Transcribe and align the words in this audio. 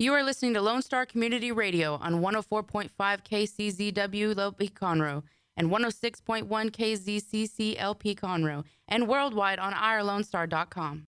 You 0.00 0.14
are 0.14 0.22
listening 0.22 0.54
to 0.54 0.62
Lone 0.62 0.80
Star 0.80 1.04
Community 1.04 1.52
Radio 1.52 1.96
on 1.96 2.22
104.5 2.22 2.88
KCZW 2.98 4.38
LP 4.38 4.70
Conroe 4.70 5.22
and 5.58 5.68
106.1 5.70 6.48
KZCC 6.48 7.74
LP 7.78 8.14
Conroe 8.14 8.64
and 8.88 9.06
worldwide 9.06 9.58
on 9.58 9.74
irlonestar.com. 9.74 11.06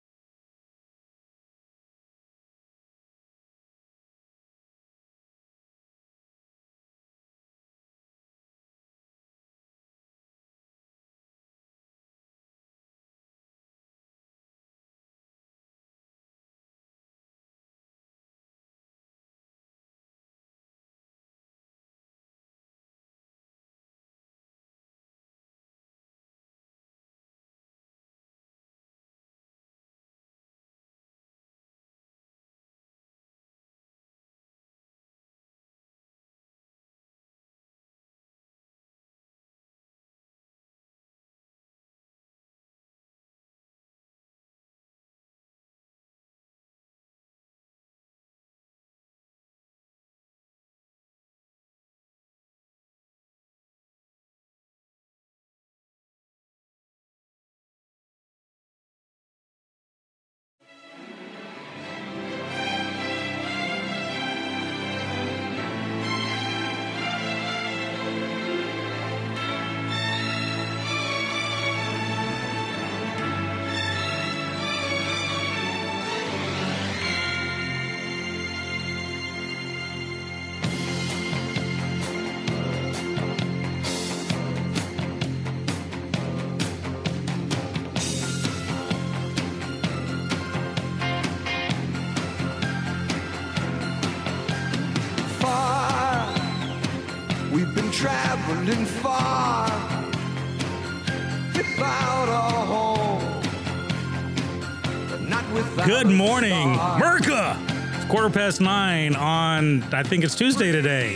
Good 105.96 106.08
morning. 106.08 106.74
Merca. 106.74 107.56
It's 107.96 108.06
quarter 108.12 108.30
past 108.30 108.60
nine 108.60 109.16
on, 109.16 109.82
I 109.94 110.04
think 110.04 110.26
it's 110.26 110.36
Tuesday 110.36 110.70
today. 110.74 111.16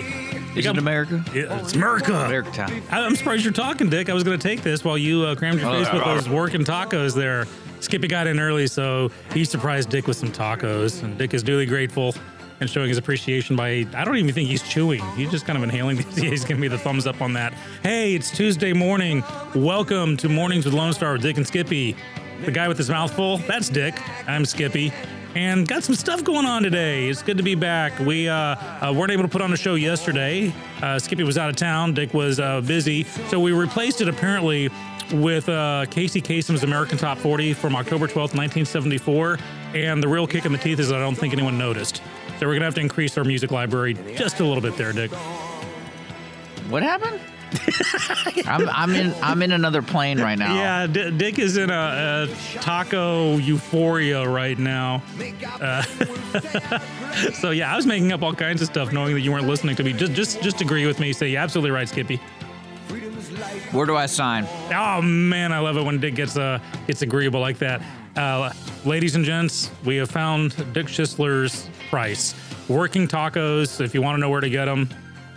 Is 0.55 0.65
it 0.65 0.77
America? 0.77 1.21
Yeah, 1.33 1.59
It's 1.59 1.73
Merca. 1.73 2.25
America 2.27 2.49
time. 2.51 2.81
I- 2.89 3.01
I'm 3.01 3.17
surprised 3.17 3.43
you're 3.43 3.51
talking, 3.51 3.89
Dick. 3.89 4.09
I 4.09 4.13
was 4.13 4.23
going 4.23 4.39
to 4.39 4.41
take 4.47 4.61
this 4.61 4.85
while 4.85 4.97
you 4.97 5.23
uh, 5.25 5.35
crammed 5.35 5.59
your 5.59 5.69
Oh, 5.69 5.83
face 5.83 5.91
with 5.93 6.03
those 6.05 6.29
working 6.29 6.63
tacos 6.63 7.13
there. 7.13 7.45
Skippy 7.81 8.07
got 8.07 8.25
in 8.27 8.39
early, 8.39 8.67
so 8.67 9.11
he 9.33 9.43
surprised 9.43 9.89
Dick 9.89 10.07
with 10.07 10.15
some 10.15 10.31
tacos. 10.31 11.03
And 11.03 11.17
Dick 11.17 11.33
is 11.33 11.43
duly 11.43 11.65
grateful 11.65 12.15
and 12.61 12.69
showing 12.69 12.87
his 12.87 12.97
appreciation 12.97 13.57
by, 13.57 13.85
I 13.93 14.05
don't 14.05 14.15
even 14.15 14.33
think 14.33 14.47
he's 14.47 14.63
chewing. 14.63 15.01
He's 15.17 15.29
just 15.29 15.45
kind 15.45 15.57
of 15.57 15.63
inhaling. 15.63 15.97
These. 15.97 16.15
He's 16.15 16.45
giving 16.45 16.61
me 16.61 16.69
the 16.69 16.77
thumbs 16.77 17.05
up 17.05 17.21
on 17.21 17.33
that. 17.33 17.53
Hey, 17.83 18.15
it's 18.15 18.31
Tuesday 18.31 18.71
morning. 18.71 19.23
Welcome 19.55 20.15
to 20.17 20.29
Mornings 20.29 20.63
with 20.63 20.73
Lone 20.73 20.93
Star 20.93 21.13
with 21.13 21.21
Dick 21.21 21.35
and 21.37 21.45
Skippy. 21.45 21.97
The 22.45 22.51
guy 22.51 22.67
with 22.67 22.77
his 22.77 22.89
mouth 22.89 23.13
full, 23.13 23.37
that's 23.39 23.69
Dick. 23.69 23.99
I'm 24.27 24.45
Skippy. 24.45 24.93
And 25.35 25.67
got 25.67 25.83
some 25.83 25.93
stuff 25.93 26.23
going 26.23 26.45
on 26.45 26.63
today. 26.63 27.07
It's 27.07 27.21
good 27.21 27.37
to 27.37 27.43
be 27.43 27.53
back. 27.53 27.99
We 27.99 28.27
uh, 28.27 28.35
uh, 28.35 28.93
weren't 28.95 29.11
able 29.11 29.23
to 29.23 29.29
put 29.29 29.41
on 29.41 29.53
a 29.53 29.57
show 29.57 29.75
yesterday. 29.75 30.53
Uh, 30.81 30.97
Skippy 30.97 31.23
was 31.23 31.37
out 31.37 31.49
of 31.49 31.55
town. 31.55 31.93
Dick 31.93 32.13
was 32.13 32.39
uh, 32.39 32.61
busy. 32.61 33.03
So 33.03 33.39
we 33.39 33.51
replaced 33.51 34.01
it 34.01 34.07
apparently 34.07 34.69
with 35.11 35.49
uh, 35.49 35.85
Casey 35.91 36.21
Kasem's 36.21 36.63
American 36.63 36.97
Top 36.97 37.17
40 37.17 37.53
from 37.53 37.75
October 37.75 38.07
12th, 38.07 38.35
1974. 38.35 39.37
And 39.75 40.01
the 40.01 40.07
real 40.07 40.25
kick 40.25 40.45
in 40.45 40.51
the 40.51 40.57
teeth 40.57 40.79
is 40.79 40.91
I 40.91 40.99
don't 40.99 41.15
think 41.15 41.33
anyone 41.33 41.57
noticed. 41.57 42.01
So 42.39 42.47
we're 42.47 42.57
to 42.57 42.65
have 42.65 42.75
to 42.75 42.81
increase 42.81 43.17
our 43.17 43.23
music 43.23 43.51
library 43.51 43.95
just 44.15 44.39
a 44.39 44.45
little 44.45 44.61
bit 44.61 44.77
there, 44.77 44.93
Dick. 44.93 45.11
What 46.69 46.83
happened? 46.83 47.19
I'm, 48.45 48.69
I'm 48.69 48.95
in 48.95 49.13
I'm 49.21 49.41
in 49.41 49.51
another 49.51 49.81
plane 49.81 50.19
right 50.19 50.37
now. 50.37 50.55
Yeah, 50.55 50.87
D- 50.87 51.11
Dick 51.11 51.39
is 51.39 51.57
in 51.57 51.69
a, 51.69 52.27
a 52.29 52.35
taco 52.61 53.37
euphoria 53.37 54.27
right 54.27 54.57
now. 54.57 55.01
Uh, 55.59 55.81
so 57.33 57.51
yeah, 57.51 57.73
I 57.73 57.75
was 57.75 57.85
making 57.85 58.11
up 58.11 58.21
all 58.21 58.33
kinds 58.33 58.61
of 58.61 58.67
stuff, 58.67 58.91
knowing 58.91 59.13
that 59.13 59.21
you 59.21 59.31
weren't 59.31 59.47
listening 59.47 59.75
to 59.77 59.83
me. 59.83 59.93
Just, 59.93 60.13
just, 60.13 60.41
just 60.41 60.61
agree 60.61 60.85
with 60.85 60.99
me. 60.99 61.13
Say, 61.13 61.29
you're 61.29 61.41
absolutely 61.41 61.71
right, 61.71 61.87
Skippy. 61.87 62.17
Where 63.71 63.85
do 63.85 63.95
I 63.95 64.05
sign? 64.05 64.47
Oh 64.73 65.01
man, 65.01 65.51
I 65.51 65.59
love 65.59 65.77
it 65.77 65.83
when 65.83 65.99
Dick 65.99 66.15
gets 66.15 66.37
uh 66.37 66.59
gets 66.87 67.01
agreeable 67.01 67.39
like 67.39 67.57
that. 67.59 67.81
Uh, 68.15 68.51
ladies 68.85 69.15
and 69.15 69.23
gents, 69.23 69.71
we 69.85 69.95
have 69.97 70.09
found 70.09 70.55
Dick 70.73 70.87
Schisler's 70.87 71.69
price. 71.89 72.35
Working 72.67 73.07
tacos. 73.07 73.79
If 73.79 73.93
you 73.93 74.01
want 74.01 74.17
to 74.17 74.19
know 74.19 74.29
where 74.29 74.41
to 74.41 74.49
get 74.49 74.65
them, 74.65 74.89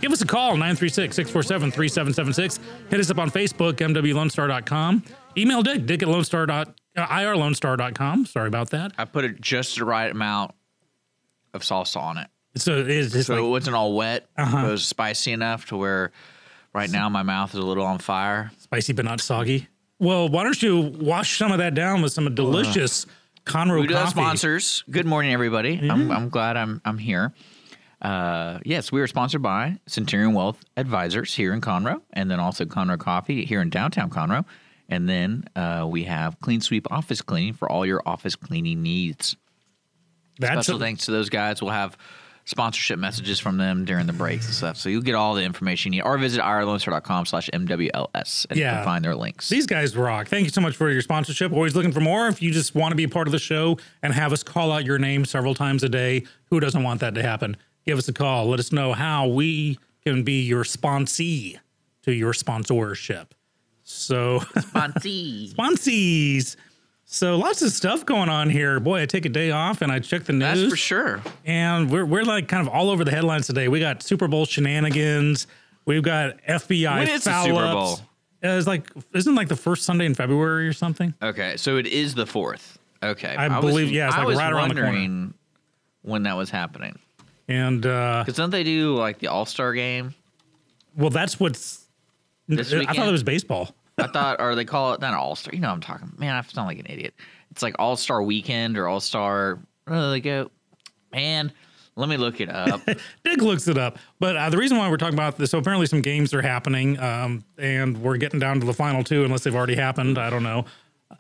give 0.03 0.13
us 0.13 0.21
a 0.21 0.27
call 0.27 0.57
936-647-3776. 0.57 2.59
Hit 2.91 3.01
us 3.01 3.11
up 3.11 3.19
on 3.19 3.31
Facebook, 3.31 3.75
mwlonestar.com. 3.75 5.03
Email 5.39 5.63
Dick, 5.63 5.87
Dick 5.87 6.03
at 6.03 6.09
lonestar 6.09 6.47
dot, 6.47 6.75
uh, 6.97 7.07
irlonestar.com. 7.07 8.27
Sorry 8.27 8.49
about 8.49 8.71
that. 8.71 8.93
I 8.99 9.07
put 9.07 9.25
it 9.25 9.41
just 9.41 9.79
the 9.79 9.85
right 9.87 10.11
amount 10.11 10.53
of 11.55 11.63
salsa 11.63 11.97
on 11.99 12.19
it, 12.19 12.29
So 12.57 12.85
it's, 12.87 13.27
so 13.27 13.37
it 13.37 13.41
like, 13.41 13.51
wasn't 13.51 13.77
all 13.77 13.95
wet. 13.95 14.27
Uh-huh. 14.37 14.67
It 14.67 14.71
was 14.71 14.87
spicy 14.87 15.33
enough 15.33 15.67
to 15.67 15.77
where 15.77 16.13
right 16.75 16.91
now 16.91 17.09
my 17.09 17.23
mouth 17.23 17.53
is 17.55 17.61
a 17.61 17.67
little 17.67 17.85
on 17.85 17.99
fire. 17.99 18.51
spicy 18.59 18.93
but 18.93 19.05
not 19.05 19.21
soggy. 19.21 19.69
Well, 19.99 20.29
why 20.29 20.45
don't 20.45 20.61
you 20.63 20.81
wash 20.81 21.39
some 21.39 21.53
of 21.53 21.59
that 21.59 21.75
down 21.75 22.03
with 22.03 22.13
some 22.13 22.35
delicious 22.35 23.07
Conroe 23.45 23.81
We 23.83 23.87
do 23.87 23.95
have 23.95 24.05
coffee? 24.05 24.21
sponsors. 24.21 24.85
Good 24.91 25.07
morning, 25.07 25.33
everybody. 25.33 25.79
I'm, 25.91 26.11
I'm 26.11 26.29
glad 26.29 26.57
I'm 26.57 26.81
I'm 26.85 26.99
here. 26.99 27.33
Uh, 28.03 28.59
yes, 28.65 28.91
we 28.91 29.01
are 29.01 29.07
sponsored 29.07 29.43
by 29.43 29.79
Centurion 29.87 30.35
Wealth 30.35 30.61
Advisors 30.77 31.35
here 31.35 31.53
in 31.55 31.61
Conroe, 31.61 32.03
and 32.13 32.29
then 32.31 32.41
also 32.41 32.65
Conroe 32.65 32.99
Coffee 32.99 33.45
here 33.45 33.61
in 33.61 33.71
downtown 33.71 34.11
Conroe. 34.11 34.45
And 34.89 35.09
then 35.09 35.45
uh, 35.55 35.87
we 35.89 36.05
have 36.05 36.39
Clean 36.41 36.61
Sweep 36.61 36.91
Office 36.91 37.23
Cleaning 37.23 37.55
for 37.55 37.71
all 37.71 37.87
your 37.87 38.03
office 38.05 38.35
cleaning 38.37 38.83
needs. 38.83 39.37
That's 40.39 40.67
Special 40.67 40.81
thanks 40.81 41.05
to 41.07 41.13
those 41.13 41.31
guys. 41.31 41.63
We'll 41.63 41.71
have 41.71 41.97
sponsorship 42.45 42.99
messages 42.99 43.39
from 43.39 43.57
them 43.57 43.85
during 43.85 44.07
the 44.07 44.13
breaks 44.13 44.47
and 44.47 44.55
stuff. 44.55 44.77
So 44.77 44.89
you'll 44.89 45.03
get 45.03 45.15
all 45.15 45.35
the 45.35 45.45
information 45.45 45.93
you 45.93 46.01
need. 46.01 46.07
Or 46.09 46.19
visit 46.19 46.43
irlonestar.com 46.43 47.27
slash 47.27 47.49
MWLS 47.53 48.47
and 48.51 48.59
you 48.59 48.65
Yeah. 48.65 48.77
can 48.77 48.85
find 48.85 49.05
their 49.05 49.15
links. 49.15 49.49
These 49.49 49.67
guys 49.67 49.97
rock. 49.97 50.27
Thank 50.27 50.45
you 50.45 50.51
so 50.51 50.61
much 50.61 50.75
for 50.75 50.91
your 50.91 51.03
sponsorship. 51.03 51.53
Always 51.53 51.77
looking 51.77 51.93
for 51.93 52.01
more. 52.01 52.27
If 52.27 52.43
you 52.43 52.51
just 52.51 52.75
want 52.75 52.91
to 52.91 52.97
be 52.97 53.05
a 53.05 53.09
part 53.09 53.29
of 53.29 53.33
the 53.33 53.39
show 53.39 53.79
and 54.03 54.13
have 54.13 54.33
us 54.33 54.43
call 54.43 54.73
out 54.73 54.85
your 54.85 54.99
name 54.99 55.25
several 55.25 55.55
times 55.55 55.85
a 55.85 55.89
day, 55.89 56.25
who 56.47 56.59
doesn't 56.59 56.83
want 56.83 57.01
that 57.01 57.15
to 57.15 57.23
happen? 57.23 57.57
Give 57.87 57.99
us 57.99 58.09
a 58.09 58.13
call. 58.13 58.47
Let 58.47 58.61
us 58.61 58.73
know 58.73 58.93
how 58.93 59.27
we 59.29 59.79
can 60.05 60.23
be 60.23 60.43
your 60.43 60.65
sponsee 60.65 61.59
to 62.03 62.13
your 62.13 62.33
sponsorship. 62.33 63.35
So, 63.85 64.41
Sponsee. 64.57 65.53
sponsees. 65.55 66.57
So, 67.05 67.37
lots 67.37 67.61
of 67.63 67.71
stuff 67.73 68.07
going 68.07 68.29
on 68.29 68.49
here. 68.49 68.81
Boy, 68.81 69.03
I 69.03 69.07
take 69.07 69.27
a 69.27 69.29
day 69.29 69.51
off 69.51 69.83
and 69.83 69.91
I 69.93 69.99
check 69.99 70.25
the 70.25 70.33
news. 70.33 70.61
That's 70.61 70.71
for 70.71 70.77
sure. 70.77 71.21
And 71.45 71.91
we're, 71.91 72.05
we're 72.07 72.23
like 72.25 72.49
kind 72.49 72.67
of 72.67 72.73
all 72.73 72.89
over 72.91 73.05
the 73.05 73.11
headlines 73.11 73.47
today. 73.47 73.69
We 73.69 73.81
got 73.81 74.03
Super 74.03 74.29
Bowl 74.29 74.47
shenanigans. 74.47 75.47
We've 75.85 76.03
got 76.03 76.39
FBI 76.49 76.99
When 77.01 77.09
is 77.09 77.25
the 77.25 77.43
Super 77.45 77.59
ups. 77.61 77.73
Bowl? 77.75 77.93
Uh, 78.45 78.57
It's 78.57 78.67
like 78.67 78.91
isn't 79.15 79.35
like 79.35 79.49
the 79.49 79.57
first 79.57 79.85
Sunday 79.85 80.07
in 80.07 80.15
February 80.15 80.67
or 80.69 80.73
something? 80.73 81.13
Okay, 81.23 81.57
so 81.57 81.77
it 81.77 81.87
is 81.87 82.15
the 82.15 82.27
fourth. 82.27 82.79
Okay, 83.03 83.35
I 83.37 83.61
believe- 83.61 83.91
yeah, 83.91 84.07
it's 84.07 84.15
I 84.15 84.19
like 84.21 84.29
was 84.29 84.39
right 84.39 84.53
around 84.53 84.69
the 84.69 84.75
corner. 84.77 84.89
wondering 84.91 85.35
when 86.03 86.23
that 86.23 86.37
was 86.37 86.51
happening 86.51 86.99
And 87.49 87.85
uh, 87.85 88.23
because 88.25 88.37
don't 88.37 88.51
they 88.51 88.65
do 88.65 88.95
like 88.95 89.19
the 89.19 89.29
All 89.29 89.47
Star 89.47 89.73
game? 89.75 90.15
well, 90.97 91.11
that's 91.11 91.39
what's. 91.41 91.81
This 92.49 92.73
I 92.73 92.85
thought 92.85 93.09
it 93.09 93.13
was 93.13 93.23
baseball. 93.23 93.75
I 93.99 94.07
thought, 94.09 94.41
or 94.41 94.55
they 94.55 94.65
call 94.65 94.95
it 94.95 95.01
not 95.01 95.15
All 95.15 95.37
Star. 95.37 95.55
You 95.55 95.61
know, 95.61 95.69
what 95.69 95.75
I'm 95.75 95.81
talking. 95.81 96.13
Man, 96.19 96.35
I 96.35 96.41
sound 96.43 96.69
like 96.69 96.79
an 96.79 96.87
idiot. 96.89 97.15
It's 97.51 97.63
like 97.63 97.75
All 97.79 97.97
Star 97.97 98.23
Weekend 98.23 98.77
or 98.79 98.89
All 98.89 99.01
Star. 99.01 99.59
They 99.87 100.21
go? 100.21 100.51
Man, 101.13 101.53
Let 101.95 102.09
me 102.09 102.17
look 102.17 102.41
it 102.41 102.49
up. 102.49 102.81
Dick 103.25 103.43
looks 103.43 103.69
it 103.69 103.77
up. 103.77 103.99
But 104.19 104.37
uh, 104.37 104.49
the 104.51 104.57
reason 104.57 104.79
why 104.79 104.89
we're 104.89 104.97
talking 104.97 105.15
about 105.15 105.37
this, 105.37 105.51
so 105.51 105.59
apparently 105.59 105.87
some 105.87 106.01
games 106.01 106.33
are 106.33 106.41
happening, 106.41 106.99
um, 106.99 107.45
and 107.59 107.99
we're 108.03 108.17
getting 108.17 108.41
down 108.41 108.61
to 108.61 108.67
the 108.67 108.73
final 108.73 109.05
two, 109.05 109.25
unless 109.25 109.45
they've 109.45 109.55
already 109.55 109.75
happened. 109.75 110.17
I 110.19 110.31
don't 110.31 110.43
know. 110.43 110.65
Uh, 111.11 111.17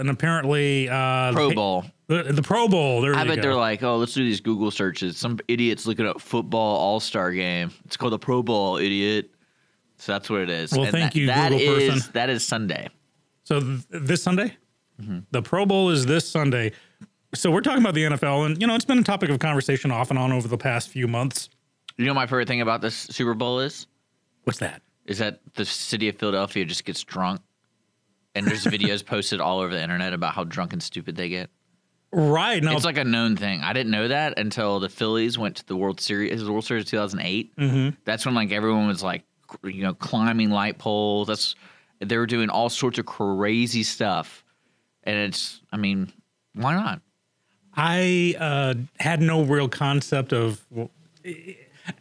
and 0.00 0.10
apparently, 0.10 0.88
uh, 0.90 1.32
Pro 1.32 1.54
Bowl. 1.54 1.84
The, 2.06 2.22
the 2.24 2.42
Pro 2.42 2.68
Bowl. 2.68 3.00
There 3.00 3.14
I 3.14 3.24
bet 3.24 3.36
go. 3.36 3.42
they're 3.42 3.54
like, 3.54 3.82
oh, 3.82 3.96
let's 3.96 4.14
do 4.14 4.24
these 4.24 4.40
Google 4.40 4.70
searches. 4.70 5.16
Some 5.16 5.38
idiots 5.48 5.86
looking 5.86 6.06
up 6.06 6.20
football 6.20 6.76
All 6.76 7.00
Star 7.00 7.32
game. 7.32 7.70
It's 7.84 7.96
called 7.96 8.12
the 8.12 8.18
Pro 8.18 8.42
Bowl, 8.42 8.76
idiot. 8.76 9.30
So 9.98 10.12
that's 10.12 10.28
what 10.28 10.40
it 10.40 10.50
is. 10.50 10.72
Well, 10.72 10.82
And 10.82 10.92
thank 10.92 11.12
that- 11.12 11.18
you, 11.18 11.26
that 11.26 11.50
Google 11.50 11.76
is- 11.76 11.92
person. 11.94 12.10
That 12.14 12.30
is 12.30 12.46
Sunday. 12.46 12.88
So 13.44 13.60
th- 13.60 13.80
this 13.90 14.22
Sunday, 14.22 14.56
Mm-hmm. 15.02 15.18
the 15.32 15.42
Pro 15.42 15.66
Bowl 15.66 15.90
is 15.90 16.06
this 16.06 16.28
Sunday. 16.28 16.70
So 17.34 17.50
we're 17.50 17.62
talking 17.62 17.80
about 17.82 17.94
the 17.94 18.04
NFL, 18.04 18.46
and 18.46 18.60
you 18.60 18.66
know 18.68 18.76
it's 18.76 18.84
been 18.84 18.98
a 18.98 19.02
topic 19.02 19.28
of 19.28 19.40
conversation 19.40 19.90
off 19.90 20.10
and 20.10 20.18
on 20.20 20.30
over 20.30 20.46
the 20.46 20.56
past 20.56 20.88
few 20.88 21.08
months. 21.08 21.48
You 21.96 22.04
know, 22.06 22.14
my 22.14 22.26
favorite 22.26 22.46
thing 22.46 22.60
about 22.60 22.80
this 22.80 22.94
Super 22.94 23.34
Bowl 23.34 23.58
is 23.58 23.88
What's 24.44 24.60
that? 24.60 24.82
is 25.06 25.18
that 25.18 25.40
the 25.54 25.64
city 25.64 26.08
of 26.08 26.16
Philadelphia 26.16 26.64
just 26.64 26.84
gets 26.84 27.02
drunk, 27.02 27.40
and 28.36 28.46
there's 28.46 28.62
videos 28.64 29.04
posted 29.04 29.40
all 29.40 29.58
over 29.58 29.72
the 29.74 29.82
internet 29.82 30.12
about 30.12 30.32
how 30.34 30.44
drunk 30.44 30.72
and 30.72 30.80
stupid 30.82 31.16
they 31.16 31.28
get. 31.28 31.50
Right 32.16 32.62
now, 32.62 32.76
It's 32.76 32.84
like 32.84 32.96
a 32.96 33.02
known 33.02 33.36
thing. 33.36 33.62
I 33.62 33.72
didn't 33.72 33.90
know 33.90 34.06
that 34.06 34.38
until 34.38 34.78
the 34.78 34.88
Phillies 34.88 35.36
went 35.36 35.56
to 35.56 35.66
the 35.66 35.74
World 35.74 36.00
Series. 36.00 36.40
It 36.40 36.44
the 36.44 36.52
World 36.52 36.64
Series 36.64 36.84
2008. 36.84 37.56
Mm-hmm. 37.56 37.96
That's 38.04 38.24
when 38.24 38.36
like 38.36 38.52
everyone 38.52 38.86
was 38.86 39.02
like, 39.02 39.24
you 39.64 39.82
know, 39.82 39.94
climbing 39.94 40.50
light 40.50 40.78
poles. 40.78 41.26
That's 41.26 41.56
they 41.98 42.16
were 42.16 42.26
doing 42.26 42.50
all 42.50 42.68
sorts 42.68 43.00
of 43.00 43.06
crazy 43.06 43.82
stuff, 43.82 44.44
and 45.02 45.16
it's. 45.16 45.60
I 45.72 45.76
mean, 45.76 46.12
why 46.54 46.74
not? 46.74 47.00
I 47.74 48.36
uh, 48.38 48.74
had 49.00 49.20
no 49.20 49.42
real 49.42 49.68
concept 49.68 50.32
of. 50.32 50.64
Well, 50.70 50.90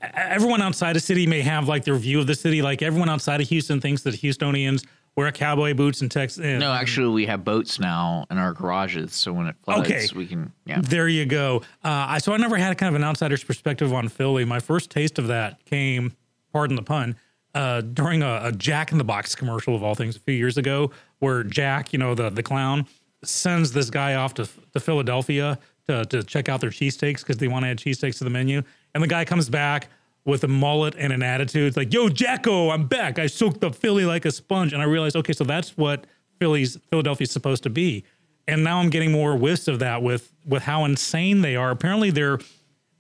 everyone 0.02 0.62
outside 0.62 0.96
a 0.96 1.00
city 1.00 1.26
may 1.26 1.42
have 1.42 1.68
like 1.68 1.86
their 1.86 1.96
view 1.96 2.20
of 2.20 2.28
the 2.28 2.36
city. 2.36 2.62
Like 2.62 2.84
everyone 2.84 3.10
outside 3.10 3.42
of 3.42 3.48
Houston 3.50 3.82
thinks 3.82 4.04
that 4.04 4.14
Houstonians 4.14 4.86
wear 5.16 5.32
cowboy 5.32 5.74
boots 5.74 6.02
and 6.02 6.10
Texas. 6.10 6.60
No, 6.60 6.72
actually, 6.74 7.14
we 7.14 7.26
have 7.28 7.44
boats 7.44 7.80
now 7.80 8.26
in 8.32 8.38
our 8.38 8.54
garages, 8.54 9.14
so 9.14 9.32
when 9.34 9.48
it 9.48 9.56
floods, 9.64 9.90
Okay. 9.90 10.08
we 10.16 10.26
can. 10.26 10.52
Yeah, 10.66 10.82
There 10.82 11.08
you 11.08 11.26
go. 11.26 11.58
Uh, 11.84 12.06
I, 12.10 12.18
so 12.18 12.34
I 12.34 12.38
never 12.38 12.58
had 12.58 12.78
kind 12.78 12.90
of 12.90 12.96
an 12.96 13.04
outsider's 13.04 13.44
perspective 13.44 13.94
on 13.94 14.08
Philly. 14.10 14.46
My 14.46 14.60
first 14.60 14.90
taste 14.90 15.20
of 15.20 15.28
that 15.28 15.64
came, 15.66 16.14
pardon 16.52 16.76
the 16.76 16.82
pun, 16.84 17.16
uh, 17.54 17.82
during 17.82 18.24
a, 18.24 18.42
a 18.46 18.52
Jack 18.52 18.92
in 18.92 18.98
the 18.98 19.04
Box 19.04 19.36
commercial 19.36 19.76
of 19.76 19.84
all 19.84 19.94
things 19.96 20.16
a 20.16 20.20
few 20.20 20.34
years 20.34 20.58
ago, 20.58 20.90
where 21.20 21.44
Jack, 21.44 21.94
you 21.94 22.00
know, 22.00 22.16
the 22.16 22.30
the 22.30 22.42
clown, 22.44 22.88
sends 23.24 23.72
this 23.72 23.90
guy 23.90 24.16
off 24.16 24.34
to, 24.34 24.48
to 24.74 24.80
Philadelphia 24.80 25.58
to, 25.88 26.04
to 26.06 26.24
check 26.24 26.50
out 26.50 26.60
their 26.62 26.70
cheesesteaks 26.72 27.20
because 27.20 27.38
they 27.38 27.48
want 27.48 27.64
to 27.64 27.70
add 27.70 27.78
cheesesteaks 27.78 28.18
to 28.18 28.24
the 28.24 28.30
menu. 28.30 28.62
And 28.96 29.04
the 29.04 29.08
guy 29.08 29.24
comes 29.26 29.50
back 29.50 29.90
with 30.26 30.44
a 30.44 30.48
mullet 30.48 30.96
and 30.98 31.12
an 31.12 31.22
attitude. 31.24 31.68
It's 31.68 31.78
like, 31.78 31.94
yo, 31.94 32.08
Jacko, 32.10 32.70
I'm 32.70 32.88
back. 32.88 33.20
I 33.20 33.28
soaked 33.28 33.64
up 33.64 33.76
Philly 33.76 34.06
like 34.06 34.26
a 34.26 34.32
sponge. 34.32 34.72
And 34.74 34.82
I 34.82 34.86
realized, 34.86 35.16
okay, 35.18 35.34
so 35.34 35.44
that's 35.44 35.76
what 35.78 36.06
Philly's 36.40 36.78
Philadelphia's 36.90 37.32
supposed 37.32 37.64
to 37.64 37.70
be. 37.70 38.06
And 38.48 38.64
now 38.64 38.80
I'm 38.80 38.90
getting 38.90 39.12
more 39.12 39.36
whiffs 39.38 39.68
of 39.68 39.80
that 39.80 40.02
with 40.02 40.34
with 40.46 40.64
how 40.64 40.86
insane 40.86 41.42
they 41.42 41.56
are. 41.56 41.72
Apparently 41.72 42.10
they're 42.12 42.40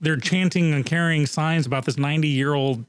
they're 0.02 0.18
chanting 0.18 0.74
and 0.74 0.86
carrying 0.86 1.26
signs 1.26 1.66
about 1.66 1.86
this 1.86 1.98
90 1.98 2.28
year 2.28 2.54
old 2.54 2.86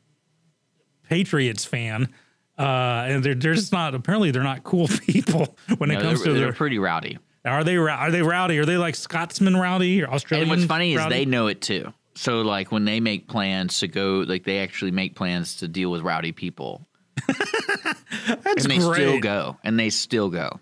Patriots 1.08 1.64
fan. 1.64 2.08
Uh, 2.56 3.06
and 3.08 3.25
they're, 3.25 3.34
they're 3.34 3.54
just 3.54 3.72
not 3.72 3.94
apparently 3.94 4.31
they're 4.31 4.42
not 4.44 4.62
cool 4.62 4.86
people 5.06 5.56
when 5.78 5.90
it 5.90 5.94
No, 5.94 6.02
comes 6.02 6.22
they're, 6.22 6.32
to 6.32 6.38
they're 6.38 6.48
their 6.48 6.52
pretty 6.52 6.78
rowdy. 6.78 7.19
are 7.44 7.64
they 7.64 7.76
are 7.76 8.10
they 8.10 8.22
rowdy? 8.22 8.58
Are 8.58 8.64
they 8.64 8.76
like 8.76 8.94
Scotsman 8.94 9.56
rowdy 9.56 10.02
or 10.02 10.10
Australian? 10.10 10.48
And 10.50 10.58
what's 10.60 10.69
funny 10.69 10.94
is 10.94 11.04
they 11.08 11.25
know 11.25 11.48
it 11.48 11.60
too. 11.60 11.92
So 12.14 12.43
like 12.43 12.70
when 12.70 12.84
they 12.84 13.00
make 13.00 13.26
plans 13.28 13.81
to 13.81 13.88
go, 13.88 14.25
like 14.26 14.44
they 14.44 14.58
actually 14.61 14.90
make 14.93 15.14
plans 15.16 15.56
to 15.56 15.69
deal 15.69 15.90
with 15.90 16.02
rowdy 16.02 16.32
people, 16.32 16.87
That's 17.26 18.62
and 18.64 18.70
they 18.70 18.78
great. 18.78 18.94
still 18.94 19.20
go, 19.20 19.56
and 19.64 19.78
they 19.78 19.90
still 19.90 20.31
go. 20.31 20.61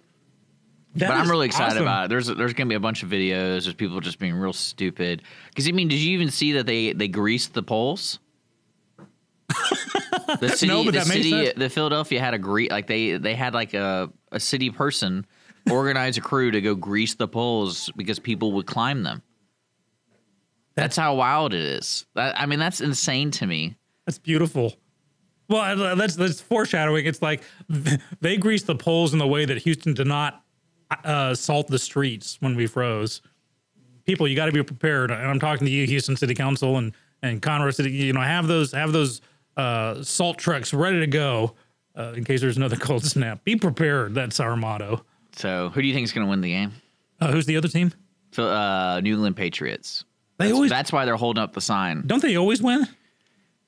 That 0.96 1.08
but 1.08 1.16
I'm 1.16 1.30
really 1.30 1.46
excited 1.46 1.72
awesome. 1.72 1.82
about 1.82 2.04
it. 2.06 2.08
There's 2.08 2.26
there's 2.26 2.52
gonna 2.54 2.68
be 2.68 2.74
a 2.74 2.80
bunch 2.80 3.02
of 3.02 3.08
videos 3.10 3.66
of 3.68 3.76
people 3.76 4.00
just 4.00 4.18
being 4.18 4.34
real 4.34 4.52
stupid. 4.52 5.22
Because 5.48 5.68
I 5.68 5.72
mean, 5.72 5.88
did 5.88 5.98
you 5.98 6.12
even 6.12 6.30
see 6.30 6.52
that 6.52 6.66
they 6.66 6.92
they 6.92 7.08
greased 7.08 7.54
the 7.54 7.62
poles? 7.62 8.18
The 10.40 10.48
city, 10.50 10.68
No, 10.68 10.84
but 10.84 10.92
the 10.92 10.98
that 11.00 11.08
makes 11.08 11.26
city, 11.26 11.30
sense. 11.30 11.58
the 11.58 11.68
Philadelphia 11.68 12.20
had 12.20 12.32
a 12.34 12.38
grease 12.38 12.70
like 12.70 12.86
they 12.86 13.16
they 13.18 13.34
had 13.34 13.52
like 13.54 13.74
a 13.74 14.10
a 14.30 14.40
city 14.40 14.70
person 14.70 15.26
organize 15.70 16.16
a 16.16 16.20
crew 16.20 16.50
to 16.50 16.60
go 16.60 16.74
grease 16.74 17.14
the 17.14 17.28
poles 17.28 17.90
because 17.96 18.18
people 18.18 18.52
would 18.52 18.66
climb 18.66 19.02
them. 19.02 19.22
That's 20.74 20.96
how 20.96 21.14
wild 21.16 21.52
it 21.54 21.60
is. 21.64 22.06
I 22.16 22.46
mean, 22.46 22.58
that's 22.58 22.80
insane 22.80 23.30
to 23.32 23.46
me. 23.46 23.76
That's 24.06 24.18
beautiful. 24.18 24.74
Well, 25.48 25.96
that's 25.96 26.16
that's 26.16 26.40
foreshadowing. 26.40 27.04
It's 27.06 27.20
like 27.20 27.42
they 28.20 28.36
greased 28.38 28.66
the 28.66 28.74
poles 28.74 29.12
in 29.12 29.18
the 29.18 29.26
way 29.26 29.44
that 29.44 29.58
Houston 29.58 29.92
did 29.94 30.06
not 30.06 30.42
uh, 31.04 31.34
salt 31.34 31.68
the 31.68 31.78
streets 31.78 32.38
when 32.40 32.56
we 32.56 32.66
froze. 32.66 33.20
People, 34.04 34.26
you 34.26 34.34
got 34.34 34.46
to 34.46 34.52
be 34.52 34.62
prepared. 34.62 35.10
And 35.10 35.20
I'm 35.28 35.38
talking 35.38 35.66
to 35.66 35.70
you, 35.70 35.86
Houston 35.86 36.16
City 36.16 36.34
Council 36.34 36.78
and 36.78 36.92
and 37.22 37.40
Conroe 37.42 37.74
City. 37.74 37.90
You 37.90 38.12
know, 38.14 38.20
have 38.20 38.46
those 38.46 38.72
have 38.72 38.92
those 38.92 39.20
uh, 39.56 40.02
salt 40.02 40.38
trucks 40.38 40.72
ready 40.72 41.00
to 41.00 41.06
go 41.06 41.54
uh, 41.96 42.14
in 42.16 42.24
case 42.24 42.40
there's 42.40 42.56
another 42.56 42.76
cold 42.80 43.04
snap. 43.04 43.44
Be 43.44 43.56
prepared. 43.56 44.14
That's 44.14 44.40
our 44.40 44.56
motto. 44.56 45.04
So, 45.36 45.70
who 45.70 45.82
do 45.82 45.86
you 45.88 45.94
think 45.94 46.04
is 46.04 46.12
going 46.12 46.26
to 46.26 46.30
win 46.30 46.40
the 46.40 46.50
game? 46.50 46.72
Uh, 47.20 47.30
who's 47.30 47.46
the 47.46 47.56
other 47.58 47.68
team? 47.68 47.92
Phil- 48.32 48.48
Uh, 48.48 49.00
New 49.00 49.14
England 49.14 49.36
Patriots. 49.36 50.04
They 50.42 50.48
That's, 50.48 50.54
always 50.54 50.70
that's 50.70 50.92
why 50.92 51.04
they're 51.04 51.16
holding 51.16 51.42
up 51.42 51.52
the 51.54 51.60
sign. 51.60 52.02
don't 52.06 52.20
they 52.22 52.36
always 52.36 52.62
win? 52.62 52.86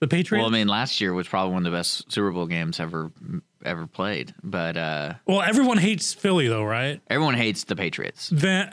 The 0.00 0.09
Patriots. 0.09 0.43
Well, 0.43 0.50
I 0.55 0.59
mean, 0.59 0.69
last 0.69 1.00
year 1.00 1.15
was 1.15 1.26
probably 1.29 1.55
one 1.55 1.65
of 1.65 1.73
the 1.73 1.76
best 1.79 2.12
Super 2.12 2.31
Bowl 2.31 2.47
games 2.47 2.79
ever 2.81 3.11
ever 3.65 3.87
played. 3.87 4.35
But 4.43 4.76
uh, 4.76 5.15
well, 5.26 5.41
everyone 5.41 5.79
hates 5.79 6.12
Philly 6.12 6.49
though, 6.49 6.65
right? 6.65 7.00
everyone 7.09 7.35
hates 7.35 7.65
the 7.65 7.75
Patriots. 7.76 8.31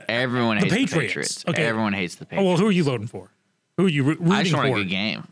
Everyone 0.09 0.57
The 0.59 0.65
hates 0.65 0.73
the 0.73 0.75
Patriots. 0.75 0.93
Patriots. 1.07 1.45
Okay. 1.47 1.63
Everyone 1.65 1.93
hates 1.93 2.15
the 2.15 2.25
Oh 2.25 2.27
Patriots. 2.27 2.47
well, 2.47 2.57
who 2.57 2.67
are 2.67 2.71
you 2.71 2.83
voting 2.83 3.07
for? 3.07 3.31
Who 3.77 3.85
are 3.85 3.89
you 3.89 4.03
roo- 4.03 4.15
rooting 4.19 4.31
I 4.33 4.43
just 4.43 4.55
want 4.55 4.67
for? 4.69 4.75
a 4.79 4.83
good 4.83 4.89
game. 4.89 5.27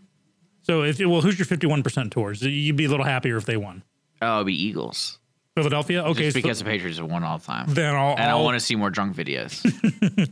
So 0.62 0.84
if 0.84 1.00
well, 1.00 1.22
who's 1.22 1.38
your 1.38 1.46
fifty-one 1.48 1.84
percent 1.84 2.12
towards? 2.14 2.42
You'd 2.44 2.76
be 2.78 2.86
a 2.86 2.90
little 2.90 3.06
happier 3.06 3.36
if 3.36 3.46
they 3.46 3.58
won. 3.58 3.84
Oh, 4.22 4.34
it'll 4.36 4.44
be 4.46 4.64
Eagles. 4.64 5.19
Philadelphia. 5.56 6.04
Okay, 6.04 6.24
Just 6.24 6.36
so 6.36 6.42
because 6.42 6.60
the 6.60 6.66
Patriots 6.66 7.00
have 7.00 7.10
won 7.10 7.24
all 7.24 7.38
the 7.38 7.46
time. 7.46 7.74
then 7.74 7.96
I'll, 7.96 8.12
and 8.12 8.22
I 8.22 8.30
I'll 8.30 8.44
want 8.44 8.56
to 8.56 8.60
see 8.60 8.76
more 8.76 8.90
drunk 8.90 9.16
videos. 9.16 9.62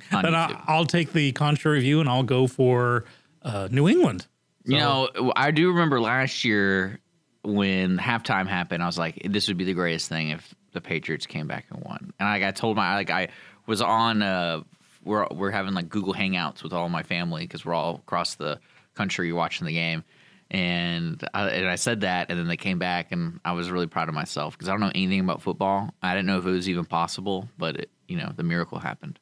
then 0.11 0.35
I'll, 0.35 0.61
I'll 0.67 0.85
take 0.85 1.13
the 1.13 1.31
contrary 1.33 1.81
view 1.81 1.99
and 1.99 2.07
I'll 2.09 2.23
go 2.23 2.47
for 2.47 3.05
uh, 3.43 3.67
New 3.71 3.87
England. 3.87 4.27
You 4.65 4.77
know, 4.77 5.09
I 5.35 5.51
do 5.51 5.69
remember 5.69 6.01
last 6.01 6.43
year 6.43 7.00
when 7.43 7.97
halftime 7.97 8.47
happened. 8.47 8.83
I 8.83 8.86
was 8.86 8.97
like, 8.97 9.21
"This 9.29 9.47
would 9.47 9.55
be 9.57 9.63
the 9.63 9.74
greatest 9.74 10.09
thing 10.09 10.29
if 10.31 10.53
the 10.74 10.81
Patriots 10.81 11.25
came 11.25 11.47
back 11.47 11.65
and 11.71 11.81
won." 11.86 12.13
And 12.19 12.27
like 12.27 12.43
I 12.43 12.51
told 12.51 12.75
my 12.75 12.95
like 12.95 13.09
I 13.09 13.29
was 13.65 13.81
on 13.81 14.21
uh 14.21 14.63
we're 15.05 15.25
we're 15.31 15.51
having 15.51 15.74
like 15.74 15.88
Google 15.88 16.13
Hangouts 16.13 16.63
with 16.63 16.74
all 16.74 16.89
my 16.89 17.01
family 17.03 17.43
because 17.43 17.63
we're 17.65 17.74
all 17.74 17.95
across 17.95 18.36
the 18.36 18.59
country 18.93 19.31
watching 19.31 19.65
the 19.65 19.74
game. 19.74 20.03
And 20.50 21.27
I, 21.34 21.50
and 21.50 21.68
I 21.68 21.75
said 21.75 22.01
that, 22.01 22.30
and 22.30 22.39
then 22.39 22.48
they 22.48 22.56
came 22.58 22.80
back, 22.80 23.12
and 23.12 23.39
I 23.44 23.51
was 23.51 23.70
really 23.70 23.88
proud 23.88 24.08
of 24.08 24.16
myself 24.16 24.56
because 24.58 24.70
I 24.70 24.72
don't 24.72 24.80
know 24.80 24.92
anything 24.96 25.20
about 25.20 25.42
football. 25.42 25.94
I 26.01 26.13
didn't 26.13 26.27
know 26.27 26.38
if 26.38 26.46
it 26.46 26.51
was 26.51 26.70
even 26.70 26.86
possible, 26.86 27.50
but 27.58 27.75
it, 27.77 27.89
you 28.08 28.18
know, 28.18 28.32
the 28.36 28.44
miracle 28.44 28.80
happened. 28.80 29.20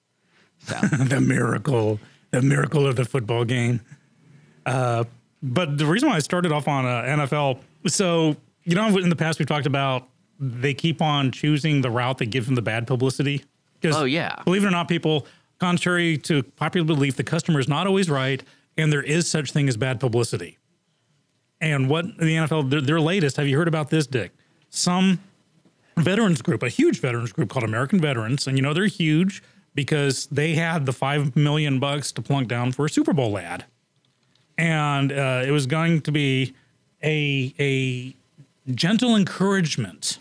So 0.60 0.76
the 0.92 1.20
miracle, 1.22 2.00
the 2.32 2.42
miracle 2.42 2.86
of 2.86 2.96
the 2.96 3.06
football 3.06 3.44
game. 3.46 3.82
Uh, 4.66 5.04
but 5.42 5.78
the 5.78 5.86
reason 5.86 6.10
why 6.10 6.16
I 6.16 6.20
started 6.20 6.52
off 6.52 6.68
on 6.68 6.86
uh, 6.86 7.04
NFL, 7.04 7.60
so 7.88 8.36
you 8.64 8.76
know, 8.76 8.98
in 8.98 9.10
the 9.10 9.16
past 9.16 9.38
we've 9.40 9.48
talked 9.48 9.68
about 9.68 10.08
they 10.40 10.74
keep 10.74 11.02
on 11.02 11.32
choosing 11.32 11.82
the 11.82 11.90
route 11.90 12.18
that 12.18 12.26
gives 12.28 12.46
them 12.48 12.56
the 12.56 12.62
bad 12.62 12.88
publicity. 12.88 13.44
'Cause 13.82 13.96
Oh, 13.96 14.04
yeah. 14.06 14.42
believe 14.44 14.64
it 14.64 14.68
or 14.68 14.72
not, 14.72 14.88
people, 14.88 15.28
contrary 15.60 16.18
to 16.20 16.44
popular 16.44 16.86
belief, 16.86 17.16
the 17.16 17.24
customer 17.24 17.60
is 17.60 17.68
not 17.68 17.88
always 17.88 18.10
right, 18.10 18.42
and 18.78 18.92
there 18.92 19.04
is 19.04 19.30
such 19.30 19.52
thing 19.52 19.70
as 19.70 19.78
bad 19.78 20.00
publicity. 20.00 20.58
And 21.66 21.90
what 21.90 22.06
the 22.20 22.26
NFL, 22.26 22.70
their, 22.70 22.80
their 22.80 23.02
latest, 23.02 23.38
have 23.38 23.48
you 23.48 23.58
heard 23.58 23.68
about 23.68 23.90
this, 23.90 24.06
Dick? 24.06 24.32
Some 24.70 25.20
veterans 25.98 26.44
group, 26.44 26.62
a 26.62 26.70
huge 26.70 27.02
veterans 27.02 27.32
group 27.32 27.50
called 27.50 27.66
American 27.66 28.00
Veterans, 28.00 28.46
and 28.46 28.56
you 28.56 28.62
know 28.62 28.72
they're 28.72 28.86
huge 28.86 29.42
because 29.74 30.28
they 30.28 30.54
had 30.54 30.86
the 30.86 30.94
five 30.94 31.36
million 31.36 31.80
bucks 31.80 32.12
to 32.12 32.22
plunk 32.22 32.50
down 32.50 32.72
for 32.72 32.86
a 32.86 32.90
Super 32.90 33.14
Bowl 33.14 33.36
ad, 33.40 33.66
and 34.60 35.12
uh, 35.12 35.42
it 35.44 35.50
was 35.50 35.66
going 35.66 36.02
to 36.02 36.12
be 36.12 36.54
a 37.04 37.56
a 37.60 38.16
gentle 38.76 39.16
encouragement 39.16 40.20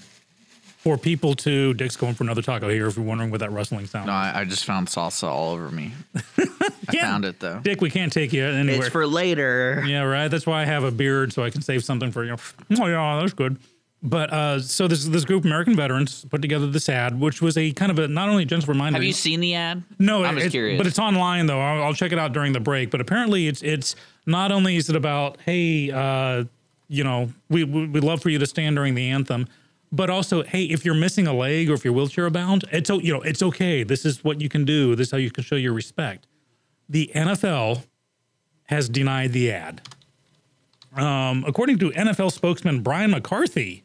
for 0.85 0.99
people 0.99 1.35
to. 1.35 1.73
Dick's 1.75 1.97
going 1.97 2.14
for 2.14 2.23
another 2.25 2.43
taco 2.43 2.69
here. 2.69 2.87
If 2.87 2.97
you're 2.97 3.05
wondering 3.05 3.31
what 3.31 3.41
that 3.41 3.50
rustling 3.50 3.87
sound. 3.87 4.07
no, 4.07 4.12
I, 4.12 4.41
I 4.41 4.45
just 4.45 4.67
found 4.67 4.87
salsa 4.88 5.26
all 5.26 5.55
over 5.55 5.71
me. 5.71 5.93
I 6.38 6.97
found 7.00 7.25
it 7.25 7.41
though. 7.41 7.59
Dick, 7.61 7.81
we 7.81 7.88
can't 7.91 8.12
take 8.12 8.35
you 8.35 8.45
anywhere. 8.45 8.83
It's 8.83 8.93
for 8.93 9.07
later. 9.07 9.83
Yeah, 9.87 10.03
right. 10.03 10.29
That's 10.29 10.47
why 10.47 10.61
I 10.61 10.67
have 10.67 10.85
a 10.85 10.91
beard 10.91 11.33
so 11.33 11.43
I 11.43 11.49
can 11.49 11.62
save 11.62 11.83
something 11.83 12.12
for 12.12 12.23
you. 12.23 12.37
Oh 12.79 12.87
yeah, 12.87 13.19
that's 13.19 13.33
good. 13.33 13.57
But 14.03 14.31
uh, 14.35 14.61
so 14.61 14.87
this 14.87 15.07
this 15.07 15.25
group 15.25 15.41
of 15.41 15.47
American 15.47 15.75
veterans 15.75 16.26
put 16.26 16.43
together 16.43 16.67
this 16.67 16.91
ad, 16.91 17.19
which 17.19 17.41
was 17.41 17.57
a 17.57 17.73
kind 17.73 17.91
of 17.91 17.99
a 17.99 18.07
not 18.07 18.29
only 18.29 18.43
a 18.43 18.47
gentle 18.47 18.71
reminder. 18.71 18.99
Have 18.99 19.05
you 19.05 19.14
seen 19.14 19.41
the 19.41 19.55
ad? 19.55 19.83
No, 19.99 20.23
I'm 20.23 20.37
just 20.37 20.50
curious. 20.50 20.76
but 20.76 20.87
it's 20.87 20.99
online 20.99 21.47
though. 21.47 21.59
I'll, 21.61 21.85
I'll 21.85 21.95
check 21.95 22.12
it 22.12 22.19
out 22.19 22.35
during 22.35 22.53
the 22.53 22.61
break. 22.61 22.91
But 22.91 23.00
apparently, 23.00 23.49
it's 23.49 23.62
it's 23.62 23.97
not 24.26 24.53
only 24.53 24.76
is 24.76 24.91
it 24.91 24.97
about 24.97 25.38
hey, 25.47 25.91
uh, 25.91 26.45
you 26.88 27.03
know, 27.03 27.31
we 27.49 27.64
we 27.64 27.87
we'd 27.87 28.05
love 28.05 28.21
for 28.21 28.29
you 28.29 28.38
to 28.38 28.47
stand 28.47 28.76
during 28.76 28.95
the 28.95 29.09
anthem, 29.09 29.49
but 29.95 30.11
also 30.11 30.43
hey, 30.43 30.65
if 30.65 30.85
you're 30.85 30.95
missing 30.95 31.27
a 31.27 31.33
leg 31.33 31.71
or 31.71 31.75
if 31.75 31.85
you're 31.85 31.95
wheelchair 31.95 32.29
bound, 32.31 32.65
it's 32.73 32.91
you 32.91 33.13
know 33.13 33.23
it's 33.23 33.43
okay. 33.43 33.83
This 33.83 34.05
is 34.05 34.25
what 34.25 34.41
you 34.41 34.49
can 34.49 34.65
do. 34.65 34.95
This 34.97 35.09
is 35.09 35.13
how 35.13 35.19
you 35.19 35.31
can 35.31 35.45
show 35.45 35.57
your 35.57 35.73
respect. 35.73 36.27
The 36.89 37.11
NFL 37.15 37.85
has 38.65 38.89
denied 38.89 39.33
the 39.33 39.53
ad. 39.53 39.83
Um, 40.97 41.45
according 41.47 41.79
to 41.79 41.91
NFL 41.91 42.33
spokesman 42.33 42.81
Brian 42.83 43.11
McCarthy, 43.11 43.85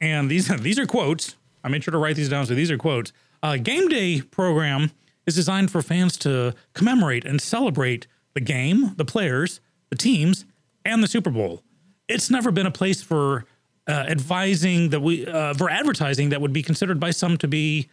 and 0.00 0.30
these 0.30 0.48
these 0.60 0.78
are 0.78 0.86
quotes. 0.86 1.36
I 1.64 1.68
made 1.68 1.84
sure 1.84 1.92
to 1.92 1.98
write 1.98 2.16
these 2.16 2.28
down, 2.28 2.46
so 2.46 2.54
these 2.54 2.70
are 2.70 2.78
quotes. 2.78 3.12
Uh, 3.42 3.56
game 3.56 3.88
day 3.88 4.20
program 4.20 4.90
is 5.26 5.34
designed 5.34 5.70
for 5.70 5.80
fans 5.80 6.16
to 6.18 6.54
commemorate 6.74 7.24
and 7.24 7.40
celebrate 7.40 8.06
the 8.34 8.40
game, 8.40 8.94
the 8.96 9.04
players, 9.04 9.60
the 9.88 9.96
teams, 9.96 10.44
and 10.84 11.02
the 11.02 11.08
Super 11.08 11.30
Bowl. 11.30 11.62
It's 12.08 12.30
never 12.30 12.50
been 12.50 12.66
a 12.66 12.70
place 12.70 13.02
for 13.02 13.44
uh, 13.88 14.04
advising 14.08 14.90
that 14.90 15.00
we 15.00 15.26
uh, 15.26 15.54
for 15.54 15.68
advertising 15.68 16.28
that 16.30 16.40
would 16.40 16.52
be 16.52 16.62
considered 16.62 17.00
by 17.00 17.10
some 17.10 17.36
to 17.38 17.48
be 17.48 17.88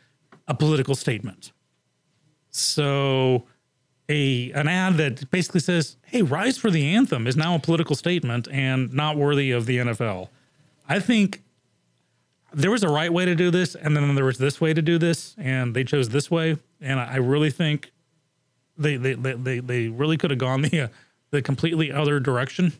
a 0.47 0.53
political 0.53 0.95
statement. 0.95 1.51
So, 2.51 3.45
a 4.07 4.51
an 4.51 4.67
ad 4.67 4.97
that 4.97 5.29
basically 5.31 5.61
says, 5.61 5.97
"Hey, 6.05 6.21
rise 6.21 6.57
for 6.57 6.71
the 6.71 6.95
anthem" 6.95 7.27
is 7.27 7.35
now 7.35 7.55
a 7.55 7.59
political 7.59 7.95
statement 7.95 8.47
and 8.51 8.93
not 8.93 9.17
worthy 9.17 9.51
of 9.51 9.65
the 9.65 9.77
NFL. 9.77 10.29
I 10.87 10.99
think 10.99 11.43
there 12.53 12.71
was 12.71 12.83
a 12.83 12.89
right 12.89 13.13
way 13.13 13.25
to 13.25 13.35
do 13.35 13.51
this, 13.51 13.75
and 13.75 13.95
then 13.95 14.15
there 14.15 14.25
was 14.25 14.37
this 14.37 14.59
way 14.59 14.73
to 14.73 14.81
do 14.81 14.97
this, 14.97 15.35
and 15.37 15.75
they 15.75 15.83
chose 15.83 16.09
this 16.09 16.31
way. 16.31 16.57
And 16.81 16.99
I 16.99 17.13
I 17.13 17.15
really 17.17 17.51
think 17.51 17.91
they 18.77 18.95
they 18.95 19.13
they 19.13 19.59
they, 19.59 19.87
really 19.89 20.17
could 20.17 20.31
have 20.31 20.39
gone 20.39 20.61
the 20.63 20.81
uh, 20.81 20.87
the 21.31 21.41
completely 21.41 21.91
other 21.91 22.19
direction. 22.19 22.73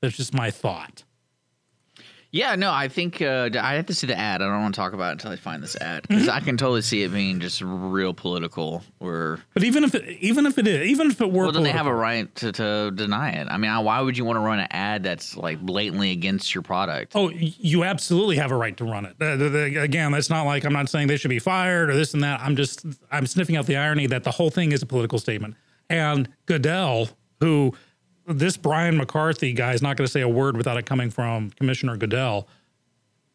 That's 0.00 0.16
just 0.16 0.34
my 0.34 0.50
thought. 0.50 1.04
Yeah, 2.32 2.54
no, 2.54 2.70
I 2.70 2.86
think 2.86 3.20
uh, 3.20 3.50
I 3.60 3.74
have 3.74 3.86
to 3.86 3.94
see 3.94 4.06
the 4.06 4.16
ad. 4.16 4.40
I 4.40 4.44
don't 4.46 4.62
want 4.62 4.72
to 4.72 4.80
talk 4.80 4.92
about 4.92 5.08
it 5.08 5.12
until 5.14 5.32
I 5.32 5.36
find 5.36 5.60
this 5.60 5.74
ad 5.80 6.02
because 6.06 6.28
Mm-hmm. 6.28 6.30
I 6.30 6.38
can 6.38 6.56
totally 6.56 6.82
see 6.82 7.02
it 7.02 7.12
being 7.12 7.40
just 7.40 7.60
real 7.60 8.14
political. 8.14 8.84
Or 9.00 9.40
But 9.52 9.64
even 9.64 9.82
if 9.82 9.96
it, 9.96 10.08
even 10.20 10.46
if 10.46 10.56
it 10.56 10.68
is, 10.68 10.86
even 10.88 11.10
if 11.10 11.20
it 11.20 11.32
were, 11.32 11.42
well, 11.44 11.52
then 11.52 11.64
they 11.64 11.72
have 11.72 11.88
a 11.88 11.94
right 11.94 12.32
to, 12.36 12.52
to 12.52 12.92
deny 12.94 13.30
it. 13.30 13.48
I 13.50 13.56
mean, 13.56 13.72
why 13.84 14.00
would 14.00 14.16
you 14.16 14.24
want 14.24 14.36
to 14.36 14.40
run 14.42 14.60
an 14.60 14.68
ad 14.70 15.02
that's 15.02 15.36
like 15.36 15.60
blatantly 15.60 16.12
against 16.12 16.54
your 16.54 16.62
product? 16.62 17.12
Oh, 17.16 17.30
you 17.30 17.82
absolutely 17.82 18.36
have 18.36 18.52
a 18.52 18.56
right 18.56 18.76
to 18.76 18.84
run 18.84 19.06
it. 19.06 19.16
Uh, 19.20 19.80
again, 19.80 20.12
that's 20.12 20.30
not 20.30 20.44
like 20.44 20.64
I'm 20.64 20.72
not 20.72 20.88
saying 20.88 21.08
they 21.08 21.16
should 21.16 21.30
be 21.30 21.40
fired 21.40 21.90
or 21.90 21.96
this 21.96 22.14
and 22.14 22.22
that. 22.22 22.40
I'm 22.40 22.54
just 22.54 22.86
I'm 23.10 23.26
sniffing 23.26 23.56
out 23.56 23.66
the 23.66 23.76
irony 23.76 24.06
that 24.06 24.22
the 24.22 24.30
whole 24.30 24.50
thing 24.50 24.70
is 24.70 24.82
a 24.82 24.86
political 24.86 25.18
statement. 25.18 25.56
And 25.88 26.28
Goodell, 26.46 27.08
who 27.40 27.74
this 28.30 28.56
Brian 28.56 28.96
McCarthy 28.96 29.52
guy 29.52 29.72
is 29.72 29.82
not 29.82 29.96
going 29.96 30.06
to 30.06 30.10
say 30.10 30.20
a 30.20 30.28
word 30.28 30.56
without 30.56 30.76
it 30.76 30.86
coming 30.86 31.10
from 31.10 31.50
Commissioner 31.50 31.96
Goodell, 31.96 32.48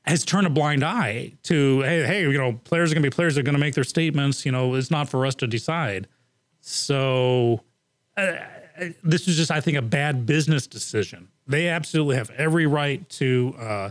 has 0.04 0.24
turned 0.24 0.48
a 0.48 0.50
blind 0.50 0.84
eye 0.84 1.34
to 1.44 1.82
hey, 1.82 2.06
hey, 2.06 2.22
you 2.22 2.38
know, 2.38 2.54
players 2.64 2.92
are 2.92 2.96
going 2.96 3.04
to 3.04 3.10
be 3.10 3.14
players. 3.16 3.36
They're 3.36 3.44
going 3.44 3.56
to 3.56 3.60
make 3.60 3.74
their 3.74 3.84
statements. 3.84 4.46
You 4.46 4.52
know, 4.52 4.76
it's 4.76 4.92
not 4.92 5.10
for 5.10 5.26
us 5.26 5.36
to 5.36 5.48
decide. 5.48 6.08
So 6.62 7.62
uh, 8.18 8.34
this 9.04 9.28
is 9.28 9.36
just, 9.38 9.52
I 9.52 9.62
think, 9.62 9.78
a 9.78 9.82
bad 9.82 10.26
business 10.26 10.68
decision. 10.68 11.30
They 11.48 11.68
absolutely 11.68 12.16
have 12.18 12.30
every 12.32 12.66
right 12.66 13.08
to. 13.10 13.56
Uh, 13.60 13.90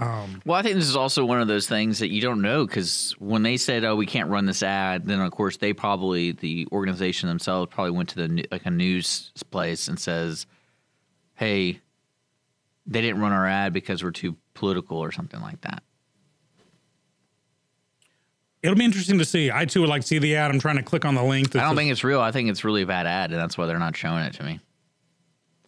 Um, 0.00 0.40
well, 0.46 0.58
I 0.58 0.62
think 0.62 0.76
this 0.76 0.88
is 0.88 0.96
also 0.96 1.26
one 1.26 1.42
of 1.42 1.48
those 1.48 1.68
things 1.68 1.98
that 1.98 2.10
you 2.10 2.22
don't 2.22 2.40
know 2.40 2.66
because 2.66 3.14
when 3.18 3.42
they 3.42 3.58
said, 3.58 3.84
"Oh, 3.84 3.96
we 3.96 4.06
can't 4.06 4.30
run 4.30 4.46
this 4.46 4.62
ad," 4.62 5.06
then 5.06 5.20
of 5.20 5.30
course 5.30 5.58
they 5.58 5.74
probably 5.74 6.32
the 6.32 6.66
organization 6.72 7.28
themselves 7.28 7.70
probably 7.70 7.90
went 7.90 8.08
to 8.10 8.26
the 8.26 8.46
like 8.50 8.64
a 8.64 8.70
news 8.70 9.30
place 9.50 9.88
and 9.88 10.00
says, 10.00 10.46
"Hey, 11.34 11.80
they 12.86 13.02
didn't 13.02 13.20
run 13.20 13.32
our 13.32 13.46
ad 13.46 13.74
because 13.74 14.02
we're 14.02 14.10
too 14.10 14.36
political 14.54 14.96
or 14.96 15.12
something 15.12 15.40
like 15.40 15.60
that." 15.60 15.82
It'll 18.62 18.76
be 18.76 18.86
interesting 18.86 19.18
to 19.18 19.24
see. 19.26 19.50
I 19.50 19.66
too 19.66 19.82
would 19.82 19.90
like 19.90 20.00
to 20.00 20.08
see 20.08 20.18
the 20.18 20.36
ad. 20.36 20.50
I'm 20.50 20.60
trying 20.60 20.76
to 20.76 20.82
click 20.82 21.04
on 21.04 21.14
the 21.14 21.22
link. 21.22 21.54
I 21.54 21.60
don't 21.60 21.76
think 21.76 21.90
it's 21.90 22.04
real. 22.04 22.20
I 22.20 22.32
think 22.32 22.48
it's 22.48 22.64
really 22.64 22.82
a 22.82 22.86
bad 22.86 23.06
ad, 23.06 23.32
and 23.32 23.40
that's 23.40 23.58
why 23.58 23.66
they're 23.66 23.78
not 23.78 23.96
showing 23.96 24.24
it 24.24 24.32
to 24.34 24.44
me. 24.44 24.60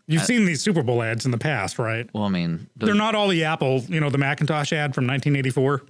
You've 0.06 0.22
seen 0.24 0.44
these 0.44 0.60
Super 0.62 0.82
Bowl 0.82 1.02
ads 1.02 1.24
in 1.24 1.30
the 1.30 1.38
past, 1.38 1.78
right? 1.78 2.08
Well, 2.12 2.24
I 2.24 2.28
mean, 2.28 2.68
the- 2.76 2.86
They're 2.86 2.94
not 2.94 3.14
all 3.14 3.28
the 3.28 3.44
Apple, 3.44 3.80
you 3.88 4.00
know, 4.00 4.10
the 4.10 4.18
Macintosh 4.18 4.72
ad 4.72 4.94
from 4.94 5.06
1984. 5.06 5.82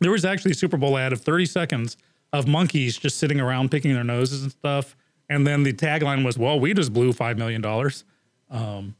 There 0.00 0.10
was 0.10 0.24
actually 0.24 0.52
a 0.52 0.54
Super 0.54 0.76
Bowl 0.76 0.96
ad 0.96 1.12
of 1.12 1.20
30 1.20 1.46
seconds 1.46 1.96
of 2.32 2.46
monkeys 2.46 2.96
just 2.96 3.18
sitting 3.18 3.40
around 3.40 3.70
picking 3.70 3.92
their 3.92 4.04
noses 4.04 4.42
and 4.42 4.52
stuff. 4.52 4.96
And 5.28 5.46
then 5.46 5.62
the 5.62 5.72
tagline 5.72 6.24
was, 6.24 6.38
"Well, 6.38 6.58
we 6.58 6.72
just 6.74 6.92
blew 6.92 7.12
five 7.12 7.36
million 7.38 7.60
dollars." 7.60 8.04
Um, 8.50 8.96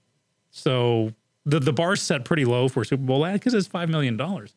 so 0.50 1.12
the 1.44 1.58
the 1.58 1.72
bar's 1.72 2.02
set 2.02 2.24
pretty 2.24 2.44
low 2.44 2.68
for 2.68 2.82
a 2.82 2.84
Super 2.86 3.02
Bowl 3.02 3.24
ad 3.26 3.34
because 3.34 3.54
it's 3.54 3.66
five 3.66 3.88
million 3.88 4.16
dollars. 4.16 4.54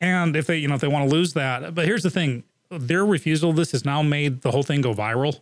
And 0.00 0.34
if 0.36 0.46
they, 0.46 0.58
you 0.58 0.68
know, 0.68 0.74
if 0.74 0.80
they 0.80 0.88
want 0.88 1.08
to 1.08 1.14
lose 1.14 1.34
that, 1.34 1.74
but 1.74 1.84
here's 1.84 2.02
the 2.02 2.10
thing: 2.10 2.44
their 2.70 3.04
refusal 3.06 3.50
of 3.50 3.56
this 3.56 3.72
has 3.72 3.84
now 3.84 4.02
made 4.02 4.42
the 4.42 4.50
whole 4.50 4.62
thing 4.62 4.80
go 4.80 4.92
viral, 4.94 5.40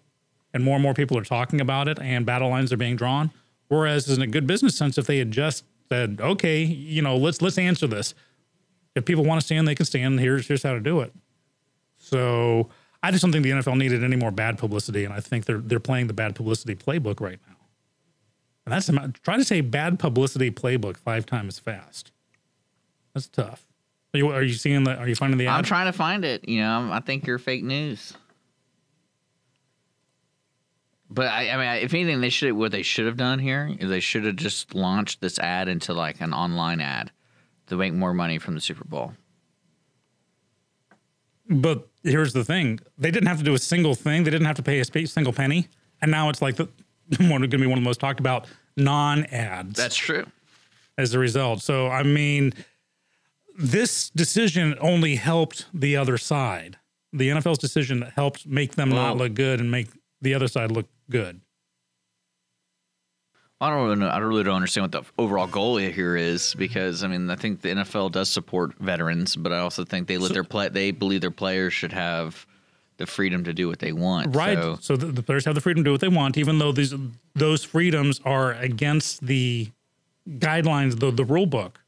and 0.55 0.65
more 0.65 0.75
and 0.75 0.83
more 0.83 0.95
people 0.95 1.19
are 1.19 1.25
talking 1.25 1.61
about 1.61 1.89
it, 1.89 1.99
and 2.01 2.25
battle 2.25 2.49
lines 2.49 2.73
are 2.73 2.77
being 2.77 2.97
drawn. 2.97 3.31
Whereas, 3.69 4.09
in 4.09 4.23
a 4.23 4.27
good 4.27 4.47
business 4.47 4.77
sense, 4.77 4.97
if 4.99 5.07
they 5.07 5.19
had 5.19 5.31
just 5.31 5.65
said, 5.89 6.19
"Okay, 6.21 6.63
you 6.63 7.03
know, 7.03 7.17
let's 7.17 7.43
let's 7.43 7.59
answer 7.59 7.87
this. 7.87 8.15
If 8.95 9.05
people 9.05 9.25
want 9.25 9.41
to 9.41 9.45
stand, 9.45 9.67
they 9.69 9.75
can 9.75 9.87
stand. 9.87 10.21
Here's 10.21 10.47
here's 10.47 10.63
how 10.63 10.73
to 10.73 10.81
do 10.81 11.01
it." 11.01 11.13
So 11.99 12.71
I 13.03 13.11
just 13.11 13.23
don't 13.23 13.33
think 13.33 13.45
the 13.45 13.51
NFL 13.51 13.77
needed 13.77 14.03
any 14.03 14.17
more 14.17 14.31
bad 14.31 14.59
publicity, 14.59 15.05
and 15.05 15.13
I 15.13 15.21
think 15.21 15.45
they're 15.45 15.59
they're 15.59 15.81
playing 15.81 16.07
the 16.07 16.15
bad 16.15 16.35
publicity 16.35 16.75
playbook 16.75 17.21
right 17.21 17.39
now. 17.49 17.57
And 18.65 18.73
that's 18.73 18.91
try 19.23 19.37
to 19.37 19.45
say 19.45 19.61
bad 19.61 19.99
publicity 19.99 20.51
playbook 20.51 20.97
five 20.97 21.25
times 21.25 21.59
fast. 21.59 22.13
That's 23.15 23.29
tough. 23.29 23.65
Are 24.13 24.19
you, 24.19 24.29
are 24.31 24.43
you 24.43 24.55
seeing 24.55 24.85
the? 24.85 24.97
Are 24.97 25.09
you 25.09 25.15
finding 25.15 25.39
the? 25.39 25.49
I'm 25.49 25.65
trying 25.65 25.87
to 25.87 25.93
find 25.93 26.25
it. 26.25 26.49
You 26.49 26.61
know, 26.61 26.91
I 26.93 27.01
think 27.01 27.27
you're 27.27 27.39
fake 27.39 27.63
news. 27.65 28.15
But 31.09 31.27
I, 31.27 31.51
I 31.51 31.57
mean, 31.57 31.85
if 31.85 31.95
anything, 31.95 32.21
they 32.21 32.31
should 32.31 32.53
what 32.53 32.73
they 32.73 32.83
should 32.83 33.07
have 33.07 33.17
done 33.17 33.39
here 33.39 33.71
is 33.79 33.89
they 33.89 34.01
should 34.01 34.25
have 34.25 34.37
just 34.37 34.75
launched 34.75 35.21
this 35.21 35.39
ad 35.39 35.69
into 35.69 35.95
like 35.95 36.21
an 36.21 36.33
online 36.35 36.81
ad 36.81 37.13
to 37.69 37.77
make 37.77 37.93
more 37.93 38.13
money 38.13 38.39
from 38.39 38.55
the 38.55 38.61
Super 38.61 38.85
Bowl. 38.85 39.13
But 41.49 41.89
here's 42.03 42.33
the 42.33 42.45
thing: 42.45 42.81
they 42.99 43.11
didn't 43.11 43.29
have 43.29 43.39
to 43.39 43.45
do 43.45 43.55
a 43.55 43.59
single 43.59 43.95
thing. 43.95 44.25
They 44.25 44.31
didn't 44.31 44.47
have 44.47 44.57
to 44.57 44.63
pay 44.63 44.81
a 44.81 44.85
single 44.85 45.33
penny, 45.33 45.69
and 46.03 46.11
now 46.11 46.29
it's 46.29 46.43
like 46.43 46.57
the 46.57 46.69
one 47.19 47.29
going 47.29 47.51
to 47.51 47.59
be 47.59 47.67
one 47.67 47.79
of 47.79 47.85
the 47.85 47.89
most 47.89 48.01
talked 48.01 48.21
about 48.21 48.47
non-ads. 48.77 49.77
That's 49.77 49.97
true. 49.97 50.27
as 50.99 51.15
a 51.15 51.19
result. 51.19 51.63
So, 51.63 51.89
I 51.89 52.03
mean, 52.03 52.53
this 53.59 54.11
decision 54.11 54.77
only 54.81 55.17
helped 55.17 55.67
the 55.73 55.97
other 55.97 56.19
side. 56.19 56.79
The 57.13 57.29
NFL's 57.29 57.59
decision 57.59 58.01
that 58.01 58.13
helped 58.13 58.47
make 58.47 58.75
them 58.75 58.91
not 58.91 59.17
look 59.17 59.35
good 59.35 59.61
and 59.61 59.71
make 59.71 59.89
the 60.21 60.35
other 60.35 60.49
side 60.49 60.71
look 60.73 60.87
good. 61.11 61.41
I 63.61 63.71
don't 63.71 63.85
really 63.85 63.97
know. 63.97 64.09
I 64.09 64.19
really 64.19 64.45
don't 64.45 64.57
understand 64.57 64.85
what 64.85 64.93
the 64.93 65.23
overall 65.23 65.47
goal 65.47 65.79
here 65.79 66.15
is 66.15 66.55
because 66.55 67.03
I 67.03 67.09
mean 67.09 67.31
I 67.31 67.37
think 67.37 67.63
the 67.63 67.71
NFL 67.71 68.13
does 68.13 68.29
support 68.29 68.75
veterans, 68.79 69.35
but 69.35 69.51
I 69.53 69.59
also 69.61 69.85
think 69.85 70.09
they 70.09 70.19
let 70.19 70.35
their 70.35 70.45
play. 70.45 70.69
They 70.69 70.91
believe 70.91 71.23
their 71.23 71.31
players 71.31 71.73
should 71.73 71.93
have 71.93 72.47
the 72.99 73.07
freedom 73.07 73.45
to 73.45 73.55
do 73.55 73.69
what 73.69 73.79
they 73.79 73.93
want. 73.93 74.35
Right. 74.35 74.57
So, 74.59 74.77
So, 74.81 74.97
the, 74.97 75.07
the 75.07 75.23
players 75.23 75.45
have 75.45 75.55
the 75.55 75.61
freedom 75.61 75.85
to 75.85 75.89
do 75.89 75.93
what 75.93 76.01
they 76.01 76.09
want, 76.09 76.37
even 76.37 76.59
though 76.59 76.73
these 76.73 76.95
those 77.35 77.65
freedoms 77.65 78.21
are 78.25 78.53
against 78.53 79.27
the 79.27 79.71
guidelines, 80.29 81.01
the 81.01 81.11
the 81.11 81.25
rule 81.25 81.47
book. 81.47 81.81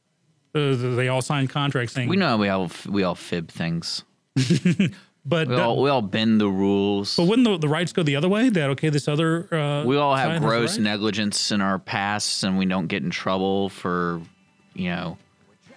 Uh, 0.54 0.74
they 0.74 1.08
all 1.08 1.20
sign 1.20 1.46
contracts 1.46 1.92
saying 1.92 2.08
we 2.08 2.16
know 2.16 2.38
we 2.38 2.48
all 2.48 2.70
we 2.88 3.02
all 3.02 3.14
fib 3.14 3.50
things. 3.50 4.04
but 5.28 5.48
We 5.48 5.54
all 5.56 5.82
we 5.82 5.90
all 5.90 6.02
bend 6.02 6.40
the 6.40 6.48
rules. 6.48 7.16
but 7.16 7.24
wouldn't 7.26 7.46
the, 7.46 7.58
the 7.58 7.68
rights 7.68 7.92
go 7.92 8.02
the 8.02 8.16
other 8.16 8.28
way? 8.28 8.48
That 8.48 8.70
okay, 8.70 8.88
this 8.88 9.08
other 9.08 9.52
uh, 9.54 9.84
we 9.84 9.96
all 9.96 10.14
have 10.16 10.40
gross 10.40 10.72
right? 10.76 10.82
negligence 10.84 11.52
in 11.52 11.60
our 11.60 11.78
pasts, 11.78 12.42
and 12.42 12.56
we 12.58 12.66
don't 12.66 12.86
get 12.86 13.02
in 13.02 13.10
trouble 13.10 13.68
for 13.68 14.20
you 14.74 14.88
know 14.90 15.18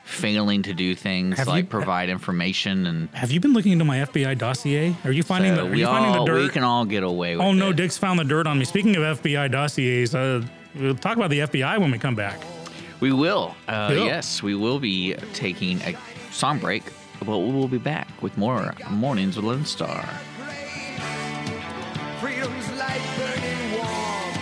failing 0.03 0.61
to 0.63 0.73
do 0.73 0.93
things 0.95 1.37
Have 1.37 1.47
you- 1.47 1.53
like 1.53 1.69
provide 1.69 2.09
information 2.09 2.85
and. 2.85 3.09
Have 3.13 3.31
you 3.31 3.39
been 3.39 3.53
looking 3.53 3.71
into 3.71 3.85
my 3.85 3.97
FBI 3.99 4.37
dossier? 4.37 4.95
Are 5.05 5.11
you 5.11 5.23
finding 5.23 5.55
So 5.55 5.61
the? 5.63 5.67
Are 5.67 5.71
we 5.71 5.79
you 5.79 5.85
finding 5.85 6.11
the 6.19 6.25
dirt? 6.25 6.41
we 6.43 6.49
can 6.49 6.63
all 6.63 6.85
get 6.85 7.03
away 7.03 7.35
with 7.35 7.45
Oh 7.45 7.53
no, 7.53 7.69
it. 7.69 7.75
Dick's 7.77 7.97
found 7.97 8.19
the 8.19 8.23
dirt 8.25 8.47
on 8.47 8.57
me. 8.59 8.65
Speaking 8.65 8.95
of 8.95 9.21
FBI 9.21 9.49
dossiers, 9.51 10.13
uh, 10.15 10.41
we'll 10.75 10.95
talk 10.95 11.15
about 11.17 11.29
the 11.29 11.39
FBI 11.39 11.77
when 11.79 11.91
we 11.91 11.97
come 11.97 12.15
back. 12.15 12.39
We 12.99 13.11
will. 13.13 13.55
Uh, 13.67 13.89
Cool. 13.89 14.05
Yes, 14.05 14.43
we 14.43 14.53
will 14.55 14.79
be 14.79 15.15
taking 15.33 15.79
a 15.81 15.95
song 16.31 16.59
break, 16.59 16.83
but 17.25 17.37
we 17.39 17.51
will 17.51 17.67
be 17.67 17.77
back 17.77 18.07
with 18.21 18.37
more 18.37 18.73
Mornings 18.89 19.35
with 19.35 19.45
Lone 19.45 19.65
Star. 19.65 20.03
Freedom's 22.19 22.71
light 22.73 23.01
burning 23.17 23.71
warm. 23.77 24.33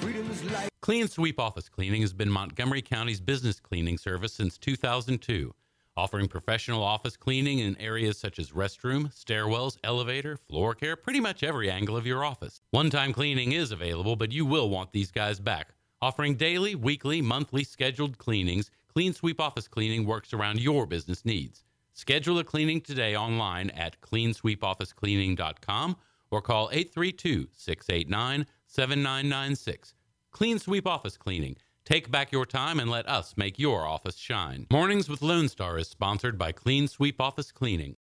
Freedom's 0.00 0.44
light. 0.44 0.68
Clean 0.80 1.06
Sweep 1.08 1.38
Office 1.38 1.68
Cleaning 1.68 2.00
has 2.00 2.12
been 2.12 2.30
Montgomery 2.30 2.82
County's 2.82 3.20
business 3.20 3.60
cleaning 3.60 3.98
service 3.98 4.32
since 4.32 4.56
2002, 4.56 5.52
offering 5.96 6.28
professional 6.28 6.82
office 6.82 7.16
cleaning 7.16 7.58
in 7.58 7.78
areas 7.80 8.18
such 8.18 8.38
as 8.38 8.50
restroom, 8.52 9.12
stairwells, 9.12 9.76
elevator, 9.84 10.36
floor 10.36 10.74
care, 10.74 10.96
pretty 10.96 11.20
much 11.20 11.42
every 11.42 11.70
angle 11.70 11.96
of 11.96 12.06
your 12.06 12.24
office. 12.24 12.62
One 12.70 12.88
time 12.88 13.12
cleaning 13.12 13.52
is 13.52 13.70
available, 13.72 14.16
but 14.16 14.32
you 14.32 14.46
will 14.46 14.70
want 14.70 14.92
these 14.92 15.10
guys 15.10 15.40
back. 15.40 15.74
Offering 16.00 16.36
daily, 16.36 16.74
weekly, 16.74 17.20
monthly 17.20 17.64
scheduled 17.64 18.18
cleanings, 18.18 18.70
Clean 18.96 19.12
Sweep 19.12 19.42
Office 19.42 19.68
Cleaning 19.68 20.06
works 20.06 20.32
around 20.32 20.58
your 20.58 20.86
business 20.86 21.26
needs. 21.26 21.64
Schedule 21.92 22.38
a 22.38 22.44
cleaning 22.44 22.80
today 22.80 23.14
online 23.14 23.68
at 23.68 24.00
cleansweepofficecleaning.com 24.00 25.96
or 26.30 26.40
call 26.40 26.70
832 26.72 27.48
689 27.52 28.46
7996. 28.66 29.92
Clean 30.30 30.58
Sweep 30.58 30.86
Office 30.86 31.18
Cleaning. 31.18 31.56
Take 31.84 32.10
back 32.10 32.32
your 32.32 32.46
time 32.46 32.80
and 32.80 32.90
let 32.90 33.06
us 33.06 33.34
make 33.36 33.58
your 33.58 33.84
office 33.86 34.16
shine. 34.16 34.66
Mornings 34.70 35.10
with 35.10 35.20
Lone 35.20 35.50
Star 35.50 35.76
is 35.76 35.88
sponsored 35.88 36.38
by 36.38 36.52
Clean 36.52 36.88
Sweep 36.88 37.20
Office 37.20 37.52
Cleaning. 37.52 37.96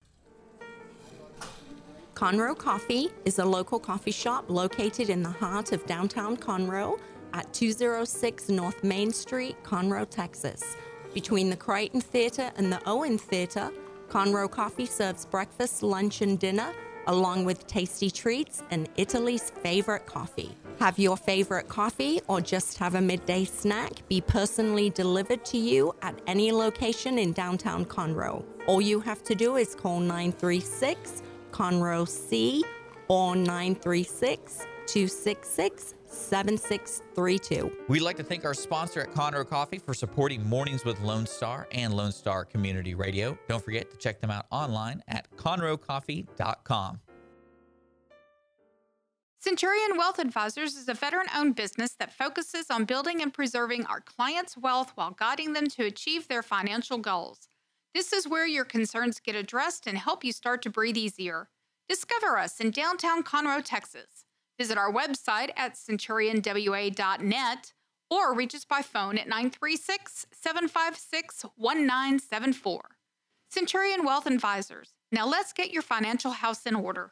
Conroe 2.12 2.58
Coffee 2.58 3.08
is 3.24 3.38
a 3.38 3.44
local 3.46 3.80
coffee 3.80 4.10
shop 4.10 4.50
located 4.50 5.08
in 5.08 5.22
the 5.22 5.30
heart 5.30 5.72
of 5.72 5.86
downtown 5.86 6.36
Conroe 6.36 7.00
at 7.34 7.52
206 7.52 8.48
North 8.48 8.82
Main 8.84 9.12
Street, 9.12 9.56
Conroe, 9.62 10.08
Texas. 10.08 10.76
Between 11.14 11.50
the 11.50 11.56
Crighton 11.56 12.00
Theater 12.00 12.50
and 12.56 12.72
the 12.72 12.80
Owen 12.86 13.18
Theater, 13.18 13.70
Conroe 14.08 14.50
Coffee 14.50 14.86
serves 14.86 15.26
breakfast, 15.26 15.82
lunch, 15.82 16.22
and 16.22 16.38
dinner, 16.38 16.72
along 17.06 17.44
with 17.44 17.66
tasty 17.66 18.10
treats 18.10 18.62
and 18.70 18.88
Italy's 18.96 19.50
favorite 19.62 20.06
coffee. 20.06 20.56
Have 20.78 20.98
your 20.98 21.16
favorite 21.16 21.68
coffee 21.68 22.20
or 22.28 22.40
just 22.40 22.78
have 22.78 22.94
a 22.94 23.00
midday 23.00 23.44
snack 23.44 24.06
be 24.08 24.20
personally 24.20 24.90
delivered 24.90 25.44
to 25.46 25.58
you 25.58 25.94
at 26.02 26.20
any 26.26 26.52
location 26.52 27.18
in 27.18 27.32
downtown 27.32 27.84
Conroe. 27.84 28.44
All 28.66 28.80
you 28.80 29.00
have 29.00 29.22
to 29.24 29.34
do 29.34 29.56
is 29.56 29.74
call 29.74 30.00
936 30.00 31.22
Conroe 31.50 32.08
C 32.08 32.64
or 33.08 33.36
936 33.36 34.66
266 34.86 35.94
7632. 36.12 37.70
We'd 37.88 38.00
like 38.00 38.16
to 38.16 38.22
thank 38.22 38.44
our 38.44 38.54
sponsor 38.54 39.00
at 39.00 39.12
Conroe 39.12 39.46
Coffee 39.46 39.78
for 39.78 39.94
supporting 39.94 40.46
Mornings 40.46 40.84
with 40.84 41.00
Lone 41.00 41.26
Star 41.26 41.68
and 41.72 41.94
Lone 41.94 42.12
Star 42.12 42.44
Community 42.44 42.94
Radio. 42.94 43.38
Don't 43.48 43.64
forget 43.64 43.90
to 43.90 43.96
check 43.96 44.20
them 44.20 44.30
out 44.30 44.46
online 44.50 45.02
at 45.08 45.30
conroecoffee.com. 45.36 47.00
Centurion 49.40 49.98
Wealth 49.98 50.20
Advisors 50.20 50.76
is 50.76 50.88
a 50.88 50.94
veteran 50.94 51.26
owned 51.34 51.56
business 51.56 51.94
that 51.94 52.12
focuses 52.12 52.70
on 52.70 52.84
building 52.84 53.20
and 53.22 53.34
preserving 53.34 53.84
our 53.86 54.00
clients' 54.00 54.56
wealth 54.56 54.92
while 54.94 55.10
guiding 55.10 55.52
them 55.52 55.66
to 55.66 55.84
achieve 55.84 56.28
their 56.28 56.44
financial 56.44 56.96
goals. 56.96 57.48
This 57.92 58.12
is 58.12 58.28
where 58.28 58.46
your 58.46 58.64
concerns 58.64 59.18
get 59.18 59.34
addressed 59.34 59.88
and 59.88 59.98
help 59.98 60.22
you 60.22 60.30
start 60.30 60.62
to 60.62 60.70
breathe 60.70 60.96
easier. 60.96 61.48
Discover 61.88 62.38
us 62.38 62.60
in 62.60 62.70
downtown 62.70 63.24
Conroe, 63.24 63.64
Texas. 63.64 64.24
Visit 64.62 64.78
our 64.78 64.92
website 64.92 65.50
at 65.56 65.74
centurionwa.net 65.74 67.72
or 68.08 68.32
reach 68.32 68.54
us 68.54 68.64
by 68.64 68.80
phone 68.80 69.18
at 69.18 69.26
936 69.26 70.26
756 70.30 71.46
1974. 71.56 72.80
Centurion 73.50 74.04
Wealth 74.04 74.28
Advisors. 74.28 74.90
Now 75.10 75.26
let's 75.26 75.52
get 75.52 75.72
your 75.72 75.82
financial 75.82 76.30
house 76.30 76.64
in 76.64 76.76
order. 76.76 77.10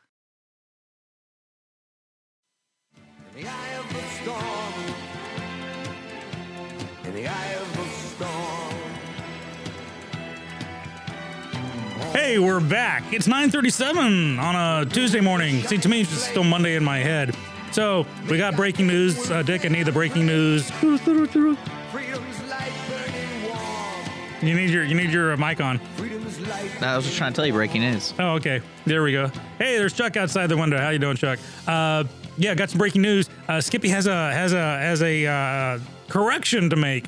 In 3.34 3.42
the 3.42 3.48
eye 3.48 3.74
of 3.80 3.88
the 3.94 4.02
storm. 4.22 4.74
In 7.04 7.14
the 7.16 7.26
eye 7.26 7.54
of 7.54 7.79
Hey, 12.12 12.40
we're 12.40 12.58
back. 12.58 13.12
It's 13.12 13.28
9:37 13.28 14.40
on 14.40 14.56
a 14.56 14.84
Tuesday 14.84 15.20
morning. 15.20 15.62
See, 15.62 15.78
to 15.78 15.88
me, 15.88 16.00
it's 16.00 16.10
still 16.10 16.42
Monday 16.42 16.74
in 16.74 16.82
my 16.82 16.98
head. 16.98 17.36
So 17.70 18.04
we 18.28 18.36
got 18.36 18.56
breaking 18.56 18.88
news. 18.88 19.30
Uh, 19.30 19.42
Dick, 19.42 19.64
I 19.64 19.68
need 19.68 19.84
the 19.84 19.92
breaking 19.92 20.26
news. 20.26 20.68
Freedom's 21.92 22.42
light 22.50 22.72
burning 22.88 23.48
warm. 23.48 24.06
You 24.42 24.54
need 24.54 24.70
your 24.70 24.82
you 24.82 24.96
need 24.96 25.10
your 25.10 25.34
uh, 25.34 25.36
mic 25.36 25.60
on. 25.60 25.80
I 26.80 26.96
was 26.96 27.04
just 27.04 27.16
trying 27.16 27.32
to 27.32 27.36
tell 27.36 27.46
you 27.46 27.52
breaking 27.52 27.82
news. 27.82 28.12
Oh, 28.18 28.34
okay. 28.34 28.60
There 28.86 29.04
we 29.04 29.12
go. 29.12 29.28
Hey, 29.58 29.78
there's 29.78 29.92
Chuck 29.92 30.16
outside 30.16 30.48
the 30.48 30.56
window. 30.56 30.78
How 30.78 30.88
you 30.88 30.98
doing, 30.98 31.16
Chuck? 31.16 31.38
Uh, 31.68 32.02
yeah, 32.36 32.56
got 32.56 32.70
some 32.70 32.78
breaking 32.78 33.02
news. 33.02 33.30
Uh, 33.46 33.60
Skippy 33.60 33.88
has 33.88 34.08
a 34.08 34.32
has 34.32 34.52
a 34.52 34.78
has 34.78 35.00
a 35.02 35.26
uh, 35.26 35.78
correction 36.08 36.70
to 36.70 36.76
make. 36.76 37.04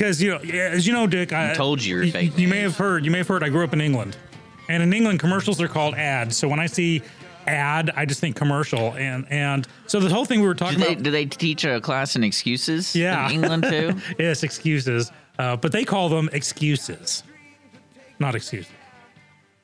Because 0.00 0.22
you 0.22 0.30
know, 0.30 0.38
as 0.38 0.86
you 0.86 0.94
know, 0.94 1.06
Dick, 1.06 1.34
I 1.34 1.52
told 1.52 1.84
you 1.84 1.96
you're 1.96 2.04
you, 2.04 2.12
fake 2.12 2.38
you 2.38 2.48
may 2.48 2.60
have 2.60 2.74
heard. 2.78 3.04
You 3.04 3.10
may 3.10 3.18
have 3.18 3.28
heard. 3.28 3.42
I 3.44 3.50
grew 3.50 3.64
up 3.64 3.74
in 3.74 3.82
England, 3.82 4.16
and 4.66 4.82
in 4.82 4.94
England, 4.94 5.20
commercials 5.20 5.60
are 5.60 5.68
called 5.68 5.94
ads. 5.94 6.38
So 6.38 6.48
when 6.48 6.58
I 6.58 6.64
see 6.64 7.02
ad, 7.46 7.90
I 7.94 8.06
just 8.06 8.18
think 8.18 8.34
commercial, 8.34 8.94
and 8.94 9.26
and 9.30 9.68
so 9.86 10.00
the 10.00 10.08
whole 10.08 10.24
thing 10.24 10.40
we 10.40 10.46
were 10.46 10.54
Do 10.54 10.64
talking 10.64 10.78
they, 10.78 10.92
about. 10.94 11.02
do 11.02 11.10
they 11.10 11.26
teach 11.26 11.64
a 11.64 11.82
class 11.82 12.16
in 12.16 12.24
excuses 12.24 12.96
Yeah. 12.96 13.26
in 13.26 13.32
England 13.44 13.64
too? 13.64 13.94
yes, 14.18 14.42
excuses, 14.42 15.12
uh, 15.38 15.56
but 15.56 15.70
they 15.70 15.84
call 15.84 16.08
them 16.08 16.30
excuses, 16.32 17.22
not 18.18 18.34
excuses. 18.34 18.72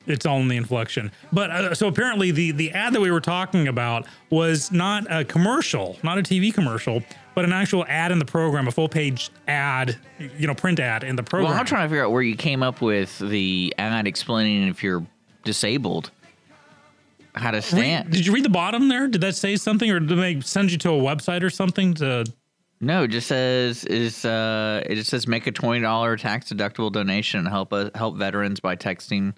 It's 0.07 0.25
all 0.27 0.39
in 0.41 0.49
the 0.49 0.57
inflection. 0.57 1.11
But 1.33 1.51
uh, 1.51 1.75
so 1.75 1.89
apparently, 1.89 2.31
the 2.31 2.53
the 2.53 2.71
ad 2.73 2.93
that 2.95 3.01
we 3.01 3.11
were 3.11 3.21
talking 3.21 3.69
about 3.69 4.07
was 4.31 4.71
not 4.73 5.05
a 5.11 5.25
commercial, 5.25 5.97
not 6.03 6.19
a 6.19 6.23
TV 6.23 6.53
commercial, 6.55 7.03
but 7.35 7.45
an 7.45 7.53
actual 7.53 7.85
ad 7.89 8.13
in 8.13 8.19
the 8.19 8.25
program, 8.25 8.69
a 8.69 8.71
full 8.71 8.89
page 8.89 9.31
ad, 9.49 9.97
you 10.39 10.47
know, 10.47 10.55
print 10.55 10.79
ad 10.81 11.03
in 11.05 11.17
the 11.17 11.23
program. 11.23 11.51
Well, 11.51 11.59
I'm 11.59 11.67
trying 11.67 11.85
to 11.85 11.89
figure 11.89 12.05
out 12.05 12.13
where 12.13 12.23
you 12.23 12.37
came 12.37 12.63
up 12.63 12.81
with 12.81 13.19
the 13.19 13.75
ad 13.79 14.07
explaining 14.07 14.69
if 14.69 14.83
you're 14.83 15.05
disabled 15.45 16.11
how 17.35 17.51
to 17.51 17.59
Read- 17.59 17.65
stand. 17.65 18.11
did 18.11 18.25
you 18.27 18.33
read 18.33 18.45
the 18.45 18.49
bottom 18.49 18.89
there? 18.89 19.09
Did 19.09 19.21
that 19.21 19.35
say 19.35 19.57
something, 19.57 19.91
or 19.91 20.01
did 20.01 20.19
they 20.19 20.41
send 20.41 20.73
you 20.73 20.79
to 20.79 20.91
a 20.91 20.99
website 20.99 21.43
or 21.43 21.51
something 21.51 21.95
to? 21.95 22.25
No, 22.81 23.05
it 23.05 23.09
just 23.09 23.27
says 23.27 23.85
is 23.85 24.25
uh, 24.25 24.83
it 24.87 24.95
just 24.97 25.11
says 25.11 25.27
make 25.27 25.47
a 25.47 25.53
twenty 25.53 25.81
dollar 25.81 26.17
tax 26.17 26.53
deductible 26.53 26.93
donation 26.93 27.41
and 27.41 27.49
help 27.49 27.73
uh, 27.73 27.91
help 27.95 28.17
veterans 28.17 28.61
by 28.61 28.77
texting. 28.77 29.35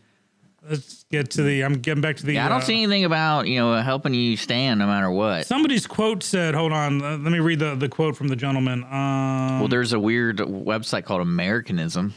Let's 0.68 1.04
get 1.10 1.30
to 1.32 1.42
the. 1.42 1.62
I'm 1.62 1.74
getting 1.74 2.00
back 2.02 2.16
to 2.16 2.26
the. 2.26 2.34
Yeah, 2.34 2.46
I 2.46 2.48
don't 2.48 2.58
uh, 2.58 2.64
see 2.64 2.82
anything 2.82 3.04
about 3.04 3.48
you 3.48 3.58
know 3.58 3.74
helping 3.80 4.12
you 4.14 4.36
stand 4.36 4.78
no 4.80 4.86
matter 4.86 5.10
what. 5.10 5.46
Somebody's 5.46 5.86
quote 5.86 6.22
said, 6.22 6.54
"Hold 6.54 6.72
on, 6.72 7.02
uh, 7.02 7.10
let 7.18 7.32
me 7.32 7.38
read 7.38 7.58
the, 7.60 7.74
the 7.74 7.88
quote 7.88 8.16
from 8.16 8.28
the 8.28 8.36
gentleman." 8.36 8.84
Um, 8.84 9.60
Well, 9.60 9.68
there's 9.68 9.92
a 9.92 10.00
weird 10.00 10.38
website 10.38 11.04
called 11.04 11.22
Americanism, 11.22 12.14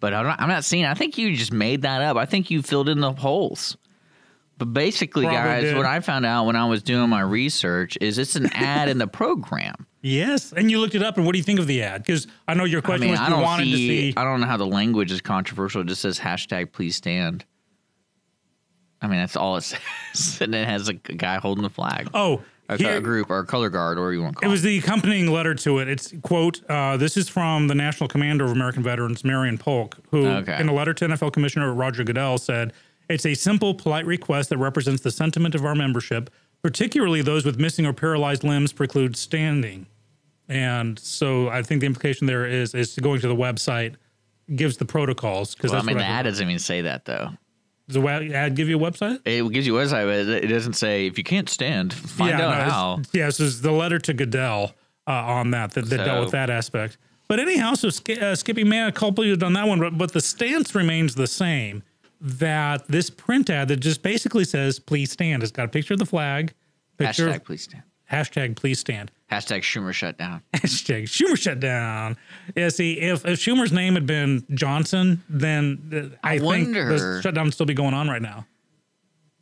but 0.00 0.12
I'm 0.12 0.24
not, 0.26 0.40
I'm 0.40 0.48
not 0.48 0.64
seeing. 0.64 0.84
I 0.84 0.94
think 0.94 1.16
you 1.18 1.36
just 1.36 1.52
made 1.52 1.82
that 1.82 2.02
up. 2.02 2.16
I 2.16 2.26
think 2.26 2.50
you 2.50 2.62
filled 2.62 2.88
in 2.88 3.00
the 3.00 3.12
holes. 3.12 3.76
But 4.58 4.72
basically, 4.72 5.24
Probably 5.26 5.38
guys, 5.38 5.62
did. 5.64 5.76
what 5.76 5.84
I 5.84 6.00
found 6.00 6.24
out 6.24 6.46
when 6.46 6.56
I 6.56 6.64
was 6.64 6.82
doing 6.82 7.10
my 7.10 7.20
research 7.20 7.98
is 8.00 8.16
it's 8.16 8.36
an 8.36 8.46
ad 8.54 8.88
in 8.88 8.96
the 8.96 9.06
program. 9.06 9.86
Yes, 10.06 10.52
and 10.52 10.70
you 10.70 10.78
looked 10.80 10.94
it 10.94 11.02
up, 11.02 11.16
and 11.16 11.26
what 11.26 11.32
do 11.32 11.38
you 11.38 11.44
think 11.44 11.58
of 11.58 11.66
the 11.66 11.82
ad? 11.82 12.02
Because 12.04 12.26
I 12.48 12.54
know 12.54 12.64
your 12.64 12.80
I 12.80 12.84
question 12.84 13.02
mean, 13.02 13.10
was 13.12 13.20
I 13.20 13.24
you 13.24 13.30
don't 13.34 13.42
wanted 13.42 13.64
see, 13.64 13.70
to 13.72 13.76
see. 13.76 14.14
I 14.16 14.24
don't 14.24 14.40
know 14.40 14.46
how 14.46 14.56
the 14.56 14.66
language 14.66 15.10
is 15.12 15.20
controversial. 15.20 15.80
It 15.82 15.88
just 15.88 16.02
says 16.02 16.18
hashtag 16.18 16.72
please 16.72 16.96
stand. 16.96 17.44
I 19.02 19.08
mean, 19.08 19.18
that's 19.18 19.36
all 19.36 19.56
it 19.56 19.62
says, 20.14 20.40
and 20.40 20.54
it 20.54 20.66
has 20.66 20.88
a 20.88 20.94
guy 20.94 21.38
holding 21.38 21.62
the 21.62 21.70
flag. 21.70 22.08
oh, 22.14 22.42
a, 22.68 22.76
here- 22.76 23.00
group 23.00 23.30
or 23.30 23.38
a 23.40 23.46
color 23.46 23.68
guard, 23.70 23.96
or 23.98 24.12
you 24.12 24.22
want 24.22 24.34
to 24.36 24.38
It 24.40 24.42
call 24.42 24.50
was 24.50 24.62
the 24.62 24.78
accompanying 24.78 25.30
letter 25.30 25.54
to 25.54 25.78
it. 25.78 25.88
It's 25.88 26.12
quote. 26.22 26.62
Uh, 26.68 26.96
this 26.96 27.16
is 27.16 27.28
from 27.28 27.68
the 27.68 27.74
National 27.74 28.08
Commander 28.08 28.44
of 28.44 28.50
American 28.52 28.82
Veterans, 28.82 29.22
Marion 29.24 29.58
Polk, 29.58 29.98
who, 30.10 30.26
Okay. 30.26 30.58
in 30.60 30.68
a 30.68 30.72
letter 30.72 30.92
to 30.94 31.04
NFL 31.08 31.32
Commissioner 31.32 31.72
Roger 31.72 32.02
Goodell, 32.02 32.38
said, 32.38 32.72
"It's 33.08 33.24
a 33.26 33.34
simple, 33.34 33.74
polite 33.74 34.06
request 34.06 34.48
that 34.50 34.58
represents 34.58 35.02
the 35.02 35.12
sentiment 35.12 35.54
of 35.54 35.64
our 35.64 35.76
membership, 35.76 36.28
particularly 36.62 37.22
those 37.22 37.44
with 37.44 37.60
missing 37.60 37.86
or 37.86 37.92
paralyzed 37.92 38.42
limbs 38.42 38.72
preclude 38.72 39.14
standing." 39.16 39.86
And 40.48 40.98
so, 40.98 41.48
I 41.48 41.62
think 41.62 41.80
the 41.80 41.86
implication 41.86 42.26
there 42.26 42.46
is 42.46 42.74
is 42.74 42.96
going 42.96 43.20
to 43.20 43.28
the 43.28 43.36
website 43.36 43.96
gives 44.54 44.76
the 44.76 44.84
protocols 44.84 45.54
because 45.54 45.72
Well, 45.72 45.80
I 45.80 45.84
mean, 45.84 45.98
the 45.98 46.04
I 46.04 46.08
ad 46.08 46.24
doesn't 46.24 46.46
even 46.46 46.58
say 46.58 46.82
that 46.82 47.04
though. 47.04 47.30
Does 47.88 48.02
the 48.02 48.34
ad 48.34 48.56
give 48.56 48.68
you 48.68 48.76
a 48.76 48.90
website? 48.90 49.20
It 49.24 49.48
gives 49.52 49.66
you 49.66 49.78
a 49.78 49.84
website, 49.84 50.06
but 50.06 50.44
it 50.44 50.48
doesn't 50.48 50.72
say 50.72 51.06
if 51.06 51.18
you 51.18 51.24
can't 51.24 51.48
stand, 51.48 51.94
find 51.94 52.34
out 52.34 52.38
no, 52.38 52.70
how. 52.70 53.02
Yeah, 53.12 53.30
so 53.30 53.44
it's 53.44 53.60
the 53.60 53.70
letter 53.70 53.98
to 54.00 54.12
Goodell 54.12 54.74
uh, 55.06 55.10
on 55.12 55.52
that 55.52 55.72
that, 55.72 55.86
that 55.86 56.04
dealt 56.04 56.24
with 56.24 56.32
that 56.32 56.50
aspect. 56.50 56.98
But 57.28 57.40
anyhow, 57.40 57.74
so 57.74 57.88
uh, 57.88 58.34
Skippy 58.34 58.64
may 58.64 58.78
have 58.78 58.94
couple 58.94 59.24
you 59.24 59.36
on 59.42 59.52
that 59.52 59.66
one, 59.66 59.80
but, 59.80 59.98
but 59.98 60.12
the 60.12 60.20
stance 60.20 60.74
remains 60.74 61.14
the 61.14 61.26
same. 61.26 61.82
That 62.20 62.88
this 62.88 63.10
print 63.10 63.50
ad 63.50 63.68
that 63.68 63.76
just 63.76 64.02
basically 64.02 64.44
says 64.44 64.78
"Please 64.78 65.12
stand." 65.12 65.42
It's 65.42 65.52
got 65.52 65.66
a 65.66 65.68
picture 65.68 65.94
of 65.94 65.98
the 65.98 66.06
flag, 66.06 66.54
picture 66.96 67.26
Hashtag 67.28 67.36
of, 67.36 67.44
please 67.44 67.62
stand. 67.62 67.82
Hashtag 68.10 68.56
Please 68.56 68.78
stand, 68.80 69.10
Hashtag 69.30 69.60
Schumer 69.62 69.92
shut 69.92 70.16
down. 70.18 70.42
hashtag 70.54 71.04
Schumer 71.04 71.36
shut 71.38 71.60
down. 71.60 72.16
Yeah, 72.56 72.68
see, 72.68 73.00
if, 73.00 73.24
if 73.26 73.38
Schumer's 73.38 73.72
name 73.72 73.94
had 73.94 74.06
been 74.06 74.44
Johnson, 74.54 75.22
then 75.28 76.12
uh, 76.14 76.16
I, 76.26 76.34
I 76.34 76.38
think 76.38 76.44
wonder- 76.44 76.96
the 77.16 77.22
shutdown 77.22 77.44
would 77.46 77.54
still 77.54 77.66
be 77.66 77.74
going 77.74 77.94
on 77.94 78.08
right 78.08 78.22
now. 78.22 78.46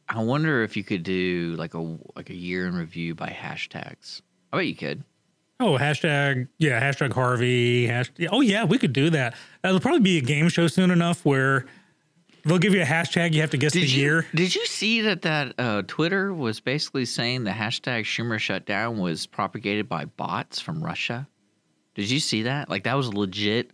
I 0.09 0.23
wonder 0.23 0.63
if 0.63 0.77
you 0.77 0.85
could 0.85 1.03
do 1.03 1.55
like 1.59 1.73
a 1.75 1.97
like 2.15 2.29
a 2.29 2.35
year 2.35 2.67
in 2.67 2.75
review 2.75 3.15
by 3.15 3.29
hashtags. 3.31 4.21
I 4.53 4.59
bet 4.59 4.67
you 4.67 4.75
could. 4.77 5.03
Oh, 5.61 5.79
hashtag 5.79 6.49
yeah, 6.59 6.79
hashtag 6.81 7.13
Harvey. 7.15 7.89
Hashtag, 7.89 8.29
oh 8.31 8.43
yeah, 8.43 8.65
we 8.65 8.77
could 8.79 8.93
do 8.93 9.09
that. 9.11 9.35
That'll 9.63 9.81
probably 9.81 10.01
be 10.01 10.19
a 10.19 10.21
game 10.21 10.49
show 10.51 10.67
soon 10.67 10.91
enough 10.91 11.25
where 11.25 11.65
they'll 12.45 12.59
give 12.59 12.75
you 12.75 12.83
a 12.83 12.87
hashtag. 12.87 13.33
You 13.33 13.41
have 13.41 13.51
to 13.51 13.57
guess 13.57 13.73
the 13.73 13.81
you 13.81 14.01
year. 14.01 14.27
did 14.35 14.55
you 14.55 14.65
see 14.67 15.03
that 15.03 15.23
that 15.23 15.55
uh, 15.59 15.83
Twitter 15.87 16.33
was 16.33 16.61
basically 16.61 17.05
saying 17.05 17.45
the 17.45 17.51
hashtag 17.51 18.03
Schumer 18.03 18.39
shutdown 18.39 18.99
was 18.99 19.27
propagated 19.27 19.89
by 19.89 20.05
bots 20.05 20.61
from 20.61 20.83
Russia? 20.83 21.29
Did 21.95 22.11
you 22.11 22.21
see 22.21 22.43
that? 22.43 22.69
Like 22.69 22.85
that 22.85 22.97
was 22.97 23.13
legit. 23.13 23.71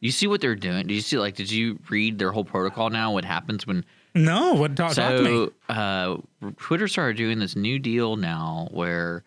You 0.00 0.10
see 0.10 0.26
what 0.26 0.40
they're 0.40 0.56
doing? 0.56 0.86
Did 0.86 0.94
you 0.94 1.00
see 1.00 1.18
like? 1.18 1.36
Did 1.36 1.50
you 1.50 1.78
read 1.88 2.18
their 2.18 2.32
whole 2.32 2.44
protocol 2.44 2.90
now? 2.90 3.12
What 3.12 3.24
happens 3.24 3.66
when 3.66 3.84
No, 4.14 4.54
what 4.54 4.76
talk, 4.76 4.94
talk 4.94 5.12
to 5.12 5.22
me? 5.22 5.30
so 5.30 5.52
uh, 5.72 6.16
Twitter 6.56 6.88
started 6.88 7.16
doing 7.16 7.38
this 7.38 7.54
new 7.56 7.78
deal 7.78 8.16
now 8.16 8.68
where 8.72 9.22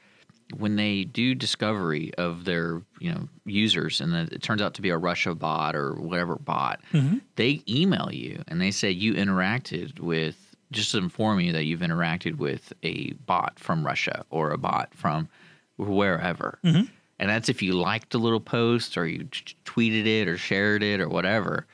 when 0.57 0.75
they 0.75 1.03
do 1.05 1.33
discovery 1.35 2.13
of 2.17 2.45
their 2.45 2.81
you 2.99 3.11
know 3.11 3.27
users 3.45 3.99
and 4.01 4.13
it 4.13 4.41
turns 4.43 4.61
out 4.61 4.73
to 4.75 4.81
be 4.81 4.89
a 4.89 4.97
Russia 4.97 5.33
bot 5.35 5.75
or 5.75 5.93
whatever 5.95 6.35
bot, 6.35 6.81
Mm-hmm. 6.93 7.17
they 7.35 7.61
email 7.67 8.09
you 8.11 8.43
and 8.47 8.61
they 8.61 8.71
say 8.71 8.91
you 8.91 9.13
interacted 9.13 9.99
with 9.99 10.55
just 10.71 10.91
to 10.91 10.97
inform 10.97 11.39
you 11.39 11.51
that 11.53 11.65
you've 11.65 11.81
interacted 11.81 12.37
with 12.37 12.73
a 12.83 13.13
bot 13.25 13.59
from 13.59 13.85
Russia 13.85 14.25
or 14.29 14.51
a 14.51 14.57
bot 14.57 14.93
from 14.93 15.29
wherever. 15.77 16.59
Mm-hmm. 16.63 16.85
And 17.19 17.29
that's 17.29 17.49
if 17.49 17.61
you 17.61 17.73
liked 17.73 18.13
a 18.13 18.17
little 18.17 18.39
post 18.39 18.97
or 18.97 19.07
you 19.07 19.23
t- 19.25 19.55
tweeted 19.65 20.05
it 20.05 20.27
or 20.27 20.37
shared 20.37 20.83
it 20.83 20.99
or 20.99 21.07
whatever. 21.07 21.65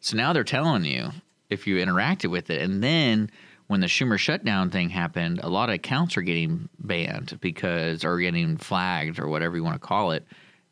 So 0.00 0.16
now 0.16 0.32
they're 0.32 0.44
telling 0.44 0.84
you 0.84 1.10
if 1.48 1.66
you 1.66 1.76
interacted 1.76 2.30
with 2.30 2.50
it. 2.50 2.60
And 2.60 2.82
then 2.82 3.30
when 3.70 3.78
the 3.78 3.86
Schumer 3.86 4.18
shutdown 4.18 4.68
thing 4.68 4.88
happened, 4.88 5.38
a 5.44 5.48
lot 5.48 5.68
of 5.68 5.76
accounts 5.76 6.16
are 6.16 6.22
getting 6.22 6.68
banned 6.80 7.38
because, 7.40 8.04
or 8.04 8.18
getting 8.18 8.56
flagged 8.56 9.20
or 9.20 9.28
whatever 9.28 9.54
you 9.54 9.62
want 9.62 9.80
to 9.80 9.86
call 9.86 10.10
it, 10.10 10.26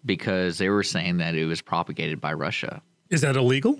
because 0.05 0.59
they 0.59 0.69
were 0.69 0.83
saying 0.83 1.19
that 1.19 1.37
it 1.37 1.45
was 1.45 1.63
propagated 1.63 2.21
by 2.21 2.33
Russia. 2.33 2.83
Is 3.09 3.21
that 3.21 3.37
illegal? 3.37 3.79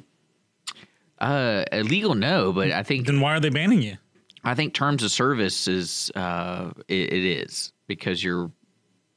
Uh, 1.19 1.65
illegal, 1.73 2.15
no, 2.15 2.53
but 2.53 2.71
I 2.71 2.85
think 2.85 3.09
Then 3.09 3.21
why 3.21 3.35
are 3.35 3.41
they 3.41 3.49
banning 3.49 3.83
you? 3.83 3.97
I 4.45 4.55
think 4.55 4.73
terms 4.73 5.03
of 5.03 5.11
service 5.11 5.67
is 5.67 6.13
uh, 6.15 6.71
it, 6.87 7.13
it 7.13 7.25
is 7.25 7.73
because 7.89 8.23
you're 8.23 8.53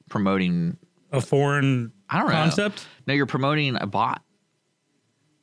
promoting. 0.10 0.78
A 1.12 1.22
foreign 1.22 1.92
I 2.10 2.18
don't 2.18 2.26
know. 2.26 2.34
concept? 2.34 2.88
No, 3.06 3.14
you're 3.14 3.28
promoting 3.28 3.76
a 3.80 3.86
bot. 3.86 4.24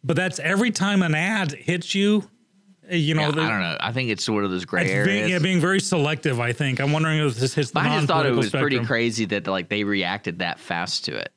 But 0.02 0.16
that's 0.16 0.40
every 0.40 0.72
time 0.72 1.04
an 1.04 1.14
ad 1.14 1.52
hits 1.52 1.94
you. 1.94 2.28
You 2.90 3.14
know, 3.14 3.22
Yeah, 3.22 3.30
the- 3.32 3.40
I 3.42 3.48
don't 3.48 3.60
know. 3.60 3.76
I 3.80 3.92
think 3.92 4.10
it's 4.10 4.24
sort 4.24 4.44
of 4.44 4.50
those 4.50 4.64
gray 4.64 4.90
areas. 4.90 5.06
being, 5.06 5.28
yeah, 5.28 5.38
being 5.38 5.60
very 5.60 5.80
selective. 5.80 6.40
I 6.40 6.52
think. 6.52 6.80
I'm 6.80 6.92
wondering 6.92 7.18
if 7.20 7.36
this 7.36 7.54
hits 7.54 7.70
the. 7.72 7.80
I 7.80 7.96
just 7.96 8.06
thought 8.06 8.26
it 8.26 8.32
was 8.34 8.50
pretty 8.50 8.84
crazy 8.84 9.24
that 9.26 9.46
like 9.46 9.68
they 9.68 9.84
reacted 9.84 10.38
that 10.40 10.58
fast 10.58 11.04
to 11.06 11.16
it. 11.16 11.32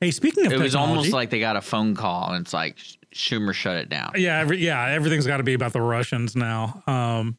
Hey, 0.00 0.10
speaking 0.10 0.46
of 0.46 0.52
It 0.52 0.58
was 0.58 0.74
almost 0.74 1.12
like 1.12 1.30
they 1.30 1.38
got 1.38 1.56
a 1.56 1.60
phone 1.60 1.94
call 1.94 2.32
and 2.32 2.44
it's 2.44 2.52
like 2.52 2.76
Schumer 3.14 3.54
shut 3.54 3.76
it 3.76 3.88
down. 3.88 4.12
Yeah, 4.16 4.40
every, 4.40 4.58
yeah, 4.58 4.88
everything's 4.88 5.26
got 5.28 5.36
to 5.36 5.44
be 5.44 5.54
about 5.54 5.72
the 5.72 5.80
Russians 5.80 6.34
now. 6.34 6.82
Um, 6.88 7.38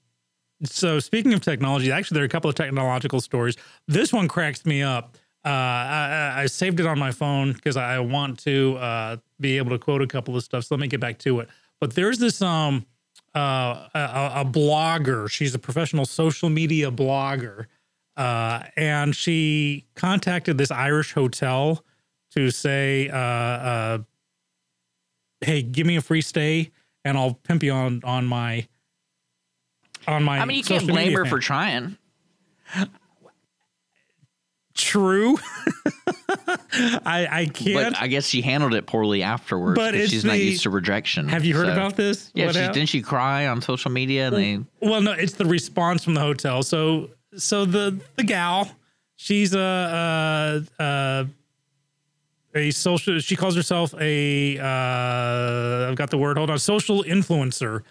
so 0.63 1.00
speaking 1.00 1.34
of 1.34 1.41
technology, 1.41 1.91
actually, 1.91 2.15
there 2.15 2.24
are 2.24 2.26
a 2.26 2.30
couple 2.30 2.50
of 2.50 2.56
technological 2.56 3.19
stories. 3.19 3.58
This 3.89 4.13
one 4.13 4.30
cracks 4.30 4.65
me 4.65 4.82
up. 4.82 5.17
Uh, 5.46 5.50
I, 5.50 6.32
I- 6.38 6.41
I 6.43 6.46
saved 6.46 6.80
it 6.80 6.86
on 6.86 6.98
my 6.98 7.12
phone 7.12 7.52
because 7.52 7.76
I 7.76 8.00
want 8.00 8.39
to 8.41 8.78
uh, 8.78 9.17
be 9.41 9.58
able 9.58 9.72
to 9.72 9.78
quote 9.80 10.02
a 10.02 10.08
couple 10.08 10.38
of 10.38 10.43
stuff. 10.43 10.63
So 10.63 10.76
let 10.76 10.80
me 10.80 10.88
get 10.88 11.02
back 11.02 11.17
to 11.19 11.41
it. 11.41 11.50
But 11.82 11.96
there's 11.96 12.17
this 12.17 12.41
um 12.41 12.86
uh, 13.36 13.88
a, 13.93 14.32
a 14.41 14.46
blogger. 14.46 15.30
She's 15.30 15.56
a 15.56 15.60
professional 15.60 16.06
social 16.06 16.50
media 16.50 16.91
blogger, 16.91 17.65
uh, 18.17 18.63
and 18.76 19.15
she 19.15 19.86
contacted 19.96 20.58
this 20.58 20.72
Irish 20.72 21.13
hotel 21.13 21.84
to 22.32 22.52
say, 22.52 23.10
uh, 23.10 23.17
uh, 23.17 23.98
"Hey, 25.41 25.62
give 25.62 25.88
me 25.88 25.96
a 25.96 26.02
free 26.02 26.22
stay, 26.22 26.72
and 27.04 27.17
I'll 27.17 27.34
pimp 27.34 27.63
you 27.63 27.72
on 27.72 28.02
on 28.04 28.26
my 28.26 28.67
on 30.08 30.24
my." 30.24 30.39
I 30.39 30.46
mean, 30.46 30.58
you 30.58 30.63
can't 30.63 30.88
blame 30.88 31.13
her 31.13 31.24
thing." 31.24 31.30
for 31.30 31.39
trying. 31.39 31.98
True. 34.76 35.38
I 36.73 37.27
I 37.31 37.45
can't. 37.45 37.93
But 37.93 38.01
I 38.01 38.07
guess 38.07 38.25
she 38.25 38.41
handled 38.41 38.73
it 38.73 38.88
poorly 38.88 39.21
afterwards. 39.21 39.77
But 39.77 39.93
she's 39.93 40.25
not 40.25 40.39
used 40.39 40.63
to 40.63 40.69
rejection. 40.69 41.27
have 41.29 41.45
you 41.45 41.55
heard 41.55 41.67
so- 41.67 41.73
about 41.73 41.95
this? 41.95 42.31
Yeah, 42.33 42.51
she, 42.51 42.59
didn't 42.59 42.88
she 42.88 43.01
cry 43.01 43.47
on 43.47 43.62
social 43.62 43.91
media? 43.91 44.27
And 44.27 44.36
they 44.36 44.59
Well, 44.88 45.01
no, 45.01 45.12
it's 45.12 45.33
the 45.33 45.45
response 45.45 46.03
from 46.03 46.15
the 46.15 46.21
hotel. 46.21 46.63
So, 46.63 47.12
so 47.38 47.65
the 47.65 47.99
the 48.15 48.23
gal, 48.23 48.71
she's 49.15 49.53
a 49.53 49.59
a, 50.79 50.83
a, 50.83 51.27
a 52.55 52.71
social. 52.71 53.19
She 53.19 53.36
calls 53.36 53.55
herself 53.55 53.93
a. 53.99 54.57
Uh, 54.57 55.89
I've 55.89 55.95
got 55.95 56.09
the 56.09 56.17
word. 56.17 56.38
Hold 56.38 56.49
on, 56.49 56.59
social 56.59 57.03
influencer, 57.03 57.81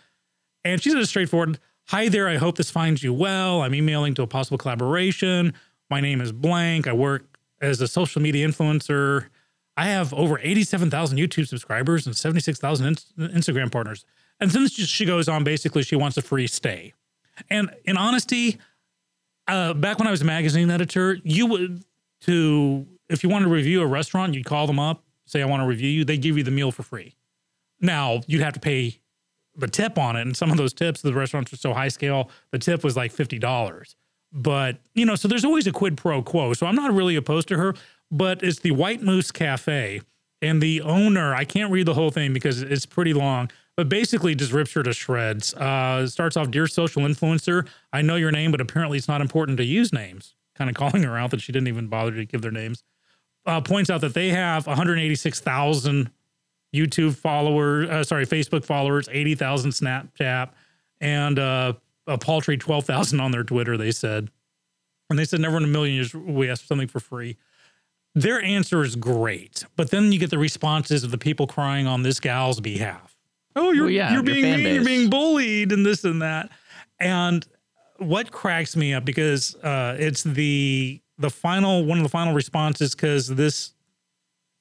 and 0.64 0.83
she's 0.83 0.95
just 0.95 1.11
straightforward. 1.11 1.61
Hi 1.87 2.09
there. 2.09 2.29
I 2.29 2.37
hope 2.37 2.57
this 2.57 2.71
finds 2.71 3.03
you 3.03 3.12
well. 3.12 3.62
I'm 3.62 3.75
emailing 3.75 4.14
to 4.14 4.23
a 4.23 4.27
possible 4.27 4.59
collaboration. 4.59 5.55
My 5.90 6.01
name 6.01 6.21
is 6.21 6.33
blank. 6.33 6.87
I 6.87 6.92
work 6.95 7.32
as 7.62 7.81
a 7.81 7.88
social 7.88 8.20
media 8.20 8.46
influencer. 8.46 9.29
I 9.77 9.87
have 9.87 10.12
over 10.12 10.38
87,000 10.42 11.16
YouTube 11.16 11.48
subscribers 11.48 12.07
and 12.07 12.14
76,000 12.14 12.87
in- 12.87 13.29
Instagram 13.29 13.72
partners. 13.72 14.05
And 14.40 14.51
then 14.51 14.68
she, 14.68 14.85
she 14.85 15.07
goes 15.07 15.29
on, 15.29 15.44
basically, 15.44 15.83
she 15.83 15.96
wants 15.96 16.16
a 16.18 16.22
free 16.22 16.46
stay. 16.46 16.92
And 17.48 17.70
in 17.85 17.96
honesty, 17.96 18.59
uh, 19.48 19.72
back 19.72 19.98
when 19.98 20.09
I 20.09 20.11
was 20.11 20.20
a 20.20 20.27
magazine 20.27 20.70
editor, 20.70 21.16
you 21.22 21.46
would, 21.46 21.85
to, 22.22 22.87
if 23.09 23.22
you 23.22 23.31
wanted 23.31 23.46
to 23.46 23.51
review 23.51 23.81
a 23.81 23.87
restaurant, 23.87 24.35
you'd 24.35 24.44
call 24.44 24.66
them 24.66 24.79
up, 24.79 25.05
say, 25.25 25.40
I 25.40 25.46
want 25.46 25.62
to 25.62 25.66
review 25.66 25.88
you. 25.88 26.05
They 26.05 26.18
give 26.18 26.37
you 26.37 26.44
the 26.44 26.51
meal 26.51 26.72
for 26.72 26.83
free. 26.83 27.14
Now, 27.81 28.20
you'd 28.27 28.42
have 28.42 28.53
to 28.55 28.61
pay 28.61 28.98
the 29.57 29.68
tip 29.68 29.96
on 29.96 30.16
it. 30.16 30.22
And 30.22 30.37
some 30.37 30.51
of 30.51 30.57
those 30.57 30.72
tips, 30.72 31.01
the 31.01 31.14
restaurants 31.14 31.53
are 31.53 31.57
so 31.57 31.72
high 31.72 31.88
scale, 31.88 32.31
the 32.51 32.59
tip 32.59 32.85
was 32.85 32.96
like 32.96 33.12
$50. 33.12 33.94
But, 34.33 34.79
you 34.95 35.05
know, 35.05 35.14
so 35.14 35.29
there's 35.29 35.45
always 35.45 35.66
a 35.66 35.73
quid 35.73 35.97
pro 35.97 36.23
quo. 36.23 36.55
So 36.55 36.66
I'm 36.66 36.75
not 36.75 36.92
really 36.92 37.16
opposed 37.16 37.49
to 37.49 37.59
her, 37.59 37.75
but 38.11 38.42
it's 38.42 38.61
the 38.61 38.71
White 38.71 39.03
Moose 39.03 39.31
Cafe. 39.31 40.01
And 40.40 40.61
the 40.61 40.81
owner, 40.81 41.35
I 41.35 41.45
can't 41.45 41.71
read 41.71 41.87
the 41.87 41.95
whole 41.95 42.11
thing 42.11 42.33
because 42.33 42.62
it's 42.62 42.87
pretty 42.87 43.12
long, 43.12 43.51
but 43.77 43.88
basically 43.88 44.35
just 44.35 44.53
rips 44.53 44.73
her 44.73 44.83
to 44.83 44.92
shreds. 44.92 45.55
Uh, 45.55 46.07
starts 46.07 46.37
off, 46.37 46.51
Dear 46.51 46.66
social 46.66 47.03
influencer, 47.03 47.68
I 47.92 48.03
know 48.03 48.16
your 48.16 48.33
name, 48.33 48.51
but 48.51 48.61
apparently 48.61 48.99
it's 48.99 49.09
not 49.09 49.21
important 49.21 49.59
to 49.59 49.64
use 49.64 49.92
names. 49.92 50.35
Kind 50.57 50.68
of 50.68 50.77
calling 50.77 51.05
her 51.05 51.16
out 51.16 51.31
that 51.31 51.40
she 51.40 51.53
didn't 51.53 51.68
even 51.68 51.87
bother 51.87 52.12
to 52.12 52.25
give 52.25 52.42
their 52.42 52.51
names. 52.51 52.83
Uh, 53.47 53.61
points 53.61 53.90
out 53.90 54.01
that 54.01 54.14
they 54.14 54.31
have 54.31 54.66
186,000 54.66 56.11
YouTube 56.75 57.14
followers, 57.14 57.88
uh, 57.88 58.05
sorry, 58.05 58.27
Facebook 58.27 58.64
followers, 58.64 59.09
80,000 59.11 59.73
Snapchat, 59.73 60.51
and 61.01 61.38
uh, 61.38 61.75
a 62.07 62.19
paltry 62.19 62.57
12,000 62.57 63.21
on 63.21 63.31
their 63.31 63.45
Twitter, 63.45 63.77
they 63.77 63.93
said. 63.93 64.31
And 65.11 65.19
they 65.19 65.25
said, 65.25 65.41
never 65.41 65.57
in 65.57 65.65
a 65.65 65.69
million 65.69 65.95
years 65.95 66.15
we 66.15 66.49
ask 66.49 66.62
for 66.62 66.67
something 66.69 66.88
for 66.88 67.01
free. 67.01 67.37
Their 68.15 68.43
answer 68.43 68.83
is 68.83 68.97
great, 68.97 69.65
but 69.77 69.91
then 69.91 70.12
you 70.12 70.19
get 70.19 70.31
the 70.31 70.38
responses 70.38 71.03
of 71.03 71.11
the 71.11 71.19
people 71.19 71.47
crying 71.47 71.87
on 71.87 72.03
this 72.03 72.21
gal's 72.21 72.61
behalf. 72.61 73.17
Oh, 73.57 73.73
you're, 73.73 73.85
Well, 73.85 73.93
yeah, 73.93 74.12
you're 74.12 74.23
being 74.23 74.43
mean, 74.43 74.75
you're 74.75 74.85
being 74.85 75.11
bullied, 75.11 75.73
and 75.73 75.85
this 75.85 76.05
and 76.05 76.21
that. 76.23 76.51
And 77.01 77.47
what 77.99 78.31
cracks 78.31 78.77
me 78.77 78.95
up 78.95 79.05
because 79.05 79.55
uh, 79.57 79.97
it's 79.99 80.23
the 80.23 81.01
the 81.19 81.31
final 81.31 81.85
one 81.85 81.99
of 81.99 82.05
the 82.05 82.11
final 82.11 82.35
responses 82.35 82.95
because 82.95 83.29
this 83.29 83.73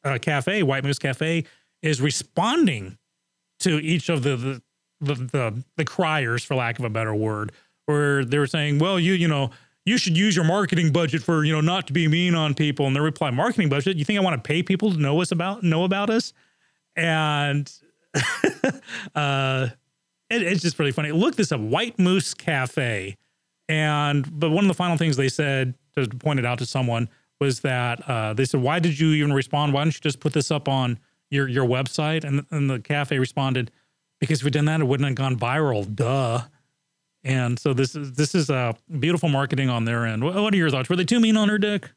uh, 0.04 0.18
cafe, 0.22 0.64
White 0.64 0.84
Moose 0.84 1.00
Cafe, 1.00 1.46
is 1.82 2.02
responding 2.02 2.98
to 3.60 3.80
each 3.80 4.10
of 4.10 4.24
the 4.24 4.36
the, 4.36 4.62
the 5.02 5.16
the 5.16 5.64
the 5.78 5.86
criers, 5.86 6.44
for 6.44 6.56
lack 6.56 6.80
of 6.80 6.86
a 6.86 6.90
better 6.90 7.14
word, 7.14 7.52
where 7.86 8.24
they 8.24 8.38
were 8.38 8.48
saying, 8.48 8.80
"Well, 8.80 9.00
you 9.00 9.14
you 9.14 9.28
know." 9.28 9.52
You 9.84 9.98
should 9.98 10.16
use 10.16 10.36
your 10.36 10.46
marketing 10.46 10.92
budget 10.92 11.24
for 11.24 11.44
you 11.44 11.52
know 11.52 11.60
not 11.60 11.88
to 11.88 11.94
be 11.94 12.08
mean 12.08 12.36
on 12.36 12.54
people. 12.54 12.86
And 12.86 12.96
their 12.96 13.02
reply, 13.02 13.32
marketing 13.32 13.68
budget. 13.68 13.98
You 13.98 14.06
think 14.06 14.20
I 14.20 14.22
want 14.22 14.36
to 14.36 14.48
pay 14.48 14.62
people 14.62 14.92
to 14.92 14.98
know 15.00 15.20
us 15.22 15.32
about 15.32 15.64
know 15.64 15.86
about 15.86 16.12
us? 16.12 16.34
And 16.96 17.68
uh, 19.16 19.70
it, 20.30 20.44
it's 20.44 20.62
just 20.62 20.78
really 20.78 20.92
funny. 20.92 21.12
Look 21.12 21.36
this 21.36 21.52
up, 21.52 21.60
White 21.60 21.98
Moose 21.98 22.34
Cafe, 22.34 23.18
and 23.68 24.40
but 24.40 24.52
one 24.52 24.64
of 24.64 24.68
the 24.68 24.76
final 24.76 24.98
things 24.98 25.18
they 25.18 25.30
said 25.30 25.74
to 25.96 26.08
point 26.08 26.40
it 26.40 26.46
out 26.46 26.60
to 26.60 26.66
someone 26.66 27.10
was 27.40 27.62
that 27.62 28.08
uh, 28.08 28.34
they 28.34 28.46
said, 28.46 28.62
"Why 28.62 28.80
did 28.80 29.00
you 29.00 29.10
even 29.14 29.34
respond? 29.34 29.74
Why 29.74 29.84
don't 29.84 29.94
you 29.94 30.02
just 30.02 30.20
put 30.20 30.34
this 30.34 30.52
up 30.52 30.68
on 30.68 31.00
your 31.30 31.48
your 31.48 31.66
website?" 31.66 32.24
And 32.24 32.46
and 32.52 32.70
the 32.70 32.80
cafe 32.80 33.20
responded, 33.20 33.72
"Because 34.22 34.40
if 34.40 34.46
we 34.46 34.52
done 34.52 34.66
that, 34.66 34.80
it 34.80 34.86
wouldn't 34.86 35.08
have 35.08 35.16
gone 35.16 35.38
viral. 35.38 35.94
Duh." 35.94 36.44
And 37.26 37.60
so 37.60 37.74
this 37.74 37.94
is 37.96 38.14
this 38.14 38.34
is 38.34 38.50
uh, 38.50 38.72
beautiful 39.00 39.28
marketing 39.30 39.70
on 39.70 39.84
their 39.86 40.06
end. 40.06 40.24
What, 40.24 40.36
what 40.36 40.54
are 40.54 40.58
your 40.58 40.70
thoughts? 40.70 40.90
Were 40.90 40.96
they 40.96 41.04
too 41.04 41.20
mean 41.20 41.36
on 41.36 41.50
her, 41.50 41.58
Dick? 41.58 41.90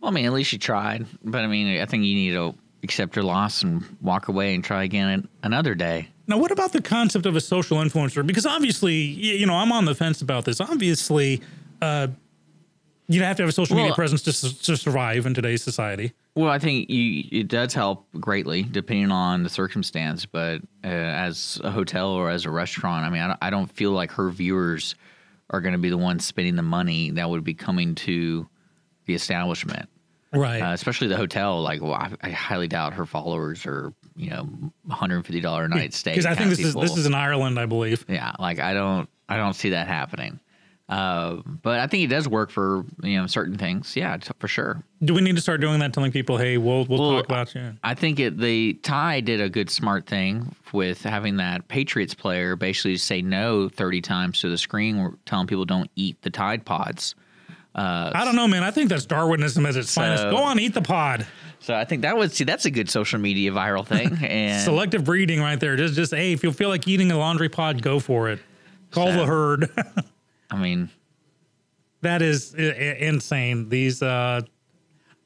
Well, 0.00 0.10
I 0.10 0.14
mean, 0.14 0.24
at 0.26 0.32
least 0.32 0.50
she 0.50 0.58
tried. 0.58 1.06
But 1.24 1.42
I 1.42 1.48
mean, 1.48 1.80
I 1.80 1.86
think 1.86 2.04
you 2.04 2.14
need 2.14 2.30
to 2.30 2.54
accept 2.82 3.14
your 3.16 3.24
loss 3.24 3.62
and 3.62 3.84
walk 4.00 4.28
away 4.28 4.54
and 4.54 4.64
try 4.64 4.84
again 4.84 5.08
an- 5.08 5.28
another 5.42 5.74
day. 5.74 6.08
Now, 6.26 6.38
what 6.38 6.50
about 6.50 6.72
the 6.72 6.80
concept 6.80 7.26
of 7.26 7.36
a 7.36 7.40
social 7.40 7.78
influencer? 7.78 8.26
Because 8.26 8.46
obviously, 8.46 8.94
you 8.94 9.44
know, 9.46 9.54
I'm 9.54 9.70
on 9.72 9.84
the 9.84 9.94
fence 9.94 10.22
about 10.22 10.44
this. 10.44 10.60
Obviously, 10.60 11.40
uh, 11.80 12.08
You 13.08 13.22
have 13.22 13.36
to 13.36 13.42
have 13.42 13.50
a 13.50 13.52
social 13.52 13.76
media 13.76 13.92
presence 13.94 14.22
to, 14.22 14.62
to 14.62 14.76
survive 14.76 15.26
in 15.26 15.34
today's 15.34 15.62
society. 15.62 16.12
Well, 16.34 16.48
I 16.50 16.58
think 16.58 16.88
you, 16.88 17.24
it 17.30 17.48
does 17.48 17.74
help 17.74 18.06
greatly 18.18 18.62
depending 18.62 19.10
on 19.10 19.42
the 19.42 19.50
circumstance. 19.50 20.24
But 20.24 20.62
uh, 20.82 20.86
as 20.86 21.60
a 21.62 21.70
hotel 21.70 22.08
or 22.08 22.30
as 22.30 22.46
a 22.46 22.50
restaurant, 22.50 23.04
I 23.04 23.10
mean, 23.10 23.20
I 23.20 23.26
don't, 23.28 23.38
I 23.42 23.50
don't 23.50 23.70
feel 23.70 23.90
like 23.92 24.12
her 24.12 24.30
viewers 24.30 24.94
are 25.50 25.60
going 25.60 25.72
to 25.72 25.78
be 25.78 25.90
the 25.90 25.98
ones 25.98 26.24
spending 26.24 26.56
the 26.56 26.62
money 26.62 27.10
that 27.10 27.28
would 27.28 27.44
be 27.44 27.52
coming 27.52 27.94
to 27.96 28.48
the 29.04 29.14
establishment, 29.14 29.90
Right. 30.32 30.62
uh, 30.62 30.72
especially 30.72 31.08
the 31.08 31.16
hotel. 31.18 31.60
Like, 31.60 31.82
well, 31.82 31.92
I, 31.92 32.12
I 32.22 32.30
highly 32.30 32.68
doubt 32.68 32.94
her 32.94 33.04
followers 33.04 33.66
are, 33.66 33.92
you 34.16 34.30
know, 34.30 34.44
one 34.44 34.72
hundred 34.90 35.16
and 35.16 35.26
fifty 35.26 35.40
dollar 35.42 35.64
a 35.64 35.68
night 35.68 35.92
stay. 35.92 36.12
Because 36.12 36.24
I 36.24 36.34
think 36.34 36.48
this 36.48 36.60
is 36.60 36.72
this 36.74 36.96
is 36.96 37.04
in 37.04 37.12
Ireland, 37.12 37.60
I 37.60 37.66
believe. 37.66 38.06
Yeah, 38.08 38.32
like 38.38 38.58
I 38.58 38.72
don't 38.72 39.06
I 39.28 39.36
don't 39.36 39.52
see 39.54 39.70
that 39.70 39.86
happening. 39.88 40.40
Uh, 40.88 41.36
but 41.62 41.78
I 41.80 41.86
think 41.86 42.04
it 42.04 42.08
does 42.08 42.28
work 42.28 42.50
for 42.50 42.84
you 43.02 43.18
know 43.20 43.26
certain 43.26 43.56
things. 43.56 43.96
Yeah, 43.96 44.16
t- 44.18 44.30
for 44.38 44.48
sure. 44.48 44.82
Do 45.02 45.14
we 45.14 45.20
need 45.22 45.36
to 45.36 45.42
start 45.42 45.60
doing 45.60 45.78
that, 45.78 45.92
telling 45.94 46.12
people, 46.12 46.36
"Hey, 46.36 46.58
we'll 46.58 46.84
we'll, 46.84 46.98
Well, 47.00 47.12
talk 47.18 47.24
about 47.24 47.54
you"? 47.54 47.74
I 47.82 47.94
think 47.94 48.20
it 48.20 48.36
the 48.36 48.74
Ty 48.82 49.20
did 49.20 49.40
a 49.40 49.48
good 49.48 49.70
smart 49.70 50.06
thing 50.06 50.54
with 50.72 51.02
having 51.02 51.36
that 51.38 51.68
Patriots 51.68 52.14
player 52.14 52.56
basically 52.56 52.96
say 52.98 53.22
no 53.22 53.68
thirty 53.68 54.00
times 54.02 54.40
to 54.40 54.50
the 54.50 54.58
screen, 54.58 55.16
telling 55.24 55.46
people 55.46 55.64
don't 55.64 55.90
eat 55.96 56.20
the 56.22 56.30
Tide 56.30 56.64
Pods. 56.66 57.14
I 57.74 58.22
don't 58.26 58.36
know, 58.36 58.46
man. 58.48 58.62
I 58.62 58.70
think 58.70 58.90
that's 58.90 59.06
Darwinism 59.06 59.64
at 59.64 59.76
its 59.76 59.94
finest. 59.94 60.24
Go 60.24 60.36
on, 60.36 60.58
eat 60.58 60.74
the 60.74 60.82
pod. 60.82 61.26
So 61.60 61.74
I 61.74 61.84
think 61.86 62.02
that 62.02 62.18
would 62.18 62.32
see 62.32 62.44
that's 62.44 62.66
a 62.66 62.70
good 62.70 62.90
social 62.90 63.18
media 63.18 63.50
viral 63.52 63.86
thing. 63.86 64.18
And 64.22 64.62
Selective 64.62 65.04
breeding, 65.04 65.40
right 65.40 65.58
there. 65.58 65.76
Just 65.76 65.94
just 65.94 66.12
hey, 66.12 66.32
if 66.32 66.42
you 66.42 66.52
feel 66.52 66.68
like 66.68 66.86
eating 66.86 67.10
a 67.12 67.16
laundry 67.16 67.48
pod, 67.48 67.80
go 67.80 67.98
for 67.98 68.28
it. 68.28 68.40
Call 68.90 69.06
So- 69.06 69.16
the 69.16 69.26
herd. 69.26 69.70
I 70.52 70.56
mean, 70.56 70.90
that 72.02 72.22
is 72.22 72.54
I- 72.56 72.62
I- 72.62 72.96
insane. 73.00 73.68
These 73.68 74.02
uh, 74.02 74.42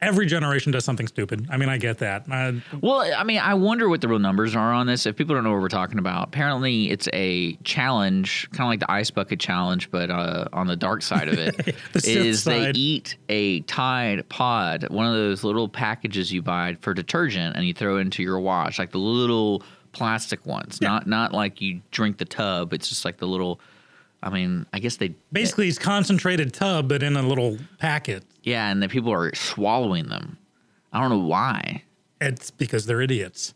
every 0.01 0.27
generation 0.27 0.73
does 0.73 0.85
something 0.85 1.07
stupid. 1.09 1.49
I 1.51 1.57
mean, 1.57 1.69
I 1.71 1.79
get 1.79 1.99
that. 1.99 2.27
Uh, 2.31 2.53
Well, 2.83 3.01
I 3.17 3.25
mean, 3.25 3.39
I 3.39 3.55
wonder 3.55 3.89
what 3.89 4.03
the 4.03 4.09
real 4.09 4.19
numbers 4.19 4.55
are 4.55 4.73
on 4.73 4.87
this. 4.87 5.07
If 5.07 5.17
people 5.17 5.35
don't 5.35 5.43
know 5.43 5.53
what 5.53 5.61
we're 5.63 5.69
talking 5.69 5.99
about, 5.99 6.29
apparently 6.29 6.91
it's 6.91 7.09
a 7.15 7.55
challenge, 7.65 8.49
kind 8.53 8.67
of 8.67 8.69
like 8.69 8.81
the 8.81 8.91
ice 8.91 9.11
bucket 9.11 9.41
challenge, 9.41 9.91
but 9.91 10.11
uh, 10.11 10.47
on 10.53 10.67
the 10.67 10.77
dark 10.77 11.01
side 11.03 11.29
of 11.29 11.39
it, 11.39 11.57
The 11.93 12.03
is 12.11 12.45
they 12.45 12.65
side. 12.67 12.77
eat 12.77 13.17
a 13.31 13.61
Tide 13.63 14.29
Pod, 14.29 14.87
one 14.91 15.07
of 15.07 15.15
those 15.15 15.43
little 15.45 15.69
packages 15.69 16.31
you 16.33 16.43
buy 16.43 16.77
for 16.83 16.93
detergent, 16.95 17.57
and 17.57 17.67
you 17.67 17.73
throw 17.73 17.97
into 17.97 18.23
your 18.23 18.39
wash, 18.39 18.79
like 18.79 18.91
the 18.93 18.99
little 18.99 19.63
plastic 19.93 20.45
ones, 20.45 20.83
not 20.83 21.07
not 21.07 21.33
like 21.33 21.63
you 21.63 21.81
drink 21.91 22.19
the 22.19 22.27
tub. 22.27 22.75
It's 22.75 22.89
just 22.91 23.05
like 23.07 23.17
the 23.17 23.27
little. 23.27 23.61
I 24.23 24.31
mean, 24.31 24.67
I 24.73 24.79
guess 24.79 24.97
they 24.97 25.15
basically, 25.33 25.69
it's 25.69 25.79
concentrated 25.79 26.53
tub, 26.55 26.89
but 26.89 27.03
in 27.03 27.17
a 27.17 27.23
little 27.23 27.59
packet. 27.79 28.25
yeah, 28.43 28.71
and 28.71 28.83
the 28.83 28.89
people 28.89 29.13
are 29.13 29.35
swallowing 29.35 30.09
them. 30.09 30.39
I 30.93 31.01
don't 31.01 31.11
know 31.11 31.19
why. 31.27 31.83
It's 32.21 32.51
because 32.51 32.87
they're 32.87 33.03
idiots. 33.03 33.55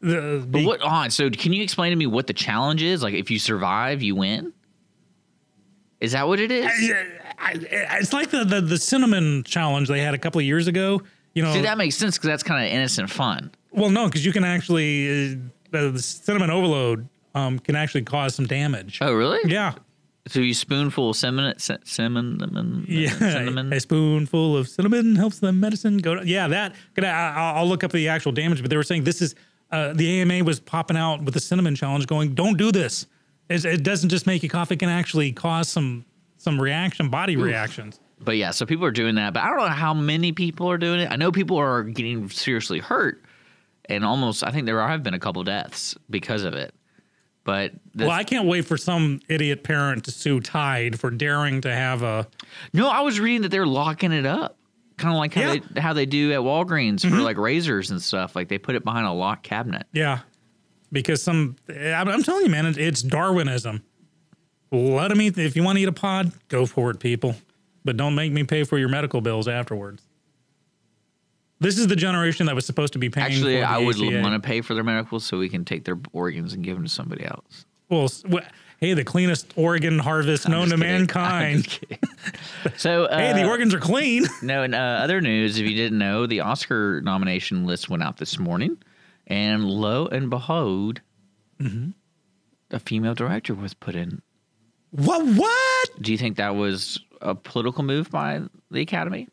The, 0.00 0.44
But 0.48 0.64
what 0.64 0.80
on? 0.82 1.10
So 1.10 1.30
can 1.30 1.52
you 1.52 1.62
explain 1.62 1.90
to 1.90 1.96
me 1.96 2.06
what 2.06 2.26
the 2.26 2.32
challenge 2.32 2.82
is? 2.82 3.02
Like 3.02 3.14
if 3.14 3.30
you 3.30 3.38
survive, 3.38 4.02
you 4.02 4.14
win. 4.16 4.52
Is 6.00 6.12
that 6.12 6.26
what 6.26 6.40
it 6.40 6.50
is? 6.50 6.66
I- 6.66 7.52
I- 7.52 7.98
it's 8.00 8.12
like 8.12 8.30
the, 8.30 8.44
the 8.44 8.60
the 8.60 8.78
cinnamon 8.78 9.42
challenge 9.44 9.88
they 9.88 10.00
had 10.00 10.14
a 10.14 10.18
couple 10.18 10.38
of 10.38 10.44
years 10.46 10.66
ago. 10.66 11.02
You 11.34 11.42
know, 11.42 11.52
See, 11.52 11.60
that 11.62 11.78
makes 11.78 11.96
sense 11.96 12.16
because 12.18 12.28
that's 12.28 12.42
kind 12.42 12.64
of 12.66 12.72
innocent 12.72 13.08
fun. 13.10 13.50
well, 13.72 13.90
no, 13.90 14.06
because 14.06 14.24
you 14.26 14.32
can 14.32 14.42
actually 14.44 15.32
uh, 15.32 15.36
the, 15.70 15.90
the 15.92 16.02
cinnamon 16.02 16.50
overload 16.50 17.08
um, 17.34 17.58
can 17.58 17.76
actually 17.76 18.02
cause 18.02 18.34
some 18.34 18.46
damage. 18.46 18.98
Oh, 19.00 19.12
really? 19.12 19.38
Yeah, 19.50 19.74
So 20.28 20.40
you 20.40 20.54
spoonful 20.54 21.10
of 21.10 21.16
cinnamon, 21.16 21.58
cinnamon, 21.58 21.84
cinnamon, 21.86 22.84
yeah. 22.88 23.10
cinnamon. 23.10 23.72
A 23.72 23.80
spoonful 23.80 24.56
of 24.56 24.68
cinnamon 24.68 25.16
helps 25.16 25.38
the 25.38 25.52
medicine 25.52 25.98
go. 25.98 26.16
down. 26.16 26.26
Yeah, 26.26 26.48
that. 26.48 26.74
I, 26.98 27.52
I'll 27.56 27.66
look 27.68 27.84
up 27.84 27.92
the 27.92 28.08
actual 28.08 28.32
damage, 28.32 28.60
but 28.60 28.70
they 28.70 28.76
were 28.76 28.82
saying 28.82 29.04
this 29.04 29.22
is 29.22 29.34
uh, 29.70 29.92
the 29.92 30.20
AMA 30.22 30.44
was 30.44 30.60
popping 30.60 30.96
out 30.96 31.22
with 31.22 31.34
the 31.34 31.40
cinnamon 31.40 31.74
challenge, 31.74 32.06
going, 32.06 32.34
"Don't 32.34 32.56
do 32.58 32.72
this. 32.72 33.06
It's, 33.48 33.64
it 33.64 33.82
doesn't 33.82 34.08
just 34.10 34.26
make 34.26 34.42
you 34.42 34.48
cough; 34.48 34.70
it 34.72 34.76
can 34.78 34.88
actually 34.88 35.32
cause 35.32 35.68
some 35.68 36.04
some 36.38 36.60
reaction, 36.60 37.08
body 37.08 37.36
reactions." 37.36 38.00
But 38.22 38.36
yeah, 38.36 38.50
so 38.50 38.66
people 38.66 38.84
are 38.84 38.90
doing 38.90 39.14
that. 39.14 39.32
But 39.32 39.44
I 39.44 39.48
don't 39.48 39.58
know 39.58 39.68
how 39.68 39.94
many 39.94 40.32
people 40.32 40.70
are 40.70 40.76
doing 40.78 41.00
it. 41.00 41.10
I 41.10 41.16
know 41.16 41.32
people 41.32 41.56
are 41.56 41.82
getting 41.82 42.28
seriously 42.28 42.78
hurt, 42.80 43.22
and 43.86 44.04
almost 44.04 44.44
I 44.44 44.50
think 44.50 44.66
there 44.66 44.86
have 44.86 45.02
been 45.02 45.14
a 45.14 45.18
couple 45.18 45.42
deaths 45.44 45.96
because 46.10 46.44
of 46.44 46.52
it. 46.54 46.74
But 47.44 47.72
the, 47.94 48.04
Well, 48.06 48.12
I 48.14 48.22
can't 48.24 48.46
wait 48.46 48.66
for 48.66 48.76
some 48.76 49.20
idiot 49.28 49.64
parent 49.64 50.04
to 50.04 50.10
sue 50.10 50.40
Tide 50.40 51.00
for 51.00 51.10
daring 51.10 51.60
to 51.62 51.74
have 51.74 52.02
a. 52.02 52.26
no, 52.72 52.88
I 52.88 53.00
was 53.00 53.18
reading 53.18 53.42
that 53.42 53.48
they're 53.50 53.66
locking 53.66 54.12
it 54.12 54.26
up, 54.26 54.58
kind 54.98 55.14
of 55.14 55.18
like 55.18 55.32
how 55.34 55.40
Yeah. 55.40 55.56
Mm-hmm. 55.56 55.74
they 55.74 55.80
how 55.80 55.92
they 55.94 56.06
do 56.06 56.32
at 56.32 56.40
Walgreens 56.40 57.00
for 57.08 57.16
like 57.20 57.38
razors 57.38 57.90
and 57.90 58.00
stuff. 58.00 58.36
Like 58.36 58.48
they 58.48 58.58
put 58.58 58.74
it 58.74 58.84
behind 58.84 59.06
a 59.06 59.12
locked 59.12 59.42
cabinet. 59.42 59.86
Yeah, 59.92 60.20
because 60.92 61.22
some. 61.22 61.56
I'm 61.68 62.22
telling 62.22 62.44
you, 62.44 62.50
man, 62.50 62.66
it's 62.66 63.02
Darwinism. 63.02 63.82
Let 64.70 65.08
them 65.08 65.20
eat. 65.20 65.36
If 65.38 65.56
you 65.56 65.62
want 65.64 65.78
to 65.78 65.82
eat 65.82 65.88
a 65.88 65.92
pod, 65.92 66.32
go 66.48 66.66
for 66.66 66.90
it, 66.90 67.00
people. 67.00 67.34
But 67.84 67.96
don't 67.96 68.14
make 68.14 68.30
me 68.32 68.44
pay 68.44 68.64
for 68.64 68.78
your 68.78 68.90
medical 68.90 69.20
bills 69.22 69.48
afterwards. 69.48 70.02
This 71.60 71.78
is 71.78 71.86
the 71.88 71.96
generation 71.96 72.46
that 72.46 72.54
was 72.54 72.64
supposed 72.66 72.94
to 72.94 72.98
be 72.98 73.10
paying. 73.10 73.26
Actually, 73.26 73.54
for 73.56 73.60
the 73.60 73.68
I 73.68 73.78
would 73.78 73.98
want 74.00 74.42
to 74.42 74.46
pay 74.46 74.60
for 74.62 74.74
their 74.74 74.82
medicals 74.84 75.24
so 75.24 75.38
we 75.38 75.48
can 75.48 75.64
take 75.64 75.84
their 75.84 75.98
organs 76.12 76.54
and 76.54 76.64
give 76.64 76.74
them 76.76 76.84
to 76.84 76.90
somebody 76.90 77.24
else. 77.24 77.66
Well, 77.90 78.08
wh- 78.32 78.46
hey, 78.78 78.94
the 78.94 79.04
cleanest 79.04 79.52
organ 79.56 79.98
harvest 79.98 80.48
known 80.48 80.68
just 80.68 80.80
to 80.80 80.86
kidding. 80.86 80.90
I'm 80.92 81.00
mankind. 81.00 81.80
so, 82.76 83.04
uh, 83.04 83.18
hey, 83.34 83.34
the 83.34 83.46
organs 83.48 83.74
are 83.74 83.80
clean. 83.80 84.24
no, 84.42 84.62
in 84.62 84.72
uh, 84.74 85.00
other 85.02 85.20
news, 85.20 85.58
if 85.58 85.68
you 85.68 85.74
didn't 85.76 85.98
know, 85.98 86.26
the 86.26 86.40
Oscar 86.40 87.00
nomination 87.02 87.66
list 87.66 87.90
went 87.90 88.02
out 88.02 88.16
this 88.16 88.38
morning, 88.38 88.78
and 89.26 89.64
lo 89.64 90.06
and 90.06 90.30
behold, 90.30 91.00
Mm-hmm. 91.60 91.90
a 92.74 92.78
female 92.80 93.14
director 93.14 93.52
was 93.54 93.74
put 93.74 93.94
in. 93.94 94.22
what? 94.92 95.26
What? 95.36 95.90
Do 96.02 96.10
you 96.10 96.16
think 96.16 96.38
that 96.38 96.54
was 96.56 96.98
a 97.20 97.34
political 97.34 97.82
move 97.84 98.10
by 98.10 98.40
the 98.70 98.80
Academy? 98.80 99.28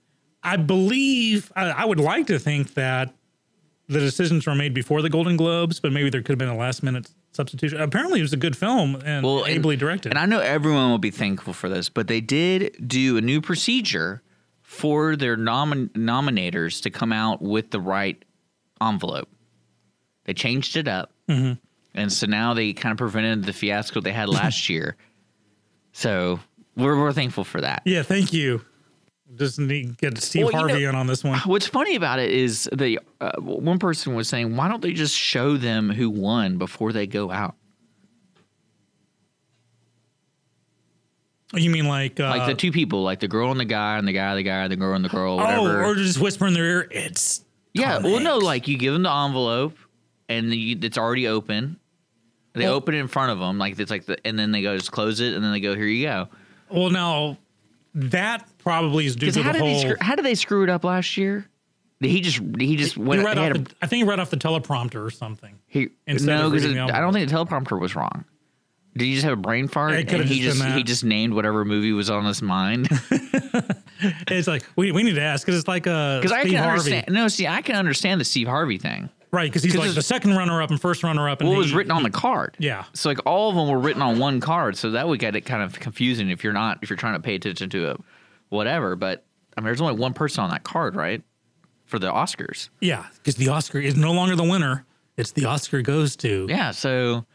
I 0.47 0.55
believe 0.55 1.51
I, 1.55 1.69
I 1.69 1.85
would 1.85 1.99
like 1.99 2.27
to 2.27 2.39
think 2.39 2.73
that 2.75 3.13
the 3.87 3.99
decisions 3.99 4.47
were 4.47 4.55
made 4.55 4.73
before 4.73 5.01
the 5.01 5.09
Golden 5.09 5.35
Globes, 5.35 5.79
but 5.81 5.91
maybe 5.91 6.09
there 6.09 6.21
could 6.21 6.31
have 6.31 6.39
been 6.39 6.47
a 6.47 6.55
last 6.55 6.83
minute 6.83 7.09
substitution. 7.33 7.81
Apparently, 7.81 8.19
it 8.19 8.21
was 8.23 8.31
a 8.31 8.37
good 8.37 8.55
film 8.55 8.95
and 9.05 9.25
well, 9.25 9.45
ably 9.45 9.75
directed. 9.75 10.11
And 10.11 10.19
I 10.19 10.25
know 10.25 10.39
everyone 10.39 10.89
will 10.89 10.97
be 10.97 11.11
thankful 11.11 11.51
for 11.53 11.67
this, 11.67 11.89
but 11.89 12.07
they 12.07 12.21
did 12.21 12.87
do 12.87 13.17
a 13.17 13.21
new 13.21 13.41
procedure 13.41 14.21
for 14.61 15.17
their 15.17 15.35
nomin- 15.35 15.89
nominators 15.89 16.81
to 16.83 16.89
come 16.89 17.11
out 17.11 17.41
with 17.41 17.71
the 17.71 17.79
right 17.81 18.23
envelope. 18.81 19.29
They 20.23 20.33
changed 20.33 20.77
it 20.77 20.87
up. 20.87 21.11
Mm-hmm. 21.29 21.53
And 21.93 22.13
so 22.13 22.25
now 22.25 22.53
they 22.53 22.71
kind 22.71 22.91
of 22.91 22.97
prevented 22.97 23.43
the 23.43 23.53
fiasco 23.53 23.99
they 23.99 24.13
had 24.13 24.29
last 24.29 24.69
year. 24.69 24.95
So 25.91 26.39
we're, 26.77 26.97
we're 26.97 27.11
thankful 27.13 27.43
for 27.43 27.59
that. 27.61 27.81
yeah, 27.85 28.03
thank 28.03 28.31
you. 28.31 28.63
Need 29.29 29.57
to 29.57 30.09
get 30.11 30.17
Steve 30.19 30.45
Well, 30.45 30.53
Harvey 30.53 30.83
know- 30.83 30.89
in 30.89 30.95
on 30.95 31.05
this 31.07 31.23
one. 31.23 31.37
What's 31.39 31.67
funny 31.67 31.95
about 31.95 32.19
it 32.19 32.31
is 32.31 32.69
the 32.73 32.99
uh, 33.19 33.31
one 33.39 33.77
person 33.77 34.15
was 34.15 34.27
saying, 34.29 34.55
why 34.55 34.67
don't 34.69 34.81
they 34.81 34.93
just 34.93 35.15
show 35.15 35.57
them 35.57 35.89
who 35.89 36.09
won 36.09 36.57
before 36.57 36.93
they 36.93 37.07
go 37.07 37.29
out? 37.29 37.55
You 41.53 41.69
mean 41.69 41.87
like 41.87 42.19
uh, 42.19 42.29
Like 42.29 42.47
the 42.47 42.55
two 42.55 42.71
people, 42.71 43.03
like 43.03 43.19
the 43.19 43.27
girl 43.27 43.51
and 43.51 43.59
the 43.59 43.65
guy, 43.65 43.97
and 43.97 44.07
the 44.07 44.11
guy, 44.13 44.35
the 44.35 44.43
guy, 44.43 44.63
and 44.63 44.71
the 44.71 44.75
girl 44.75 44.95
and 44.95 45.03
the 45.05 45.09
girl, 45.09 45.37
whatever. 45.37 45.83
oh, 45.83 45.89
or 45.89 45.95
just 45.95 46.19
whisper 46.19 46.45
in 46.47 46.53
their 46.53 46.65
ear? 46.65 46.87
It's 46.91 47.41
Yeah, 47.73 47.99
well, 47.99 48.19
no, 48.19 48.37
like 48.37 48.67
you 48.67 48.77
give 48.77 48.93
them 48.93 49.03
the 49.03 49.11
envelope, 49.13 49.77
and 50.27 50.53
you, 50.53 50.77
it's 50.81 50.97
already 50.97 51.27
open. 51.27 51.79
They 52.53 52.65
Well- 52.65 52.73
open 52.73 52.95
it 52.95 52.99
in 52.99 53.07
front 53.07 53.31
of 53.31 53.39
them, 53.39 53.57
like 53.59 53.79
it's 53.79 53.91
like 53.91 54.05
the, 54.05 54.17
and 54.27 54.37
then 54.37 54.51
they 54.51 54.61
go 54.61 54.75
just 54.77 54.91
close 54.91 55.21
it, 55.21 55.33
and 55.33 55.43
then 55.43 55.51
they 55.53 55.59
go, 55.61 55.73
"Here 55.75 55.85
you 55.85 56.05
go." 56.05 56.27
well, 56.69 56.89
now 56.89 57.37
that 57.93 58.45
probably 58.67 59.05
is 59.05 59.15
due 59.15 59.31
to 59.31 59.41
how 59.43 59.51
the 59.51 59.59
did 59.59 59.61
whole. 59.65 59.73
they 59.75 59.79
screw, 59.81 59.95
how 60.01 60.15
did 60.15 60.25
they 60.25 60.35
screw 60.35 60.63
it 60.63 60.69
up 60.69 60.83
last 60.83 61.17
year? 61.17 61.47
He 61.99 62.21
just 62.21 62.39
he 62.59 62.75
just 62.75 62.95
he 62.95 63.01
went 63.01 63.23
read 63.25 63.37
he 63.37 63.43
off 63.43 63.55
a- 63.55 63.59
the, 63.59 63.71
I 63.81 63.87
think 63.87 64.03
he 64.03 64.09
read 64.09 64.19
off 64.19 64.29
the 64.29 64.37
teleprompter 64.37 65.03
or 65.05 65.09
something. 65.09 65.57
he, 65.67 65.89
no 66.07 66.49
because 66.49 66.65
I 66.65 66.99
don't 66.99 67.13
think 67.13 67.29
the 67.29 67.35
teleprompter 67.35 67.79
was 67.79 67.95
wrong. 67.95 68.25
Did 68.95 69.05
he 69.05 69.13
just 69.13 69.25
have 69.25 69.33
a 69.33 69.41
brain 69.41 69.67
fart 69.67 69.93
It 69.93 70.11
and 70.11 70.23
he 70.25 70.41
just 70.41 70.57
just 70.59 70.75
he 70.75 70.83
just 70.83 71.03
named 71.03 71.33
whatever 71.33 71.63
movie 71.65 71.91
was 71.93 72.09
on 72.09 72.25
his 72.25 72.41
mind? 72.41 72.87
It's 74.29 74.47
like 74.47 74.63
we, 74.75 74.91
we 74.91 75.01
need 75.03 75.15
to 75.15 75.21
ask 75.21 75.45
because 75.45 75.57
it's 75.59 75.67
like 75.67 75.87
a 75.87 76.19
Because 76.21 76.31
I 76.31 76.41
Steve 76.41 76.53
can 76.53 76.63
Harvey, 76.63 76.79
understand. 76.91 77.05
No, 77.15 77.27
see, 77.27 77.47
I 77.47 77.61
can 77.63 77.75
understand 77.75 78.21
the 78.21 78.25
Steve 78.25 78.47
Harvey 78.47 78.77
thing. 78.77 79.09
right? 79.31 79.49
Because 79.49 79.63
he's 79.63 79.73
'Cause 79.73 79.85
like 79.87 79.95
the 79.95 80.03
second 80.03 80.35
runner 80.35 80.61
up 80.61 80.69
and 80.69 80.79
first 80.79 81.01
runner 81.03 81.27
up. 81.27 81.41
And 81.41 81.49
What 81.49 81.57
was 81.57 81.73
written 81.73 81.91
on 81.91 82.03
the 82.03 82.11
card? 82.11 82.55
Yeah. 82.59 82.83
So 82.93 83.09
like 83.09 83.19
all 83.25 83.49
of 83.49 83.55
them 83.55 83.67
were 83.67 83.79
written 83.79 84.03
on 84.03 84.19
one 84.19 84.39
card, 84.39 84.77
so 84.77 84.91
that 84.91 85.07
would 85.07 85.19
get 85.19 85.35
it 85.35 85.41
kind 85.41 85.63
of 85.63 85.79
confusing 85.79 86.29
if 86.29 86.43
you're 86.43 86.53
not 86.53 86.77
if 86.83 86.91
you're 86.91 86.97
trying 86.97 87.15
to 87.15 87.19
pay 87.19 87.33
attention 87.33 87.71
to 87.71 87.89
it, 87.91 87.97
whatever. 88.49 88.95
But 88.95 89.25
I 89.55 89.61
mean, 89.61 89.65
there's 89.65 89.81
only 89.81 89.95
one 89.95 90.13
person 90.13 90.43
on 90.43 90.49
that 90.51 90.63
card, 90.63 90.95
right? 90.95 91.21
For 91.85 91.99
the 91.99 92.11
Oscars. 92.11 92.69
Yeah, 92.81 93.05
because 93.17 93.35
the 93.35 93.49
Oscar 93.49 93.79
is 93.79 93.95
no 93.95 94.11
longer 94.11 94.35
the 94.35 94.43
winner. 94.43 94.85
It's 95.15 95.31
the 95.31 95.45
Oscar 95.45 95.81
goes 95.81 96.15
to. 96.17 96.45
Yeah. 96.49 96.71
So 96.71 97.25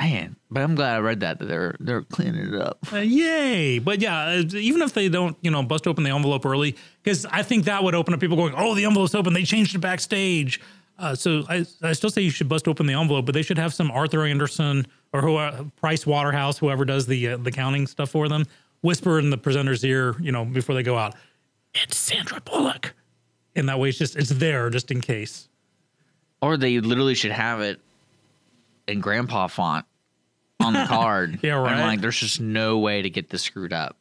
Man, 0.00 0.36
but 0.50 0.62
I'm 0.62 0.74
glad 0.76 0.96
I 0.96 0.98
read 1.00 1.20
that 1.20 1.38
that 1.40 1.44
they're 1.44 1.76
they're 1.78 2.00
cleaning 2.00 2.54
it 2.54 2.58
up. 2.58 2.78
Uh, 2.90 2.98
yay! 2.98 3.78
But 3.78 4.00
yeah, 4.00 4.28
uh, 4.28 4.44
even 4.54 4.80
if 4.80 4.94
they 4.94 5.10
don't, 5.10 5.36
you 5.42 5.50
know, 5.50 5.62
bust 5.62 5.86
open 5.86 6.04
the 6.04 6.10
envelope 6.10 6.46
early, 6.46 6.74
because 7.02 7.26
I 7.26 7.42
think 7.42 7.66
that 7.66 7.84
would 7.84 7.94
open 7.94 8.14
up 8.14 8.20
people 8.20 8.38
going, 8.38 8.54
"Oh, 8.56 8.74
the 8.74 8.86
envelope's 8.86 9.14
open. 9.14 9.34
They 9.34 9.42
changed 9.42 9.74
it 9.74 9.80
backstage." 9.80 10.58
Uh, 10.98 11.14
so 11.14 11.44
I, 11.50 11.66
I 11.82 11.92
still 11.92 12.08
say 12.08 12.22
you 12.22 12.30
should 12.30 12.48
bust 12.48 12.66
open 12.66 12.86
the 12.86 12.94
envelope, 12.94 13.26
but 13.26 13.34
they 13.34 13.42
should 13.42 13.58
have 13.58 13.74
some 13.74 13.90
Arthur 13.90 14.24
Andersen 14.24 14.86
or 15.12 15.20
who 15.20 15.36
uh, 15.36 15.64
Price 15.76 16.06
Waterhouse, 16.06 16.56
whoever 16.56 16.86
does 16.86 17.06
the 17.06 17.28
uh, 17.28 17.36
the 17.36 17.52
counting 17.52 17.86
stuff 17.86 18.08
for 18.08 18.26
them, 18.26 18.46
whisper 18.82 19.18
in 19.18 19.30
the 19.30 19.38
presenter's 19.38 19.84
ear, 19.84 20.16
you 20.20 20.32
know, 20.32 20.44
before 20.44 20.74
they 20.74 20.82
go 20.82 20.96
out. 20.96 21.14
It's 21.74 21.96
Sandra 21.96 22.40
Bullock, 22.40 22.94
and 23.54 23.68
that 23.68 23.78
way 23.78 23.90
it's 23.90 23.98
just 23.98 24.16
it's 24.16 24.30
there 24.30 24.70
just 24.70 24.90
in 24.90 25.00
case. 25.00 25.48
Or 26.42 26.56
they 26.56 26.80
literally 26.80 27.14
should 27.14 27.32
have 27.32 27.60
it 27.60 27.80
in 28.88 29.00
grandpa 29.00 29.46
font 29.46 29.86
on 30.58 30.72
the 30.72 30.84
card. 30.88 31.38
Yeah, 31.42 31.56
And 31.56 31.64
right. 31.64 31.72
I'm 31.74 31.86
like, 31.86 32.00
there's 32.00 32.18
just 32.18 32.40
no 32.40 32.78
way 32.78 33.02
to 33.02 33.10
get 33.10 33.28
this 33.30 33.42
screwed 33.42 33.72
up. 33.72 33.96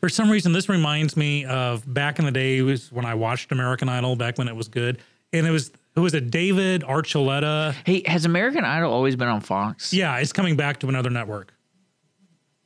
For 0.00 0.08
some 0.08 0.28
reason, 0.30 0.52
this 0.52 0.68
reminds 0.68 1.16
me 1.16 1.44
of 1.44 1.84
back 1.92 2.18
in 2.18 2.24
the 2.24 2.32
day 2.32 2.60
when 2.90 3.04
I 3.04 3.14
watched 3.14 3.52
American 3.52 3.88
Idol 3.88 4.16
back 4.16 4.36
when 4.36 4.48
it 4.48 4.56
was 4.56 4.66
good, 4.66 4.98
and 5.32 5.46
it 5.46 5.50
was 5.50 5.70
who 5.94 6.02
was 6.02 6.14
it? 6.14 6.30
David 6.30 6.82
Archuleta. 6.82 7.74
Hey, 7.84 8.02
has 8.06 8.24
American 8.24 8.64
Idol 8.64 8.92
always 8.92 9.14
been 9.14 9.28
on 9.28 9.42
Fox? 9.42 9.92
Yeah, 9.92 10.16
it's 10.18 10.32
coming 10.32 10.56
back 10.56 10.80
to 10.80 10.88
another 10.88 11.10
network. 11.10 11.52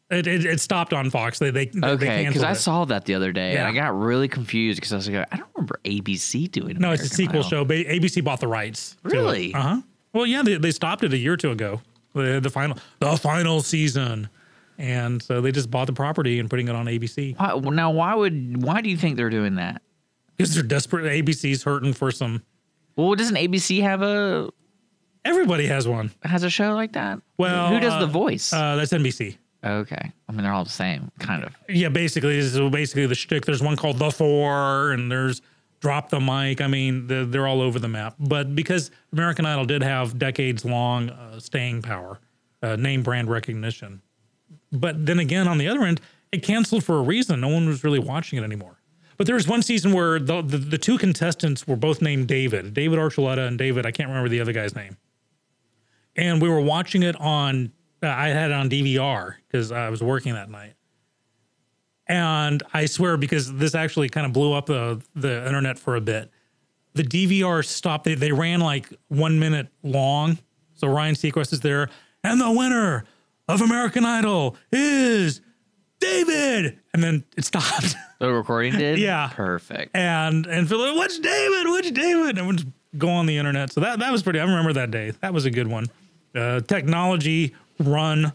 It 0.08 0.26
it, 0.26 0.44
it 0.44 0.60
stopped 0.60 0.92
on 0.92 1.10
Fox. 1.10 1.38
They 1.40 1.50
they 1.50 1.66
they 1.66 1.86
Okay, 1.88 2.24
because 2.26 2.44
I 2.44 2.52
it. 2.52 2.56
saw 2.56 2.84
that 2.84 3.04
the 3.06 3.14
other 3.14 3.32
day, 3.32 3.56
and 3.56 3.58
Yeah. 3.58 3.68
I 3.68 3.72
got 3.72 3.98
really 3.98 4.28
confused 4.28 4.76
because 4.78 4.92
I 4.92 4.96
was 4.96 5.08
like, 5.08 5.26
I 5.32 5.36
don't 5.36 5.48
remember 5.56 5.80
ABC 5.84 6.50
doing. 6.50 6.70
It. 6.76 6.78
No, 6.80 6.92
it's 6.92 7.02
a 7.02 7.08
sequel 7.08 7.40
Idol. 7.40 7.50
show. 7.50 7.64
ABC 7.64 8.22
bought 8.22 8.38
the 8.40 8.46
rights. 8.48 8.96
Really? 9.02 9.52
Uh 9.52 9.60
huh. 9.60 9.80
Well, 10.12 10.24
yeah, 10.26 10.42
they, 10.42 10.56
they 10.56 10.70
stopped 10.70 11.02
it 11.04 11.12
a 11.12 11.18
year 11.18 11.32
or 11.32 11.36
two 11.36 11.50
ago. 11.50 11.80
The, 12.14 12.40
the 12.40 12.48
final 12.50 12.78
the 13.00 13.16
final 13.16 13.60
season, 13.62 14.28
and 14.78 15.20
so 15.22 15.40
they 15.40 15.52
just 15.52 15.70
bought 15.70 15.86
the 15.86 15.92
property 15.92 16.38
and 16.38 16.48
putting 16.48 16.68
it 16.68 16.74
on 16.74 16.86
ABC 16.86 17.36
Why, 17.38 17.58
now, 17.70 17.90
why 17.90 18.14
would 18.14 18.62
why 18.62 18.80
do 18.80 18.88
you 18.88 18.96
think 18.96 19.16
they're 19.16 19.28
doing 19.28 19.56
that? 19.56 19.82
because 20.36 20.54
they're 20.54 20.62
desperate. 20.62 21.04
ABC's 21.24 21.62
hurting 21.64 21.92
for 21.94 22.10
some. 22.10 22.42
Well, 22.94 23.14
doesn't 23.16 23.36
ABC 23.36 23.82
have 23.82 24.02
a 24.02 24.50
Everybody 25.24 25.66
has 25.66 25.88
one. 25.88 26.12
has 26.22 26.44
a 26.44 26.50
show 26.50 26.74
like 26.74 26.92
that? 26.92 27.18
Well, 27.36 27.68
who 27.70 27.80
does 27.80 27.92
uh, 27.94 27.98
the 28.00 28.06
voice? 28.06 28.52
Uh, 28.52 28.76
that's 28.76 28.92
NBC. 28.92 29.36
Okay, 29.66 30.12
I 30.28 30.32
mean 30.32 30.42
they're 30.42 30.52
all 30.52 30.64
the 30.64 30.70
same, 30.70 31.10
kind 31.18 31.44
of. 31.44 31.54
Yeah, 31.68 31.88
basically, 31.88 32.36
this 32.36 32.54
is 32.54 32.70
basically 32.70 33.06
the 33.06 33.14
shtick. 33.14 33.44
There's 33.44 33.62
one 33.62 33.76
called 33.76 33.98
The 33.98 34.10
Four, 34.10 34.92
and 34.92 35.10
there's 35.10 35.42
Drop 35.80 36.08
the 36.10 36.20
Mic. 36.20 36.60
I 36.60 36.66
mean, 36.66 37.06
they're, 37.06 37.24
they're 37.24 37.46
all 37.46 37.60
over 37.60 37.78
the 37.78 37.88
map. 37.88 38.14
But 38.18 38.54
because 38.54 38.90
American 39.12 39.46
Idol 39.46 39.64
did 39.64 39.82
have 39.82 40.18
decades 40.18 40.64
long 40.64 41.10
uh, 41.10 41.38
staying 41.38 41.82
power, 41.82 42.18
uh, 42.62 42.76
name 42.76 43.02
brand 43.02 43.28
recognition. 43.28 44.02
But 44.72 45.06
then 45.06 45.18
again, 45.18 45.46
on 45.48 45.58
the 45.58 45.68
other 45.68 45.84
end, 45.84 46.00
it 46.32 46.42
canceled 46.42 46.84
for 46.84 46.98
a 46.98 47.02
reason. 47.02 47.40
No 47.40 47.48
one 47.48 47.66
was 47.66 47.84
really 47.84 47.98
watching 47.98 48.38
it 48.38 48.42
anymore. 48.42 48.80
But 49.16 49.26
there 49.26 49.36
was 49.36 49.48
one 49.48 49.62
season 49.62 49.92
where 49.92 50.18
the, 50.18 50.42
the, 50.42 50.58
the 50.58 50.78
two 50.78 50.98
contestants 50.98 51.66
were 51.66 51.76
both 51.76 52.02
named 52.02 52.28
David, 52.28 52.74
David 52.74 52.98
Archuleta 52.98 53.46
and 53.46 53.56
David, 53.56 53.86
I 53.86 53.90
can't 53.90 54.08
remember 54.08 54.28
the 54.28 54.40
other 54.40 54.52
guy's 54.52 54.74
name. 54.74 54.96
And 56.16 56.40
we 56.40 56.48
were 56.48 56.60
watching 56.60 57.02
it 57.02 57.16
on, 57.20 57.72
I 58.02 58.28
had 58.28 58.50
it 58.50 58.54
on 58.54 58.68
DVR 58.68 59.34
because 59.46 59.72
I 59.72 59.88
was 59.88 60.02
working 60.02 60.34
that 60.34 60.50
night. 60.50 60.74
And 62.08 62.62
I 62.72 62.86
swear, 62.86 63.16
because 63.16 63.52
this 63.54 63.74
actually 63.74 64.08
kind 64.08 64.26
of 64.26 64.32
blew 64.32 64.52
up 64.52 64.66
the, 64.66 65.02
the 65.14 65.44
internet 65.46 65.78
for 65.78 65.96
a 65.96 66.00
bit, 66.00 66.30
the 66.94 67.02
DVR 67.02 67.64
stopped. 67.64 68.04
They, 68.04 68.14
they 68.14 68.32
ran 68.32 68.60
like 68.60 68.92
one 69.08 69.38
minute 69.38 69.68
long. 69.82 70.38
So 70.74 70.88
Ryan 70.88 71.14
Seacrest 71.14 71.52
is 71.52 71.60
there. 71.60 71.88
And 72.22 72.40
the 72.40 72.50
winner 72.50 73.04
of 73.48 73.60
American 73.60 74.04
Idol 74.04 74.56
is 74.70 75.40
David. 76.00 76.78
And 76.94 77.02
then 77.02 77.24
it 77.36 77.44
stopped. 77.44 77.94
The 78.18 78.32
recording 78.32 78.72
did. 78.72 78.98
Yeah. 78.98 79.28
perfect. 79.34 79.94
and 79.94 80.46
and 80.46 80.66
Phil, 80.66 80.96
what's 80.96 81.18
David? 81.18 81.66
What's 81.66 81.90
David? 81.90 82.38
And 82.38 82.46
would 82.46 82.72
go 82.96 83.10
on 83.10 83.26
the 83.26 83.36
internet. 83.36 83.74
So 83.74 83.82
that 83.82 83.98
that 83.98 84.10
was 84.10 84.22
pretty. 84.22 84.40
I 84.40 84.44
remember 84.44 84.72
that 84.72 84.90
day. 84.90 85.10
That 85.20 85.34
was 85.34 85.44
a 85.44 85.50
good 85.50 85.66
one. 85.68 85.88
Uh, 86.34 86.60
technology 86.60 87.54
run 87.78 88.32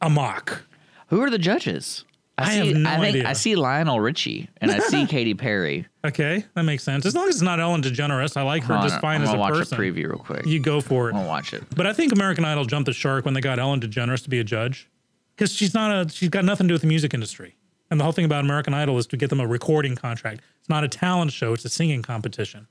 amok. 0.00 0.64
Who 1.08 1.20
are 1.22 1.30
the 1.30 1.38
judges? 1.38 2.04
I 2.36 2.50
see, 2.60 2.68
have 2.72 2.76
no 2.78 2.90
I 2.90 2.94
think 2.96 3.06
idea. 3.16 3.28
I 3.28 3.32
see 3.34 3.54
Lionel 3.54 4.00
Richie 4.00 4.48
and 4.60 4.70
I 4.70 4.80
see 4.80 5.06
Katy 5.08 5.34
Perry. 5.34 5.86
Okay, 6.04 6.44
that 6.54 6.64
makes 6.64 6.82
sense. 6.82 7.06
As 7.06 7.14
long 7.14 7.28
as 7.28 7.36
it's 7.36 7.42
not 7.42 7.60
Ellen 7.60 7.80
DeGeneres, 7.80 8.36
I 8.36 8.42
like 8.42 8.64
her 8.64 8.74
Hold 8.74 8.88
just 8.88 9.00
fine 9.00 9.16
I'm 9.18 9.22
as 9.22 9.28
a 9.28 9.32
gonna 9.32 9.40
watch 9.40 9.54
person. 9.54 9.78
a 9.78 9.80
preview 9.80 10.08
real 10.08 10.18
quick. 10.18 10.44
You 10.44 10.58
go 10.58 10.80
for 10.80 11.08
it. 11.08 11.12
Gonna 11.12 11.28
watch 11.28 11.54
it. 11.54 11.62
But 11.76 11.86
I 11.86 11.92
think 11.92 12.12
American 12.12 12.44
Idol 12.44 12.64
jumped 12.64 12.86
the 12.86 12.92
shark 12.92 13.24
when 13.24 13.34
they 13.34 13.40
got 13.40 13.60
Ellen 13.60 13.80
DeGeneres 13.80 14.24
to 14.24 14.30
be 14.30 14.40
a 14.40 14.44
judge, 14.44 14.90
because 15.36 15.52
she's 15.52 15.74
not 15.74 16.06
a 16.06 16.08
she's 16.10 16.28
got 16.28 16.44
nothing 16.44 16.66
to 16.66 16.68
do 16.70 16.74
with 16.74 16.82
the 16.82 16.88
music 16.88 17.14
industry. 17.14 17.54
And 17.90 18.00
the 18.00 18.04
whole 18.04 18.12
thing 18.12 18.24
about 18.24 18.44
American 18.44 18.74
Idol 18.74 18.98
is 18.98 19.06
to 19.08 19.16
get 19.16 19.30
them 19.30 19.38
a 19.38 19.46
recording 19.46 19.94
contract. 19.94 20.40
It's 20.58 20.68
not 20.68 20.82
a 20.82 20.88
talent 20.88 21.30
show; 21.30 21.52
it's 21.52 21.64
a 21.64 21.68
singing 21.68 22.02
competition. 22.02 22.66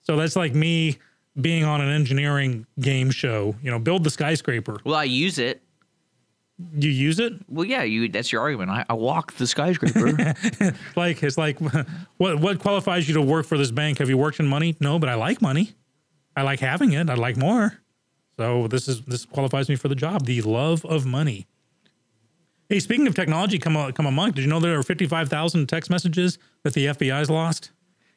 So 0.00 0.16
that's 0.16 0.34
like 0.34 0.54
me 0.54 0.98
being 1.40 1.64
on 1.64 1.80
an 1.80 1.88
engineering 1.88 2.66
game 2.80 3.10
show. 3.10 3.54
You 3.62 3.70
know, 3.70 3.78
build 3.78 4.04
the 4.04 4.10
skyscraper. 4.10 4.80
Well, 4.84 4.94
I 4.94 5.04
use 5.04 5.38
it. 5.38 5.62
You 6.74 6.90
use 6.90 7.20
it 7.20 7.34
Well, 7.48 7.64
yeah, 7.64 7.84
you. 7.84 8.08
That's 8.08 8.32
your 8.32 8.40
argument. 8.40 8.70
I, 8.70 8.84
I 8.88 8.94
walk 8.94 9.32
the 9.34 9.46
skyscraper. 9.46 10.34
like 10.96 11.22
it's 11.22 11.38
like 11.38 11.60
what 12.16 12.40
what 12.40 12.58
qualifies 12.58 13.06
you 13.06 13.14
to 13.14 13.22
work 13.22 13.46
for 13.46 13.56
this 13.56 13.70
bank? 13.70 13.98
Have 13.98 14.08
you 14.08 14.18
worked 14.18 14.40
in 14.40 14.46
money? 14.48 14.76
No, 14.80 14.98
but 14.98 15.08
I 15.08 15.14
like 15.14 15.40
money. 15.40 15.74
I 16.36 16.42
like 16.42 16.58
having 16.58 16.92
it. 16.92 17.08
I 17.08 17.14
like 17.14 17.36
more. 17.36 17.78
So 18.36 18.66
this 18.66 18.88
is 18.88 19.02
this 19.02 19.24
qualifies 19.24 19.68
me 19.68 19.76
for 19.76 19.88
the 19.88 19.94
job. 19.94 20.26
The 20.26 20.42
love 20.42 20.84
of 20.84 21.06
money. 21.06 21.46
Hey, 22.68 22.80
speaking 22.80 23.06
of 23.06 23.14
technology, 23.14 23.58
come 23.58 23.76
a, 23.76 23.92
come 23.92 24.06
among. 24.06 24.32
Did 24.32 24.42
you 24.42 24.50
know 24.50 24.58
there 24.60 24.78
are 24.78 24.82
fifty 24.82 25.06
five 25.06 25.28
thousand 25.28 25.68
text 25.68 25.90
messages 25.90 26.38
that 26.64 26.74
the 26.74 26.86
FBI's 26.86 27.30
lost? 27.30 27.70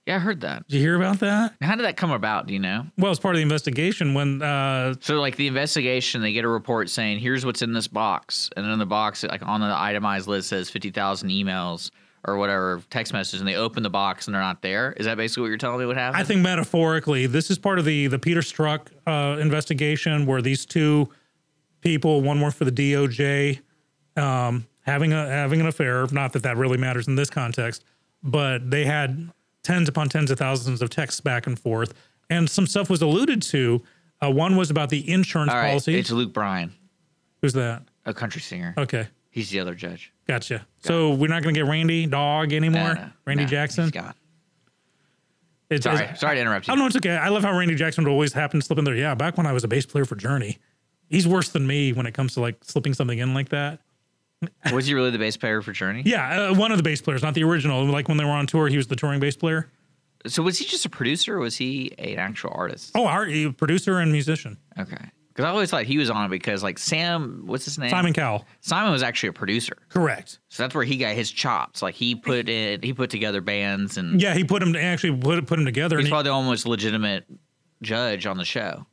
Yeah, 0.07 0.15
I 0.15 0.19
heard 0.19 0.41
that. 0.41 0.67
Did 0.67 0.77
you 0.77 0.81
hear 0.81 0.95
about 0.95 1.19
that? 1.19 1.53
How 1.61 1.75
did 1.75 1.83
that 1.85 1.95
come 1.95 2.11
about? 2.11 2.47
Do 2.47 2.53
you 2.53 2.59
know? 2.59 2.87
Well, 2.97 3.11
it's 3.11 3.19
part 3.19 3.35
of 3.35 3.37
the 3.37 3.43
investigation 3.43 4.13
when 4.13 4.41
uh, 4.41 4.95
So, 4.99 5.19
like 5.19 5.35
the 5.35 5.47
investigation, 5.47 6.21
they 6.21 6.33
get 6.33 6.43
a 6.43 6.47
report 6.47 6.89
saying, 6.89 7.19
"Here's 7.19 7.45
what's 7.45 7.61
in 7.61 7.73
this 7.73 7.87
box," 7.87 8.49
and 8.55 8.65
then 8.65 8.73
in 8.73 8.79
the 8.79 8.85
box, 8.85 9.23
like 9.23 9.45
on 9.45 9.61
the 9.61 9.67
itemized 9.67 10.27
list, 10.27 10.49
says 10.49 10.69
fifty 10.69 10.89
thousand 10.89 11.29
emails 11.29 11.91
or 12.25 12.37
whatever 12.37 12.83
text 12.89 13.13
messages, 13.13 13.41
and 13.41 13.47
they 13.47 13.55
open 13.55 13.83
the 13.83 13.89
box 13.89 14.27
and 14.27 14.33
they're 14.33 14.41
not 14.41 14.61
there. 14.61 14.93
Is 14.93 15.05
that 15.05 15.17
basically 15.17 15.41
what 15.41 15.47
you're 15.47 15.57
telling 15.57 15.79
me? 15.79 15.85
What 15.85 15.97
happened? 15.97 16.21
I 16.21 16.25
think 16.25 16.41
metaphorically, 16.41 17.27
this 17.27 17.51
is 17.51 17.57
part 17.57 17.79
of 17.79 17.85
the 17.85 18.07
the 18.07 18.19
Peter 18.19 18.41
Strzok 18.41 18.87
uh, 19.05 19.39
investigation, 19.39 20.25
where 20.25 20.41
these 20.41 20.65
two 20.65 21.09
people, 21.81 22.21
one 22.21 22.41
worked 22.41 22.57
for 22.57 22.65
the 22.65 22.71
DOJ, 22.71 23.59
um, 24.17 24.67
having 24.81 25.13
a 25.13 25.27
having 25.27 25.61
an 25.61 25.67
affair. 25.67 26.07
Not 26.11 26.33
that 26.33 26.43
that 26.43 26.57
really 26.57 26.77
matters 26.77 27.07
in 27.07 27.15
this 27.15 27.29
context, 27.29 27.83
but 28.23 28.69
they 28.69 28.85
had 28.85 29.31
tens 29.63 29.87
upon 29.89 30.09
tens 30.09 30.31
of 30.31 30.37
thousands 30.39 30.81
of 30.81 30.89
texts 30.89 31.21
back 31.21 31.47
and 31.47 31.57
forth, 31.59 31.93
and 32.29 32.49
some 32.49 32.67
stuff 32.67 32.89
was 32.89 33.01
alluded 33.01 33.41
to. 33.43 33.81
Uh, 34.23 34.29
one 34.31 34.55
was 34.55 34.69
about 34.69 34.89
the 34.89 35.09
insurance 35.11 35.51
All 35.51 35.57
right, 35.57 35.69
policy. 35.69 35.97
it's 35.97 36.11
Luke 36.11 36.33
Bryan, 36.33 36.73
Who's 37.41 37.53
that? 37.53 37.83
a 38.05 38.13
country 38.13 38.41
singer. 38.41 38.73
Okay, 38.77 39.07
He's 39.29 39.49
the 39.49 39.59
other 39.59 39.73
judge. 39.75 40.11
gotcha. 40.27 40.65
So 40.79 41.13
we're 41.13 41.27
not 41.29 41.41
going 41.43 41.55
to 41.55 41.61
get 41.61 41.69
Randy 41.69 42.05
Dog 42.05 42.53
anymore. 42.53 42.93
No, 42.95 43.01
no, 43.01 43.09
Randy 43.25 43.43
no, 43.43 43.49
Jackson. 43.49 43.83
He's 43.85 43.91
gone. 43.91 44.13
It's, 45.69 45.83
Sorry, 45.85 45.99
it's- 46.03 46.19
sorry 46.19 46.35
to 46.35 46.41
interrupt 46.41 46.67
you. 46.67 46.71
don't 46.73 46.79
know. 46.79 46.85
It's 46.87 46.97
okay. 46.97 47.15
I 47.15 47.29
love 47.29 47.43
how 47.43 47.57
Randy 47.57 47.75
Jackson 47.75 48.03
would 48.03 48.11
always 48.11 48.33
happen 48.33 48.59
to 48.59 48.65
slip 48.65 48.77
in 48.77 48.83
there. 48.85 48.95
Yeah, 48.95 49.15
back 49.15 49.37
when 49.37 49.45
I 49.45 49.53
was 49.53 49.63
a 49.63 49.67
bass 49.69 49.85
player 49.85 50.03
for 50.03 50.15
Journey, 50.15 50.57
he's 51.09 51.25
worse 51.27 51.47
than 51.49 51.65
me 51.65 51.93
when 51.93 52.05
it 52.05 52.13
comes 52.13 52.33
to 52.33 52.41
like 52.41 52.61
slipping 52.63 52.93
something 52.93 53.17
in 53.19 53.33
like 53.33 53.49
that. 53.49 53.79
Was 54.73 54.87
he 54.87 54.93
really 54.93 55.11
the 55.11 55.19
bass 55.19 55.37
player 55.37 55.61
for 55.61 55.71
Journey? 55.71 56.03
Yeah, 56.05 56.49
uh, 56.49 56.55
one 56.55 56.71
of 56.71 56.77
the 56.77 56.83
bass 56.83 57.01
players, 57.01 57.21
not 57.21 57.33
the 57.33 57.43
original. 57.43 57.85
Like 57.85 58.07
when 58.07 58.17
they 58.17 58.23
were 58.25 58.31
on 58.31 58.47
tour, 58.47 58.67
he 58.67 58.77
was 58.77 58.87
the 58.87 58.95
touring 58.95 59.19
bass 59.19 59.35
player. 59.35 59.69
So 60.27 60.43
was 60.43 60.57
he 60.57 60.65
just 60.65 60.85
a 60.85 60.89
producer, 60.89 61.35
or 61.37 61.39
was 61.39 61.57
he 61.57 61.93
an 61.97 62.17
actual 62.19 62.51
artist? 62.53 62.91
Oh, 62.95 63.05
our 63.07 63.25
he- 63.25 63.51
producer 63.51 63.99
and 63.99 64.11
musician, 64.11 64.57
Okay. 64.79 64.97
Because 65.29 65.45
I 65.45 65.49
always 65.49 65.69
thought 65.71 65.85
he 65.85 65.97
was 65.97 66.09
on 66.09 66.25
it 66.25 66.29
because 66.29 66.61
like 66.61 66.77
Sam, 66.77 67.43
what's 67.45 67.63
his 67.63 67.77
name? 67.79 67.89
Simon 67.89 68.11
Cowell. 68.11 68.45
Simon 68.59 68.91
was 68.91 69.01
actually 69.01 69.29
a 69.29 69.33
producer. 69.33 69.77
Correct. 69.87 70.39
So 70.49 70.61
that's 70.63 70.75
where 70.75 70.83
he 70.83 70.97
got 70.97 71.15
his 71.15 71.31
chops. 71.31 71.81
Like 71.81 71.95
he 71.95 72.15
put 72.15 72.49
it, 72.49 72.83
he 72.83 72.91
put 72.93 73.09
together 73.09 73.39
bands, 73.39 73.97
and 73.97 74.19
Yeah, 74.21 74.33
he 74.33 74.43
put 74.43 74.61
him 74.61 74.73
to 74.73 74.81
actually 74.81 75.17
put 75.17 75.45
put 75.47 75.57
him 75.57 75.63
together. 75.65 75.95
he's 75.97 76.01
And 76.03 76.07
he- 76.07 76.11
probably 76.11 76.29
the 76.29 76.33
almost 76.33 76.65
legitimate 76.67 77.25
judge 77.81 78.25
on 78.25 78.37
the 78.37 78.43
show. 78.45 78.85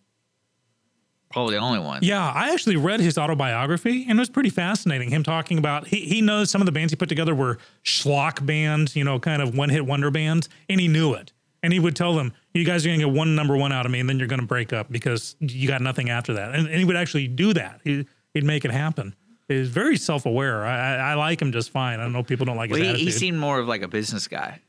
Probably 1.31 1.54
the 1.54 1.60
only 1.60 1.79
one. 1.79 2.00
yeah, 2.02 2.33
I 2.35 2.52
actually 2.52 2.76
read 2.76 3.00
his 3.00 3.18
autobiography 3.18 4.06
and 4.08 4.18
it 4.18 4.20
was 4.20 4.31
pretty 4.31 4.50
fascinating. 4.50 5.10
Him 5.10 5.22
talking 5.22 5.58
about 5.58 5.87
he 5.87 6.00
he 6.00 6.22
knows 6.22 6.50
some 6.50 6.62
of 6.62 6.66
the 6.66 6.72
bands 6.72 6.92
he 6.92 6.96
put 6.96 7.08
together 7.08 7.35
were 7.35 7.58
schlock 7.85 8.44
bands, 8.44 8.96
you 8.96 9.04
know, 9.04 9.18
kind 9.18 9.42
of 9.42 9.56
one 9.56 9.68
hit 9.68 9.85
wonder 9.85 10.10
bands, 10.10 10.48
and 10.68 10.81
he 10.81 10.88
knew 10.88 11.14
it. 11.14 11.33
And 11.62 11.72
he 11.72 11.81
would 11.81 11.96
tell 11.96 12.14
them, 12.14 12.33
"You 12.54 12.64
guys 12.64 12.87
are 12.87 12.88
gonna 12.88 12.98
get 12.98 13.10
one 13.10 13.35
number 13.35 13.56
one 13.56 13.72
out 13.72 13.85
of 13.85 13.92
me, 13.92 14.00
and 14.00 14.08
then 14.08 14.18
you're 14.18 14.29
gonna 14.29 14.42
break 14.42 14.72
up 14.72 14.90
because 14.90 15.37
you 15.40 15.68
got 15.68 15.83
nothing 15.83 16.08
after 16.08 16.35
that." 16.35 16.54
And, 16.54 16.66
and 16.66 16.76
he 16.76 16.85
would 16.85 16.96
actually 16.96 17.29
do 17.29 17.52
that. 17.54 17.81
He, 17.85 18.06
he'd 18.33 18.44
make 18.44 18.64
it 18.64 18.70
happen. 18.70 19.14
He's 19.48 19.68
very 19.68 19.96
self 19.96 20.24
aware. 20.24 20.64
I, 20.64 20.79
I 20.79 20.94
I 21.10 21.14
like 21.14 21.42
him 21.42 21.52
just 21.52 21.70
fine. 21.70 22.00
I 22.00 22.08
know 22.08 22.22
people 22.22 22.46
don't 22.46 22.56
like 22.56 22.70
Well, 22.70 22.79
his 22.79 22.87
he, 22.87 22.90
attitude. 22.90 23.12
he 23.12 23.18
seemed 23.18 23.38
more 23.38 23.58
of 23.58 23.66
like 23.66 23.83
a 23.83 23.88
business 23.88 24.29
guy 24.29 24.60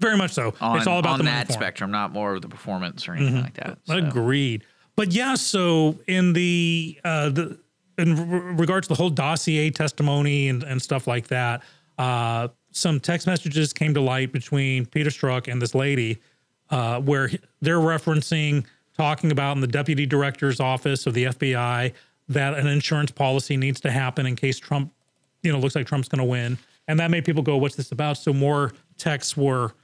very 0.00 0.16
much 0.16 0.32
so. 0.32 0.54
on, 0.60 0.78
it's 0.78 0.86
all 0.86 0.98
about 0.98 1.18
on 1.18 1.24
that 1.24 1.52
spectrum, 1.52 1.90
not 1.90 2.12
more 2.12 2.34
of 2.34 2.42
the 2.42 2.48
performance 2.48 3.08
or 3.08 3.12
mm-hmm. 3.12 3.22
anything 3.22 3.42
like 3.42 3.54
that. 3.54 3.78
So. 3.84 3.96
Agreed. 3.96 4.64
But 4.98 5.12
yeah, 5.12 5.36
so 5.36 5.96
in 6.08 6.32
the 6.32 6.98
uh 7.04 7.28
the 7.28 7.56
in 7.98 8.30
re- 8.30 8.54
regards 8.54 8.88
to 8.88 8.94
the 8.94 8.96
whole 8.96 9.10
dossier 9.10 9.70
testimony 9.70 10.48
and, 10.48 10.64
and 10.64 10.82
stuff 10.82 11.06
like 11.06 11.28
that, 11.28 11.62
uh, 11.98 12.48
some 12.72 12.98
text 12.98 13.28
messages 13.28 13.72
came 13.72 13.94
to 13.94 14.00
light 14.00 14.32
between 14.32 14.86
Peter 14.86 15.10
Strzok 15.10 15.46
and 15.46 15.62
this 15.62 15.72
lady, 15.72 16.18
uh, 16.70 17.00
where 17.00 17.30
they're 17.60 17.78
referencing 17.78 18.66
talking 18.96 19.30
about 19.30 19.54
in 19.54 19.60
the 19.60 19.68
deputy 19.68 20.04
director's 20.04 20.58
office 20.58 21.06
of 21.06 21.14
the 21.14 21.26
FBI 21.26 21.92
that 22.28 22.54
an 22.54 22.66
insurance 22.66 23.12
policy 23.12 23.56
needs 23.56 23.80
to 23.82 23.92
happen 23.92 24.26
in 24.26 24.34
case 24.34 24.58
Trump, 24.58 24.92
you 25.44 25.52
know, 25.52 25.60
looks 25.60 25.76
like 25.76 25.86
Trump's 25.86 26.08
going 26.08 26.18
to 26.18 26.24
win, 26.24 26.58
and 26.88 26.98
that 26.98 27.12
made 27.12 27.24
people 27.24 27.44
go, 27.44 27.56
"What's 27.56 27.76
this 27.76 27.92
about?" 27.92 28.18
So 28.18 28.32
more 28.32 28.72
texts 28.96 29.36
were 29.36 29.74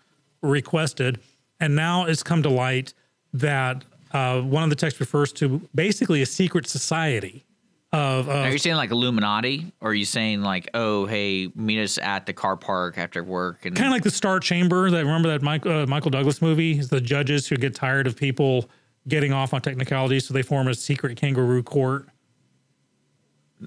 requested, 0.42 1.20
and 1.60 1.76
now 1.76 2.06
it's 2.06 2.24
come 2.24 2.42
to 2.42 2.50
light 2.50 2.94
that 3.32 3.84
uh, 4.14 4.40
one 4.40 4.62
of 4.62 4.70
the 4.70 4.76
texts 4.76 5.00
refers 5.00 5.32
to 5.34 5.60
basically 5.74 6.22
a 6.22 6.26
secret 6.26 6.66
society 6.68 7.44
of, 7.92 8.28
Are 8.28 8.50
you 8.50 8.58
saying 8.58 8.76
like 8.76 8.90
Illuminati, 8.90 9.72
or 9.80 9.90
are 9.90 9.94
you 9.94 10.04
saying 10.04 10.42
like, 10.42 10.68
oh, 10.74 11.06
hey, 11.06 11.50
meet 11.54 11.82
us 11.82 11.98
at 11.98 12.26
the 12.26 12.32
car 12.32 12.56
park 12.56 12.98
after 12.98 13.22
work? 13.22 13.64
And 13.66 13.76
kind 13.76 13.86
of 13.86 13.92
like 13.92 14.02
the 14.02 14.10
Star 14.10 14.40
Chamber. 14.40 14.90
That 14.90 15.04
remember 15.04 15.28
that 15.28 15.42
Mike, 15.42 15.64
uh, 15.66 15.86
Michael 15.86 16.10
Douglas 16.10 16.42
movie? 16.42 16.78
It's 16.78 16.88
the 16.88 17.00
judges 17.00 17.46
who 17.46 17.56
get 17.56 17.74
tired 17.74 18.06
of 18.06 18.16
people 18.16 18.68
getting 19.06 19.32
off 19.32 19.54
on 19.54 19.60
technicalities, 19.60 20.26
so 20.26 20.34
they 20.34 20.42
form 20.42 20.66
a 20.66 20.74
secret 20.74 21.16
kangaroo 21.16 21.62
court. 21.62 22.08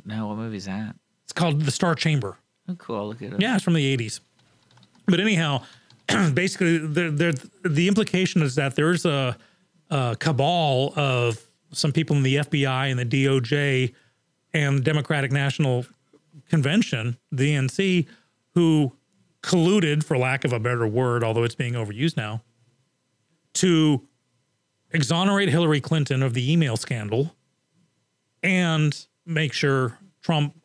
no, 0.05 0.27
what 0.27 0.37
movie 0.37 0.57
is 0.57 0.65
that? 0.65 0.95
It's 1.23 1.33
called 1.33 1.61
the 1.61 1.71
Star 1.71 1.95
Chamber. 1.95 2.37
Oh, 2.69 2.75
cool. 2.75 2.97
I'll 2.97 3.07
look 3.07 3.21
at 3.21 3.33
it. 3.33 3.41
Yeah, 3.41 3.55
it's 3.55 3.63
from 3.63 3.75
the 3.75 3.97
80s. 3.97 4.19
But 5.05 5.19
anyhow, 5.19 5.63
basically, 6.33 6.79
the, 6.79 7.09
the, 7.63 7.69
the 7.69 7.87
implication 7.87 8.41
is 8.41 8.55
that 8.55 8.75
there's 8.75 9.05
a, 9.05 9.37
a 9.89 10.15
cabal 10.19 10.93
of 10.95 11.47
some 11.71 11.91
people 11.91 12.15
in 12.15 12.23
the 12.23 12.35
FBI 12.37 12.91
and 12.91 12.99
the 12.99 13.05
DOJ 13.05 13.93
and 14.53 14.79
the 14.79 14.81
Democratic 14.81 15.31
National 15.31 15.85
Convention, 16.49 17.17
the 17.31 17.53
DNC, 17.53 18.07
who 18.53 18.93
colluded, 19.41 20.03
for 20.03 20.17
lack 20.17 20.45
of 20.45 20.53
a 20.53 20.59
better 20.59 20.87
word, 20.87 21.23
although 21.23 21.43
it's 21.43 21.55
being 21.55 21.73
overused 21.73 22.17
now, 22.17 22.41
to 23.53 24.07
exonerate 24.91 25.49
Hillary 25.49 25.81
Clinton 25.81 26.23
of 26.23 26.33
the 26.33 26.51
email 26.51 26.77
scandal 26.77 27.35
and 28.43 29.05
make 29.25 29.53
sure 29.53 29.97
Trump 30.21 30.55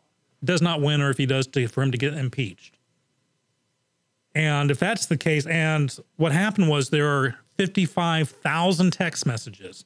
does 0.45 0.63
not 0.63 0.81
win, 0.81 1.01
or 1.01 1.11
if 1.11 1.19
he 1.19 1.27
does, 1.27 1.47
to, 1.49 1.67
for 1.69 1.83
him 1.83 1.93
to 1.93 1.99
get 1.99 2.15
impeached. 2.15 2.77
And 4.35 4.71
if 4.71 4.79
that's 4.79 5.07
the 5.07 5.17
case, 5.17 5.47
and 5.47 5.95
what 6.17 6.33
happened 6.33 6.69
was 6.69 6.91
there 6.91 7.09
are 7.09 7.37
55,000 7.59 8.93
text 8.93 9.27
messages 9.27 9.85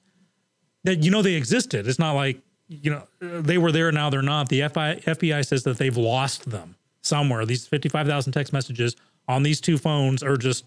that 0.85 1.03
you 1.03 1.11
know 1.11 1.23
they 1.23 1.35
existed. 1.35 1.87
It's 1.87 1.99
not 1.99 2.13
like, 2.13 2.41
you 2.69 2.91
know, 2.91 3.03
they 3.21 3.59
were 3.59 3.73
there, 3.73 3.91
now 3.93 4.11
they're 4.11 4.23
not. 4.23 4.49
The 4.49 4.61
FBI, 4.61 5.03
FBI 5.05 5.47
says 5.47 5.65
that 5.65 5.79
they've 5.79 5.97
lost 5.97 6.51
them 6.51 6.77
somewhere. 7.03 7.45
These 7.45 7.67
55,000 7.67 8.33
text 8.33 8.53
messages 8.53 8.97
on 9.29 9.43
these 9.43 9.61
two 9.61 9.79
phones 9.79 10.23
are 10.23 10.37
just 10.37 10.65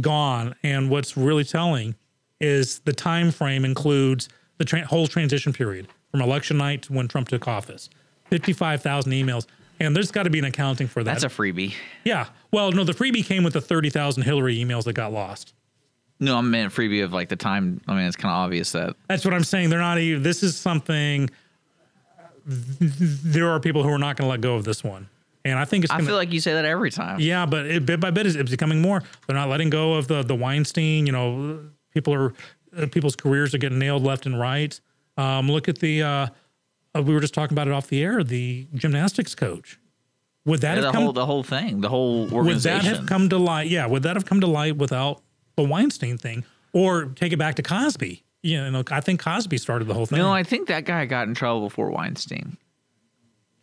gone. 0.00 0.54
And 0.62 0.90
what's 0.90 1.16
really 1.16 1.44
telling 1.44 1.94
is 2.40 2.80
the 2.80 2.92
time 2.92 3.30
frame 3.30 3.64
includes 3.64 4.28
the 4.58 4.64
tra- 4.64 4.86
whole 4.86 5.06
transition 5.06 5.52
period 5.52 5.88
from 6.10 6.20
election 6.20 6.56
night 6.56 6.82
to 6.82 6.92
when 6.92 7.08
Trump 7.08 7.28
took 7.28 7.46
office. 7.46 7.90
55,000 8.30 9.12
emails. 9.12 9.46
And 9.78 9.96
there's 9.96 10.10
got 10.10 10.24
to 10.24 10.30
be 10.30 10.38
an 10.38 10.44
accounting 10.44 10.88
for 10.88 11.02
that. 11.02 11.20
That's 11.20 11.24
a 11.24 11.28
freebie. 11.28 11.74
yeah. 12.04 12.26
Well, 12.52 12.70
no, 12.70 12.84
the 12.84 12.92
freebie 12.92 13.24
came 13.24 13.44
with 13.44 13.54
the 13.54 13.60
30,000 13.60 14.22
Hillary 14.24 14.56
emails 14.58 14.84
that 14.84 14.92
got 14.92 15.12
lost. 15.12 15.54
No, 16.20 16.36
I 16.36 16.42
meant 16.42 16.72
freebie 16.72 17.02
of 17.02 17.12
like 17.12 17.30
the 17.30 17.36
time. 17.36 17.80
I 17.88 17.94
mean, 17.94 18.04
it's 18.04 18.16
kind 18.16 18.30
of 18.30 18.36
obvious 18.36 18.72
that 18.72 18.94
That's 19.08 19.24
what 19.24 19.32
I'm 19.32 19.44
saying. 19.44 19.70
They're 19.70 19.78
not 19.78 19.98
even, 19.98 20.22
this 20.22 20.42
is 20.42 20.56
something, 20.56 21.30
there 22.46 23.48
are 23.50 23.58
people 23.58 23.82
who 23.82 23.90
are 23.90 23.98
not 23.98 24.16
going 24.16 24.26
to 24.26 24.30
let 24.30 24.40
go 24.40 24.54
of 24.54 24.64
this 24.64 24.84
one. 24.84 25.08
And 25.44 25.58
I 25.58 25.64
think 25.64 25.84
it's 25.84 25.92
I 25.92 25.96
going 25.96 26.06
feel 26.06 26.16
like 26.16 26.32
you 26.32 26.40
say 26.40 26.52
that 26.52 26.66
every 26.66 26.90
time. 26.90 27.18
yeah, 27.18 27.46
but 27.46 27.64
it, 27.64 27.86
bit 27.86 27.98
by 27.98 28.10
bit, 28.10 28.26
it's, 28.26 28.36
it's 28.36 28.50
becoming 28.50 28.82
more. 28.82 29.02
They're 29.26 29.36
not 29.36 29.48
letting 29.48 29.70
go 29.70 29.94
of 29.94 30.06
the, 30.06 30.22
the 30.22 30.34
Weinstein, 30.34 31.06
you 31.06 31.12
know, 31.12 31.60
people 31.94 32.12
are, 32.12 32.34
uh, 32.76 32.86
people's 32.92 33.16
careers 33.16 33.54
are 33.54 33.58
getting 33.58 33.78
nailed 33.78 34.02
left 34.02 34.26
and 34.26 34.38
right. 34.38 34.78
Um, 35.16 35.50
look 35.50 35.68
at 35.68 35.78
the, 35.78 36.02
uh, 36.02 36.26
uh, 36.94 37.02
we 37.02 37.14
were 37.14 37.20
just 37.20 37.32
talking 37.32 37.54
about 37.54 37.68
it 37.68 37.72
off 37.72 37.86
the 37.86 38.02
air, 38.02 38.22
the 38.22 38.66
gymnastics 38.74 39.34
coach. 39.34 39.78
Would 40.44 40.60
that 40.60 40.76
have 40.76 40.84
the 40.84 40.92
come 40.92 41.04
whole 41.04 41.12
the 41.12 41.26
whole 41.26 41.42
thing, 41.42 41.80
the 41.80 41.88
whole 41.88 42.24
would 42.24 42.32
organization. 42.32 42.84
that 42.84 42.96
have 42.96 43.06
come 43.06 43.28
to 43.28 43.38
light? 43.38 43.68
Yeah, 43.68 43.86
would 43.86 44.02
that 44.04 44.16
have 44.16 44.24
come 44.24 44.40
to 44.40 44.46
light 44.46 44.76
without 44.76 45.22
the 45.56 45.62
Weinstein 45.64 46.18
thing, 46.18 46.44
or 46.72 47.06
take 47.06 47.32
it 47.32 47.36
back 47.38 47.54
to 47.56 47.62
Cosby? 47.62 48.22
You 48.42 48.70
know, 48.70 48.82
I 48.90 49.00
think 49.00 49.20
Cosby 49.20 49.58
started 49.58 49.86
the 49.86 49.94
whole 49.94 50.06
thing. 50.06 50.18
no, 50.18 50.32
I 50.32 50.42
think 50.42 50.68
that 50.68 50.84
guy 50.86 51.04
got 51.06 51.28
in 51.28 51.34
trouble 51.34 51.60
before 51.68 51.90
Weinstein, 51.90 52.56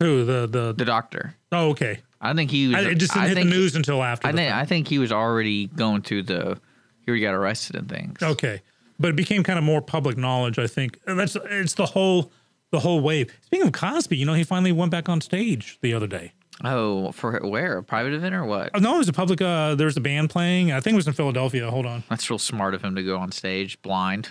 Who 0.00 0.24
the 0.24 0.46
the, 0.46 0.72
the 0.72 0.84
doctor. 0.84 1.34
oh 1.52 1.70
okay. 1.70 2.00
I 2.20 2.34
think 2.34 2.50
he 2.50 2.68
was. 2.68 2.76
I, 2.76 2.90
it 2.90 2.94
just 2.96 3.12
didn't 3.12 3.24
I 3.24 3.28
hit 3.28 3.34
the 3.36 3.44
news 3.44 3.76
until 3.76 4.02
after. 4.02 4.26
I 4.26 4.32
think. 4.32 4.52
I 4.52 4.64
think 4.64 4.88
he 4.88 4.98
was 4.98 5.12
already 5.12 5.66
going 5.68 6.02
through 6.02 6.24
the. 6.24 6.58
Here 7.06 7.14
he 7.14 7.22
already 7.22 7.22
got 7.22 7.34
arrested 7.34 7.76
and 7.76 7.88
things. 7.88 8.22
okay, 8.22 8.60
but 8.98 9.08
it 9.10 9.16
became 9.16 9.42
kind 9.44 9.58
of 9.58 9.64
more 9.64 9.80
public 9.80 10.16
knowledge. 10.16 10.58
I 10.58 10.66
think 10.66 10.98
And 11.06 11.18
that's 11.18 11.36
it's 11.44 11.74
the 11.74 11.86
whole 11.86 12.30
the 12.70 12.80
whole 12.80 13.00
wave. 13.00 13.32
Speaking 13.46 13.66
of 13.68 13.72
Cosby, 13.72 14.16
you 14.16 14.26
know, 14.26 14.34
he 14.34 14.44
finally 14.44 14.72
went 14.72 14.90
back 14.90 15.08
on 15.08 15.20
stage 15.20 15.78
the 15.80 15.94
other 15.94 16.06
day. 16.06 16.32
Oh, 16.64 17.12
for 17.12 17.38
where? 17.46 17.78
A 17.78 17.82
private 17.84 18.12
event 18.14 18.34
or 18.34 18.44
what? 18.44 18.70
Oh, 18.74 18.78
no, 18.78 18.96
it 18.96 18.98
was 18.98 19.08
a 19.08 19.12
public. 19.12 19.40
Uh, 19.40 19.74
there 19.76 19.86
was 19.86 19.96
a 19.96 20.00
band 20.00 20.30
playing. 20.30 20.72
I 20.72 20.80
think 20.80 20.94
it 20.94 20.96
was 20.96 21.06
in 21.06 21.12
Philadelphia. 21.12 21.70
Hold 21.70 21.86
on. 21.86 22.02
That's 22.10 22.28
real 22.28 22.38
smart 22.38 22.74
of 22.74 22.82
him 22.82 22.96
to 22.96 23.02
go 23.02 23.16
on 23.16 23.30
stage 23.30 23.80
blind. 23.82 24.30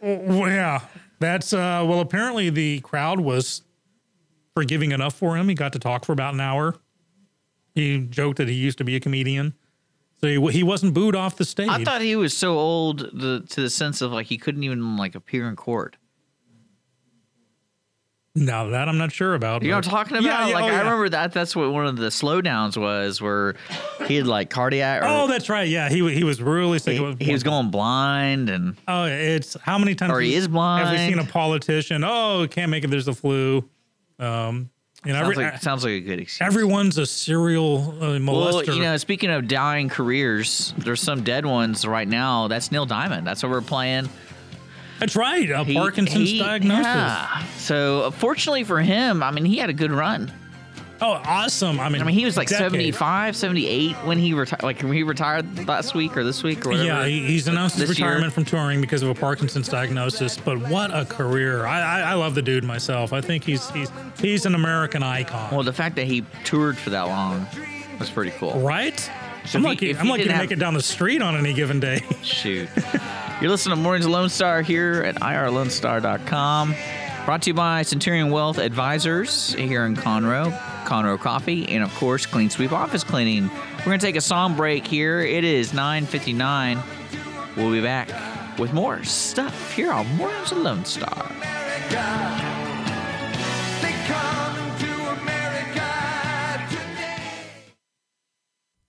Well, 0.00 0.48
yeah, 0.48 0.80
that's 1.18 1.52
uh. 1.52 1.84
Well, 1.88 2.00
apparently 2.00 2.50
the 2.50 2.80
crowd 2.80 3.20
was 3.20 3.62
forgiving 4.54 4.92
enough 4.92 5.14
for 5.14 5.36
him. 5.36 5.48
He 5.48 5.54
got 5.54 5.72
to 5.72 5.78
talk 5.78 6.04
for 6.04 6.12
about 6.12 6.34
an 6.34 6.40
hour. 6.40 6.76
He 7.74 7.98
joked 7.98 8.38
that 8.38 8.48
he 8.48 8.54
used 8.54 8.78
to 8.78 8.84
be 8.84 8.96
a 8.96 9.00
comedian, 9.00 9.54
so 10.20 10.26
he, 10.26 10.50
he 10.50 10.62
wasn't 10.64 10.94
booed 10.94 11.14
off 11.14 11.36
the 11.36 11.44
stage. 11.44 11.68
I 11.68 11.84
thought 11.84 12.00
he 12.00 12.16
was 12.16 12.36
so 12.36 12.58
old 12.58 12.98
the, 13.12 13.44
to 13.50 13.60
the 13.60 13.70
sense 13.70 14.00
of 14.00 14.12
like 14.12 14.26
he 14.26 14.36
couldn't 14.36 14.64
even 14.64 14.96
like 14.96 15.14
appear 15.14 15.48
in 15.48 15.54
court. 15.54 15.96
Now 18.38 18.68
that 18.68 18.88
I'm 18.88 18.98
not 18.98 19.12
sure 19.12 19.34
about. 19.34 19.62
You 19.62 19.70
know 19.70 19.76
what 19.76 19.86
I'm 19.86 19.90
talking 19.90 20.16
about? 20.16 20.24
Yeah, 20.24 20.48
yeah, 20.48 20.54
like 20.54 20.64
oh, 20.64 20.68
I 20.68 20.70
yeah. 20.70 20.78
remember 20.78 21.08
that. 21.10 21.32
That's 21.32 21.54
what 21.54 21.72
one 21.72 21.86
of 21.86 21.96
the 21.96 22.08
slowdowns 22.08 22.76
was, 22.76 23.20
where 23.20 23.56
he 24.06 24.16
had 24.16 24.26
like 24.26 24.50
cardiac. 24.50 25.02
Or 25.02 25.06
Oh, 25.08 25.26
that's 25.26 25.48
right. 25.48 25.68
Yeah, 25.68 25.88
he 25.88 26.14
he 26.14 26.24
was 26.24 26.40
really 26.42 26.78
sick. 26.78 26.98
he, 26.98 27.26
he 27.26 27.32
was 27.32 27.42
going 27.42 27.70
blind, 27.70 28.50
and 28.50 28.76
Oh, 28.86 29.04
it's 29.04 29.56
how 29.62 29.78
many 29.78 29.94
times? 29.94 30.12
Or 30.12 30.20
he 30.20 30.34
is 30.34 30.48
blind. 30.48 30.88
Have 30.88 30.98
we 30.98 31.06
seen 31.06 31.18
a 31.18 31.30
politician? 31.30 32.04
Oh, 32.04 32.46
can't 32.50 32.70
make 32.70 32.84
it. 32.84 32.90
There's 32.90 33.06
the 33.06 33.14
flu. 33.14 33.68
Um, 34.18 34.70
you 35.04 35.12
know, 35.12 35.20
sounds 35.20 35.30
every, 35.30 35.44
like 35.44 35.62
sounds 35.62 35.84
like 35.84 35.92
a 35.92 36.00
good 36.00 36.18
excuse. 36.18 36.44
everyone's 36.44 36.98
a 36.98 37.06
serial 37.06 37.94
uh, 38.00 38.04
molester. 38.18 38.66
Well, 38.66 38.76
you 38.76 38.82
know, 38.82 38.96
speaking 38.96 39.30
of 39.30 39.46
dying 39.46 39.88
careers, 39.88 40.74
there's 40.76 41.00
some 41.00 41.22
dead 41.22 41.46
ones 41.46 41.86
right 41.86 42.08
now. 42.08 42.48
That's 42.48 42.72
Neil 42.72 42.84
Diamond. 42.84 43.24
That's 43.24 43.42
what 43.44 43.50
we're 43.52 43.60
playing. 43.60 44.08
That's 44.98 45.16
right. 45.16 45.50
A 45.50 45.64
He- 45.64 45.74
Parkinson's 45.74 46.30
he- 46.30 46.38
diagnosis. 46.38 46.84
Yeah. 46.86 47.44
So, 47.58 48.02
uh, 48.02 48.10
fortunately 48.10 48.64
for 48.64 48.80
him, 48.80 49.22
I 49.22 49.30
mean, 49.30 49.44
he 49.44 49.56
had 49.58 49.70
a 49.70 49.74
good 49.74 49.92
run. 49.92 50.32
Oh, 51.00 51.12
awesome. 51.24 51.78
I 51.78 51.88
mean, 51.88 52.02
I 52.02 52.04
mean, 52.04 52.16
he 52.16 52.24
was 52.24 52.36
like 52.36 52.48
decade. 52.48 52.72
75, 52.72 53.36
78 53.36 53.94
when 53.98 54.18
he 54.18 54.34
retired. 54.34 54.64
Like 54.64 54.82
when 54.82 54.92
he 54.94 55.04
retired 55.04 55.68
last 55.68 55.94
week 55.94 56.16
or 56.16 56.24
this 56.24 56.42
week 56.42 56.66
or 56.66 56.70
whatever. 56.70 56.86
Yeah, 56.86 57.06
he, 57.06 57.24
he's 57.24 57.46
announced 57.46 57.76
his 57.78 57.88
This 57.88 57.98
year. 58.00 58.08
retirement 58.08 58.32
from 58.32 58.44
touring 58.44 58.80
because 58.80 59.02
of 59.04 59.08
a 59.08 59.14
Parkinson's 59.14 59.68
diagnosis. 59.68 60.36
But 60.38 60.58
what 60.68 60.92
a 60.92 61.04
career! 61.04 61.66
I, 61.66 61.80
I, 61.80 62.00
I 62.00 62.14
love 62.14 62.34
the 62.34 62.42
dude 62.42 62.64
myself. 62.64 63.12
I 63.12 63.20
think 63.20 63.44
he's 63.44 63.70
he's 63.70 63.92
he's 64.20 64.44
an 64.44 64.56
American 64.56 65.04
icon. 65.04 65.54
Well, 65.54 65.62
the 65.62 65.72
fact 65.72 65.94
that 65.96 66.06
he 66.08 66.24
toured 66.42 66.76
for 66.76 66.90
that 66.90 67.02
long 67.02 67.46
was 68.00 68.10
pretty 68.10 68.32
cool. 68.32 68.58
right? 68.58 69.08
So 69.48 69.58
I'm 69.58 69.62
he- 69.64 69.68
lucky. 69.68 69.96
I'm 69.96 70.08
lucky 70.08 70.22
to 70.22 70.28
didn't 70.28 70.40
make 70.40 70.50
it 70.50 70.58
down 70.58 70.74
the 70.74 70.82
street 70.82 71.22
on 71.22 71.36
any 71.36 71.52
given 71.54 71.80
day. 71.80 72.02
Shoot. 72.22 72.68
You're 73.40 73.50
listening 73.50 73.76
to 73.76 73.82
Mornings 73.82 74.06
Lone 74.06 74.28
Star 74.28 74.62
here 74.62 75.02
at 75.06 75.14
irlonestar.com. 75.16 76.74
Brought 77.24 77.42
to 77.42 77.50
you 77.50 77.54
by 77.54 77.82
Centurion 77.82 78.30
Wealth 78.30 78.58
Advisors 78.58 79.52
here 79.54 79.84
in 79.84 79.94
Conroe, 79.96 80.50
Conroe 80.84 81.18
Coffee, 81.18 81.68
and 81.68 81.84
of 81.84 81.94
course, 81.94 82.24
Clean 82.26 82.48
Sweep 82.48 82.72
Office 82.72 83.04
Cleaning. 83.04 83.48
We're 83.78 83.84
going 83.84 83.98
to 84.00 84.06
take 84.06 84.16
a 84.16 84.20
song 84.20 84.56
break 84.56 84.86
here. 84.86 85.20
It 85.20 85.44
is 85.44 85.72
9.59. 85.72 86.82
We'll 87.56 87.70
be 87.70 87.82
back 87.82 88.08
with 88.58 88.72
more 88.72 89.04
stuff 89.04 89.72
here 89.74 89.92
on 89.92 90.06
Mornings 90.16 90.52
Lone 90.52 90.84
Star. 90.84 91.30
They 91.90 92.57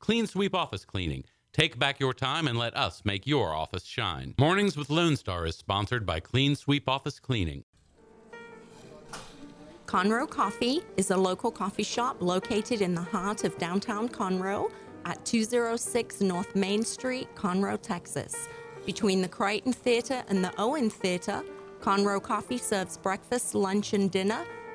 Clean 0.00 0.26
Sweep 0.26 0.54
Office 0.54 0.86
Cleaning. 0.86 1.24
Take 1.52 1.78
back 1.78 2.00
your 2.00 2.14
time 2.14 2.48
and 2.48 2.58
let 2.58 2.74
us 2.74 3.02
make 3.04 3.26
your 3.26 3.54
office 3.54 3.84
shine. 3.84 4.34
Mornings 4.38 4.76
with 4.76 4.88
Lone 4.88 5.14
Star 5.14 5.46
is 5.46 5.56
sponsored 5.56 6.06
by 6.06 6.20
Clean 6.20 6.56
Sweep 6.56 6.88
Office 6.88 7.20
Cleaning. 7.20 7.64
Conroe 9.86 10.28
Coffee 10.28 10.80
is 10.96 11.10
a 11.10 11.16
local 11.16 11.50
coffee 11.50 11.82
shop 11.82 12.16
located 12.20 12.80
in 12.80 12.94
the 12.94 13.02
heart 13.02 13.44
of 13.44 13.58
downtown 13.58 14.08
Conroe 14.08 14.70
at 15.04 15.22
206 15.26 16.20
North 16.22 16.54
Main 16.54 16.82
Street, 16.82 17.28
Conroe, 17.34 17.80
Texas. 17.80 18.48
Between 18.86 19.20
the 19.20 19.28
Crighton 19.28 19.72
Theater 19.72 20.22
and 20.28 20.42
the 20.42 20.52
Owen 20.58 20.88
Theater, 20.88 21.42
Conroe 21.80 22.22
Coffee 22.22 22.58
serves 22.58 22.96
breakfast, 22.96 23.54
lunch, 23.54 23.92
and 23.92 24.10
dinner, 24.10 24.46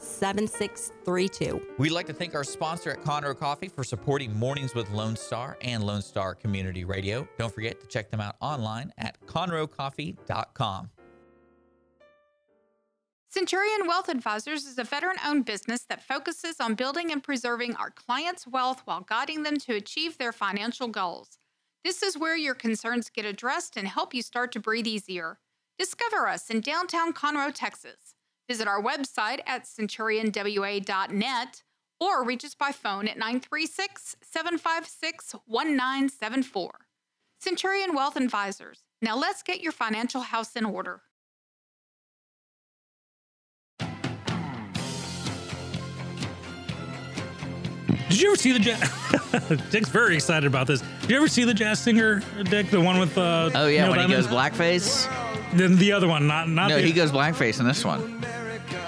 7632. 0.00 1.74
We'd 1.78 1.90
like 1.90 2.06
to 2.06 2.12
thank 2.12 2.34
our 2.34 2.44
sponsor 2.44 2.90
at 2.90 3.02
Conroe 3.02 3.38
Coffee 3.38 3.68
for 3.68 3.84
supporting 3.84 4.34
Mornings 4.38 4.74
with 4.74 4.90
Lone 4.90 5.16
Star 5.16 5.58
and 5.60 5.84
Lone 5.84 6.02
Star 6.02 6.34
Community 6.34 6.84
Radio. 6.84 7.28
Don't 7.38 7.52
forget 7.52 7.80
to 7.80 7.86
check 7.86 8.10
them 8.10 8.20
out 8.20 8.36
online 8.40 8.92
at 8.98 9.20
conroecoffee.com. 9.26 10.90
Centurion 13.30 13.86
Wealth 13.86 14.08
Advisors 14.08 14.64
is 14.64 14.78
a 14.78 14.84
veteran 14.84 15.16
owned 15.24 15.44
business 15.44 15.82
that 15.82 16.02
focuses 16.02 16.60
on 16.60 16.74
building 16.74 17.12
and 17.12 17.22
preserving 17.22 17.76
our 17.76 17.90
clients' 17.90 18.46
wealth 18.46 18.80
while 18.86 19.02
guiding 19.02 19.42
them 19.42 19.58
to 19.58 19.74
achieve 19.74 20.16
their 20.16 20.32
financial 20.32 20.88
goals. 20.88 21.38
This 21.84 22.02
is 22.02 22.16
where 22.16 22.36
your 22.36 22.54
concerns 22.54 23.10
get 23.10 23.26
addressed 23.26 23.76
and 23.76 23.86
help 23.86 24.14
you 24.14 24.22
start 24.22 24.50
to 24.52 24.60
breathe 24.60 24.86
easier. 24.86 25.38
Discover 25.78 26.26
us 26.26 26.48
in 26.48 26.60
downtown 26.62 27.12
Conroe, 27.12 27.52
Texas. 27.54 28.07
Visit 28.48 28.66
our 28.66 28.82
website 28.82 29.40
at 29.46 29.64
centurionwa.net 29.64 31.62
or 32.00 32.24
reach 32.24 32.44
us 32.44 32.54
by 32.54 32.72
phone 32.72 33.06
at 33.08 33.18
936 33.18 34.16
756 34.22 35.34
1974. 35.46 36.70
Centurion 37.40 37.94
Wealth 37.94 38.16
Advisors. 38.16 38.84
Now 39.02 39.16
let's 39.16 39.42
get 39.42 39.60
your 39.60 39.72
financial 39.72 40.22
house 40.22 40.56
in 40.56 40.64
order. 40.64 41.02
Did 48.08 48.20
you 48.20 48.28
ever 48.28 48.36
see 48.36 48.52
the 48.52 48.58
jazz? 48.58 49.60
Dick's 49.70 49.88
very 49.90 50.14
excited 50.14 50.46
about 50.46 50.66
this. 50.66 50.80
Did 51.02 51.10
you 51.10 51.16
ever 51.16 51.28
see 51.28 51.44
the 51.44 51.52
jazz 51.54 51.78
singer, 51.78 52.22
Dick? 52.44 52.70
The 52.70 52.80
one 52.80 52.98
with 52.98 53.16
uh, 53.18 53.50
Oh 53.54 53.66
yeah, 53.66 53.82
Neil 53.82 53.90
when 53.92 54.00
he 54.08 54.14
goes 54.14 54.26
blackface. 54.26 55.06
Then 55.54 55.76
the 55.76 55.92
other 55.92 56.08
one, 56.08 56.26
not 56.26 56.48
not 56.48 56.68
No, 56.68 56.76
the. 56.76 56.82
he 56.82 56.92
goes 56.92 57.10
blackface 57.12 57.60
in 57.60 57.66
this 57.66 57.84
one. 57.84 58.24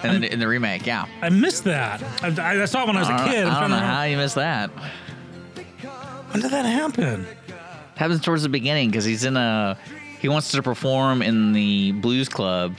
And 0.03 0.15
then 0.15 0.25
in 0.25 0.39
the 0.39 0.49
remake, 0.49 0.87
yeah. 0.87 1.07
I 1.21 1.29
missed 1.29 1.65
that. 1.65 2.03
I, 2.23 2.63
I 2.63 2.65
saw 2.65 2.83
it 2.83 2.87
when 2.87 2.97
I 2.97 3.01
was 3.01 3.09
a 3.11 3.13
I 3.13 3.17
don't, 3.19 3.29
kid. 3.29 3.47
I'm 3.47 3.61
don't 3.61 3.71
know 3.71 3.85
how 3.87 4.03
you 4.05 4.17
missed 4.17 4.37
that. 4.37 4.71
When 6.31 6.41
did 6.41 6.51
that 6.53 6.65
happen? 6.65 7.27
Happens 7.97 8.21
towards 8.23 8.43
the 8.43 8.49
beginning 8.49 8.89
because 8.91 9.05
he's 9.05 9.25
in 9.25 9.37
a. 9.37 9.77
He 10.21 10.29
wants 10.29 10.51
to 10.53 10.63
perform 10.63 11.21
in 11.23 11.53
the 11.53 11.93
blues 11.93 12.29
club, 12.31 12.75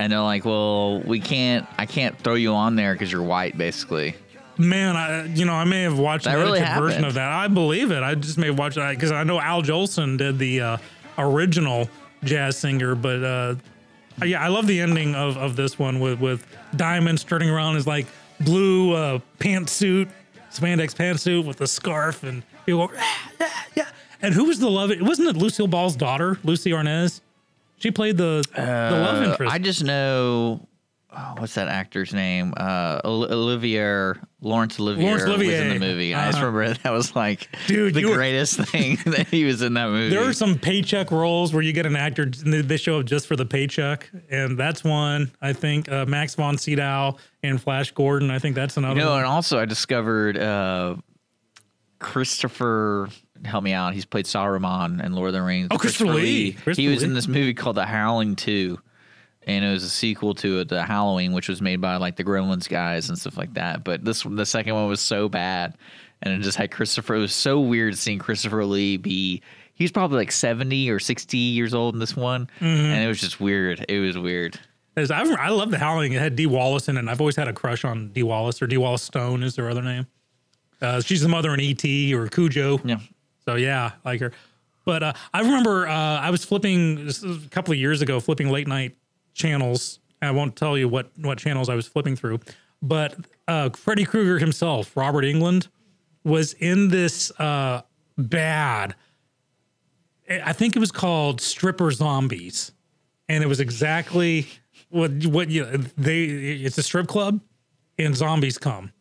and 0.00 0.12
they're 0.12 0.20
like, 0.20 0.44
"Well, 0.44 1.00
we 1.02 1.20
can't. 1.20 1.66
I 1.78 1.86
can't 1.86 2.18
throw 2.18 2.34
you 2.34 2.54
on 2.54 2.74
there 2.76 2.92
because 2.94 3.12
you're 3.12 3.22
white, 3.22 3.56
basically." 3.56 4.16
Man, 4.60 4.96
I 4.96 5.24
you 5.26 5.44
know 5.44 5.54
I 5.54 5.64
may 5.64 5.82
have 5.82 5.98
watched 5.98 6.24
That 6.24 6.38
an 6.38 6.44
really 6.44 6.60
edited 6.60 6.82
version 6.82 7.04
of 7.04 7.14
that. 7.14 7.30
I 7.30 7.48
believe 7.48 7.90
it. 7.90 8.02
I 8.02 8.14
just 8.14 8.38
may 8.38 8.46
have 8.48 8.58
watched 8.58 8.76
it 8.76 8.90
because 8.90 9.12
I 9.12 9.24
know 9.24 9.40
Al 9.40 9.62
Jolson 9.62 10.18
did 10.18 10.38
the 10.38 10.60
uh, 10.60 10.76
original 11.18 11.88
jazz 12.24 12.56
singer, 12.58 12.94
but 12.94 13.22
uh, 13.24 13.54
yeah, 14.24 14.42
I 14.44 14.48
love 14.48 14.66
the 14.66 14.80
ending 14.80 15.14
of, 15.14 15.36
of 15.36 15.56
this 15.56 15.78
one 15.78 16.00
with 16.00 16.20
with 16.20 16.46
Diamond 16.76 17.26
turning 17.26 17.48
around 17.50 17.74
his 17.76 17.86
like 17.86 18.06
blue 18.40 18.92
uh, 18.94 19.18
pantsuit, 19.38 20.08
spandex 20.52 20.94
pantsuit 20.94 21.44
with 21.44 21.56
the 21.56 21.66
scarf, 21.66 22.22
and 22.22 22.42
people 22.66 22.86
go, 22.88 22.94
"Ah, 22.98 23.30
yeah, 23.40 23.48
yeah. 23.74 23.88
And 24.22 24.34
who 24.34 24.44
was 24.44 24.58
the 24.58 24.70
love? 24.70 24.90
It 24.90 25.00
Wasn't 25.02 25.26
it 25.28 25.36
Lucille 25.36 25.66
Ball's 25.66 25.96
daughter, 25.96 26.38
Lucie 26.44 26.70
Arnaz? 26.72 27.20
She 27.78 27.90
played 27.90 28.18
the 28.18 28.44
the 28.54 28.60
love 28.62 29.22
Uh, 29.22 29.30
interest. 29.30 29.54
I 29.54 29.58
just 29.58 29.82
know. 29.84 30.66
Oh, 31.12 31.34
what's 31.38 31.54
that 31.54 31.66
actor's 31.66 32.14
name? 32.14 32.54
Uh, 32.56 33.00
Ol- 33.04 33.24
Olivier 33.32 34.14
Laurence 34.40 34.78
Olivier, 34.78 35.12
was 35.12 35.24
in 35.24 35.68
the 35.70 35.78
movie. 35.80 36.14
I 36.14 36.26
just 36.26 36.38
Uh-huh. 36.38 36.46
remember 36.46 36.78
that 36.84 36.92
was 36.92 37.16
like 37.16 37.48
Dude, 37.66 37.94
the 37.94 38.00
you 38.02 38.08
were- 38.10 38.14
greatest 38.14 38.60
thing 38.60 38.96
that 39.06 39.26
he 39.28 39.44
was 39.44 39.60
in 39.60 39.74
that 39.74 39.88
movie. 39.88 40.14
There 40.14 40.22
are 40.28 40.32
some 40.32 40.56
paycheck 40.56 41.10
roles 41.10 41.52
where 41.52 41.62
you 41.62 41.72
get 41.72 41.84
an 41.84 41.96
actor 41.96 42.22
and 42.22 42.52
they- 42.68 42.76
show 42.76 43.00
up 43.00 43.06
just 43.06 43.26
for 43.26 43.34
the 43.34 43.44
paycheck, 43.44 44.08
and 44.30 44.56
that's 44.56 44.84
one. 44.84 45.32
I 45.42 45.52
think 45.52 45.90
uh, 45.90 46.06
Max 46.06 46.36
von 46.36 46.56
Sydow 46.56 47.16
and 47.42 47.60
Flash 47.60 47.90
Gordon. 47.90 48.30
I 48.30 48.38
think 48.38 48.54
that's 48.54 48.76
another. 48.76 49.00
No, 49.00 49.10
one. 49.10 49.18
and 49.18 49.26
also 49.26 49.58
I 49.58 49.64
discovered 49.64 50.38
uh, 50.38 50.94
Christopher. 51.98 53.08
Help 53.44 53.64
me 53.64 53.72
out. 53.72 53.94
He's 53.94 54.04
played 54.04 54.26
Saruman 54.26 55.02
in 55.04 55.12
Lord 55.14 55.28
of 55.28 55.32
the 55.34 55.42
Rings. 55.42 55.68
Oh, 55.70 55.78
Christopher 55.78 56.12
Lee. 56.12 56.50
he 56.50 56.52
Christopher 56.52 56.90
was 56.90 57.00
Lee. 57.00 57.06
in 57.08 57.14
this 57.14 57.26
movie 57.26 57.54
called 57.54 57.76
The 57.76 57.86
Howling 57.86 58.36
Two, 58.36 58.78
and 59.50 59.64
it 59.64 59.70
was 59.70 59.82
a 59.84 59.90
sequel 59.90 60.34
to 60.36 60.60
it, 60.60 60.68
The 60.68 60.82
Howling, 60.82 61.32
which 61.32 61.48
was 61.48 61.60
made 61.60 61.80
by 61.80 61.96
like 61.96 62.16
the 62.16 62.24
Gremlins 62.24 62.68
guys 62.68 63.08
and 63.08 63.18
stuff 63.18 63.36
like 63.36 63.54
that. 63.54 63.84
But 63.84 64.04
this, 64.04 64.22
the 64.22 64.46
second 64.46 64.74
one 64.74 64.88
was 64.88 65.00
so 65.00 65.28
bad, 65.28 65.76
and 66.22 66.32
it 66.34 66.40
just 66.42 66.56
had 66.56 66.70
Christopher. 66.70 67.16
It 67.16 67.20
was 67.20 67.34
so 67.34 67.60
weird 67.60 67.96
seeing 67.98 68.18
Christopher 68.18 68.64
Lee 68.64 68.96
be. 68.96 69.42
He's 69.74 69.90
probably 69.92 70.18
like 70.18 70.32
seventy 70.32 70.90
or 70.90 70.98
sixty 70.98 71.38
years 71.38 71.72
old 71.74 71.94
in 71.94 72.00
this 72.00 72.14
one, 72.16 72.46
Mm-hmm. 72.60 72.64
and 72.66 73.04
it 73.04 73.08
was 73.08 73.20
just 73.20 73.40
weird. 73.40 73.84
It 73.88 74.00
was 74.00 74.16
weird. 74.18 74.58
As 74.96 75.10
I, 75.10 75.20
I 75.22 75.48
love 75.50 75.70
the 75.70 75.78
Howling. 75.78 76.12
It 76.12 76.20
had 76.20 76.36
Dee 76.36 76.46
Wallace 76.46 76.88
in 76.88 76.96
it. 76.96 77.00
and 77.00 77.08
I've 77.08 77.20
always 77.20 77.36
had 77.36 77.48
a 77.48 77.52
crush 77.52 77.84
on 77.84 78.08
Dee 78.12 78.22
Wallace 78.24 78.60
or 78.60 78.66
Dee 78.66 78.76
Wallace 78.76 79.02
Stone 79.02 79.42
is 79.42 79.56
her 79.56 79.70
other 79.70 79.82
name. 79.82 80.06
Uh, 80.82 81.00
she's 81.00 81.22
the 81.22 81.28
mother 81.28 81.52
in 81.54 81.60
E.T. 81.60 82.14
or 82.14 82.26
Cujo. 82.28 82.80
Yeah. 82.84 82.98
So 83.44 83.54
yeah, 83.54 83.92
I 84.04 84.08
like 84.08 84.20
her. 84.20 84.32
But 84.84 85.02
uh, 85.02 85.12
I 85.32 85.40
remember 85.40 85.86
uh, 85.86 85.92
I 85.92 86.30
was 86.30 86.44
flipping 86.44 87.08
a 87.08 87.48
couple 87.50 87.72
of 87.72 87.78
years 87.78 88.02
ago, 88.02 88.18
flipping 88.18 88.48
late 88.50 88.66
night 88.66 88.96
channels. 89.40 89.98
I 90.22 90.30
won't 90.30 90.54
tell 90.54 90.76
you 90.76 90.88
what 90.88 91.10
what 91.18 91.38
channels 91.38 91.68
I 91.68 91.74
was 91.74 91.86
flipping 91.86 92.14
through, 92.14 92.40
but 92.82 93.16
uh, 93.48 93.70
Freddy 93.70 94.04
Krueger 94.04 94.38
himself, 94.38 94.96
Robert 94.96 95.24
Englund, 95.24 95.68
was 96.24 96.52
in 96.54 96.88
this 96.88 97.32
uh, 97.40 97.82
bad. 98.16 98.94
I 100.28 100.52
think 100.52 100.76
it 100.76 100.78
was 100.78 100.92
called 100.92 101.40
Stripper 101.40 101.90
Zombies, 101.90 102.72
and 103.28 103.42
it 103.42 103.46
was 103.46 103.60
exactly 103.60 104.46
what 104.90 105.26
what 105.26 105.48
you 105.48 105.64
they. 105.96 106.24
It's 106.24 106.78
a 106.78 106.82
strip 106.82 107.08
club, 107.08 107.40
and 107.98 108.14
zombies 108.14 108.58
come, 108.58 108.92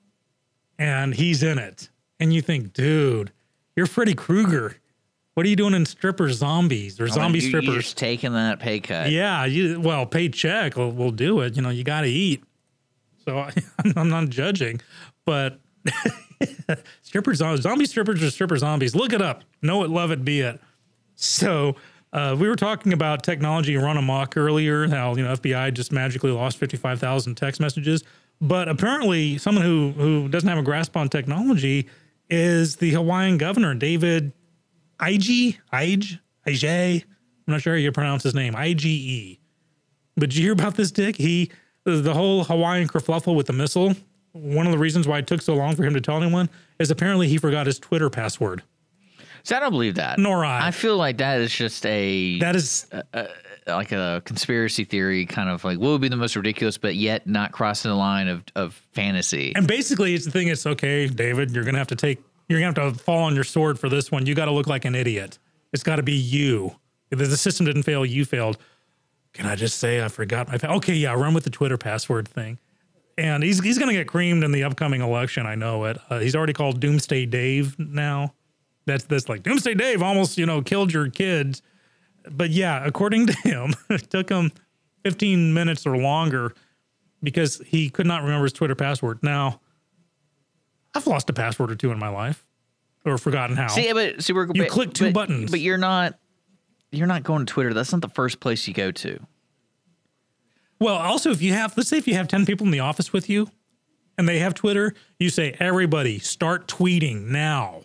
and 0.77 1.13
he's 1.13 1.43
in 1.43 1.59
it, 1.59 1.89
and 2.19 2.33
you 2.33 2.41
think, 2.41 2.73
dude, 2.73 3.31
you're 3.75 3.87
Freddy 3.87 4.15
Krueger. 4.15 4.77
What 5.39 5.45
are 5.45 5.49
you 5.49 5.55
doing 5.55 5.73
in 5.73 5.85
stripper 5.85 6.29
zombies 6.33 6.99
or 6.99 7.07
zombie 7.07 7.39
You- 7.39 7.47
strippers? 7.47 7.73
You're 7.73 7.81
taking 7.95 8.33
that 8.33 8.59
pay 8.59 8.81
cut. 8.81 9.09
Yeah, 9.09 9.45
you 9.45 9.79
well, 9.79 10.05
paycheck 10.05 10.75
will 10.75 10.91
will 10.91 11.11
do 11.11 11.39
it. 11.39 11.55
You 11.55 11.61
know, 11.61 11.69
you 11.69 11.85
got 11.85 12.01
to 12.01 12.09
eat. 12.09 12.43
So 13.23 13.47
I'm 13.95 14.09
not 14.09 14.27
judging, 14.27 14.81
but 15.25 15.61
stripper 17.01 17.33
zombies, 17.35 17.61
zombie 17.61 17.85
strippers 17.85 18.21
or 18.21 18.29
stripper 18.31 18.57
zombies. 18.57 18.95
Look 18.95 19.13
it 19.13 19.21
up. 19.21 19.45
Know 19.61 19.85
it, 19.85 19.89
love 19.89 20.11
it, 20.11 20.25
be 20.25 20.41
it. 20.41 20.59
So 21.15 21.77
uh, 22.11 22.35
we 22.37 22.49
were 22.49 22.57
talking 22.57 22.91
about 22.91 23.23
technology 23.23 23.77
run 23.77 23.95
amok 23.95 24.35
earlier. 24.35 24.89
How 24.89 25.15
you 25.15 25.23
know 25.23 25.35
FBI 25.35 25.73
just 25.73 25.93
magically 25.93 26.31
lost 26.31 26.57
55,000 26.57 27.35
text 27.35 27.61
messages, 27.61 28.03
but 28.41 28.67
apparently 28.67 29.37
someone 29.37 29.63
who 29.63 29.93
who 29.93 30.27
doesn't 30.27 30.49
have 30.49 30.57
a 30.57 30.63
grasp 30.63 30.97
on 30.97 31.07
technology 31.07 31.87
is 32.29 32.75
the 32.75 32.91
Hawaiian 32.91 33.37
governor 33.37 33.73
David 33.73 34.33
Ige 35.01 35.57
Ige 35.73 36.19
Ige. 36.47 37.03
I'm 37.03 37.53
not 37.53 37.61
sure 37.61 37.73
how 37.73 37.79
you 37.79 37.91
pronounce 37.91 38.23
his 38.23 38.35
name. 38.35 38.55
I 38.55 38.73
G 38.73 38.89
E. 38.89 39.39
But 40.15 40.29
did 40.29 40.37
you 40.37 40.43
hear 40.43 40.53
about 40.53 40.75
this, 40.75 40.91
Dick? 40.91 41.15
He 41.15 41.51
the 41.85 42.13
whole 42.13 42.43
Hawaiian 42.43 42.87
kerfluffle 42.87 43.35
with 43.35 43.47
the 43.47 43.53
missile. 43.53 43.95
One 44.33 44.67
of 44.67 44.71
the 44.71 44.77
reasons 44.77 45.07
why 45.07 45.19
it 45.19 45.27
took 45.27 45.41
so 45.41 45.55
long 45.55 45.75
for 45.75 45.83
him 45.83 45.93
to 45.95 46.01
tell 46.01 46.21
anyone 46.21 46.49
is 46.77 46.91
apparently 46.91 47.27
he 47.27 47.37
forgot 47.37 47.65
his 47.65 47.79
Twitter 47.79 48.09
password. 48.09 48.61
So 49.43 49.55
I 49.55 49.59
don't 49.59 49.71
believe 49.71 49.95
that. 49.95 50.19
Nor 50.19 50.45
I. 50.45 50.67
I 50.67 50.71
feel 50.71 50.97
like 50.97 51.17
that 51.17 51.39
is 51.39 51.51
just 51.51 51.85
a 51.85 52.37
That 52.39 52.55
is 52.55 52.85
like 53.65 53.91
a 53.91 54.21
conspiracy 54.25 54.83
theory, 54.83 55.25
kind 55.25 55.49
of 55.49 55.63
like 55.63 55.79
what 55.79 55.89
would 55.89 56.01
be 56.01 56.09
the 56.09 56.17
most 56.17 56.35
ridiculous, 56.35 56.77
but 56.77 56.95
yet 56.95 57.25
not 57.25 57.51
crossing 57.51 57.89
the 57.89 57.95
line 57.95 58.27
of, 58.27 58.43
of 58.55 58.73
fantasy. 58.91 59.53
And 59.55 59.65
basically, 59.67 60.13
it's 60.13 60.25
the 60.25 60.31
thing. 60.31 60.49
It's 60.49 60.67
okay, 60.67 61.07
David. 61.07 61.51
You're 61.51 61.63
gonna 61.63 61.77
have 61.77 61.87
to 61.87 61.95
take. 61.95 62.19
You're 62.49 62.59
gonna 62.59 62.81
have 62.81 62.97
to 62.97 63.03
fall 63.03 63.23
on 63.23 63.35
your 63.35 63.43
sword 63.43 63.79
for 63.79 63.87
this 63.87 64.11
one. 64.11 64.25
You 64.25 64.35
got 64.35 64.45
to 64.45 64.51
look 64.51 64.67
like 64.67 64.83
an 64.83 64.95
idiot. 64.95 65.37
It's 65.71 65.83
got 65.83 65.97
to 65.97 66.03
be 66.03 66.13
you. 66.13 66.75
If 67.11 67.19
the 67.19 67.37
system 67.37 67.65
didn't 67.65 67.83
fail. 67.83 68.05
You 68.05 68.25
failed. 68.25 68.57
can 69.33 69.45
I 69.45 69.55
just 69.55 69.77
say 69.77 70.03
I 70.03 70.07
forgot 70.07 70.47
my 70.47 70.57
pa-" 70.57 70.73
okay, 70.75 70.93
yeah, 70.93 71.13
run 71.13 71.33
with 71.33 71.43
the 71.43 71.49
Twitter 71.49 71.77
password 71.77 72.27
thing. 72.27 72.57
And 73.17 73.43
he's 73.43 73.61
he's 73.63 73.77
to 73.77 73.91
get 73.91 74.07
creamed 74.07 74.43
in 74.43 74.51
the 74.51 74.63
upcoming 74.63 75.01
election. 75.01 75.45
I 75.45 75.55
know 75.55 75.85
it. 75.85 75.97
Uh, 76.09 76.19
he's 76.19 76.35
already 76.35 76.53
called 76.53 76.79
Doomsday 76.79 77.27
Dave 77.27 77.77
now. 77.77 78.33
That's 78.85 79.03
that's 79.03 79.29
like 79.29 79.43
Doomsday 79.43 79.75
Dave 79.75 80.01
almost 80.01 80.37
you 80.37 80.45
know 80.45 80.61
killed 80.61 80.91
your 80.91 81.09
kids. 81.09 81.61
But 82.29 82.49
yeah, 82.49 82.83
according 82.85 83.27
to 83.27 83.33
him, 83.33 83.73
it 83.89 84.09
took 84.09 84.29
him 84.29 84.51
15 85.03 85.53
minutes 85.53 85.85
or 85.85 85.97
longer 85.97 86.53
because 87.21 87.61
he 87.65 87.89
could 87.89 88.05
not 88.05 88.23
remember 88.23 88.43
his 88.43 88.53
Twitter 88.53 88.75
password. 88.75 89.19
Now, 89.21 89.61
I've 90.93 91.07
lost 91.07 91.29
a 91.29 91.33
password 91.33 91.71
or 91.71 91.75
two 91.75 91.91
in 91.91 91.99
my 91.99 92.09
life, 92.09 92.45
or 93.05 93.17
forgotten 93.17 93.55
how. 93.55 93.67
See, 93.67 93.91
but 93.93 94.23
see, 94.23 94.33
we're 94.33 94.47
You 94.47 94.63
but- 94.63 94.69
click 94.69 94.93
two 94.93 95.05
but- 95.05 95.13
buttons. 95.27 95.51
but 95.51 95.59
you're 95.59 95.77
not. 95.77 96.17
You're 96.91 97.07
not 97.07 97.21
going 97.23 97.45
to 97.45 97.53
Twitter. 97.53 97.73
That's 97.73 97.91
not 97.91 98.01
the 98.01 98.09
first 98.09 98.39
place 98.39 98.67
you 98.67 98.73
go 98.73 98.89
to. 98.91 99.19
Well, 100.79 100.95
also, 100.95 101.29
if 101.31 101.41
you 101.41 101.53
have, 101.53 101.75
let's 101.77 101.89
say, 101.89 101.97
if 101.97 102.07
you 102.07 102.15
have 102.15 102.27
10 102.27 102.45
people 102.45 102.65
in 102.65 102.71
the 102.71 102.79
office 102.79 103.11
with 103.13 103.29
you 103.29 103.51
and 104.17 104.27
they 104.27 104.39
have 104.39 104.53
Twitter, 104.53 104.93
you 105.19 105.29
say, 105.29 105.55
everybody 105.59 106.19
start 106.19 106.67
tweeting 106.67 107.25
now. 107.25 107.81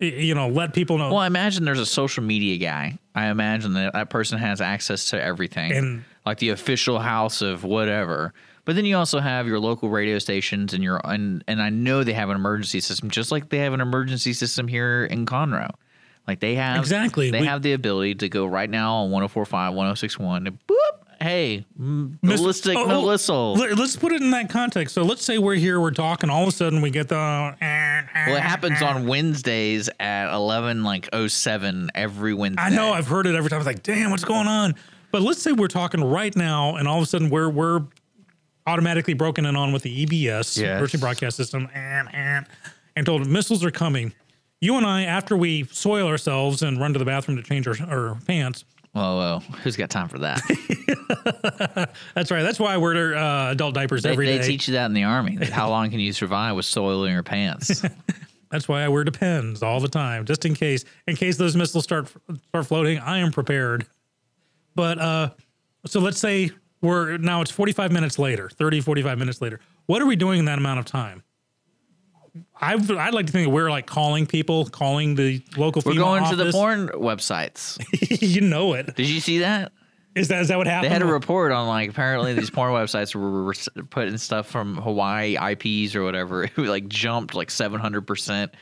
You 0.00 0.34
know, 0.34 0.48
let 0.48 0.74
people 0.74 0.98
know. 0.98 1.10
Well, 1.10 1.18
I 1.18 1.28
imagine 1.28 1.64
there's 1.64 1.78
a 1.78 1.86
social 1.86 2.24
media 2.24 2.56
guy. 2.56 2.98
I 3.14 3.26
imagine 3.26 3.74
that 3.74 3.92
that 3.92 4.10
person 4.10 4.38
has 4.38 4.60
access 4.60 5.10
to 5.10 5.22
everything, 5.22 5.70
And- 5.72 6.04
like 6.26 6.38
the 6.38 6.48
official 6.48 6.98
house 6.98 7.42
of 7.42 7.62
whatever. 7.62 8.32
But 8.64 8.76
then 8.76 8.84
you 8.84 8.96
also 8.96 9.18
have 9.18 9.46
your 9.48 9.58
local 9.58 9.88
radio 9.88 10.18
stations, 10.20 10.72
and 10.72 10.84
your 10.84 11.00
and 11.04 11.42
and 11.48 11.60
I 11.60 11.70
know 11.70 12.04
they 12.04 12.12
have 12.12 12.30
an 12.30 12.36
emergency 12.36 12.80
system, 12.80 13.10
just 13.10 13.32
like 13.32 13.48
they 13.48 13.58
have 13.58 13.72
an 13.72 13.80
emergency 13.80 14.32
system 14.32 14.68
here 14.68 15.04
in 15.04 15.26
Conroe. 15.26 15.70
Like 16.28 16.38
they 16.38 16.54
have 16.54 16.78
Exactly. 16.78 17.30
they 17.32 17.40
We- 17.40 17.46
have 17.46 17.62
the 17.62 17.72
ability 17.72 18.14
to 18.16 18.28
go 18.28 18.46
right 18.46 18.70
now 18.70 18.94
on 19.04 19.10
104.5, 19.10 19.74
106.1, 19.74 20.46
and 20.46 20.58
boop, 20.68 20.76
hey, 21.20 21.66
ballistic 21.76 22.76
oh, 22.78 22.84
no 22.84 23.00
oh, 23.02 23.06
whistle. 23.08 23.54
let- 23.54 23.76
Let's 23.76 23.96
put 23.96 24.12
it 24.12 24.22
in 24.22 24.30
that 24.30 24.48
context. 24.48 24.94
So 24.94 25.02
let's 25.02 25.24
say 25.24 25.38
we're 25.38 25.56
here, 25.56 25.80
we're 25.80 25.90
talking, 25.90 26.30
all 26.30 26.42
of 26.42 26.48
a 26.48 26.52
sudden 26.52 26.80
we 26.80 26.90
get 26.90 27.08
the. 27.08 27.16
Well, 27.16 28.36
it 28.36 28.40
happens 28.40 28.80
on 28.82 29.08
Wednesdays 29.08 29.90
at 29.98 30.32
11 30.32 30.84
like 30.84 31.08
07 31.12 31.90
every 31.96 32.34
Wednesday. 32.34 32.62
I 32.62 32.68
know 32.70 32.92
I've 32.92 33.08
heard 33.08 33.26
it 33.26 33.34
every 33.34 33.50
time. 33.50 33.58
It's 33.58 33.66
like, 33.66 33.82
damn, 33.82 34.12
what's 34.12 34.24
going 34.24 34.46
on? 34.46 34.76
But 35.10 35.22
let's 35.22 35.42
say 35.42 35.50
we're 35.50 35.66
talking 35.68 36.02
right 36.04 36.34
now, 36.36 36.76
and 36.76 36.86
all 36.86 36.98
of 36.98 37.02
a 37.02 37.06
sudden 37.06 37.28
we're 37.30 37.48
we're 37.50 37.82
automatically 38.66 39.14
broken 39.14 39.46
in 39.46 39.56
on 39.56 39.72
with 39.72 39.82
the 39.82 40.06
EBS, 40.06 40.60
Yes. 40.60 40.80
virtual 40.80 41.00
broadcast 41.00 41.36
system, 41.36 41.68
and 41.74 42.08
and 42.14 42.46
and 42.96 43.06
told 43.06 43.26
missiles 43.26 43.64
are 43.64 43.70
coming. 43.70 44.12
You 44.60 44.76
and 44.76 44.86
I, 44.86 45.02
after 45.04 45.36
we 45.36 45.64
soil 45.72 46.06
ourselves 46.06 46.62
and 46.62 46.78
run 46.80 46.92
to 46.92 46.98
the 46.98 47.04
bathroom 47.04 47.36
to 47.36 47.42
change 47.42 47.66
our, 47.66 47.74
our 47.88 48.14
pants. 48.26 48.64
Whoa, 48.92 49.40
whoa. 49.42 49.56
Who's 49.62 49.74
got 49.76 49.90
time 49.90 50.08
for 50.08 50.18
that? 50.18 50.40
That's 52.14 52.30
right. 52.30 52.42
That's 52.42 52.60
why 52.60 52.74
I 52.74 52.76
wear 52.76 53.16
uh, 53.16 53.50
adult 53.50 53.74
diapers 53.74 54.02
they 54.02 54.10
every 54.10 54.26
day. 54.26 54.38
they 54.38 54.46
teach 54.46 54.68
you 54.68 54.74
that 54.74 54.86
in 54.86 54.92
the 54.92 55.04
army. 55.04 55.36
How 55.46 55.68
long 55.70 55.90
can 55.90 55.98
you 55.98 56.12
survive 56.12 56.54
with 56.56 56.64
soil 56.66 57.04
in 57.04 57.12
your 57.12 57.22
pants? 57.22 57.82
That's 58.50 58.68
why 58.68 58.82
I 58.84 58.88
wear 58.88 59.02
Depends 59.02 59.62
all 59.62 59.80
the 59.80 59.88
time, 59.88 60.26
just 60.26 60.44
in 60.44 60.54
case. 60.54 60.84
In 61.08 61.16
case 61.16 61.36
those 61.38 61.56
missiles 61.56 61.84
start 61.84 62.12
start 62.48 62.66
floating, 62.66 62.98
I 62.98 63.18
am 63.18 63.32
prepared. 63.32 63.86
But 64.74 64.98
uh, 64.98 65.30
so 65.86 66.00
let's 66.00 66.18
say 66.18 66.50
we're 66.82 67.16
now 67.16 67.40
it's 67.40 67.50
45 67.50 67.92
minutes 67.92 68.18
later, 68.18 68.50
30, 68.50 68.80
45 68.80 69.18
minutes 69.18 69.40
later. 69.40 69.60
What 69.86 70.02
are 70.02 70.06
we 70.06 70.16
doing 70.16 70.40
in 70.40 70.44
that 70.46 70.58
amount 70.58 70.80
of 70.80 70.84
time? 70.84 71.22
I've, 72.60 72.90
I'd 72.90 73.14
like 73.14 73.26
to 73.26 73.32
think 73.32 73.46
that 73.46 73.50
we're 73.50 73.70
like 73.70 73.86
calling 73.86 74.26
people, 74.26 74.66
calling 74.66 75.14
the 75.14 75.42
local. 75.56 75.82
We're 75.84 75.94
going 75.94 76.28
to 76.30 76.36
the 76.36 76.44
office. 76.44 76.54
porn 76.54 76.88
websites. 76.88 77.78
you 78.22 78.40
know 78.40 78.74
it. 78.74 78.94
Did 78.96 79.08
you 79.08 79.20
see 79.20 79.38
that? 79.40 79.72
Is 80.14 80.28
that 80.28 80.42
is 80.42 80.48
that 80.48 80.58
what 80.58 80.66
happened? 80.66 80.90
They 80.90 80.94
had 80.94 81.02
a 81.02 81.06
report 81.06 81.52
on 81.52 81.66
like 81.66 81.90
apparently 81.90 82.34
these 82.34 82.50
porn 82.50 82.72
websites 82.74 83.14
were, 83.14 83.44
were 83.44 83.54
putting 83.84 84.16
stuff 84.18 84.46
from 84.46 84.76
Hawaii 84.76 85.36
IPs 85.36 85.94
or 85.94 86.02
whatever. 86.02 86.44
It 86.56 86.58
like 86.58 86.88
jumped 86.88 87.34
like 87.34 87.50
seven 87.50 87.80
hundred 87.80 88.06
percent. 88.06 88.54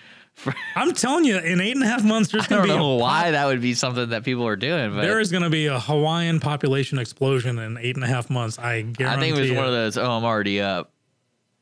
I'm 0.74 0.93
telling 0.95 1.24
you, 1.26 1.37
in 1.39 1.61
eight 1.61 1.74
and 1.74 1.83
a 1.85 1.87
half 1.87 2.03
months, 2.03 2.33
there's 2.33 2.47
going 2.47 2.62
to 2.62 2.66
be. 2.66 2.72
I 2.72 2.76
don't 2.76 2.83
know 2.83 2.95
why 2.97 3.33
that 3.33 3.47
would 3.47 3.61
be 3.61 3.74
something 3.74 4.09
that 4.09 4.24
people 4.24 4.47
are 4.47 4.57
doing, 4.57 4.95
but 4.95 5.03
there 5.03 5.20
is 5.20 5.31
going 5.31 5.43
to 5.43 5.51
be 5.51 5.66
a 5.66 5.78
Hawaiian 5.78 6.41
population 6.41 6.99
explosion 6.99 7.59
in 7.59 7.76
eight 7.76 7.97
and 7.97 8.05
a 8.05 8.09
half 8.09 8.31
months. 8.31 8.59
I 8.59 8.83
guarantee. 8.83 9.05
I 9.05 9.20
think 9.20 9.37
it 9.37 9.41
was 9.41 9.51
you. 9.51 9.57
one 9.57 9.66
of 9.66 9.72
those. 9.72 9.99
Oh, 9.99 10.11
I'm 10.11 10.24
already 10.24 10.61
up. 10.62 10.93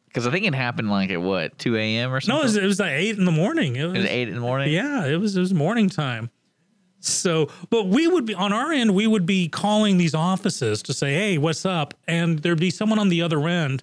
Because 0.06 0.26
I 0.26 0.30
think 0.30 0.46
it 0.46 0.54
happened 0.54 0.90
like 0.90 1.10
at 1.10 1.20
what 1.20 1.58
two 1.58 1.76
a.m. 1.76 2.10
or 2.10 2.14
No, 2.14 2.18
something. 2.20 2.38
it 2.40 2.42
was, 2.44 2.56
it 2.56 2.64
was 2.66 2.80
like 2.80 2.92
eight 2.92 3.18
in 3.18 3.24
the 3.24 3.32
morning. 3.32 3.76
It 3.76 3.82
It 3.82 3.86
was, 3.88 3.96
was 3.98 4.06
eight 4.06 4.28
in 4.28 4.34
the 4.34 4.40
morning. 4.40 4.72
Yeah, 4.72 5.06
it 5.06 5.16
was 5.16 5.36
it 5.36 5.40
was 5.40 5.52
morning 5.52 5.90
time. 5.90 6.30
So, 7.00 7.48
but 7.70 7.86
we 7.88 8.08
would 8.08 8.24
be 8.26 8.34
on 8.34 8.52
our 8.52 8.72
end. 8.72 8.94
We 8.94 9.06
would 9.06 9.26
be 9.26 9.48
calling 9.48 9.98
these 9.98 10.14
offices 10.14 10.82
to 10.84 10.94
say, 10.94 11.14
"Hey, 11.14 11.38
what's 11.38 11.66
up?" 11.66 11.94
And 12.06 12.38
there'd 12.40 12.58
be 12.60 12.70
someone 12.70 12.98
on 12.98 13.08
the 13.08 13.22
other 13.22 13.46
end 13.48 13.82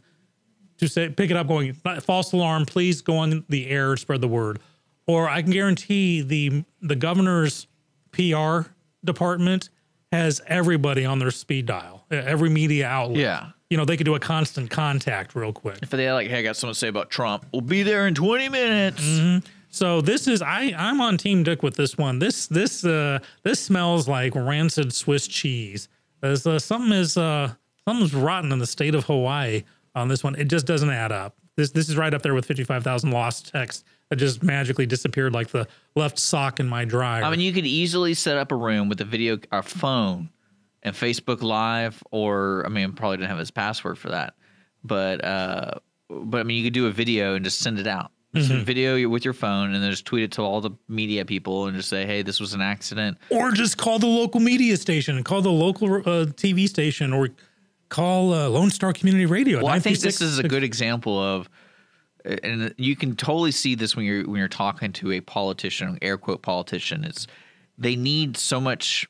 to 0.79 0.87
say, 0.89 1.07
pick 1.09 1.31
it 1.31 1.37
up, 1.37 1.47
going, 1.47 1.73
"False 1.73 2.33
alarm! 2.33 2.65
Please 2.65 3.01
go 3.01 3.17
on 3.17 3.45
the 3.49 3.67
air 3.69 3.95
spread 3.97 4.21
the 4.21 4.27
word." 4.27 4.59
Or 5.07 5.29
I 5.29 5.41
can 5.41 5.51
guarantee 5.51 6.21
the 6.21 6.63
the 6.81 6.95
governor's 6.95 7.67
PR 8.11 8.61
department 9.03 9.69
has 10.11 10.41
everybody 10.47 11.05
on 11.05 11.19
their 11.19 11.31
speed 11.31 11.65
dial, 11.65 12.05
every 12.09 12.49
media 12.49 12.87
outlet. 12.87 13.17
Yeah. 13.17 13.49
you 13.69 13.77
know 13.77 13.85
they 13.85 13.97
could 13.97 14.05
do 14.05 14.15
a 14.15 14.19
constant 14.19 14.69
contact 14.69 15.35
real 15.35 15.51
quick. 15.53 15.79
If 15.81 15.89
they 15.89 16.11
like, 16.11 16.27
hey, 16.27 16.39
I 16.39 16.41
got 16.43 16.55
something 16.55 16.73
to 16.73 16.79
say 16.79 16.87
about 16.87 17.09
Trump. 17.09 17.45
We'll 17.51 17.61
be 17.61 17.83
there 17.83 18.07
in 18.07 18.15
twenty 18.15 18.49
minutes. 18.49 19.03
Mm-hmm. 19.03 19.45
So 19.69 20.01
this 20.01 20.27
is 20.27 20.41
I 20.41 20.73
I'm 20.77 21.01
on 21.01 21.17
Team 21.17 21.43
Dick 21.43 21.61
with 21.61 21.75
this 21.75 21.97
one. 21.97 22.19
This 22.19 22.47
this 22.47 22.85
uh 22.85 23.19
this 23.43 23.59
smells 23.59 24.07
like 24.07 24.33
rancid 24.35 24.93
Swiss 24.93 25.27
cheese. 25.27 25.89
There's 26.21 26.47
uh, 26.47 26.57
something 26.59 26.93
is 26.93 27.17
uh 27.17 27.53
something's 27.87 28.15
rotten 28.15 28.51
in 28.51 28.59
the 28.59 28.65
state 28.67 28.95
of 28.95 29.03
Hawaii 29.05 29.63
on 29.93 30.07
this 30.07 30.23
one. 30.23 30.35
It 30.35 30.45
just 30.45 30.65
doesn't 30.65 30.89
add 30.89 31.11
up. 31.11 31.35
This 31.57 31.71
this 31.71 31.89
is 31.89 31.97
right 31.97 32.13
up 32.13 32.21
there 32.21 32.33
with 32.33 32.45
55,000 32.45 33.11
lost 33.11 33.51
texts 33.51 33.83
that 34.09 34.17
just 34.17 34.43
magically 34.43 34.85
disappeared 34.85 35.33
like 35.33 35.49
the 35.49 35.67
left 35.95 36.19
sock 36.19 36.59
in 36.59 36.67
my 36.67 36.85
dryer. 36.85 37.23
I 37.23 37.29
mean, 37.29 37.39
you 37.39 37.51
could 37.53 37.65
easily 37.65 38.13
set 38.13 38.37
up 38.37 38.51
a 38.51 38.55
room 38.55 38.89
with 38.89 39.01
a 39.01 39.05
video, 39.05 39.39
a 39.51 39.63
phone, 39.63 40.29
and 40.83 40.95
Facebook 40.95 41.41
Live, 41.41 42.03
or 42.11 42.63
I 42.65 42.69
mean, 42.69 42.93
probably 42.93 43.17
didn't 43.17 43.29
have 43.29 43.39
his 43.39 43.51
password 43.51 43.97
for 43.97 44.09
that, 44.09 44.35
but 44.83 45.23
uh, 45.23 45.71
but 46.09 46.41
I 46.41 46.43
mean, 46.43 46.57
you 46.57 46.63
could 46.63 46.73
do 46.73 46.87
a 46.87 46.91
video 46.91 47.35
and 47.35 47.43
just 47.43 47.59
send 47.59 47.79
it 47.79 47.87
out. 47.87 48.11
Mm-hmm. 48.35 48.65
video 48.65 49.07
with 49.07 49.23
your 49.23 49.33
phone, 49.33 49.73
and 49.73 49.81
then 49.81 49.89
just 49.89 50.05
tweet 50.05 50.23
it 50.23 50.31
to 50.33 50.41
all 50.41 50.59
the 50.59 50.71
media 50.89 51.23
people, 51.23 51.67
and 51.67 51.77
just 51.77 51.87
say, 51.87 52.05
"Hey, 52.05 52.21
this 52.21 52.41
was 52.41 52.53
an 52.53 52.59
accident." 52.59 53.17
or 53.29 53.51
just 53.51 53.77
call 53.77 53.97
the 53.97 54.07
local 54.07 54.41
media 54.41 54.75
station, 54.75 55.15
and 55.15 55.23
call 55.23 55.41
the 55.41 55.49
local 55.49 55.95
uh, 55.95 56.25
TV 56.25 56.67
station, 56.67 57.13
or 57.13 57.29
call 57.87 58.33
uh, 58.33 58.49
Lone 58.49 58.71
Star 58.71 58.91
Community 58.91 59.25
Radio. 59.25 59.63
Well, 59.63 59.73
I 59.73 59.79
think 59.79 59.99
this 59.99 60.19
is 60.19 60.37
a 60.37 60.43
good 60.43 60.65
example 60.65 61.17
of, 61.17 61.49
and 62.25 62.73
you 62.77 62.95
can 62.95 63.15
totally 63.15 63.51
see 63.51 63.75
this 63.75 63.95
when 63.95 64.05
you're 64.05 64.27
when 64.27 64.39
you're 64.39 64.47
talking 64.47 64.91
to 64.93 65.11
a 65.11 65.21
politician, 65.21 65.97
air 66.01 66.17
quote 66.17 66.41
politician. 66.41 67.03
It's 67.03 67.27
they 67.77 67.95
need 67.95 68.37
so 68.37 68.59
much 68.59 69.07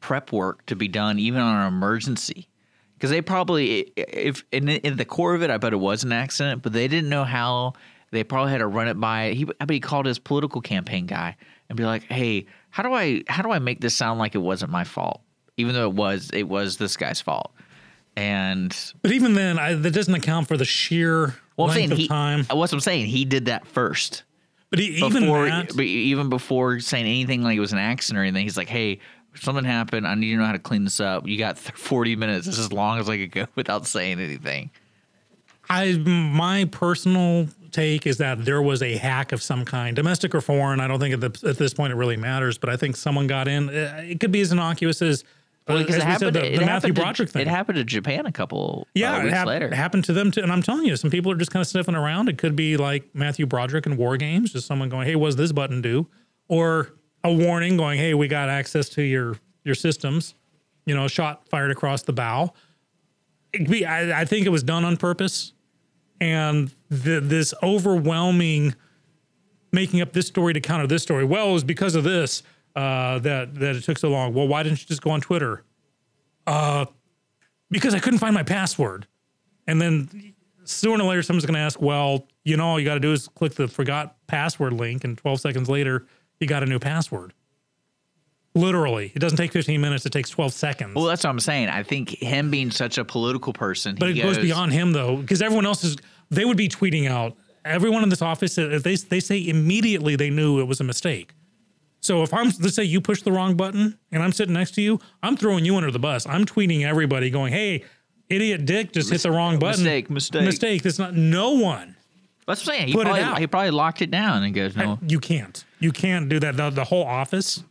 prep 0.00 0.32
work 0.32 0.64
to 0.66 0.76
be 0.76 0.88
done, 0.88 1.18
even 1.18 1.40
on 1.40 1.60
an 1.60 1.68
emergency, 1.68 2.48
because 2.94 3.10
they 3.10 3.20
probably 3.20 3.92
if 3.96 4.44
in, 4.52 4.68
in 4.68 4.96
the 4.96 5.04
core 5.04 5.34
of 5.34 5.42
it, 5.42 5.50
I 5.50 5.58
bet 5.58 5.72
it 5.72 5.76
was 5.76 6.04
an 6.04 6.12
accident, 6.12 6.62
but 6.62 6.72
they 6.72 6.88
didn't 6.88 7.10
know 7.10 7.24
how. 7.24 7.74
They 8.12 8.24
probably 8.24 8.50
had 8.50 8.58
to 8.58 8.66
run 8.66 8.88
it 8.88 8.98
by. 8.98 9.34
He, 9.34 9.46
I 9.60 9.66
bet 9.66 9.74
he 9.74 9.78
called 9.78 10.04
his 10.04 10.18
political 10.18 10.60
campaign 10.60 11.06
guy 11.06 11.36
and 11.68 11.76
be 11.76 11.84
like, 11.84 12.02
"Hey, 12.04 12.46
how 12.70 12.82
do 12.82 12.92
I 12.92 13.22
how 13.28 13.44
do 13.44 13.52
I 13.52 13.60
make 13.60 13.80
this 13.80 13.94
sound 13.94 14.18
like 14.18 14.34
it 14.34 14.38
wasn't 14.38 14.72
my 14.72 14.82
fault, 14.82 15.20
even 15.56 15.74
though 15.74 15.88
it 15.88 15.94
was 15.94 16.28
it 16.32 16.48
was 16.48 16.78
this 16.78 16.96
guy's 16.96 17.20
fault." 17.20 17.52
And 18.16 18.76
But 19.02 19.12
even 19.12 19.34
then, 19.34 19.58
I, 19.58 19.74
that 19.74 19.92
doesn't 19.92 20.12
account 20.12 20.48
for 20.48 20.56
the 20.56 20.64
sheer 20.64 21.36
well, 21.60 21.70
I'm 21.70 21.76
saying 21.76 21.90
he, 21.92 22.08
time. 22.08 22.44
What 22.50 22.72
I'm 22.72 22.80
saying, 22.80 23.06
he 23.06 23.24
did 23.24 23.46
that 23.46 23.66
first. 23.66 24.24
But 24.70 24.80
e- 24.80 25.00
even 25.04 25.22
Before, 25.22 25.46
that, 25.46 25.68
but 25.74 25.84
even 25.84 26.28
before 26.28 26.80
saying 26.80 27.04
anything 27.06 27.42
like 27.42 27.56
it 27.56 27.60
was 27.60 27.72
an 27.72 27.78
accident 27.78 28.18
or 28.18 28.22
anything, 28.22 28.44
he's 28.44 28.56
like, 28.56 28.68
"Hey, 28.68 29.00
something 29.34 29.64
happened. 29.64 30.06
I 30.06 30.14
need 30.14 30.30
to 30.30 30.36
know 30.36 30.44
how 30.44 30.52
to 30.52 30.58
clean 30.58 30.84
this 30.84 31.00
up. 31.00 31.26
You 31.26 31.38
got 31.38 31.58
40 31.58 32.16
minutes. 32.16 32.46
This 32.46 32.58
is 32.58 32.66
as 32.66 32.72
long 32.72 32.98
as 32.98 33.08
I 33.08 33.16
could 33.16 33.32
go 33.32 33.46
without 33.56 33.86
saying 33.86 34.20
anything." 34.20 34.70
I 35.68 35.92
my 35.98 36.64
personal 36.66 37.46
take 37.70 38.06
is 38.06 38.18
that 38.18 38.44
there 38.44 38.60
was 38.60 38.82
a 38.82 38.96
hack 38.96 39.32
of 39.32 39.42
some 39.42 39.64
kind, 39.64 39.94
domestic 39.94 40.34
or 40.34 40.40
foreign. 40.40 40.80
I 40.80 40.88
don't 40.88 40.98
think 40.98 41.14
at, 41.14 41.20
the, 41.20 41.48
at 41.48 41.56
this 41.58 41.72
point 41.72 41.92
it 41.92 41.96
really 41.96 42.16
matters, 42.16 42.58
but 42.58 42.68
I 42.68 42.76
think 42.76 42.96
someone 42.96 43.26
got 43.26 43.48
in. 43.48 43.68
Uh, 43.68 44.02
It 44.04 44.18
could 44.20 44.32
be 44.32 44.40
as 44.40 44.50
innocuous 44.52 45.00
as, 45.02 45.24
Well, 45.68 45.84
'cause 45.84 45.96
as 45.96 46.04
we 46.04 46.16
said, 46.18 46.34
the, 46.34 46.54
it 46.54 46.58
the 46.58 46.64
Matthew 46.64 46.66
happened 46.66 46.96
to- 46.96 47.02
Broderick 47.02 47.28
thing. 47.30 47.42
It 47.42 47.48
happened 47.48 47.76
to 47.76 47.84
Japan 47.84 48.26
a 48.26 48.32
couple 48.32 48.88
yeah, 48.94 49.14
uh, 49.16 49.20
it 49.20 49.24
weeks 49.24 49.34
hap- 49.36 49.46
later. 49.46 49.66
it 49.66 49.74
happened 49.74 50.04
to 50.04 50.12
them 50.12 50.30
too. 50.30 50.40
And 50.42 50.50
I'm 50.50 50.62
telling 50.62 50.84
you, 50.86 50.96
some 50.96 51.10
people 51.10 51.30
are 51.30 51.36
just 51.36 51.50
kind 51.52 51.60
of 51.60 51.66
sniffing 51.68 51.94
around. 51.94 52.28
It 52.28 52.38
could 52.38 52.56
be 52.56 52.76
like 52.76 53.04
Matthew 53.14 53.46
Broderick 53.46 53.86
in 53.86 53.96
War 53.96 54.16
Games, 54.16 54.52
just 54.52 54.66
someone 54.66 54.88
going, 54.88 55.06
"Hey, 55.06 55.14
what's 55.16 55.36
this 55.36 55.52
button 55.52 55.80
do?" 55.80 56.08
Or 56.48 56.94
a 57.22 57.32
warning 57.32 57.76
going, 57.76 57.98
"Hey, 57.98 58.14
we 58.14 58.26
got 58.26 58.48
access 58.48 58.88
to 58.90 59.02
your 59.02 59.36
your 59.64 59.74
systems." 59.76 60.34
You 60.86 60.94
know, 60.96 61.04
a 61.04 61.08
shot 61.08 61.46
fired 61.48 61.70
across 61.70 62.02
the 62.02 62.12
bow. 62.14 62.52
Be, 63.52 63.84
I, 63.84 64.22
I 64.22 64.24
think 64.24 64.46
it 64.46 64.50
was 64.50 64.62
done 64.62 64.84
on 64.84 64.96
purpose, 64.96 65.52
and 66.20 66.72
the, 66.88 67.20
this 67.20 67.52
overwhelming 67.62 68.74
making 69.72 70.00
up 70.00 70.12
this 70.12 70.26
story 70.26 70.52
to 70.54 70.60
counter 70.60 70.86
this 70.86 71.02
story. 71.02 71.24
Well, 71.24 71.50
it 71.50 71.52
was 71.52 71.64
because 71.64 71.94
of 71.94 72.02
this 72.02 72.42
uh, 72.76 73.18
that 73.20 73.54
that 73.56 73.76
it 73.76 73.84
took 73.84 73.98
so 73.98 74.08
long. 74.08 74.34
Well, 74.34 74.48
why 74.48 74.62
didn't 74.62 74.80
you 74.80 74.86
just 74.86 75.02
go 75.02 75.10
on 75.10 75.20
Twitter? 75.20 75.64
Uh, 76.46 76.86
because 77.70 77.94
I 77.94 78.00
couldn't 78.00 78.18
find 78.18 78.34
my 78.34 78.42
password. 78.42 79.06
And 79.66 79.80
then 79.80 80.34
sooner 80.64 81.04
or 81.04 81.08
later, 81.08 81.22
someone's 81.22 81.46
going 81.46 81.54
to 81.54 81.60
ask, 81.60 81.80
well, 81.80 82.26
you 82.44 82.56
know, 82.56 82.66
all 82.66 82.80
you 82.80 82.84
got 82.84 82.94
to 82.94 83.00
do 83.00 83.12
is 83.12 83.28
click 83.28 83.54
the 83.54 83.68
forgot 83.68 84.16
password 84.26 84.72
link, 84.72 85.04
and 85.04 85.16
12 85.16 85.40
seconds 85.40 85.68
later, 85.68 86.06
you 86.38 86.46
got 86.46 86.62
a 86.62 86.66
new 86.66 86.78
password. 86.78 87.32
Literally, 88.54 89.12
it 89.14 89.20
doesn't 89.20 89.38
take 89.38 89.52
15 89.52 89.80
minutes; 89.80 90.04
it 90.06 90.10
takes 90.10 90.28
12 90.30 90.52
seconds. 90.52 90.94
Well, 90.96 91.04
that's 91.04 91.22
what 91.22 91.30
I'm 91.30 91.38
saying. 91.38 91.68
I 91.68 91.84
think 91.84 92.10
him 92.10 92.50
being 92.50 92.72
such 92.72 92.98
a 92.98 93.04
political 93.04 93.52
person, 93.52 93.94
but 93.94 94.08
it 94.08 94.14
goes, 94.14 94.36
goes 94.36 94.38
beyond 94.38 94.72
him 94.72 94.92
though, 94.92 95.16
because 95.16 95.40
everyone 95.40 95.66
else 95.66 95.84
is. 95.84 95.96
They 96.30 96.44
would 96.44 96.56
be 96.56 96.68
tweeting 96.68 97.08
out. 97.08 97.36
Everyone 97.64 98.02
in 98.02 98.08
this 98.08 98.22
office, 98.22 98.58
if 98.58 98.82
they 98.82 98.96
they 98.96 99.20
say 99.20 99.46
immediately 99.46 100.16
they 100.16 100.30
knew 100.30 100.58
it 100.58 100.64
was 100.64 100.80
a 100.80 100.84
mistake. 100.84 101.32
So 102.00 102.22
if 102.22 102.32
I'm 102.32 102.46
let's 102.60 102.74
say 102.74 102.84
you 102.84 103.00
push 103.00 103.22
the 103.22 103.32
wrong 103.32 103.56
button 103.56 103.98
and 104.10 104.22
I'm 104.22 104.32
sitting 104.32 104.54
next 104.54 104.72
to 104.72 104.82
you, 104.82 104.98
I'm 105.22 105.36
throwing 105.36 105.64
you 105.64 105.76
under 105.76 105.90
the 105.90 105.98
bus. 105.98 106.26
I'm 106.26 106.44
tweeting 106.44 106.82
everybody, 106.82 107.30
going, 107.30 107.52
"Hey, 107.52 107.84
idiot 108.28 108.64
Dick 108.64 108.92
just 108.92 109.10
hit 109.10 109.22
the 109.22 109.30
wrong 109.30 109.58
button. 109.58 109.84
Mistake, 109.84 110.10
mistake. 110.10 110.42
mistake." 110.44 110.82
That's 110.82 110.98
not 110.98 111.14
no 111.14 111.50
one. 111.50 111.96
That's 112.46 112.66
what 112.66 112.72
I'm 112.72 112.78
saying. 112.78 112.88
He 112.88 112.94
Put 112.94 113.02
it 113.02 113.10
probably, 113.10 113.22
out. 113.22 113.38
he 113.38 113.46
probably 113.46 113.70
locked 113.70 114.02
it 114.02 114.10
down 114.10 114.42
and 114.42 114.52
goes, 114.52 114.74
no. 114.74 114.98
You 115.06 115.20
can't. 115.20 115.64
You 115.78 115.92
can't 115.92 116.28
do 116.28 116.40
that. 116.40 116.56
The, 116.56 116.70
the 116.70 116.84
whole 116.84 117.04
office. 117.04 117.62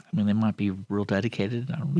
I 0.00 0.16
mean, 0.16 0.26
they 0.26 0.34
might 0.34 0.56
be 0.58 0.70
real 0.90 1.04
dedicated. 1.04 1.70
I 1.70 1.78
don't 1.78 1.94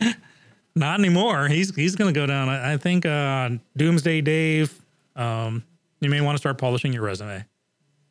know. 0.00 0.12
Not 0.74 0.98
anymore. 0.98 1.48
He's 1.48 1.74
he's 1.74 1.96
going 1.96 2.12
to 2.12 2.18
go 2.18 2.26
down. 2.26 2.48
I, 2.48 2.74
I 2.74 2.76
think 2.76 3.06
uh, 3.06 3.50
Doomsday 3.76 4.20
Dave. 4.20 4.74
Um, 5.16 5.64
you 6.00 6.10
may 6.10 6.20
want 6.20 6.34
to 6.36 6.38
start 6.38 6.58
polishing 6.58 6.92
your 6.92 7.02
resume. 7.02 7.44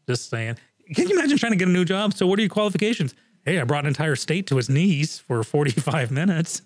Just 0.08 0.30
saying. 0.30 0.58
Can 0.96 1.08
you 1.10 1.18
imagine 1.18 1.38
trying 1.38 1.52
to 1.52 1.58
get 1.58 1.68
a 1.68 1.72
new 1.72 1.86
job? 1.86 2.14
So, 2.14 2.26
what 2.28 2.40
are 2.40 2.42
your 2.42 2.50
qualifications? 2.50 3.14
Hey, 3.46 3.60
I 3.60 3.64
brought 3.64 3.84
an 3.86 3.88
entire 3.90 4.16
state 4.16 4.48
to 4.48 4.58
his 4.58 4.70
knees 4.70 5.20
for 5.20 5.44
45 5.44 6.12
minutes. 6.12 6.62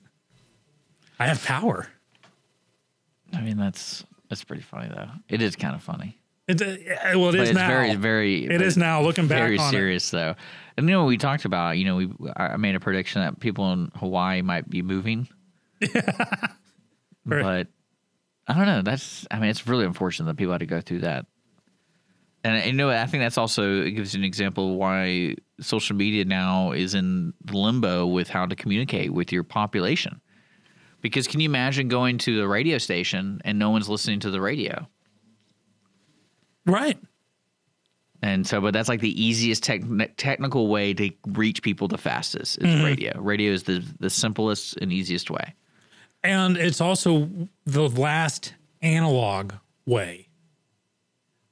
I 1.19 1.28
have 1.28 1.43
power. 1.43 1.88
I 3.34 3.41
mean, 3.41 3.57
that's 3.57 4.03
that's 4.30 4.43
pretty 4.43 4.63
funny 4.63 4.89
though. 4.89 5.09
It 5.30 5.41
is 5.41 5.55
kind 5.55 5.76
of 5.76 5.82
funny. 5.84 6.17
It's 6.47 6.61
uh, 6.61 6.76
well, 7.15 7.30
it 7.30 7.34
But 7.34 7.39
is 7.41 7.49
it's 7.49 7.57
now. 7.57 7.67
very, 7.67 7.95
very. 7.95 8.45
It 8.45 8.61
is 8.61 8.76
now. 8.76 9.01
Looking 9.01 9.28
back 9.28 9.39
very 9.39 9.57
on 9.57 9.67
it. 9.67 9.71
serious 9.71 10.09
though. 10.09 10.36
And 10.78 10.88
you 10.89 10.93
know, 10.95 11.05
we 11.05 11.17
talked 11.17 11.45
about. 11.45 11.78
You 11.78 11.86
know, 11.86 11.95
we 11.95 12.09
I 12.36 12.57
made 12.57 12.76
a 12.76 12.80
prediction 12.80 13.21
that 13.21 13.39
people 13.39 13.71
in 13.71 13.91
Hawaii 13.95 14.41
might 14.41 14.69
be 14.69 14.82
moving. 14.82 15.28
But 17.26 17.67
I 18.47 18.53
don't 18.53 18.65
know. 18.65 18.82
That's. 18.82 19.26
I 19.32 19.39
mean, 19.39 19.49
it's 19.49 19.65
really 19.67 19.86
unfortunate 19.86 20.26
that 20.26 20.36
people 20.38 20.51
had 20.51 20.59
to 20.59 20.65
go 20.65 20.82
through 20.82 20.99
that. 20.99 21.26
And 22.45 22.65
you 22.65 22.73
know, 22.73 22.89
I 22.89 23.05
think 23.05 23.23
that's 23.23 23.37
also 23.37 23.81
it 23.83 23.91
gives 23.91 24.13
you 24.13 24.19
an 24.19 24.25
example 24.25 24.71
of 24.71 24.75
why 24.77 25.35
social 25.61 25.95
media 25.95 26.25
now 26.25 26.71
is 26.73 26.93
in 26.93 27.33
limbo 27.51 28.05
with 28.05 28.27
how 28.29 28.45
to 28.45 28.55
communicate 28.55 29.13
with 29.13 29.31
your 29.31 29.43
population. 29.43 30.19
Because 31.01 31.27
can 31.27 31.39
you 31.39 31.45
imagine 31.49 31.87
going 31.87 32.17
to 32.19 32.37
the 32.37 32.47
radio 32.47 32.77
station 32.77 33.41
and 33.45 33.57
no 33.59 33.69
one's 33.69 33.87
listening 33.89 34.19
to 34.21 34.29
the 34.31 34.41
radio? 34.41 34.87
Right. 36.65 36.97
And 38.21 38.47
so, 38.47 38.61
but 38.61 38.73
that's 38.73 38.87
like 38.87 39.01
the 39.01 39.21
easiest 39.21 39.63
tech 39.63 39.81
technical 40.15 40.67
way 40.69 40.93
to 40.93 41.11
reach 41.27 41.61
people 41.61 41.89
the 41.89 41.97
fastest 41.97 42.57
is 42.59 42.63
Mm-hmm. 42.67 42.85
radio. 42.85 43.21
Radio 43.21 43.51
is 43.51 43.63
the 43.63 43.83
the 43.99 44.09
simplest 44.09 44.77
and 44.81 44.93
easiest 44.93 45.29
way. 45.29 45.53
And 46.23 46.55
it's 46.55 46.79
also 46.79 47.29
the 47.65 47.89
last 47.89 48.53
analog 48.81 49.53
way. 49.85 50.29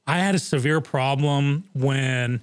I 0.07 0.19
had 0.19 0.35
a 0.35 0.39
severe 0.39 0.81
problem 0.81 1.65
when 1.73 2.41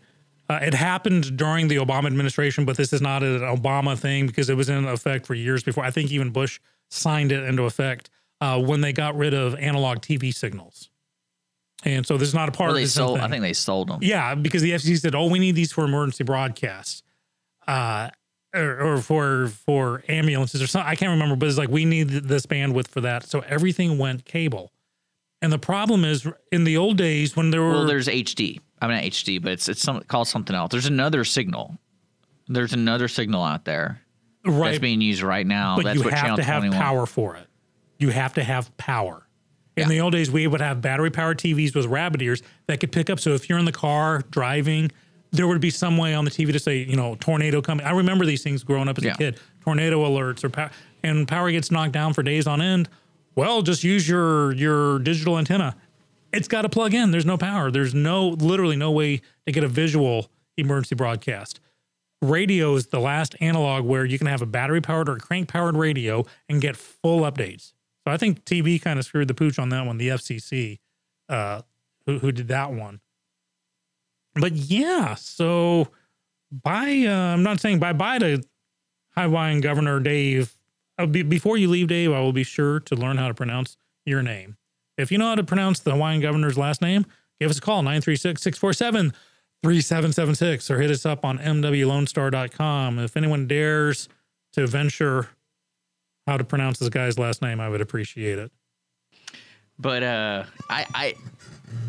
uh, 0.48 0.60
it 0.62 0.74
happened 0.74 1.36
during 1.36 1.68
the 1.68 1.76
Obama 1.76 2.06
administration, 2.06 2.64
but 2.64 2.76
this 2.76 2.92
is 2.92 3.02
not 3.02 3.22
an 3.22 3.40
Obama 3.40 3.98
thing 3.98 4.26
because 4.26 4.48
it 4.48 4.56
was 4.56 4.68
in 4.68 4.84
effect 4.86 5.26
for 5.26 5.34
years 5.34 5.62
before. 5.62 5.84
I 5.84 5.90
think 5.90 6.10
even 6.10 6.30
Bush 6.30 6.60
signed 6.90 7.32
it 7.32 7.44
into 7.44 7.64
effect 7.64 8.10
uh, 8.40 8.60
when 8.60 8.80
they 8.80 8.92
got 8.92 9.16
rid 9.16 9.34
of 9.34 9.54
analog 9.56 9.98
TV 9.98 10.32
signals. 10.34 10.88
And 11.84 12.06
so 12.06 12.16
this 12.16 12.28
is 12.28 12.34
not 12.34 12.48
a 12.48 12.52
part 12.52 12.68
Well, 12.68 12.70
of 12.70 12.76
they 12.76 12.84
this 12.84 12.94
sold. 12.94 13.18
I 13.20 13.28
think 13.28 13.42
they 13.42 13.52
sold 13.52 13.88
them. 13.88 13.98
Yeah, 14.02 14.34
because 14.34 14.62
the 14.62 14.72
FCC 14.72 14.98
said, 14.98 15.14
"Oh, 15.14 15.26
we 15.26 15.38
need 15.38 15.54
these 15.54 15.70
for 15.70 15.84
emergency 15.84 16.24
broadcasts, 16.24 17.04
uh, 17.68 18.10
or, 18.52 18.80
or 18.94 18.98
for 18.98 19.48
for 19.48 20.02
ambulances 20.08 20.60
or 20.60 20.66
something." 20.66 20.88
I 20.88 20.96
can't 20.96 21.10
remember, 21.10 21.36
but 21.36 21.48
it's 21.48 21.56
like 21.58 21.68
we 21.68 21.84
need 21.84 22.08
this 22.08 22.46
bandwidth 22.46 22.88
for 22.88 23.00
that. 23.02 23.24
So 23.24 23.40
everything 23.40 23.96
went 23.96 24.24
cable. 24.24 24.72
And 25.40 25.52
the 25.52 25.58
problem 25.58 26.04
is, 26.04 26.26
in 26.50 26.64
the 26.64 26.76
old 26.76 26.96
days 26.96 27.36
when 27.36 27.50
there 27.50 27.62
were 27.62 27.70
Well, 27.70 27.86
there's 27.86 28.08
HD. 28.08 28.60
I 28.80 28.86
mean, 28.88 28.96
not 28.96 29.04
HD, 29.04 29.40
but 29.40 29.52
it's 29.52 29.68
it's 29.68 29.82
some, 29.82 30.00
called 30.02 30.28
something 30.28 30.54
else. 30.54 30.70
There's 30.70 30.86
another 30.86 31.24
signal. 31.24 31.78
There's 32.48 32.72
another 32.72 33.08
signal 33.08 33.42
out 33.44 33.64
there 33.64 34.00
that's 34.44 34.78
being 34.78 35.00
used 35.00 35.22
right 35.22 35.46
now. 35.46 35.76
but 35.76 35.84
that's 35.84 35.98
you 35.98 36.04
what 36.04 36.14
have 36.14 36.36
to 36.36 36.42
have 36.42 36.62
21. 36.62 36.80
power 36.80 37.06
for 37.06 37.36
it. 37.36 37.46
You 37.98 38.10
have 38.10 38.34
to 38.34 38.42
have 38.44 38.74
power. 38.78 39.26
In 39.76 39.82
Yeah. 39.84 39.88
the 39.88 40.00
old 40.00 40.12
days, 40.12 40.30
we 40.30 40.46
would 40.46 40.60
have 40.60 40.80
battery 40.80 41.10
powered 41.10 41.38
TVs 41.38 41.74
with 41.74 41.86
rabbit 41.86 42.22
ears 42.22 42.42
that 42.66 42.80
could 42.80 42.90
pick 42.90 43.10
up. 43.10 43.20
So 43.20 43.34
if 43.34 43.48
you're 43.48 43.58
in 43.58 43.64
the 43.64 43.72
car 43.72 44.24
driving, 44.30 44.90
there 45.30 45.46
would 45.46 45.60
be 45.60 45.70
some 45.70 45.96
way 45.98 46.14
on 46.14 46.24
the 46.24 46.30
TV 46.30 46.52
to 46.52 46.58
say, 46.58 46.78
you 46.78 46.96
know, 46.96 47.16
tornado 47.16 47.60
coming. 47.60 47.84
I 47.86 47.90
remember 47.90 48.24
these 48.26 48.42
things 48.42 48.64
growing 48.64 48.88
up 48.88 48.98
as 48.98 49.04
Yeah. 49.04 49.12
a 49.12 49.16
kid. 49.16 49.40
Tornado 49.62 50.04
alerts 50.04 50.42
or 50.42 50.48
power, 50.48 50.70
and 51.04 51.28
power 51.28 51.50
gets 51.52 51.70
knocked 51.70 51.92
down 51.92 52.12
for 52.14 52.22
days 52.22 52.46
on 52.46 52.60
end. 52.62 52.88
Well, 53.38 53.62
just 53.62 53.84
use 53.84 54.08
your 54.08 54.52
your 54.52 54.98
digital 54.98 55.38
antenna. 55.38 55.76
It's 56.32 56.48
got 56.48 56.62
to 56.62 56.68
plug 56.68 56.92
in. 56.92 57.12
There's 57.12 57.24
no 57.24 57.38
power. 57.38 57.70
There's 57.70 57.94
no 57.94 58.30
literally 58.30 58.76
no 58.76 58.90
way 58.90 59.22
to 59.46 59.52
get 59.52 59.62
a 59.62 59.68
visual 59.68 60.28
emergency 60.56 60.96
broadcast 60.96 61.60
radio 62.20 62.74
is 62.74 62.88
the 62.88 63.00
last 63.00 63.36
analog 63.40 63.84
where 63.84 64.04
you 64.04 64.18
can 64.18 64.26
have 64.26 64.42
a 64.42 64.46
battery 64.46 64.80
powered 64.80 65.08
or 65.08 65.16
crank 65.16 65.48
powered 65.48 65.76
radio 65.76 66.24
and 66.48 66.60
get 66.60 66.76
full 66.76 67.20
updates. 67.20 67.72
So 68.04 68.12
I 68.12 68.16
think 68.16 68.44
TV 68.44 68.80
kind 68.80 68.98
of 68.98 69.04
screwed 69.04 69.28
the 69.28 69.34
pooch 69.34 69.58
on 69.58 69.68
that 69.68 69.86
one, 69.86 69.98
the 69.98 70.08
FCC, 70.08 70.78
uh, 71.28 71.62
who, 72.06 72.18
who 72.18 72.32
did 72.32 72.48
that 72.48 72.72
one. 72.72 73.00
But 74.34 74.52
yeah, 74.52 75.14
so 75.14 75.88
bye. 76.50 77.04
Uh, 77.06 77.12
I'm 77.12 77.42
not 77.42 77.60
saying 77.60 77.78
bye 77.78 77.92
bye 77.92 78.18
to 78.18 78.42
Hawaiian 79.16 79.60
Governor 79.60 80.00
Dave. 80.00 80.57
Uh, 80.98 81.06
be, 81.06 81.22
before 81.22 81.56
you 81.56 81.68
leave, 81.68 81.88
Dave, 81.88 82.12
I 82.12 82.20
will 82.20 82.32
be 82.32 82.42
sure 82.42 82.80
to 82.80 82.96
learn 82.96 83.16
how 83.16 83.28
to 83.28 83.34
pronounce 83.34 83.76
your 84.04 84.22
name. 84.22 84.56
If 84.96 85.12
you 85.12 85.18
know 85.18 85.28
how 85.28 85.36
to 85.36 85.44
pronounce 85.44 85.80
the 85.80 85.92
Hawaiian 85.92 86.20
Governor's 86.20 86.58
last 86.58 86.82
name, 86.82 87.06
give 87.40 87.50
us 87.50 87.58
a 87.58 87.60
call 87.60 87.82
936 87.82 88.42
647 88.42 89.12
3776 89.62 90.70
or 90.70 90.80
hit 90.80 90.90
us 90.90 91.06
up 91.06 91.24
on 91.24 91.38
mwlonestar.com. 91.38 92.98
If 92.98 93.16
anyone 93.16 93.46
dares 93.46 94.08
to 94.52 94.66
venture 94.66 95.28
how 96.26 96.36
to 96.36 96.44
pronounce 96.44 96.78
this 96.78 96.88
guy's 96.88 97.18
last 97.18 97.42
name, 97.42 97.60
I 97.60 97.68
would 97.68 97.80
appreciate 97.80 98.38
it. 98.38 98.52
But 99.78 100.02
uh, 100.02 100.44
I, 100.68 100.86
I, 100.94 101.14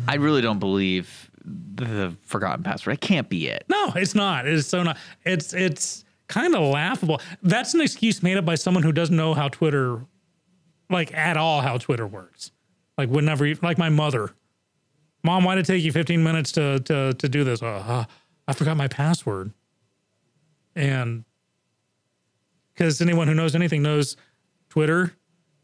I 0.06 0.14
really 0.16 0.40
don't 0.40 0.60
believe 0.60 1.30
the 1.44 2.16
forgotten 2.22 2.62
password. 2.62 2.94
It 2.94 3.00
can't 3.00 3.28
be 3.28 3.48
it. 3.48 3.64
No, 3.68 3.92
it's 3.96 4.14
not. 4.14 4.46
It's 4.46 4.68
so 4.68 4.82
not. 4.82 4.96
It's 5.24 5.52
it's 5.52 6.04
kind 6.30 6.54
of 6.54 6.62
laughable. 6.62 7.20
That's 7.42 7.74
an 7.74 7.80
excuse 7.80 8.22
made 8.22 8.38
up 8.38 8.44
by 8.44 8.54
someone 8.54 8.82
who 8.82 8.92
doesn't 8.92 9.14
know 9.14 9.34
how 9.34 9.48
Twitter, 9.48 10.06
like 10.88 11.12
at 11.12 11.36
all, 11.36 11.60
how 11.60 11.76
Twitter 11.76 12.06
works. 12.06 12.52
Like 12.96 13.10
would 13.10 13.24
never, 13.24 13.52
like 13.62 13.76
my 13.76 13.88
mother. 13.88 14.30
Mom, 15.22 15.44
why 15.44 15.56
did 15.56 15.68
it 15.68 15.72
take 15.72 15.82
you 15.82 15.92
15 15.92 16.22
minutes 16.22 16.52
to 16.52 16.80
to 16.80 17.12
to 17.14 17.28
do 17.28 17.44
this? 17.44 17.62
Uh, 17.62 17.66
uh, 17.66 18.04
I 18.48 18.52
forgot 18.54 18.76
my 18.76 18.88
password. 18.88 19.52
And 20.74 21.24
because 22.72 23.00
anyone 23.02 23.28
who 23.28 23.34
knows 23.34 23.54
anything 23.54 23.82
knows 23.82 24.16
Twitter, 24.70 25.12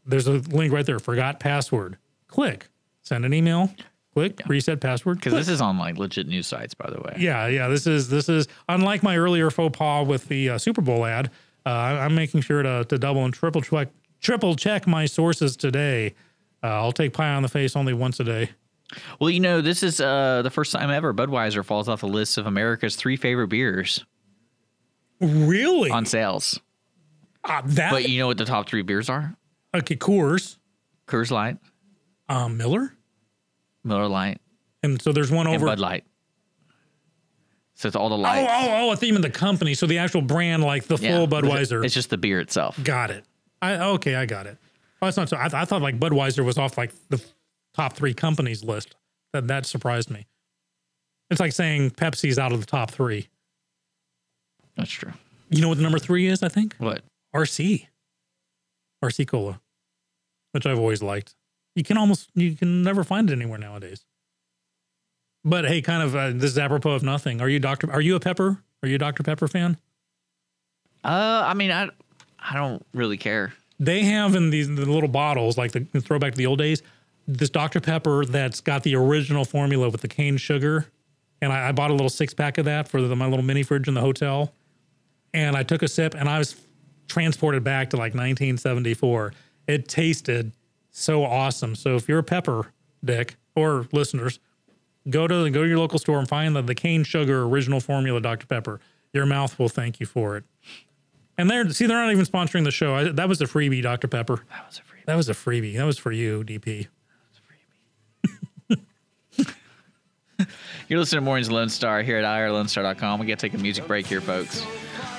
there's 0.05 0.27
a 0.27 0.33
link 0.33 0.71
right 0.71 0.85
there. 0.85 0.99
Forgot 0.99 1.39
password. 1.39 1.97
Click. 2.27 2.69
Send 3.01 3.25
an 3.25 3.33
email. 3.33 3.71
Click. 4.17 4.41
Reset 4.47 4.81
password. 4.81 5.17
Because 5.19 5.33
this 5.33 5.47
is 5.47 5.61
on 5.61 5.77
like 5.77 5.97
legit 5.97 6.27
news 6.27 6.47
sites, 6.47 6.73
by 6.73 6.89
the 6.89 6.99
way. 6.99 7.15
Yeah, 7.19 7.45
yeah. 7.47 7.67
This 7.67 7.85
is 7.85 8.09
this 8.09 8.29
is 8.29 8.47
unlike 8.67 9.03
my 9.03 9.15
earlier 9.17 9.49
faux 9.51 9.77
pas 9.77 10.07
with 10.07 10.27
the 10.27 10.49
uh, 10.51 10.57
Super 10.57 10.81
Bowl 10.81 11.05
ad. 11.05 11.27
Uh, 11.65 11.69
I- 11.69 11.99
I'm 12.05 12.15
making 12.15 12.41
sure 12.41 12.63
to 12.63 12.83
to 12.85 12.97
double 12.97 13.25
and 13.25 13.33
triple 13.33 13.61
check 13.61 13.89
triple 14.19 14.55
check 14.55 14.87
my 14.87 15.05
sources 15.05 15.55
today. 15.55 16.15
Uh, 16.63 16.67
I'll 16.67 16.91
take 16.91 17.13
pie 17.13 17.29
on 17.35 17.43
the 17.43 17.47
face 17.49 17.75
only 17.75 17.93
once 17.93 18.19
a 18.19 18.23
day. 18.23 18.49
Well, 19.19 19.29
you 19.29 19.39
know, 19.39 19.61
this 19.61 19.83
is 19.83 20.01
uh, 20.01 20.41
the 20.41 20.49
first 20.49 20.71
time 20.71 20.89
ever 20.89 21.13
Budweiser 21.13 21.63
falls 21.63 21.87
off 21.87 21.99
the 22.01 22.07
list 22.07 22.37
of 22.39 22.47
America's 22.47 22.95
three 22.95 23.17
favorite 23.17 23.49
beers 23.49 24.03
Really? 25.19 25.89
on 25.91 26.05
sales. 26.05 26.59
Uh, 27.43 27.61
that 27.65 27.91
But 27.91 28.09
you 28.09 28.19
know 28.19 28.27
what 28.27 28.37
the 28.37 28.45
top 28.45 28.67
three 28.69 28.81
beers 28.81 29.09
are? 29.09 29.35
okay? 29.75 29.95
Coors, 29.95 30.57
Coors 31.07 31.31
Light, 31.31 31.57
um, 32.29 32.57
Miller, 32.57 32.93
Miller 33.87 34.07
Lite, 34.07 34.39
and 34.83 35.01
so 35.01 35.11
there's 35.11 35.31
one 35.31 35.47
and 35.47 35.55
over. 35.55 35.65
Bud 35.65 35.79
Light. 35.79 36.03
So 37.75 37.87
it's 37.87 37.95
all 37.95 38.09
the 38.09 38.15
Oh, 38.15 38.19
lights. 38.19 38.51
oh, 38.51 38.67
oh! 38.69 38.89
oh, 38.89 38.91
A 38.91 38.95
theme 38.95 39.15
of 39.15 39.21
the 39.21 39.29
company. 39.29 39.73
So 39.75 39.85
the 39.85 39.99
actual 39.99 40.21
brand, 40.23 40.63
like 40.63 40.85
the 40.85 40.95
Yeah. 40.97 41.15
full 41.17 41.27
Budweiser. 41.27 41.85
It's 41.85 41.93
just 41.93 42.09
the 42.09 42.17
beer 42.17 42.39
itself. 42.39 42.81
Got 42.83 43.11
it. 43.11 43.23
I 43.61 43.75
okay, 43.75 44.15
I 44.15 44.25
got 44.25 44.47
it. 44.47 44.57
Oh, 45.01 45.05
that's 45.05 45.17
not 45.17 45.29
so. 45.29 45.37
I, 45.37 45.45
I 45.45 45.65
thought 45.65 45.81
like 45.81 45.99
Budweiser 45.99 46.43
was 46.43 46.57
off 46.57 46.77
like 46.77 46.91
the 47.09 47.23
top 47.75 47.93
three 47.93 48.13
companies 48.15 48.63
list. 48.63 48.95
That 49.33 49.47
that 49.47 49.65
surprised 49.67 50.09
me. 50.09 50.25
It's 51.29 51.39
like 51.39 51.51
saying 51.51 51.91
Pepsi's 51.91 52.39
out 52.39 52.51
of 52.51 52.59
the 52.61 52.65
top 52.65 52.89
three. 52.89 53.27
That's 54.75 54.89
true. 54.89 55.11
You 55.49 55.61
know 55.61 55.69
what 55.69 55.77
the 55.77 55.83
number 55.83 55.99
three 55.99 56.27
is? 56.27 56.41
I 56.43 56.49
think 56.49 56.75
What? 56.77 57.03
RC, 57.35 57.87
RC 59.03 59.27
cola, 59.27 59.61
which 60.51 60.65
I've 60.65 60.79
always 60.79 61.03
liked. 61.03 61.35
You 61.77 61.83
can 61.83 61.95
almost 61.95 62.31
you 62.33 62.55
can 62.55 62.81
never 62.81 63.03
find 63.03 63.29
it 63.29 63.33
anywhere 63.33 63.59
nowadays. 63.59 64.03
But 65.45 65.65
hey, 65.65 65.83
kind 65.83 66.01
of 66.01 66.15
uh, 66.15 66.31
this 66.31 66.49
is 66.49 66.57
apropos 66.57 66.93
of 66.93 67.03
nothing. 67.03 67.39
Are 67.39 67.47
you 67.47 67.59
Dr. 67.59 67.91
Are 67.91 68.01
you 68.01 68.15
a 68.15 68.19
Pepper? 68.19 68.63
Are 68.81 68.89
you 68.89 68.95
a 68.95 68.97
Dr. 68.97 69.21
Pepper 69.21 69.47
fan? 69.47 69.77
Uh, 71.03 71.43
I 71.45 71.53
mean, 71.53 71.69
I 71.69 71.89
I 72.39 72.55
don't 72.55 72.83
really 72.95 73.17
care. 73.17 73.53
They 73.79 74.01
have 74.05 74.33
in 74.33 74.49
these 74.49 74.67
the 74.67 74.91
little 74.91 75.07
bottles, 75.07 75.55
like 75.55 75.71
the, 75.71 75.81
the 75.91 76.01
throwback 76.01 76.31
to 76.31 76.37
the 76.37 76.47
old 76.47 76.57
days, 76.57 76.81
this 77.27 77.51
Dr. 77.51 77.79
Pepper 77.79 78.25
that's 78.25 78.59
got 78.59 78.81
the 78.81 78.95
original 78.95 79.45
formula 79.45 79.87
with 79.87 80.01
the 80.01 80.07
cane 80.07 80.37
sugar. 80.37 80.87
And 81.43 81.53
I, 81.53 81.69
I 81.69 81.71
bought 81.73 81.91
a 81.91 81.93
little 81.93 82.09
six 82.09 82.33
pack 82.33 82.57
of 82.57 82.65
that 82.65 82.87
for 82.87 83.03
the, 83.03 83.15
my 83.15 83.27
little 83.27 83.45
mini 83.45 83.61
fridge 83.61 83.87
in 83.87 83.93
the 83.93 84.01
hotel. 84.01 84.51
And 85.31 85.55
I 85.55 85.61
took 85.61 85.83
a 85.83 85.87
sip 85.87 86.15
and 86.15 86.27
I 86.27 86.39
was 86.39 86.55
transported 87.07 87.63
back 87.63 87.91
to 87.91 87.97
like 87.97 88.15
1974. 88.15 89.33
It 89.67 89.87
tasted 89.87 90.53
so 90.97 91.23
awesome. 91.23 91.75
So 91.75 91.95
if 91.95 92.09
you're 92.09 92.19
a 92.19 92.23
pepper, 92.23 92.73
Dick, 93.03 93.35
or 93.55 93.87
listeners, 93.91 94.39
go 95.09 95.27
to 95.27 95.49
go 95.49 95.63
to 95.63 95.69
your 95.69 95.77
local 95.77 95.99
store 95.99 96.19
and 96.19 96.27
find 96.27 96.55
the, 96.55 96.61
the 96.61 96.75
cane 96.75 97.03
sugar 97.03 97.43
original 97.43 97.79
formula 97.79 98.19
Dr. 98.19 98.47
Pepper. 98.47 98.79
Your 99.13 99.25
mouth 99.25 99.57
will 99.57 99.69
thank 99.69 99.99
you 99.99 100.05
for 100.05 100.37
it. 100.37 100.43
And 101.37 101.49
they're 101.49 101.69
see 101.69 101.85
they're 101.85 102.03
not 102.03 102.11
even 102.11 102.25
sponsoring 102.25 102.63
the 102.63 102.71
show. 102.71 102.95
I, 102.95 103.03
that 103.09 103.29
was 103.29 103.39
a 103.41 103.45
freebie, 103.45 103.83
Dr. 103.83 104.07
Pepper. 104.07 104.43
That 104.49 104.65
was 104.65 104.79
a 104.79 104.81
free. 104.81 104.99
That 105.05 105.15
was 105.15 105.29
a 105.29 105.33
freebie. 105.33 105.77
That 105.77 105.85
was 105.85 105.97
for 105.97 106.11
you, 106.11 106.43
DP. 106.43 106.87
You're 110.87 110.99
listening 110.99 111.21
to 111.21 111.25
Mornings 111.25 111.51
Lone 111.51 111.69
Star 111.69 112.01
here 112.01 112.17
at 112.17 112.25
irlonestar.com. 112.25 113.19
We 113.19 113.27
got 113.27 113.39
to 113.39 113.49
take 113.49 113.57
a 113.57 113.61
music 113.61 113.87
break 113.87 114.07
here, 114.07 114.21
folks. 114.21 114.65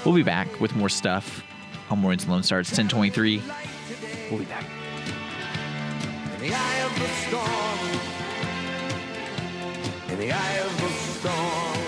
We'll 0.05 0.15
be 0.15 0.23
back 0.23 0.61
with 0.61 0.75
more 0.75 0.89
stuff 0.89 1.43
on 1.91 2.01
Mornings 2.01 2.27
Lone 2.27 2.43
Star. 2.43 2.61
It's 2.61 2.71
1023. 2.71 3.43
We'll 4.31 4.41
be 4.41 4.45
back. 4.47 4.78
Eye 6.55 6.79
of 6.81 6.99
the 6.99 7.09
storm. 7.27 7.79
In 10.13 10.19
the 10.19 10.33
eye 10.33 10.59
of 10.59 10.81
the 10.81 10.89
storm. 10.89 11.79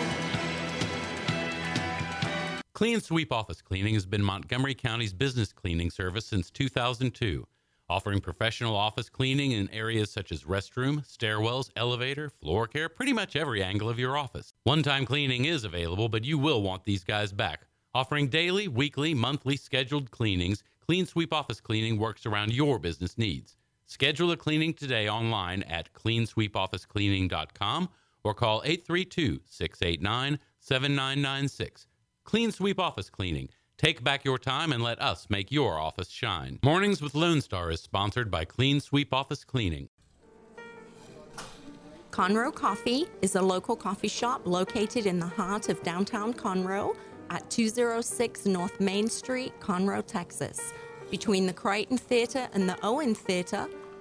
Clean 2.75 3.01
Sweep 3.01 3.31
Office 3.33 3.61
Cleaning 3.61 3.95
has 3.95 4.07
been 4.07 4.23
Montgomery 4.23 4.75
County's 4.75 5.13
business 5.13 5.53
cleaning 5.53 5.91
service 5.91 6.25
since 6.25 6.51
2002, 6.51 7.47
offering 7.91 8.21
professional 8.21 8.75
office 8.75 9.11
cleaning 9.11 9.53
in 9.53 9.69
areas 9.71 10.11
such 10.11 10.33
as 10.33 10.45
restroom, 10.45 11.07
stairwells, 11.07 11.71
elevator, 11.77 12.31
floor 12.31 12.67
care, 12.67 12.89
pretty 12.89 13.13
much 13.13 13.37
every 13.37 13.63
angle 13.63 13.91
of 13.91 13.99
your 13.99 14.17
office. 14.17 14.55
One 14.65 14.83
time 14.83 15.05
cleaning 15.05 15.45
is 15.45 15.65
available, 15.65 16.09
but 16.09 16.25
you 16.25 16.39
will 16.39 16.63
want 16.63 16.85
these 16.85 17.05
guys 17.05 17.33
back. 17.33 17.67
Offering 17.93 18.29
daily, 18.29 18.67
weekly, 18.67 19.13
monthly 19.13 19.57
scheduled 19.57 20.11
cleanings, 20.11 20.63
Clean 20.87 21.05
Sweep 21.05 21.33
Office 21.33 21.61
Cleaning 21.61 21.99
works 21.99 22.25
around 22.25 22.53
your 22.53 22.79
business 22.79 23.19
needs. 23.19 23.57
Schedule 23.91 24.30
a 24.30 24.36
cleaning 24.36 24.72
today 24.72 25.09
online 25.09 25.64
at 25.64 25.93
cleansweepofficecleaning.com 25.95 27.88
or 28.22 28.34
call 28.34 28.62
832 28.64 29.41
689 29.45 30.38
7996. 30.61 31.88
Clean 32.22 32.53
Sweep 32.53 32.78
Office 32.78 33.11
Cleaning. 33.11 33.49
Take 33.78 34.05
back 34.05 34.24
your 34.24 34.38
time 34.38 34.70
and 34.72 34.80
let 34.80 35.03
us 35.03 35.26
make 35.28 35.51
your 35.51 35.80
office 35.80 36.09
shine. 36.09 36.61
Mornings 36.62 37.03
with 37.03 37.16
Lone 37.16 37.41
Star 37.41 37.72
is 37.72 37.80
sponsored 37.80 38.30
by 38.30 38.45
Clean 38.45 38.78
Sweep 38.78 39.12
Office 39.12 39.43
Cleaning. 39.43 39.88
Conroe 42.12 42.55
Coffee 42.55 43.07
is 43.22 43.34
a 43.34 43.43
local 43.43 43.74
coffee 43.74 44.07
shop 44.07 44.43
located 44.45 45.07
in 45.07 45.18
the 45.18 45.26
heart 45.26 45.68
of 45.68 45.82
downtown 45.82 46.32
Conroe 46.32 46.95
at 47.30 47.51
206 47.51 48.47
North 48.47 48.78
Main 48.78 49.09
Street, 49.09 49.53
Conroe, 49.59 50.07
Texas. 50.07 50.72
Between 51.11 51.45
the 51.47 51.53
Crighton 51.53 51.99
Theater 51.99 52.49
and 52.53 52.68
the 52.68 52.78
Owen 52.84 53.16
Theater, 53.16 53.66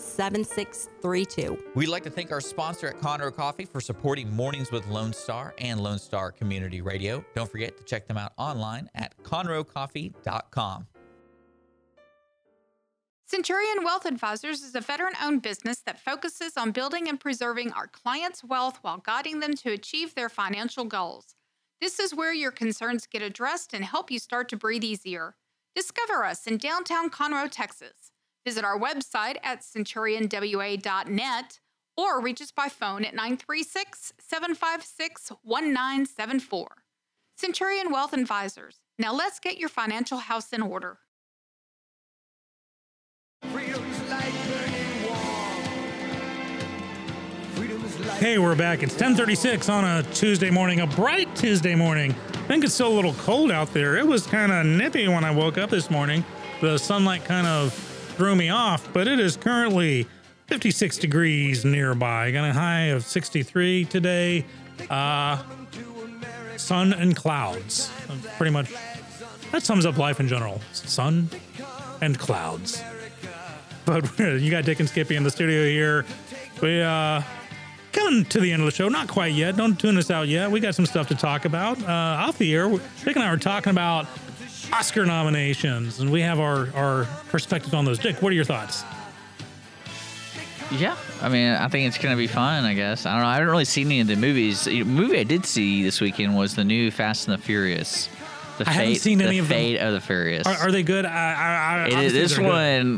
7632. 0.00 1.58
We'd 1.74 1.88
like 1.88 2.02
to 2.04 2.10
thank 2.10 2.32
our 2.32 2.40
sponsor 2.40 2.88
at 2.88 3.00
Conroe 3.00 3.34
Coffee 3.34 3.64
for 3.64 3.80
supporting 3.80 4.34
Mornings 4.34 4.70
with 4.72 4.86
Lone 4.88 5.12
Star 5.12 5.54
and 5.58 5.80
Lone 5.80 5.98
Star 5.98 6.32
Community 6.32 6.80
Radio. 6.80 7.24
Don't 7.34 7.50
forget 7.50 7.76
to 7.78 7.84
check 7.84 8.08
them 8.08 8.16
out 8.16 8.32
online 8.36 8.90
at 8.94 9.16
conroecoffee.com. 9.22 10.86
Centurion 13.26 13.84
Wealth 13.84 14.06
Advisors 14.06 14.62
is 14.62 14.74
a 14.74 14.80
veteran 14.80 15.12
owned 15.22 15.42
business 15.42 15.78
that 15.86 16.00
focuses 16.00 16.56
on 16.56 16.72
building 16.72 17.08
and 17.08 17.20
preserving 17.20 17.70
our 17.72 17.86
clients' 17.86 18.42
wealth 18.42 18.80
while 18.82 18.98
guiding 18.98 19.38
them 19.38 19.54
to 19.54 19.70
achieve 19.70 20.16
their 20.16 20.28
financial 20.28 20.84
goals. 20.84 21.36
This 21.80 22.00
is 22.00 22.12
where 22.12 22.34
your 22.34 22.50
concerns 22.50 23.06
get 23.06 23.22
addressed 23.22 23.72
and 23.72 23.84
help 23.84 24.10
you 24.10 24.18
start 24.18 24.48
to 24.48 24.56
breathe 24.56 24.82
easier. 24.82 25.36
Discover 25.76 26.24
us 26.24 26.48
in 26.48 26.56
downtown 26.56 27.08
Conroe, 27.08 27.48
Texas. 27.48 28.09
Visit 28.44 28.64
our 28.64 28.78
website 28.78 29.36
at 29.42 29.60
centurionwa.net 29.60 31.60
or 31.96 32.20
reach 32.20 32.40
us 32.40 32.50
by 32.50 32.68
phone 32.68 33.04
at 33.04 33.14
936 33.14 34.14
756 34.18 35.32
1974. 35.42 36.68
Centurion 37.36 37.90
Wealth 37.90 38.12
Advisors. 38.12 38.80
Now 38.98 39.14
let's 39.14 39.40
get 39.40 39.58
your 39.58 39.68
financial 39.68 40.18
house 40.18 40.52
in 40.52 40.62
order. 40.62 40.98
Hey, 48.18 48.38
we're 48.38 48.54
back. 48.54 48.82
It's 48.82 48.92
1036 48.92 49.70
on 49.70 49.84
a 49.84 50.02
Tuesday 50.12 50.50
morning, 50.50 50.80
a 50.80 50.86
bright 50.86 51.34
Tuesday 51.34 51.74
morning. 51.74 52.14
I 52.34 52.46
think 52.46 52.64
it's 52.64 52.74
still 52.74 52.88
a 52.88 52.92
little 52.92 53.14
cold 53.14 53.50
out 53.50 53.72
there. 53.72 53.96
It 53.96 54.06
was 54.06 54.26
kind 54.26 54.52
of 54.52 54.66
nippy 54.66 55.08
when 55.08 55.24
I 55.24 55.30
woke 55.30 55.56
up 55.56 55.70
this 55.70 55.90
morning. 55.90 56.24
The 56.60 56.76
sunlight 56.76 57.24
kind 57.24 57.46
of 57.46 57.89
threw 58.20 58.36
me 58.36 58.50
off, 58.50 58.86
but 58.92 59.08
it 59.08 59.18
is 59.18 59.34
currently 59.34 60.06
56 60.48 60.98
degrees 60.98 61.64
nearby. 61.64 62.30
Got 62.30 62.50
a 62.50 62.52
high 62.52 62.88
of 62.88 63.02
63 63.02 63.86
today. 63.86 64.44
Uh, 64.90 65.42
sun 66.58 66.92
and 66.92 67.16
clouds. 67.16 67.90
Pretty 68.36 68.50
much, 68.50 68.70
that 69.52 69.62
sums 69.62 69.86
up 69.86 69.96
life 69.96 70.20
in 70.20 70.28
general. 70.28 70.60
Sun 70.74 71.30
and 72.02 72.18
clouds. 72.18 72.82
But 73.86 74.18
you 74.18 74.50
got 74.50 74.66
Dick 74.66 74.78
and 74.78 74.88
Skippy 74.88 75.16
in 75.16 75.24
the 75.24 75.30
studio 75.30 75.64
here. 75.64 76.04
We 76.62 76.82
uh 76.82 77.22
coming 77.92 78.26
to 78.26 78.38
the 78.38 78.52
end 78.52 78.60
of 78.60 78.66
the 78.66 78.72
show. 78.72 78.88
Not 78.88 79.08
quite 79.08 79.32
yet. 79.32 79.56
Don't 79.56 79.80
tune 79.80 79.96
us 79.96 80.10
out 80.10 80.28
yet. 80.28 80.50
We 80.50 80.60
got 80.60 80.74
some 80.74 80.86
stuff 80.86 81.08
to 81.08 81.14
talk 81.14 81.46
about. 81.46 81.82
Uh, 81.82 82.26
off 82.26 82.38
the 82.38 82.54
air, 82.54 82.68
Dick 82.68 83.16
and 83.16 83.24
I 83.24 83.30
were 83.30 83.38
talking 83.38 83.70
about 83.70 84.06
Oscar 84.72 85.04
nominations, 85.04 86.00
and 86.00 86.10
we 86.10 86.20
have 86.22 86.38
our 86.40 86.68
our 86.74 87.04
perspectives 87.28 87.74
on 87.74 87.84
those. 87.84 87.98
Dick, 87.98 88.22
what 88.22 88.30
are 88.30 88.34
your 88.34 88.44
thoughts? 88.44 88.84
Yeah, 90.70 90.96
I 91.20 91.28
mean, 91.28 91.50
I 91.52 91.66
think 91.68 91.88
it's 91.88 91.98
gonna 91.98 92.16
be 92.16 92.28
fun. 92.28 92.64
I 92.64 92.74
guess 92.74 93.04
I 93.04 93.12
don't 93.14 93.22
know. 93.22 93.26
I 93.28 93.34
haven't 93.34 93.48
really 93.50 93.64
seen 93.64 93.86
any 93.88 94.00
of 94.00 94.06
the 94.06 94.14
movies. 94.16 94.64
The 94.64 94.84
movie 94.84 95.18
I 95.18 95.24
did 95.24 95.44
see 95.44 95.82
this 95.82 96.00
weekend 96.00 96.36
was 96.36 96.54
the 96.54 96.64
new 96.64 96.90
Fast 96.92 97.26
and 97.28 97.36
the 97.36 97.42
Furious. 97.42 98.08
The 98.58 98.64
I 98.68 98.72
fate, 98.72 98.74
haven't 98.74 98.94
seen 98.96 99.18
the 99.18 99.24
any 99.24 99.38
of 99.38 99.48
them. 99.48 99.56
fate 99.56 99.78
of 99.78 99.92
the 99.94 100.00
Furious. 100.00 100.46
Are, 100.46 100.68
are 100.68 100.70
they 100.70 100.84
good? 100.84 101.04
I, 101.06 101.10
I, 101.10 101.82
I, 101.82 101.86
It 101.88 102.12
this 102.12 102.36
they're 102.36 102.44
good. 102.44 102.48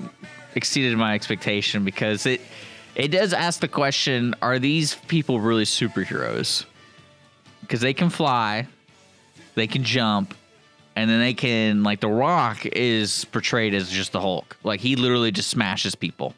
one 0.02 0.10
exceeded 0.54 0.98
my 0.98 1.14
expectation 1.14 1.84
because 1.84 2.26
it 2.26 2.42
it 2.94 3.08
does 3.08 3.32
ask 3.32 3.60
the 3.60 3.68
question: 3.68 4.34
Are 4.42 4.58
these 4.58 4.94
people 4.94 5.40
really 5.40 5.64
superheroes? 5.64 6.66
Because 7.62 7.80
they 7.80 7.94
can 7.94 8.10
fly, 8.10 8.66
they 9.54 9.66
can 9.66 9.82
jump, 9.82 10.34
and 10.96 11.08
then 11.10 11.20
they 11.20 11.34
can 11.34 11.82
like 11.82 12.00
The 12.00 12.08
Rock 12.08 12.66
is 12.66 13.24
portrayed 13.26 13.74
as 13.74 13.90
just 13.90 14.12
the 14.12 14.20
Hulk. 14.20 14.56
Like 14.64 14.80
he 14.80 14.96
literally 14.96 15.30
just 15.32 15.48
smashes 15.50 15.94
people. 15.94 16.34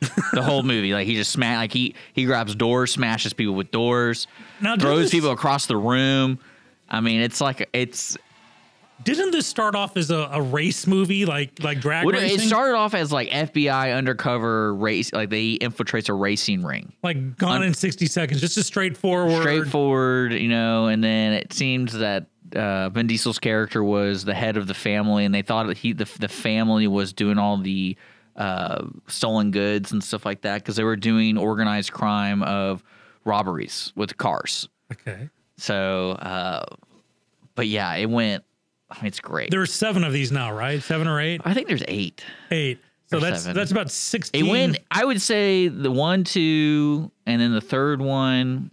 the 0.32 0.40
whole 0.42 0.62
movie, 0.62 0.94
like 0.94 1.06
he 1.06 1.14
just 1.14 1.30
smash, 1.30 1.56
like 1.58 1.72
he 1.74 1.94
he 2.14 2.24
grabs 2.24 2.54
doors, 2.54 2.90
smashes 2.92 3.34
people 3.34 3.54
with 3.54 3.70
doors, 3.70 4.26
Now, 4.60 4.76
throws 4.76 5.02
this- 5.02 5.10
people 5.10 5.30
across 5.30 5.66
the 5.66 5.76
room. 5.76 6.38
I 6.88 7.00
mean, 7.00 7.20
it's 7.20 7.38
like 7.38 7.68
it's 7.74 8.16
Didn't 9.04 9.32
this 9.32 9.46
start 9.46 9.74
off 9.74 9.98
as 9.98 10.10
a, 10.10 10.28
a 10.32 10.40
race 10.40 10.86
movie, 10.86 11.26
like 11.26 11.62
like 11.62 11.80
drag 11.82 12.06
What- 12.06 12.14
racing? 12.14 12.38
It 12.40 12.42
started 12.48 12.76
off 12.76 12.94
as 12.94 13.12
like 13.12 13.28
FBI 13.28 13.94
undercover 13.94 14.74
race, 14.74 15.12
like 15.12 15.28
they 15.28 15.58
infiltrates 15.58 16.08
a 16.08 16.14
racing 16.14 16.62
ring. 16.64 16.94
like 17.02 17.36
Gone 17.36 17.56
un- 17.56 17.62
in 17.64 17.74
60 17.74 18.06
Seconds, 18.06 18.40
just 18.40 18.56
a 18.56 18.62
straightforward. 18.62 19.42
Straightforward, 19.42 20.32
you 20.32 20.48
know, 20.48 20.86
and 20.86 21.04
then 21.04 21.34
it 21.34 21.52
seems 21.52 21.92
that 21.92 22.24
uh, 22.54 22.88
Vin 22.90 23.06
Diesel's 23.06 23.38
character 23.38 23.82
was 23.82 24.24
the 24.24 24.34
head 24.34 24.56
of 24.56 24.66
the 24.66 24.74
family, 24.74 25.24
and 25.24 25.34
they 25.34 25.42
thought 25.42 25.66
that 25.66 25.78
he 25.78 25.92
the, 25.92 26.08
the 26.18 26.28
family 26.28 26.86
was 26.86 27.12
doing 27.12 27.38
all 27.38 27.56
the 27.58 27.96
uh, 28.36 28.86
stolen 29.06 29.50
goods 29.50 29.92
and 29.92 30.02
stuff 30.02 30.24
like 30.24 30.42
that 30.42 30.62
because 30.62 30.76
they 30.76 30.84
were 30.84 30.96
doing 30.96 31.36
organized 31.36 31.92
crime 31.92 32.42
of 32.42 32.82
robberies 33.24 33.92
with 33.96 34.16
cars. 34.16 34.68
Okay. 34.92 35.28
So, 35.56 36.12
uh, 36.12 36.64
but 37.54 37.66
yeah, 37.66 37.94
it 37.94 38.08
went. 38.08 38.44
I 38.90 38.96
mean, 38.96 39.06
it's 39.06 39.20
great. 39.20 39.50
There's 39.50 39.72
seven 39.72 40.02
of 40.02 40.12
these 40.12 40.32
now, 40.32 40.52
right? 40.52 40.82
Seven 40.82 41.06
or 41.06 41.20
eight? 41.20 41.42
I 41.44 41.54
think 41.54 41.68
there's 41.68 41.84
eight. 41.86 42.24
Eight. 42.50 42.80
So 43.06 43.20
that's 43.20 43.42
seven. 43.42 43.56
that's 43.56 43.70
about 43.70 43.90
sixteen. 43.90 44.46
It 44.46 44.50
went. 44.50 44.78
I 44.90 45.04
would 45.04 45.20
say 45.20 45.68
the 45.68 45.90
one, 45.90 46.24
two, 46.24 47.10
and 47.26 47.40
then 47.40 47.52
the 47.52 47.60
third 47.60 48.00
one. 48.00 48.70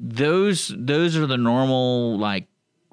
Those 0.00 0.74
those 0.76 1.16
are 1.16 1.26
the 1.26 1.36
normal 1.36 2.18
like 2.18 2.46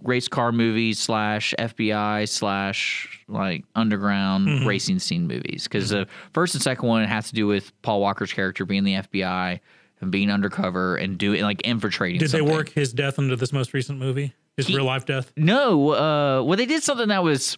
race 0.04 0.28
car 0.28 0.52
movies 0.52 1.00
slash 1.00 1.54
FBI 1.58 2.28
slash 2.30 3.24
like 3.28 3.66
underground 3.76 4.48
Mm-hmm. 4.48 4.68
racing 4.68 5.00
scene 5.00 5.28
movies 5.28 5.64
because 5.64 5.90
the 5.90 6.08
first 6.34 6.54
and 6.56 6.62
second 6.64 6.88
one 6.88 7.04
has 7.06 7.30
to 7.30 7.34
do 7.36 7.48
with 7.48 7.72
Paul 7.82 8.00
Walker's 8.02 8.32
character 8.32 8.66
being 8.66 8.84
the 8.84 8.94
FBI 8.94 9.60
and 10.02 10.12
being 10.12 10.30
undercover 10.30 10.96
and 10.96 11.18
doing 11.18 11.42
like 11.42 11.62
infiltrating. 11.66 12.20
Did 12.20 12.30
they 12.32 12.42
work 12.42 12.70
his 12.70 12.94
death 12.94 13.18
into 13.18 13.36
this 13.36 13.52
most 13.52 13.74
recent 13.74 14.00
movie? 14.00 14.34
His 14.56 14.68
He- 14.68 14.76
real 14.76 14.86
life 14.86 15.06
death? 15.06 15.32
No, 15.36 15.90
uh, 15.92 16.44
well, 16.44 16.56
they 16.58 16.66
did 16.66 16.84
something 16.84 17.08
that 17.10 17.24
was. 17.24 17.58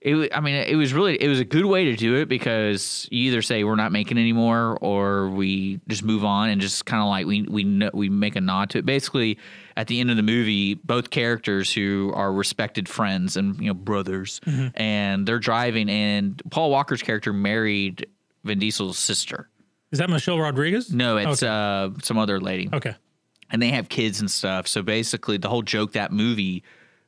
It, 0.00 0.34
I 0.34 0.40
mean, 0.40 0.54
it 0.56 0.74
was 0.74 0.92
really 0.92 1.14
it 1.22 1.28
was 1.28 1.38
a 1.38 1.44
good 1.44 1.64
way 1.64 1.84
to 1.84 1.94
do 1.96 2.16
it 2.16 2.28
because 2.28 3.06
you 3.12 3.28
either 3.30 3.40
say 3.40 3.62
we're 3.62 3.76
not 3.76 3.92
making 3.92 4.18
anymore 4.18 4.76
or 4.80 5.28
we 5.30 5.78
just 5.86 6.02
move 6.02 6.24
on 6.24 6.48
and 6.48 6.60
just 6.60 6.86
kind 6.86 7.00
of 7.00 7.08
like 7.08 7.24
we 7.24 7.42
we 7.42 7.62
know, 7.62 7.88
we 7.94 8.08
make 8.08 8.34
a 8.34 8.40
nod 8.40 8.70
to 8.70 8.78
it. 8.78 8.84
Basically, 8.86 9.38
at 9.76 9.86
the 9.86 10.00
end 10.00 10.10
of 10.10 10.16
the 10.16 10.22
movie, 10.22 10.74
both 10.74 11.10
characters 11.10 11.72
who 11.72 12.12
are 12.14 12.32
respected 12.32 12.88
friends 12.88 13.36
and 13.36 13.58
you 13.60 13.66
know 13.68 13.74
brothers, 13.74 14.40
and 14.74 15.26
they're 15.26 15.38
driving, 15.38 15.88
and 15.90 16.40
Paul 16.50 16.70
Walker's 16.70 17.02
character 17.02 17.32
married 17.32 18.06
Vin 18.44 18.58
Diesel's 18.58 18.98
sister. 18.98 19.48
Is 19.90 19.98
that 19.98 20.08
Michelle 20.10 20.38
Rodriguez? 20.38 20.92
No, 20.92 21.16
it's 21.18 21.42
Okay. 21.42 21.50
uh, 21.52 21.90
some 22.02 22.16
other 22.18 22.40
lady 22.40 22.68
Okay. 22.72 22.94
and 23.50 23.60
they 23.60 23.68
have 23.68 23.88
kids 23.88 24.20
and 24.20 24.30
stuff. 24.30 24.66
So 24.66 24.82
basically, 24.82 25.36
the 25.36 25.48
whole 25.48 25.62
joke 25.62 25.92
that 25.92 26.12
movie 26.12 26.62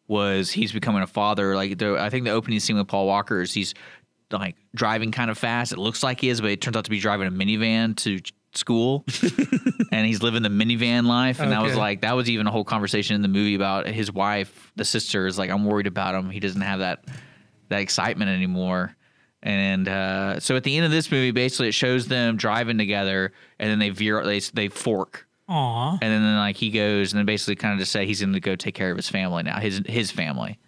was 0.06 0.50
he's 0.50 0.70
becoming 0.72 1.02
a 1.02 1.06
father. 1.06 1.54
Like 1.56 1.78
the, 1.78 1.96
I 1.98 2.10
think 2.10 2.24
the 2.26 2.30
opening 2.32 2.60
scene 2.60 2.76
with 2.76 2.86
Paul 2.88 3.06
Walker 3.06 3.40
is 3.40 3.54
he's 3.54 3.72
like 4.30 4.56
driving 4.74 5.12
kind 5.12 5.30
of 5.30 5.38
fast. 5.38 5.72
It 5.72 5.78
looks 5.78 6.02
like 6.02 6.20
he 6.20 6.28
is, 6.28 6.40
but 6.42 6.50
it 6.50 6.60
turns 6.60 6.76
out 6.76 6.84
to 6.84 6.90
be 6.90 6.98
driving 7.00 7.26
a 7.26 7.30
minivan 7.30 7.96
to 7.98 8.20
school, 8.56 9.04
and 9.92 10.06
he's 10.06 10.22
living 10.22 10.42
the 10.42 10.48
minivan 10.48 11.06
life. 11.06 11.40
And 11.40 11.52
that 11.52 11.62
was 11.62 11.76
like 11.76 12.02
that 12.02 12.14
was 12.14 12.28
even 12.30 12.46
a 12.46 12.50
whole 12.50 12.64
conversation 12.64 13.16
in 13.16 13.22
the 13.22 13.28
movie 13.28 13.54
about 13.54 13.86
his 13.86 14.12
wife, 14.12 14.72
the 14.76 14.84
sister, 14.84 15.26
is 15.26 15.38
like 15.38 15.50
I'm 15.50 15.64
worried 15.64 15.86
about 15.86 16.14
him. 16.14 16.30
He 16.30 16.40
doesn't 16.40 16.60
have 16.60 16.80
that 16.80 17.04
that 17.68 17.80
excitement 17.80 18.30
anymore. 18.30 18.96
And 19.42 19.88
uh, 19.88 20.40
so 20.40 20.56
at 20.56 20.64
the 20.64 20.74
end 20.76 20.86
of 20.86 20.90
this 20.90 21.10
movie, 21.10 21.30
basically, 21.30 21.68
it 21.68 21.74
shows 21.74 22.08
them 22.08 22.36
driving 22.36 22.78
together, 22.78 23.32
and 23.58 23.70
then 23.70 23.78
they 23.78 23.90
veer, 23.90 24.24
they 24.24 24.40
they 24.40 24.68
fork. 24.68 25.26
Aw. 25.48 25.98
And 26.00 26.00
then 26.00 26.36
like 26.36 26.56
he 26.56 26.70
goes 26.70 27.12
and 27.12 27.18
then 27.18 27.26
basically 27.26 27.56
kind 27.56 27.74
of 27.74 27.78
just 27.78 27.92
say 27.92 28.06
he's 28.06 28.20
going 28.20 28.32
to 28.32 28.40
go 28.40 28.56
take 28.56 28.74
care 28.74 28.90
of 28.90 28.96
his 28.96 29.08
family 29.08 29.42
now, 29.42 29.60
his 29.60 29.82
his 29.86 30.10
family. 30.10 30.58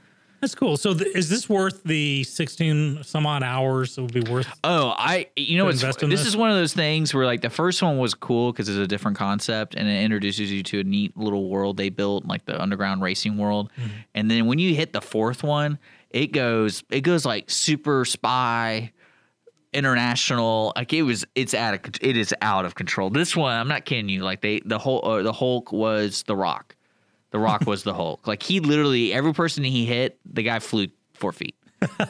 That's 0.41 0.55
cool. 0.55 0.77
So 0.77 0.93
th- 0.93 1.15
is 1.17 1.29
this 1.29 1.49
worth 1.49 1.83
the 1.85 2.23
sixteen 2.25 3.03
some 3.03 3.27
odd 3.27 3.43
hours? 3.43 3.97
It 3.97 4.03
would 4.03 4.13
be 4.13 4.21
worth. 4.21 4.47
Oh, 4.63 4.95
I 4.97 5.29
you 5.37 5.57
know 5.57 5.65
what's 5.65 5.81
this, 5.81 5.97
this? 5.97 6.27
is 6.27 6.37
one 6.37 6.51
of 6.51 6.57
those 6.57 6.75
things 6.75 7.15
where 7.15 7.25
like 7.25 7.41
the 7.41 7.51
first 7.51 7.83
one 7.83 7.99
was 7.99 8.15
cool 8.15 8.53
because 8.53 8.69
it's 8.69 8.79
a 8.79 8.87
different 8.87 9.17
concept 9.17 9.75
and 9.75 9.89
it 9.89 10.03
introduces 10.03 10.53
you 10.53 10.63
to 10.65 10.81
a 10.81 10.85
neat 10.85 11.17
little 11.17 11.49
world 11.49 11.77
they 11.77 11.89
built, 11.89 12.27
like 12.27 12.45
the 12.45 12.61
underground 12.61 13.03
racing 13.03 13.39
world. 13.39 13.71
Mm-hmm. 13.79 13.91
And 14.15 14.31
then 14.31 14.47
when 14.47 14.59
you 14.59 14.75
hit 14.75 14.93
the 14.93 15.01
fourth 15.01 15.43
one, 15.43 15.79
it 16.11 16.33
goes 16.33 16.85
it 16.91 17.01
goes 17.01 17.25
like 17.25 17.51
super 17.51 18.05
spy 18.05 18.93
international 19.73 20.73
like 20.77 20.93
it 20.93 21.03
was 21.03 21.25
it's 21.35 21.53
out 21.53 21.75
of 21.75 21.81
it 22.01 22.17
is 22.17 22.35
out 22.41 22.65
of 22.65 22.75
control 22.75 23.11
this 23.11 23.37
one 23.37 23.55
i'm 23.55 23.69
not 23.69 23.85
kidding 23.85 24.09
you 24.09 24.23
like 24.23 24.41
they 24.41 24.61
the 24.65 24.79
whole 24.79 25.05
uh, 25.05 25.23
the 25.23 25.33
hulk 25.33 25.71
was 25.73 26.23
the 26.23 26.37
rock 26.37 26.76
the 27.37 27.43
rock 27.43 27.67
was 27.67 27.83
the 27.83 27.93
hulk. 27.95 28.27
Like 28.27 28.43
he 28.43 28.61
literally 28.61 29.13
every 29.13 29.35
person 29.35 29.63
he 29.65 29.85
hit 29.85 30.19
the 30.25 30.43
guy 30.43 30.59
flew 30.59 30.89
four 31.15 31.33
feet. 31.33 31.55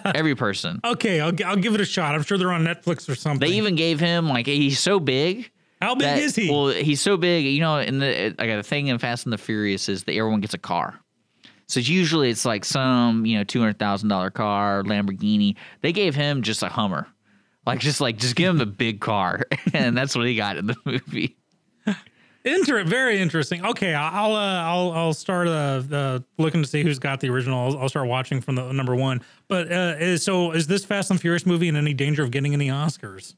Every 0.05 0.35
person. 0.37 0.81
Okay, 0.85 1.20
I'll, 1.20 1.33
I'll 1.45 1.57
give 1.57 1.74
it 1.74 1.81
a 1.81 1.85
shot. 1.85 2.14
I'm 2.14 2.22
sure 2.22 2.39
they're 2.39 2.53
on 2.53 2.64
Netflix 2.64 3.09
or 3.09 3.14
something. 3.16 3.49
they 3.49 3.57
even 3.57 3.74
gave 3.74 3.99
him 3.99 4.29
like 4.29 4.47
he's 4.47 4.79
so 4.79 5.01
big 5.01 5.51
How 5.83 5.95
big 5.97 6.03
that- 6.05 6.18
is 6.18 6.37
he? 6.37 6.49
well 6.51 6.68
he's 6.68 7.01
so 7.01 7.16
big 7.16 7.45
you 7.45 7.61
know 7.61 7.79
in 7.79 7.99
the 7.99 8.27
uh, 8.27 8.31
like 8.39 8.51
the 8.51 8.62
thing 8.62 8.87
in 8.87 8.99
fast 8.99 9.27
and 9.27 9.33
the 9.33 9.39
furious 9.39 9.89
is 9.89 10.05
that 10.05 10.14
everyone 10.14 10.41
gets 10.41 10.55
a 10.55 10.59
car. 10.59 11.01
So 11.68 11.81
it's 11.81 11.89
usually 11.89 12.31
it's 12.31 12.45
like 12.45 12.64
some 12.64 13.27
you 13.27 13.37
know 13.39 13.45
$200000 13.45 14.33
car 14.35 14.83
lamborghini. 14.85 15.57
They 15.83 15.93
gave 15.93 16.14
him 16.14 16.43
just 16.43 16.62
a 16.62 16.68
hummer. 16.68 17.09
Like 17.66 17.81
just 17.81 18.01
like 18.01 18.18
just 18.18 18.37
give 18.37 18.55
him 18.55 18.61
a 18.61 18.66
big 18.66 19.01
car. 19.01 19.43
And 19.72 19.97
that's 19.97 20.14
what 20.14 20.27
he 20.27 20.37
got 20.37 20.57
in 20.57 20.66
the 20.68 20.77
movie 20.85 21.37
Inter- 22.47 22.85
very 22.85 23.19
interesting. 23.19 23.65
Okay, 23.67 23.93
I'll 23.93 24.35
uh, 24.35 24.63
I'll 24.63 24.93
I'll 24.93 25.13
start 25.15 25.49
uh, 25.49 25.83
uh 25.93 26.19
looking 26.39 26.63
to 26.63 26.69
see 26.69 26.83
who's 26.83 26.99
got 27.01 27.21
the 27.21 27.29
original. 27.29 27.59
I'll, 27.59 27.79
I'll 27.83 27.89
start 27.89 28.07
watching 28.07 28.41
from 28.41 28.55
the 28.55 28.71
number 28.73 28.95
one. 28.95 29.21
But 29.49 29.71
uh, 29.71 29.97
is, 29.99 30.23
so 30.23 30.53
is 30.53 30.67
this 30.69 30.85
Fast 30.85 31.11
and 31.11 31.21
Furious 31.21 31.45
movie 31.45 31.67
in 31.69 31.75
any 31.77 31.93
danger 31.93 32.23
of 32.23 32.31
getting 32.31 32.55
any 32.55 32.69
Oscars? 32.69 33.35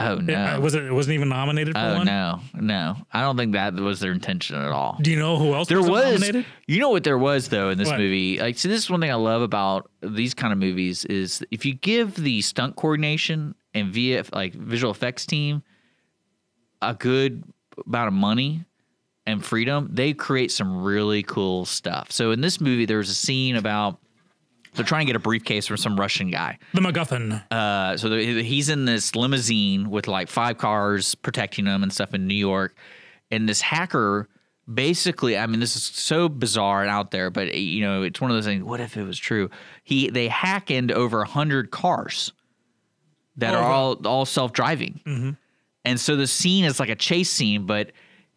oh 0.00 0.16
no 0.16 0.34
Uh, 0.34 0.60
was 0.60 0.74
it? 0.74 0.84
It 0.84 0.92
wasn't 0.92 1.14
even 1.14 1.28
nominated 1.28 1.74
for 1.74 1.80
oh 1.80 1.94
one. 1.98 2.06
no 2.06 2.40
no 2.54 2.96
i 3.12 3.20
don't 3.20 3.36
think 3.36 3.52
that 3.52 3.74
was 3.74 4.00
their 4.00 4.10
intention 4.10 4.56
at 4.56 4.72
all 4.72 4.96
Do 5.02 5.10
you 5.10 5.18
know 5.18 5.36
who 5.36 5.52
else 5.54 5.68
There 5.68 5.82
was, 5.82 6.14
nominated? 6.20 6.46
you 6.66 6.80
know 6.80 6.88
what 6.88 7.04
there 7.04 7.18
was 7.18 7.50
though 7.50 7.68
in 7.68 7.76
this 7.78 7.88
What? 7.88 7.98
movie. 7.98 8.38
Like, 8.40 8.56
so 8.58 8.68
this 8.68 8.80
is 8.84 8.90
one 8.90 9.00
thing 9.00 9.10
I 9.10 9.14
love 9.16 9.42
about 9.42 9.90
these 10.00 10.32
kind 10.34 10.50
of 10.52 10.58
movies 10.58 11.04
is 11.04 11.44
if 11.50 11.66
you 11.66 11.74
give 11.74 12.14
the 12.16 12.40
stunt 12.40 12.74
coordination 12.76 13.54
and 13.74 13.92
VF 13.94 14.34
like 14.34 14.54
visual 14.54 14.90
effects 14.90 15.26
team 15.26 15.62
a 16.80 16.94
good 16.94 17.44
amount 17.86 18.08
of 18.08 18.14
money 18.14 18.64
and 19.26 19.44
freedom, 19.44 19.88
they 19.92 20.12
create 20.12 20.50
some 20.50 20.82
really 20.82 21.22
cool 21.22 21.64
stuff. 21.64 22.10
So 22.10 22.30
in 22.32 22.40
this 22.40 22.60
movie, 22.60 22.86
there 22.86 22.98
was 22.98 23.08
a 23.10 23.14
scene 23.14 23.56
about 23.56 23.98
they're 24.74 24.84
trying 24.84 25.06
to 25.06 25.12
get 25.12 25.16
a 25.16 25.20
briefcase 25.20 25.66
from 25.66 25.76
some 25.76 26.00
Russian 26.00 26.30
guy. 26.30 26.58
The 26.72 26.80
MacGuffin. 26.80 27.42
Uh, 27.50 27.96
so 27.98 28.08
the, 28.08 28.42
he's 28.42 28.68
in 28.70 28.86
this 28.86 29.14
limousine 29.14 29.90
with 29.90 30.08
like 30.08 30.28
five 30.28 30.56
cars 30.58 31.14
protecting 31.14 31.66
him 31.66 31.82
and 31.82 31.92
stuff 31.92 32.14
in 32.14 32.26
New 32.26 32.34
York, 32.34 32.74
and 33.30 33.48
this 33.48 33.60
hacker 33.60 34.28
basically, 34.72 35.36
I 35.36 35.46
mean, 35.46 35.60
this 35.60 35.76
is 35.76 35.82
so 35.82 36.28
bizarre 36.28 36.82
and 36.82 36.90
out 36.90 37.10
there, 37.10 37.30
but 37.30 37.52
you 37.54 37.82
know, 37.82 38.02
it's 38.02 38.20
one 38.20 38.30
of 38.30 38.36
those 38.36 38.46
things. 38.46 38.64
What 38.64 38.80
if 38.80 38.96
it 38.96 39.02
was 39.04 39.18
true? 39.18 39.50
He 39.84 40.08
they 40.08 40.28
hack 40.28 40.70
into 40.70 40.94
over 40.94 41.20
a 41.20 41.26
hundred 41.28 41.70
cars 41.70 42.32
that 43.36 43.54
Oh, 43.54 43.58
are 43.58 43.64
all 43.64 44.06
all 44.06 44.24
self 44.24 44.52
driving, 44.52 45.00
and 45.84 45.98
so 45.98 46.16
the 46.16 46.26
scene 46.26 46.64
is 46.64 46.80
like 46.80 46.88
a 46.88 46.96
chase 46.96 47.30
scene, 47.30 47.66
but. 47.66 47.92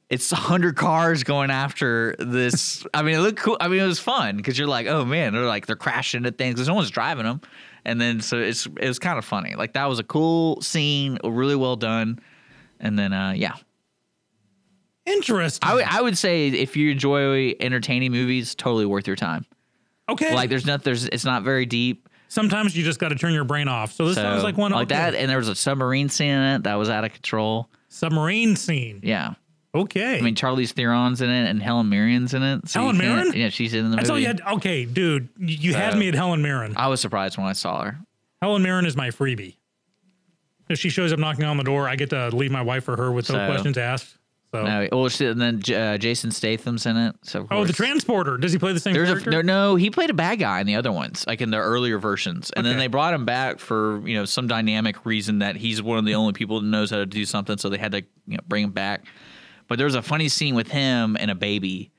It's 0.08 0.32
a 0.32 0.36
hundred 0.36 0.76
cars 0.76 1.24
going 1.24 1.50
after 1.50 2.16
this. 2.20 2.86
I 2.94 3.02
mean, 3.02 3.16
it 3.16 3.22
looked 3.22 3.40
cool. 3.40 3.58
I 3.60 3.68
mean, 3.68 3.80
it 3.80 3.88
was 3.88 4.00
fun 4.00 4.38
because 4.38 4.56
you're 4.56 4.68
like, 4.68 4.86
oh 4.86 5.04
man, 5.04 5.34
they're 5.34 5.48
like 5.48 5.66
they're 5.66 5.76
crashing 5.76 6.20
into 6.20 6.32
things 6.32 6.54
because 6.54 6.68
no 6.68 6.76
one's 6.76 6.92
driving 6.92 7.24
them, 7.24 7.42
and 7.86 8.00
then 8.00 8.22
so 8.22 8.38
it's 8.38 8.68
it 8.68 8.88
was 8.88 9.00
kind 9.00 9.18
of 9.18 9.26
funny. 9.26 9.56
Like 9.56 9.74
that 9.74 9.86
was 9.86 9.98
a 9.98 10.04
cool 10.04 10.62
scene, 10.62 11.18
really 11.24 11.56
well 11.56 11.76
done, 11.76 12.20
and 12.80 13.00
then 13.00 13.14
uh 13.14 13.34
yeah, 13.36 13.56
Interesting. 15.06 15.68
I 15.68 15.74
would 15.76 16.04
would 16.04 16.18
say 16.18 16.48
if 16.48 16.76
you 16.76 16.92
enjoy 16.92 17.54
entertaining 17.60 18.12
movies, 18.12 18.56
totally 18.56 18.86
worth 18.86 19.06
your 19.06 19.16
time. 19.16 19.46
okay. 20.10 20.34
Like 20.34 20.50
there's 20.50 20.66
not 20.66 20.84
there's 20.84 21.06
it's 21.06 21.26
not 21.26 21.44
very 21.44 21.66
deep. 21.66 22.05
Sometimes 22.28 22.76
you 22.76 22.84
just 22.84 23.00
got 23.00 23.10
to 23.10 23.16
turn 23.16 23.34
your 23.34 23.44
brain 23.44 23.68
off. 23.68 23.92
So 23.94 24.08
this 24.08 24.16
So, 24.16 24.22
sounds 24.24 24.44
like 24.44 24.58
one 24.58 24.72
like 24.72 24.88
okay. 24.92 24.96
that, 24.96 25.16
and 25.16 25.30
there 25.30 25.38
was 25.38 25.48
a 25.50 25.56
submarine 25.56 26.10
scene 26.10 26.30
in 26.32 26.42
it 26.56 26.64
that 26.64 26.76
was 26.76 26.90
out 26.90 27.06
of 27.06 27.14
control. 27.14 27.70
submarine 27.90 28.56
scene. 28.56 29.00
Yeah, 29.04 29.36
Okay. 29.74 30.18
I 30.18 30.22
mean 30.22 30.36
Charlize 30.36 30.72
Theron's 30.74 31.22
in 31.22 31.30
it 31.30 31.50
and 31.50 31.62
Helen 31.62 31.90
Mirren's 31.90 32.34
in 32.34 32.44
it. 32.44 32.68
So 32.70 32.80
you 32.80 32.86
Helen 32.88 33.00
can't- 33.02 33.26
Mirren? 33.28 33.34
Yeah, 33.42 33.50
she's 33.50 33.74
in 33.74 33.84
the 33.84 33.90
movie. 33.90 33.96
That's 33.98 34.10
all 34.10 34.20
you 34.20 34.28
had. 34.28 34.42
Okay, 34.42 34.86
dude, 34.86 35.30
you 35.38 35.58
you 35.70 35.74
had 35.74 35.94
So- 35.94 36.00
me 36.00 36.08
at 36.08 36.16
Helen 36.16 36.42
Mirren. 36.42 36.74
I 36.78 36.88
was 36.88 37.00
surprised 37.02 37.38
when 37.38 37.46
I 37.48 37.54
saw 37.54 37.84
her. 37.84 38.00
Helen 38.42 38.64
Mirren 38.64 38.86
is 38.86 38.96
my 38.96 39.10
freebie. 39.10 39.56
If 40.70 40.80
she 40.80 40.90
shows 40.90 41.14
up 41.14 41.20
knocking 41.20 41.46
on 41.46 41.58
the 41.58 41.64
door, 41.64 41.88
I 41.88 41.96
get 41.96 42.10
to 42.10 42.30
leave 42.30 42.52
my 42.52 42.62
wife 42.62 42.84
for 42.86 42.98
her 42.98 43.12
with 43.12 43.30
no 43.30 43.36
So- 43.38 43.48
questions 43.48 43.78
asked. 43.78 44.18
So, 44.54 44.64
No, 44.64 44.88
well, 44.92 45.10
and 45.20 45.42
then 45.42 45.76
uh, 45.76 45.98
Jason 45.98 46.32
Statham's 46.32 46.86
in 46.86 46.96
it. 46.96 47.16
So 47.24 47.48
oh, 47.52 47.66
the 47.66 47.74
transporter. 47.74 48.38
Does 48.38 48.54
he 48.54 48.60
play 48.60 48.72
the 48.74 48.80
same 48.80 48.94
There's 48.94 49.10
a 49.10 49.14
character? 49.14 49.32
no, 49.32 49.42
no, 49.42 49.76
he 49.76 49.90
played 49.90 50.10
a 50.10 50.14
bad 50.14 50.40
guy 50.40 50.62
in 50.62 50.68
the 50.68 50.76
other 50.76 50.92
ones, 50.92 51.26
like 51.28 51.42
in 51.42 51.52
the 51.52 51.58
earlier 51.58 51.98
versions, 52.00 52.52
and 52.52 52.66
then 52.66 52.78
they 52.78 52.88
brought 52.88 53.14
him 53.14 53.26
back 53.26 53.60
for 53.60 54.08
you 54.08 54.16
know 54.16 54.26
some 54.26 54.48
dynamic 54.48 55.06
reason 55.06 55.40
that 55.40 55.56
he's 55.58 55.82
one 55.82 55.98
of 55.98 56.06
the 56.06 56.16
only 56.16 56.34
people 56.34 56.62
that 56.62 56.68
knows 56.68 56.90
how 56.90 56.98
to 56.98 57.06
do 57.06 57.26
something, 57.26 57.58
so 57.58 57.70
they 57.70 57.78
had 57.78 57.92
to 57.92 58.04
you 58.28 58.38
know, 58.38 58.44
bring 58.48 58.64
him 58.64 58.72
back. 58.72 59.06
But 59.68 59.78
there's 59.78 59.96
a 59.96 60.02
funny 60.02 60.30
scene 60.30 60.56
with 60.56 60.70
him 60.70 61.18
and 61.20 61.32
a 61.32 61.36
baby 61.36 61.92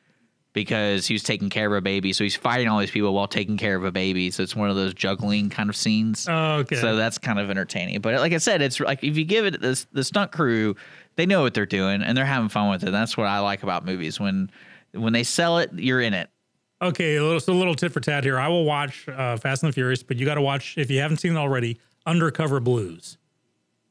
because 0.53 1.07
he 1.07 1.13
was 1.13 1.23
taking 1.23 1.51
care 1.51 1.67
of 1.67 1.73
a 1.75 1.83
baby, 1.83 2.15
so 2.15 2.25
he's 2.25 2.35
fighting 2.35 2.67
all 2.69 2.79
these 2.79 2.91
people 2.91 3.13
while 3.13 3.29
taking 3.29 3.59
care 3.59 3.77
of 3.77 3.85
a 3.85 3.93
baby. 3.93 4.31
So 4.31 4.43
it's 4.43 4.57
one 4.57 4.71
of 4.71 4.77
those 4.77 4.95
juggling 4.95 5.51
kind 5.51 5.69
of 5.69 5.77
scenes. 5.77 6.27
Oh, 6.27 6.61
okay. 6.61 6.77
So 6.77 6.97
that's 6.97 7.19
kind 7.19 7.39
of 7.39 7.51
entertaining. 7.51 8.01
But 8.01 8.15
like 8.21 8.33
I 8.33 8.39
said, 8.39 8.63
it's 8.63 8.81
like 8.81 9.05
if 9.05 9.19
you 9.19 9.25
give 9.27 9.45
it 9.45 9.61
this 9.61 9.87
the 9.93 10.03
stunt 10.03 10.33
crew, 10.33 10.75
they 11.17 11.27
know 11.27 11.43
what 11.43 11.55
they're 11.55 11.67
doing 11.67 12.03
and 12.03 12.17
they're 12.17 12.25
having 12.25 12.49
fun 12.49 12.71
with 12.71 12.85
it. 12.85 12.91
That's 12.91 13.17
what 13.17 13.27
I 13.27 13.41
like 13.41 13.63
about 13.63 13.85
movies 13.85 14.21
when 14.21 14.51
when 14.93 15.13
they 15.13 15.25
sell 15.25 15.59
it, 15.59 15.71
you're 15.75 16.01
in 16.01 16.15
it. 16.15 16.31
Okay, 16.81 17.17
a 17.17 17.25
little, 17.25 17.41
so 17.41 17.53
a 17.53 17.55
little 17.55 17.75
tit 17.75 17.93
for 17.93 18.01
tat 18.01 18.23
here. 18.23 18.39
I 18.39 18.49
will 18.49 18.65
watch 18.65 19.09
uh, 19.09 19.37
Fast 19.39 19.63
and 19.63 19.73
the 19.73 19.75
Furious, 19.75 20.03
but 20.03 20.19
you 20.19 20.27
got 20.27 20.35
to 20.35 20.43
watch 20.43 20.77
if 20.77 20.91
you 20.91 21.01
haven't 21.01 21.19
seen 21.19 21.33
it 21.33 21.39
already. 21.39 21.81
Undercover 22.05 22.61
Blues, 22.61 23.19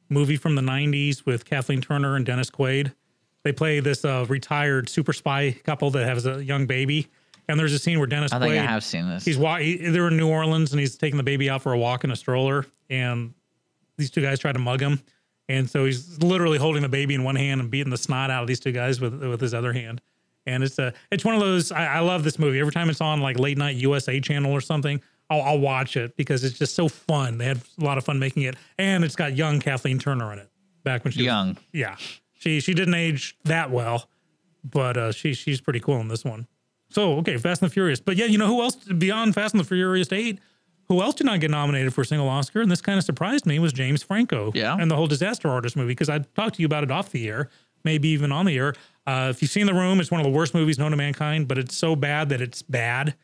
movie 0.07 0.37
from 0.37 0.55
the 0.55 0.61
'90s 0.61 1.25
with 1.25 1.45
Kathleen 1.45 1.81
Turner 1.81 2.15
and 2.15 2.25
Dennis 2.25 2.49
Quaid. 2.49 2.93
They 3.43 3.51
play 3.51 3.79
this 3.79 4.05
uh, 4.05 4.25
retired 4.29 4.87
super 4.89 5.13
spy 5.13 5.51
couple 5.63 5.91
that 5.91 6.07
has 6.07 6.25
a 6.25 6.43
young 6.43 6.65
baby. 6.65 7.07
And 7.47 7.59
there's 7.59 7.73
a 7.73 7.79
scene 7.79 7.99
where 7.99 8.07
Dennis 8.07 8.33
I 8.33 8.39
think 8.39 8.53
Quaid, 8.53 8.59
I 8.59 8.65
have 8.65 8.83
seen 8.83 9.07
this. 9.07 9.23
He's 9.23 9.37
wa- 9.37 9.57
he, 9.57 9.77
they're 9.77 10.07
in 10.07 10.17
New 10.17 10.27
Orleans 10.27 10.71
and 10.71 10.79
he's 10.79 10.97
taking 10.97 11.17
the 11.17 11.23
baby 11.23 11.47
out 11.47 11.61
for 11.61 11.73
a 11.73 11.77
walk 11.77 12.03
in 12.03 12.09
a 12.09 12.15
stroller, 12.15 12.65
and 12.89 13.33
these 13.97 14.09
two 14.09 14.21
guys 14.21 14.39
try 14.39 14.51
to 14.51 14.57
mug 14.57 14.81
him, 14.81 14.99
and 15.49 15.69
so 15.69 15.85
he's 15.85 16.21
literally 16.21 16.57
holding 16.57 16.81
the 16.81 16.89
baby 16.89 17.13
in 17.15 17.23
one 17.23 17.35
hand 17.35 17.61
and 17.61 17.69
beating 17.71 17.91
the 17.91 17.97
snot 17.97 18.29
out 18.31 18.41
of 18.41 18.47
these 18.47 18.59
two 18.59 18.71
guys 18.71 18.99
with 19.01 19.23
with 19.23 19.41
his 19.41 19.53
other 19.53 19.73
hand. 19.73 20.01
And 20.47 20.63
it's 20.63 20.77
a 20.79 20.93
it's 21.11 21.25
one 21.25 21.33
of 21.35 21.41
those 21.41 21.71
I, 21.71 21.85
I 21.97 21.99
love 21.99 22.23
this 22.23 22.37
movie. 22.39 22.59
Every 22.59 22.71
time 22.73 22.89
it's 22.89 23.01
on 23.01 23.21
like 23.21 23.39
late 23.39 23.57
night 23.57 23.75
USA 23.77 24.19
channel 24.19 24.51
or 24.51 24.61
something, 24.61 25.01
I'll, 25.29 25.41
I'll 25.41 25.59
watch 25.59 25.97
it 25.97 26.15
because 26.17 26.43
it's 26.43 26.57
just 26.59 26.75
so 26.75 26.87
fun. 26.87 27.37
They 27.39 27.45
had 27.45 27.59
a 27.79 27.83
lot 27.83 27.97
of 27.97 28.05
fun 28.05 28.19
making 28.19 28.43
it, 28.43 28.55
and 28.77 29.03
it's 29.03 29.15
got 29.15 29.35
young 29.35 29.59
Kathleen 29.59 29.97
Turner 29.99 30.31
in 30.33 30.39
it. 30.39 30.49
Back 30.83 31.03
when 31.03 31.11
she 31.11 31.21
was- 31.21 31.25
Young. 31.25 31.57
yeah, 31.73 31.95
she 32.33 32.59
she 32.59 32.73
didn't 32.75 32.93
age 32.93 33.35
that 33.45 33.71
well, 33.71 34.07
but 34.63 34.97
uh, 34.97 35.11
she 35.11 35.33
she's 35.33 35.61
pretty 35.61 35.79
cool 35.79 35.99
in 35.99 36.07
this 36.09 36.23
one. 36.23 36.47
So 36.89 37.17
okay, 37.17 37.37
Fast 37.37 37.63
and 37.63 37.69
the 37.69 37.73
Furious. 37.73 37.99
But 37.99 38.15
yeah, 38.15 38.25
you 38.25 38.37
know 38.37 38.45
who 38.47 38.61
else 38.61 38.75
beyond 38.75 39.33
Fast 39.33 39.55
and 39.55 39.59
the 39.59 39.67
Furious 39.67 40.11
Eight? 40.11 40.39
Who 40.87 41.01
else 41.01 41.15
did 41.15 41.25
not 41.25 41.39
get 41.39 41.49
nominated 41.51 41.93
for 41.93 42.01
a 42.01 42.05
single 42.05 42.29
Oscar? 42.29 42.61
And 42.61 42.69
this 42.69 42.81
kind 42.81 42.97
of 42.99 43.03
surprised 43.05 43.45
me 43.45 43.57
was 43.59 43.73
James 43.73 44.03
Franco. 44.03 44.51
Yeah. 44.53 44.77
And 44.79 44.89
the 44.91 44.95
whole 44.95 45.07
Disaster 45.07 45.49
Artist 45.49 45.75
movie 45.75 45.89
because 45.91 46.09
I 46.09 46.19
talked 46.19 46.55
to 46.55 46.61
you 46.61 46.65
about 46.67 46.83
it 46.83 46.91
off 46.91 47.11
the 47.11 47.27
air, 47.27 47.49
maybe 47.83 48.09
even 48.09 48.31
on 48.31 48.45
the 48.45 48.55
air. 48.57 48.73
Uh, 49.07 49.27
if 49.31 49.41
you've 49.41 49.51
seen 49.51 49.65
The 49.65 49.73
Room, 49.73 49.99
it's 49.99 50.11
one 50.11 50.19
of 50.19 50.25
the 50.25 50.31
worst 50.31 50.53
movies 50.53 50.77
known 50.77 50.91
to 50.91 50.97
mankind, 50.97 51.47
but 51.47 51.57
it's 51.57 51.75
so 51.75 51.95
bad 51.95 52.29
that 52.29 52.41
it's 52.41 52.61
bad. 52.61 53.15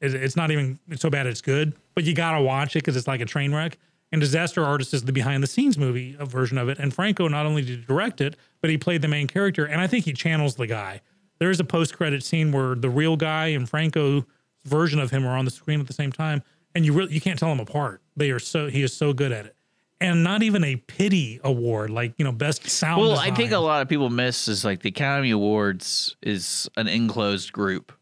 It- 0.00 0.14
It's 0.14 0.36
not 0.36 0.50
even 0.50 0.78
it's 0.88 1.02
so 1.02 1.10
bad 1.10 1.26
it's 1.26 1.40
good, 1.42 1.74
but 1.94 2.04
you 2.04 2.14
gotta 2.14 2.42
watch 2.42 2.74
it 2.76 2.80
because 2.80 2.96
it's 2.96 3.06
like 3.08 3.20
a 3.20 3.26
train 3.26 3.54
wreck. 3.54 3.76
And 4.12 4.20
Disaster 4.20 4.64
Artist 4.64 4.92
is 4.94 5.02
the 5.04 5.12
behind 5.12 5.42
the 5.42 5.46
scenes 5.46 5.78
movie 5.78 6.16
uh, 6.18 6.24
version 6.24 6.58
of 6.58 6.68
it. 6.68 6.78
And 6.78 6.92
Franco 6.92 7.28
not 7.28 7.46
only 7.46 7.62
did 7.62 7.78
he 7.80 7.84
direct 7.84 8.20
it, 8.20 8.34
but 8.60 8.68
he 8.70 8.76
played 8.78 9.02
the 9.02 9.08
main 9.08 9.26
character. 9.28 9.64
And 9.66 9.80
I 9.80 9.86
think 9.86 10.04
he 10.04 10.12
channels 10.12 10.56
the 10.56 10.66
guy. 10.66 11.00
There 11.38 11.48
is 11.50 11.60
a 11.60 11.64
post 11.64 11.96
credit 11.96 12.22
scene 12.24 12.50
where 12.50 12.74
the 12.74 12.90
real 12.90 13.16
guy 13.16 13.46
and 13.48 13.68
Franco's 13.68 14.24
version 14.64 14.98
of 15.00 15.10
him 15.10 15.24
are 15.26 15.36
on 15.38 15.44
the 15.44 15.50
screen 15.50 15.80
at 15.80 15.86
the 15.86 15.92
same 15.92 16.10
time, 16.12 16.42
and 16.74 16.84
you 16.84 16.92
really 16.92 17.12
you 17.12 17.20
can't 17.20 17.38
tell 17.38 17.48
them 17.48 17.60
apart. 17.60 18.02
They 18.16 18.30
are 18.30 18.38
so 18.38 18.68
he 18.68 18.82
is 18.82 18.92
so 18.92 19.12
good 19.12 19.32
at 19.32 19.46
it. 19.46 19.56
And 20.02 20.24
not 20.24 20.42
even 20.42 20.64
a 20.64 20.76
pity 20.76 21.40
award, 21.44 21.90
like 21.90 22.14
you 22.16 22.24
know, 22.24 22.32
best 22.32 22.66
sound. 22.68 23.02
Well, 23.02 23.18
I 23.18 23.30
think 23.32 23.52
a 23.52 23.58
lot 23.58 23.82
of 23.82 23.88
people 23.88 24.08
miss 24.08 24.48
is 24.48 24.64
like 24.64 24.80
the 24.80 24.88
Academy 24.88 25.30
Awards 25.30 26.16
is 26.22 26.70
an 26.76 26.88
enclosed 26.88 27.52
group. 27.52 27.92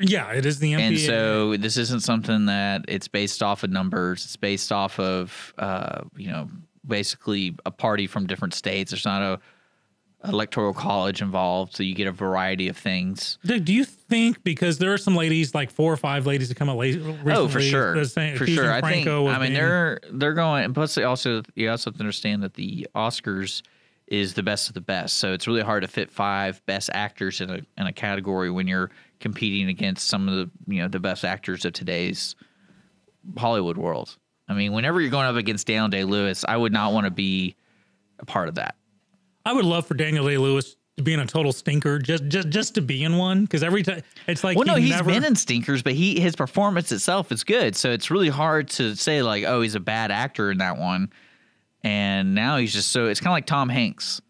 Yeah, 0.00 0.32
it 0.32 0.44
is 0.44 0.58
the 0.58 0.72
NBA. 0.72 0.80
And 0.80 0.98
so 0.98 1.56
this 1.56 1.76
isn't 1.76 2.00
something 2.00 2.46
that 2.46 2.84
it's 2.88 3.06
based 3.06 3.42
off 3.42 3.62
of 3.62 3.70
numbers. 3.70 4.24
It's 4.24 4.36
based 4.36 4.72
off 4.72 4.98
of, 4.98 5.54
uh, 5.56 6.02
you 6.16 6.28
know, 6.28 6.48
basically 6.86 7.54
a 7.64 7.70
party 7.70 8.08
from 8.08 8.26
different 8.26 8.54
states. 8.54 8.90
There's 8.90 9.04
not 9.04 9.22
a 9.22 9.40
electoral 10.26 10.72
college 10.72 11.20
involved, 11.22 11.76
so 11.76 11.82
you 11.82 11.94
get 11.94 12.06
a 12.06 12.12
variety 12.12 12.68
of 12.68 12.76
things. 12.76 13.38
Do, 13.44 13.58
do 13.60 13.72
you 13.72 13.84
think 13.84 14.42
because 14.44 14.78
there 14.78 14.92
are 14.92 14.98
some 14.98 15.16
ladies, 15.16 15.54
like 15.54 15.70
four 15.70 15.92
or 15.92 15.96
five 15.96 16.26
ladies, 16.26 16.48
that 16.48 16.56
come 16.56 16.68
out 16.68 16.78
late? 16.78 17.00
oh, 17.26 17.48
for 17.48 17.60
sure, 17.60 17.94
for 18.04 18.46
sure. 18.46 18.72
I 18.72 18.80
think. 18.80 19.04
Franco 19.04 19.28
I 19.28 19.32
mean, 19.32 19.40
being- 19.40 19.54
they're 19.54 20.00
they're 20.10 20.34
going, 20.34 20.64
and 20.64 20.74
plus 20.74 20.94
they 20.94 21.04
also 21.04 21.42
you 21.54 21.70
also 21.70 21.90
have 21.90 21.96
to 21.96 22.00
understand 22.00 22.42
that 22.42 22.54
the 22.54 22.86
Oscars 22.94 23.62
is 24.06 24.34
the 24.34 24.42
best 24.42 24.68
of 24.68 24.74
the 24.74 24.80
best. 24.80 25.16
So 25.18 25.32
it's 25.32 25.46
really 25.46 25.62
hard 25.62 25.82
to 25.82 25.88
fit 25.88 26.10
five 26.10 26.64
best 26.66 26.90
actors 26.92 27.40
in 27.40 27.50
a 27.50 27.60
in 27.78 27.86
a 27.86 27.92
category 27.92 28.50
when 28.50 28.66
you're 28.66 28.90
competing 29.20 29.68
against 29.68 30.08
some 30.08 30.28
of 30.28 30.34
the 30.34 30.72
you 30.72 30.80
know 30.82 30.88
the 30.88 31.00
best 31.00 31.24
actors 31.24 31.64
of 31.64 31.72
today's 31.72 32.34
Hollywood 33.36 33.76
world. 33.78 34.16
I 34.48 34.52
mean, 34.54 34.72
whenever 34.72 35.00
you're 35.00 35.10
going 35.10 35.26
up 35.26 35.36
against 35.36 35.66
Daniel 35.66 35.88
Day 35.88 36.04
Lewis, 36.04 36.44
I 36.46 36.56
would 36.56 36.72
not 36.72 36.92
want 36.92 37.06
to 37.06 37.10
be 37.10 37.56
a 38.18 38.26
part 38.26 38.48
of 38.48 38.56
that. 38.56 38.76
I 39.44 39.52
would 39.52 39.64
love 39.64 39.86
for 39.86 39.94
Daniel 39.94 40.26
Day 40.26 40.38
Lewis 40.38 40.76
to 40.96 41.02
be 41.02 41.12
in 41.12 41.20
a 41.20 41.26
total 41.26 41.52
stinker, 41.52 41.98
just 41.98 42.24
just 42.28 42.48
just 42.50 42.74
to 42.76 42.80
be 42.80 43.02
in 43.04 43.16
one. 43.16 43.42
Because 43.42 43.62
every 43.62 43.82
time 43.82 44.02
it's 44.26 44.44
like 44.44 44.56
well, 44.56 44.66
no, 44.66 44.74
he 44.76 44.82
he's 44.86 44.90
never, 44.96 45.10
been 45.10 45.24
in 45.24 45.36
stinkers, 45.36 45.82
but 45.82 45.92
he 45.92 46.20
his 46.20 46.36
performance 46.36 46.92
itself 46.92 47.32
is 47.32 47.44
good. 47.44 47.74
So 47.76 47.90
it's 47.90 48.10
really 48.10 48.28
hard 48.28 48.68
to 48.70 48.94
say 48.94 49.22
like, 49.22 49.44
oh, 49.44 49.60
he's 49.60 49.74
a 49.74 49.80
bad 49.80 50.10
actor 50.10 50.50
in 50.50 50.58
that 50.58 50.78
one. 50.78 51.10
And 51.82 52.34
now 52.34 52.56
he's 52.56 52.72
just 52.72 52.90
so 52.92 53.06
it's 53.06 53.20
kind 53.20 53.28
of 53.28 53.32
like 53.34 53.46
Tom 53.46 53.68
Hanks. 53.68 54.20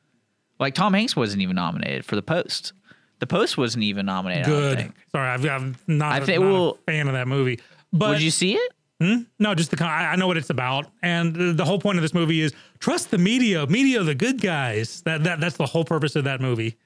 Like 0.58 0.74
Tom 0.74 0.94
Hanks 0.94 1.14
wasn't 1.14 1.42
even 1.42 1.56
nominated 1.56 2.04
for 2.04 2.16
The 2.16 2.22
Post. 2.22 2.72
The 3.20 3.26
Post 3.26 3.56
wasn't 3.56 3.84
even 3.84 4.06
nominated. 4.06 4.46
I 4.46 4.48
good. 4.48 4.78
think. 4.78 4.94
Sorry, 5.12 5.28
I've, 5.28 5.44
I'm 5.46 5.76
not, 5.86 6.12
I 6.12 6.18
a- 6.18 6.26
think- 6.26 6.42
not 6.42 6.52
well- 6.52 6.78
a 6.86 6.90
fan 6.90 7.06
of 7.08 7.14
that 7.14 7.28
movie. 7.28 7.60
But 7.92 8.08
Would 8.10 8.22
you 8.22 8.32
see 8.32 8.54
it? 8.56 8.72
Hmm? 9.04 9.22
no, 9.38 9.54
just 9.54 9.70
the 9.70 9.76
con- 9.76 9.88
I, 9.88 10.12
I 10.12 10.16
know 10.16 10.26
what 10.26 10.36
it's 10.36 10.50
about, 10.50 10.86
and 11.02 11.34
the, 11.34 11.52
the 11.52 11.64
whole 11.64 11.78
point 11.78 11.98
of 11.98 12.02
this 12.02 12.14
movie 12.14 12.40
is 12.40 12.52
trust 12.78 13.10
the 13.10 13.18
media. 13.18 13.66
Media, 13.66 14.02
the 14.02 14.14
good 14.14 14.40
guys. 14.40 15.02
That 15.02 15.24
that 15.24 15.40
that's 15.40 15.56
the 15.56 15.66
whole 15.66 15.84
purpose 15.84 16.16
of 16.16 16.24
that 16.24 16.40
movie. 16.40 16.76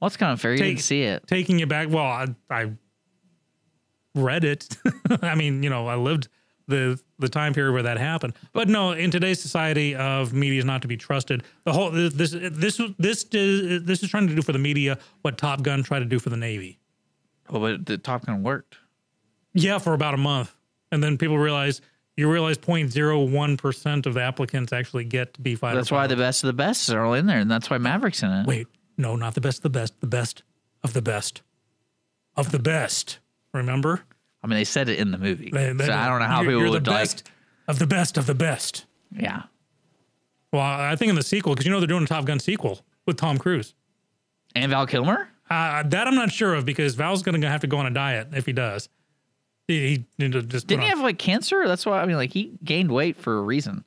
Well, 0.00 0.06
it's 0.06 0.16
kind 0.16 0.32
of 0.32 0.40
fair. 0.40 0.52
You 0.52 0.58
Take- 0.58 0.68
didn't 0.76 0.80
see 0.82 1.02
it. 1.02 1.26
taking 1.26 1.58
you 1.58 1.66
back. 1.66 1.88
Well, 1.90 2.04
I, 2.04 2.26
I 2.50 2.72
read 4.14 4.44
it. 4.44 4.68
I 5.22 5.34
mean, 5.34 5.62
you 5.62 5.70
know, 5.70 5.86
I 5.86 5.96
lived 5.96 6.28
the 6.68 7.00
the 7.18 7.28
time 7.28 7.54
period 7.54 7.72
where 7.72 7.82
that 7.82 7.98
happened. 7.98 8.34
But 8.52 8.68
no, 8.68 8.92
in 8.92 9.10
today's 9.10 9.40
society 9.40 9.94
of 9.94 10.32
media 10.32 10.58
is 10.58 10.64
not 10.64 10.82
to 10.82 10.88
be 10.88 10.96
trusted. 10.96 11.42
The 11.64 11.72
whole 11.72 11.90
this 11.90 12.12
this 12.14 12.30
this 12.98 13.24
this 13.24 14.02
is 14.02 14.08
trying 14.10 14.28
to 14.28 14.34
do 14.34 14.42
for 14.42 14.52
the 14.52 14.58
media 14.58 14.98
what 15.22 15.38
Top 15.38 15.62
Gun 15.62 15.82
tried 15.82 16.00
to 16.00 16.04
do 16.04 16.18
for 16.18 16.30
the 16.30 16.36
Navy. 16.36 16.78
Well, 17.50 17.60
but 17.60 17.86
the 17.86 17.98
Top 17.98 18.26
Gun 18.26 18.42
worked. 18.42 18.76
Yeah, 19.54 19.78
for 19.78 19.92
about 19.92 20.14
a 20.14 20.18
month, 20.18 20.54
and 20.92 21.02
then 21.02 21.18
people 21.18 21.36
realize 21.38 21.80
you 22.16 22.30
realize 22.30 22.58
0.01 22.58 23.58
percent 23.58 24.06
of 24.06 24.14
the 24.14 24.22
applicants 24.22 24.72
actually 24.72 25.04
get 25.04 25.34
to 25.34 25.40
be 25.40 25.54
fighter. 25.56 25.76
That's 25.76 25.90
why 25.90 26.06
the 26.06 26.14
best 26.16 26.44
of 26.44 26.48
the 26.48 26.52
best 26.52 26.88
are 26.90 27.04
all 27.04 27.14
in 27.14 27.26
there, 27.26 27.38
and 27.40 27.50
that's 27.50 27.68
why 27.70 27.78
Maverick's 27.78 28.22
in 28.22 28.30
it. 28.30 28.46
wait, 28.46 28.66
no, 28.96 29.16
not 29.16 29.34
the 29.34 29.40
best 29.40 29.58
of 29.58 29.62
the 29.64 29.70
best, 29.70 29.98
the 30.00 30.06
best 30.06 30.42
of 30.84 30.92
the 30.92 31.02
best 31.02 31.42
of 32.36 32.50
the 32.52 32.58
best. 32.60 33.18
Remember? 33.52 34.02
I 34.42 34.46
mean, 34.46 34.56
they 34.56 34.64
said 34.64 34.88
it 34.88 34.98
in 34.98 35.10
the 35.10 35.18
movie, 35.18 35.50
They- 35.50 35.72
they- 35.72 35.86
so 35.86 35.92
I 35.92 36.06
don't 36.08 36.18
know 36.20 36.26
how 36.26 36.40
people 36.40 36.60
you're 36.60 36.70
would 36.70 36.84
the 36.84 36.90
like. 36.90 37.22
of 37.68 37.78
the 37.78 37.86
best 37.86 38.16
of 38.18 38.26
the 38.26 38.34
best. 38.34 38.84
Yeah, 39.14 39.42
Well, 40.52 40.62
I 40.62 40.96
think 40.96 41.10
in 41.10 41.16
the 41.16 41.22
sequel, 41.22 41.54
because 41.54 41.64
you 41.66 41.72
know 41.72 41.80
they're 41.80 41.86
doing 41.86 42.02
a 42.02 42.06
Top 42.06 42.24
Gun 42.24 42.38
sequel 42.40 42.80
with 43.06 43.16
Tom 43.16 43.38
Cruise. 43.38 43.74
and 44.54 44.70
Val 44.70 44.86
Kilmer. 44.86 45.28
Uh, 45.48 45.82
that 45.84 46.06
I'm 46.06 46.14
not 46.14 46.30
sure 46.32 46.54
of 46.54 46.64
because 46.66 46.94
Val's 46.94 47.22
going 47.22 47.40
to 47.40 47.48
have 47.48 47.60
to 47.62 47.66
go 47.66 47.78
on 47.78 47.86
a 47.86 47.90
diet 47.90 48.28
if 48.32 48.44
he 48.46 48.52
does. 48.52 48.88
He, 49.68 50.04
he 50.18 50.28
just 50.28 50.66
Didn't 50.66 50.82
he 50.82 50.88
have 50.88 51.00
like 51.00 51.18
cancer? 51.18 51.66
That's 51.66 51.86
why 51.86 52.00
I 52.00 52.06
mean, 52.06 52.16
like 52.16 52.32
he 52.32 52.52
gained 52.64 52.90
weight 52.90 53.16
for 53.16 53.38
a 53.38 53.42
reason. 53.42 53.84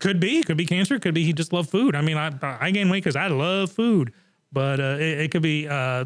could 0.00 0.20
be, 0.20 0.42
could 0.42 0.56
be 0.56 0.66
cancer, 0.66 0.98
could 0.98 1.14
be 1.14 1.24
he 1.24 1.32
just 1.32 1.52
loved 1.52 1.70
food. 1.70 1.94
I 1.94 2.02
mean, 2.02 2.16
I 2.16 2.32
I 2.42 2.70
gain 2.70 2.88
weight 2.90 3.02
because 3.02 3.16
I 3.16 3.28
love 3.28 3.72
food, 3.72 4.12
but 4.52 4.78
uh, 4.80 4.96
it, 4.98 5.20
it 5.22 5.30
could 5.30 5.42
be. 5.42 5.66
Uh, 5.68 6.04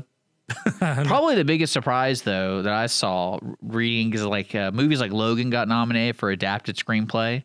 Probably 0.78 1.34
the 1.34 1.44
biggest 1.44 1.72
surprise 1.72 2.22
though 2.22 2.62
that 2.62 2.72
I 2.72 2.86
saw 2.86 3.38
reading 3.62 4.12
is 4.12 4.24
like 4.26 4.54
uh, 4.54 4.70
movies 4.70 5.00
like 5.00 5.12
Logan 5.12 5.48
got 5.50 5.66
nominated 5.66 6.16
for 6.16 6.30
adapted 6.30 6.76
screenplay, 6.76 7.42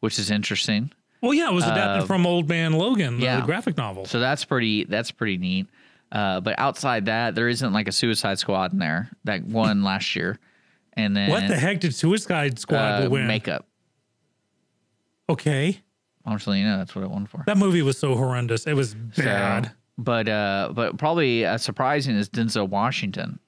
which 0.00 0.18
is 0.18 0.30
interesting. 0.30 0.90
well, 1.20 1.34
yeah, 1.34 1.50
it 1.50 1.54
was 1.54 1.64
adapted 1.64 2.06
from 2.06 2.26
Old 2.26 2.48
Man 2.48 2.72
Logan, 2.72 3.18
the, 3.18 3.26
Uh, 3.26 3.30
yeah. 3.32 3.40
the 3.40 3.46
graphic 3.46 3.76
novel. 3.76 4.06
So 4.06 4.18
that's 4.18 4.44
pretty 4.44 4.84
that's 4.84 5.10
pretty 5.10 5.36
neat. 5.36 5.66
Uh, 6.10 6.40
but 6.40 6.58
outside 6.58 7.04
that, 7.06 7.34
there 7.34 7.48
isn't 7.48 7.72
like 7.74 7.86
a 7.86 7.92
Suicide 7.92 8.38
Squad 8.38 8.72
in 8.72 8.78
there 8.78 9.10
that 9.24 9.44
won 9.44 9.82
last 9.82 10.16
year. 10.16 10.38
And 10.98 11.16
then 11.16 11.30
what 11.30 11.48
the 11.48 11.56
heck 11.56 11.80
did 11.80 11.94
Suicide 11.94 12.58
Squad 12.58 13.06
uh, 13.06 13.08
win? 13.10 13.26
makeup. 13.26 13.66
Okay, 15.30 15.80
I'm 16.24 16.36
just 16.36 16.46
letting 16.46 16.62
you 16.64 16.68
know 16.68 16.78
that's 16.78 16.94
what 16.94 17.04
it 17.04 17.10
won 17.10 17.26
for. 17.26 17.42
that 17.46 17.56
movie 17.58 17.82
was 17.82 17.98
so 17.98 18.14
horrendous. 18.14 18.66
It 18.66 18.74
was 18.74 18.96
So, 19.12 19.22
bad. 19.24 19.72
but 19.98 20.28
uh, 20.28 20.70
but 20.74 20.96
probably 20.98 21.44
uh, 21.44 21.58
surprising 21.58 22.16
is 22.16 22.28
Denzel 22.28 22.68
Washington. 22.68 23.38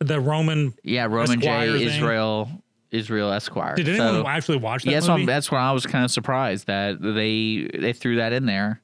the 0.00 0.20
Roman. 0.20 0.74
Yeah, 0.82 1.04
Roman 1.06 1.38
Esquire 1.38 1.72
J. 1.72 1.78
thing. 1.78 1.88
Israel 1.88 2.50
Israel 2.90 3.32
Esquire. 3.32 3.74
Did 3.76 3.88
anyone 3.88 4.14
So- 4.22 4.26
actually 4.28 4.58
watch 4.58 4.82
that 4.84 4.90
Yeah, 4.90 4.96
that's, 5.00 5.08
movie? 5.08 5.26
that's 5.26 5.50
when 5.50 5.60
I 5.60 5.72
was 5.72 5.86
kind 5.86 6.04
of 6.04 6.10
surprised 6.10 6.66
that 6.66 7.00
they 7.00 7.68
they 7.78 7.92
threw 7.92 8.16
that 8.16 8.32
in 8.32 8.46
there. 8.46 8.80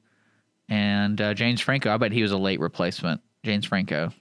And 0.69 1.19
uh, 1.19 1.33
James 1.33 1.59
Franco, 1.61 1.93
I 1.93 1.97
bet 1.97 2.13
he 2.13 2.21
was 2.23 2.31
a 2.31 2.37
late 2.37 2.59
replacement. 2.61 3.21
James 3.43 3.65
Franco. 3.65 4.11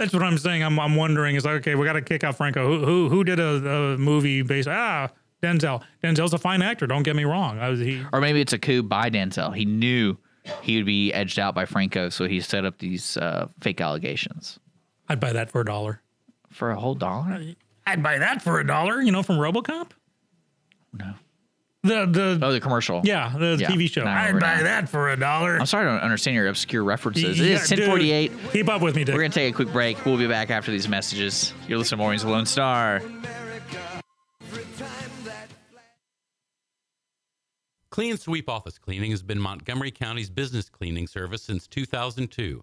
That's 0.00 0.14
what 0.14 0.22
I'm 0.22 0.38
saying. 0.38 0.62
I'm, 0.64 0.80
I'm 0.80 0.96
wondering 0.96 1.36
is 1.36 1.44
like, 1.44 1.56
okay, 1.56 1.74
we 1.74 1.84
got 1.84 1.92
to 1.92 2.00
kick 2.00 2.24
out 2.24 2.34
Franco. 2.34 2.66
Who 2.66 2.86
who 2.86 3.08
who 3.10 3.22
did 3.22 3.38
a, 3.38 3.92
a 3.92 3.98
movie 3.98 4.40
based? 4.40 4.66
Ah, 4.66 5.10
Denzel. 5.42 5.82
Denzel's 6.02 6.32
a 6.32 6.38
fine 6.38 6.62
actor. 6.62 6.86
Don't 6.86 7.02
get 7.02 7.14
me 7.16 7.24
wrong. 7.24 7.58
I 7.58 7.68
was 7.68 7.80
he. 7.80 8.02
Or 8.10 8.20
maybe 8.22 8.40
it's 8.40 8.54
a 8.54 8.58
coup 8.58 8.82
by 8.82 9.10
Denzel. 9.10 9.54
He 9.54 9.66
knew 9.66 10.16
he 10.62 10.76
would 10.78 10.86
be 10.86 11.12
edged 11.12 11.38
out 11.38 11.54
by 11.54 11.66
Franco, 11.66 12.08
so 12.08 12.26
he 12.26 12.40
set 12.40 12.64
up 12.64 12.78
these 12.78 13.18
uh, 13.18 13.48
fake 13.60 13.82
allegations 13.82 14.58
I'd 15.06 15.20
buy 15.20 15.34
that 15.34 15.50
for 15.50 15.60
a 15.60 15.64
dollar. 15.66 16.00
for 16.48 16.70
a 16.70 16.80
whole 16.80 16.94
dollar. 16.94 17.54
I'd 17.86 18.02
buy 18.02 18.16
that 18.18 18.40
for 18.40 18.58
a 18.58 18.66
dollar. 18.66 19.02
You 19.02 19.12
know, 19.12 19.22
from 19.22 19.36
RoboCop. 19.36 19.90
No. 20.94 21.12
The 21.82 22.04
the 22.04 22.38
Oh, 22.42 22.52
the 22.52 22.60
commercial. 22.60 23.00
yeah 23.04 23.32
the 23.38 23.56
Yeah, 23.58 23.70
TV 23.70 23.90
show. 23.90 24.02
I 24.02 24.24
I'd 24.24 24.26
remember 24.34 24.40
buy 24.40 24.56
now. 24.56 24.62
that 24.64 24.88
for 24.90 25.08
a 25.08 25.16
dollar. 25.18 25.56
I'm 25.58 25.64
sorry 25.64 25.86
I 25.88 25.92
don't 25.92 26.02
understand 26.02 26.34
your 26.36 26.48
obscure 26.48 26.84
references. 26.84 27.38
Yeah, 27.38 27.44
it 27.46 27.50
is 27.62 27.68
dude, 27.70 27.78
1048. 27.88 28.32
Keep 28.52 28.68
up 28.68 28.82
with 28.82 28.94
me, 28.96 29.04
Dick. 29.04 29.14
We're 29.14 29.22
going 29.22 29.30
to 29.30 29.34
take 29.34 29.54
a 29.54 29.56
quick 29.56 29.72
break. 29.72 30.04
We'll 30.04 30.18
be 30.18 30.26
back 30.26 30.50
after 30.50 30.70
these 30.70 30.88
messages. 30.88 31.54
You're 31.68 31.78
listening 31.78 31.96
to 31.98 32.02
Mornings 32.02 32.22
with 32.24 32.32
Lone 32.34 32.44
Star. 32.44 33.00
Clean 37.90 38.16
Sweep 38.16 38.48
Office 38.48 38.78
Cleaning 38.78 39.10
has 39.10 39.22
been 39.22 39.40
Montgomery 39.40 39.90
County's 39.90 40.30
business 40.30 40.68
cleaning 40.68 41.06
service 41.06 41.42
since 41.42 41.66
2002, 41.66 42.62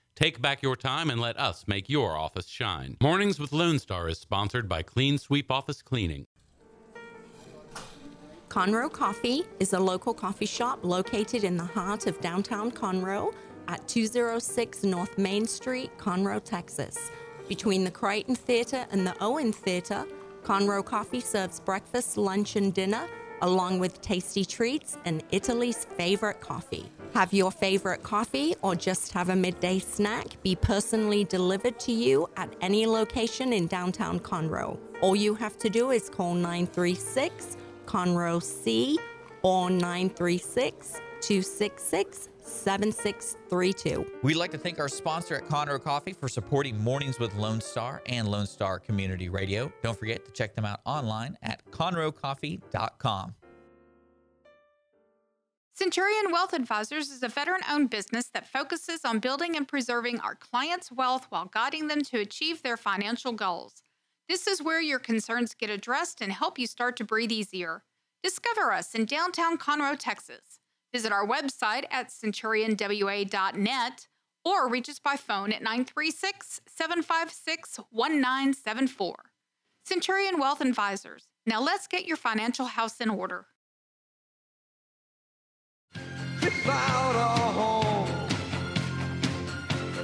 Take 0.15 0.41
back 0.41 0.61
your 0.61 0.75
time 0.75 1.09
and 1.09 1.19
let 1.19 1.39
us 1.39 1.65
make 1.67 1.89
your 1.89 2.17
office 2.17 2.47
shine. 2.47 2.97
Mornings 3.01 3.39
with 3.39 3.53
Lone 3.53 3.79
Star 3.79 4.09
is 4.09 4.19
sponsored 4.19 4.67
by 4.67 4.83
Clean 4.83 5.17
Sweep 5.17 5.49
Office 5.49 5.81
Cleaning. 5.81 6.27
Conroe 8.49 8.91
Coffee 8.91 9.43
is 9.61 9.71
a 9.71 9.79
local 9.79 10.13
coffee 10.13 10.45
shop 10.45 10.79
located 10.83 11.45
in 11.45 11.55
the 11.55 11.63
heart 11.63 12.05
of 12.05 12.19
downtown 12.19 12.69
Conroe 12.69 13.33
at 13.69 13.87
206 13.87 14.83
North 14.83 15.17
Main 15.17 15.47
Street, 15.47 15.89
Conroe, 15.97 16.43
Texas. 16.43 17.09
Between 17.47 17.85
the 17.85 17.91
Crighton 17.91 18.35
Theater 18.35 18.85
and 18.91 19.07
the 19.07 19.15
Owen 19.21 19.53
Theater, 19.53 20.05
Conroe 20.43 20.83
Coffee 20.83 21.21
serves 21.21 21.61
breakfast, 21.61 22.17
lunch, 22.17 22.57
and 22.57 22.73
dinner, 22.73 23.07
along 23.41 23.79
with 23.79 24.01
tasty 24.01 24.43
treats 24.43 24.97
and 25.05 25.23
Italy's 25.31 25.85
favorite 25.85 26.41
coffee. 26.41 26.91
Have 27.13 27.33
your 27.33 27.51
favorite 27.51 28.03
coffee 28.03 28.55
or 28.61 28.75
just 28.75 29.11
have 29.13 29.29
a 29.29 29.35
midday 29.35 29.79
snack 29.79 30.41
be 30.43 30.55
personally 30.55 31.25
delivered 31.25 31.79
to 31.81 31.91
you 31.91 32.29
at 32.37 32.55
any 32.61 32.85
location 32.85 33.51
in 33.53 33.67
downtown 33.67 34.19
Conroe. 34.19 34.77
All 35.01 35.15
you 35.15 35.35
have 35.35 35.57
to 35.59 35.69
do 35.69 35.91
is 35.91 36.09
call 36.09 36.33
936 36.33 37.57
Conroe 37.85 38.41
C 38.41 38.97
or 39.41 39.69
936 39.69 41.01
266 41.21 42.29
7632. 42.43 44.05
We'd 44.23 44.35
like 44.35 44.51
to 44.51 44.57
thank 44.57 44.79
our 44.79 44.87
sponsor 44.87 45.35
at 45.35 45.47
Conroe 45.47 45.81
Coffee 45.81 46.13
for 46.13 46.27
supporting 46.27 46.81
Mornings 46.81 47.19
with 47.19 47.33
Lone 47.35 47.61
Star 47.61 48.01
and 48.07 48.27
Lone 48.27 48.47
Star 48.47 48.79
Community 48.79 49.29
Radio. 49.29 49.71
Don't 49.83 49.97
forget 49.97 50.25
to 50.25 50.31
check 50.31 50.55
them 50.55 50.65
out 50.65 50.81
online 50.85 51.37
at 51.43 51.63
conroecoffee.com. 51.71 53.35
Centurion 55.81 56.31
Wealth 56.31 56.53
Advisors 56.53 57.09
is 57.09 57.23
a 57.23 57.27
veteran 57.27 57.61
owned 57.67 57.89
business 57.89 58.29
that 58.35 58.47
focuses 58.47 59.03
on 59.03 59.17
building 59.17 59.55
and 59.55 59.67
preserving 59.67 60.19
our 60.19 60.35
clients' 60.35 60.91
wealth 60.91 61.25
while 61.29 61.45
guiding 61.45 61.87
them 61.87 62.03
to 62.03 62.19
achieve 62.19 62.61
their 62.61 62.77
financial 62.77 63.31
goals. 63.31 63.81
This 64.29 64.45
is 64.45 64.61
where 64.61 64.79
your 64.79 64.99
concerns 64.99 65.55
get 65.55 65.71
addressed 65.71 66.21
and 66.21 66.31
help 66.31 66.59
you 66.59 66.67
start 66.67 66.97
to 66.97 67.03
breathe 67.03 67.31
easier. 67.31 67.81
Discover 68.21 68.71
us 68.73 68.93
in 68.93 69.05
downtown 69.05 69.57
Conroe, 69.57 69.97
Texas. 69.97 70.59
Visit 70.93 71.11
our 71.11 71.25
website 71.25 71.85
at 71.89 72.09
centurionwa.net 72.09 74.07
or 74.45 74.69
reach 74.69 74.87
us 74.87 74.99
by 74.99 75.15
phone 75.15 75.51
at 75.51 75.63
936 75.63 76.61
756 76.67 77.79
1974. 77.89 79.15
Centurion 79.83 80.39
Wealth 80.39 80.61
Advisors. 80.61 81.25
Now 81.47 81.59
let's 81.59 81.87
get 81.87 82.05
your 82.05 82.17
financial 82.17 82.67
house 82.67 83.01
in 83.01 83.09
order. 83.09 83.47
Without 86.63 87.15
a 87.15 87.27
home, 87.53 88.07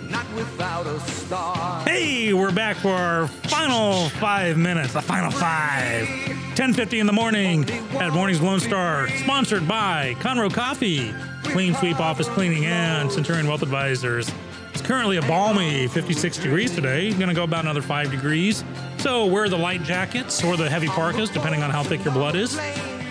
not 0.09 0.25
without 0.33 0.87
a 0.87 0.99
star. 1.01 1.83
Hey, 1.87 2.33
we're 2.33 2.51
back 2.51 2.77
for 2.77 2.93
our 2.93 3.27
final 3.27 4.09
five 4.09 4.57
minutes, 4.57 4.93
the 4.93 5.01
final 5.03 5.29
five. 5.29 6.07
10.50 6.55 6.99
in 6.99 7.05
the 7.05 7.13
morning 7.13 7.69
at 7.99 8.11
Mornings 8.11 8.41
Lone 8.41 8.59
Star, 8.59 9.07
sponsored 9.07 9.67
by 9.67 10.15
Conroe 10.19 10.51
Coffee, 10.51 11.13
Clean 11.43 11.75
Sweep 11.75 11.99
Office 11.99 12.27
Cleaning, 12.27 12.65
and 12.65 13.11
Centurion 13.11 13.47
Wealth 13.47 13.61
Advisors. 13.61 14.31
It's 14.73 14.81
currently 14.81 15.17
a 15.17 15.21
balmy 15.21 15.87
56 15.87 16.39
degrees 16.39 16.73
today. 16.73 17.11
Going 17.11 17.27
to 17.27 17.35
go 17.35 17.43
about 17.43 17.65
another 17.65 17.83
five 17.83 18.09
degrees. 18.09 18.63
So 18.97 19.27
wear 19.27 19.47
the 19.47 19.59
light 19.59 19.83
jackets 19.83 20.43
or 20.43 20.57
the 20.57 20.67
heavy 20.67 20.87
parkas, 20.87 21.29
depending 21.29 21.61
on 21.61 21.69
how 21.69 21.83
thick 21.83 22.03
your 22.03 22.15
blood 22.15 22.35
is. 22.35 22.59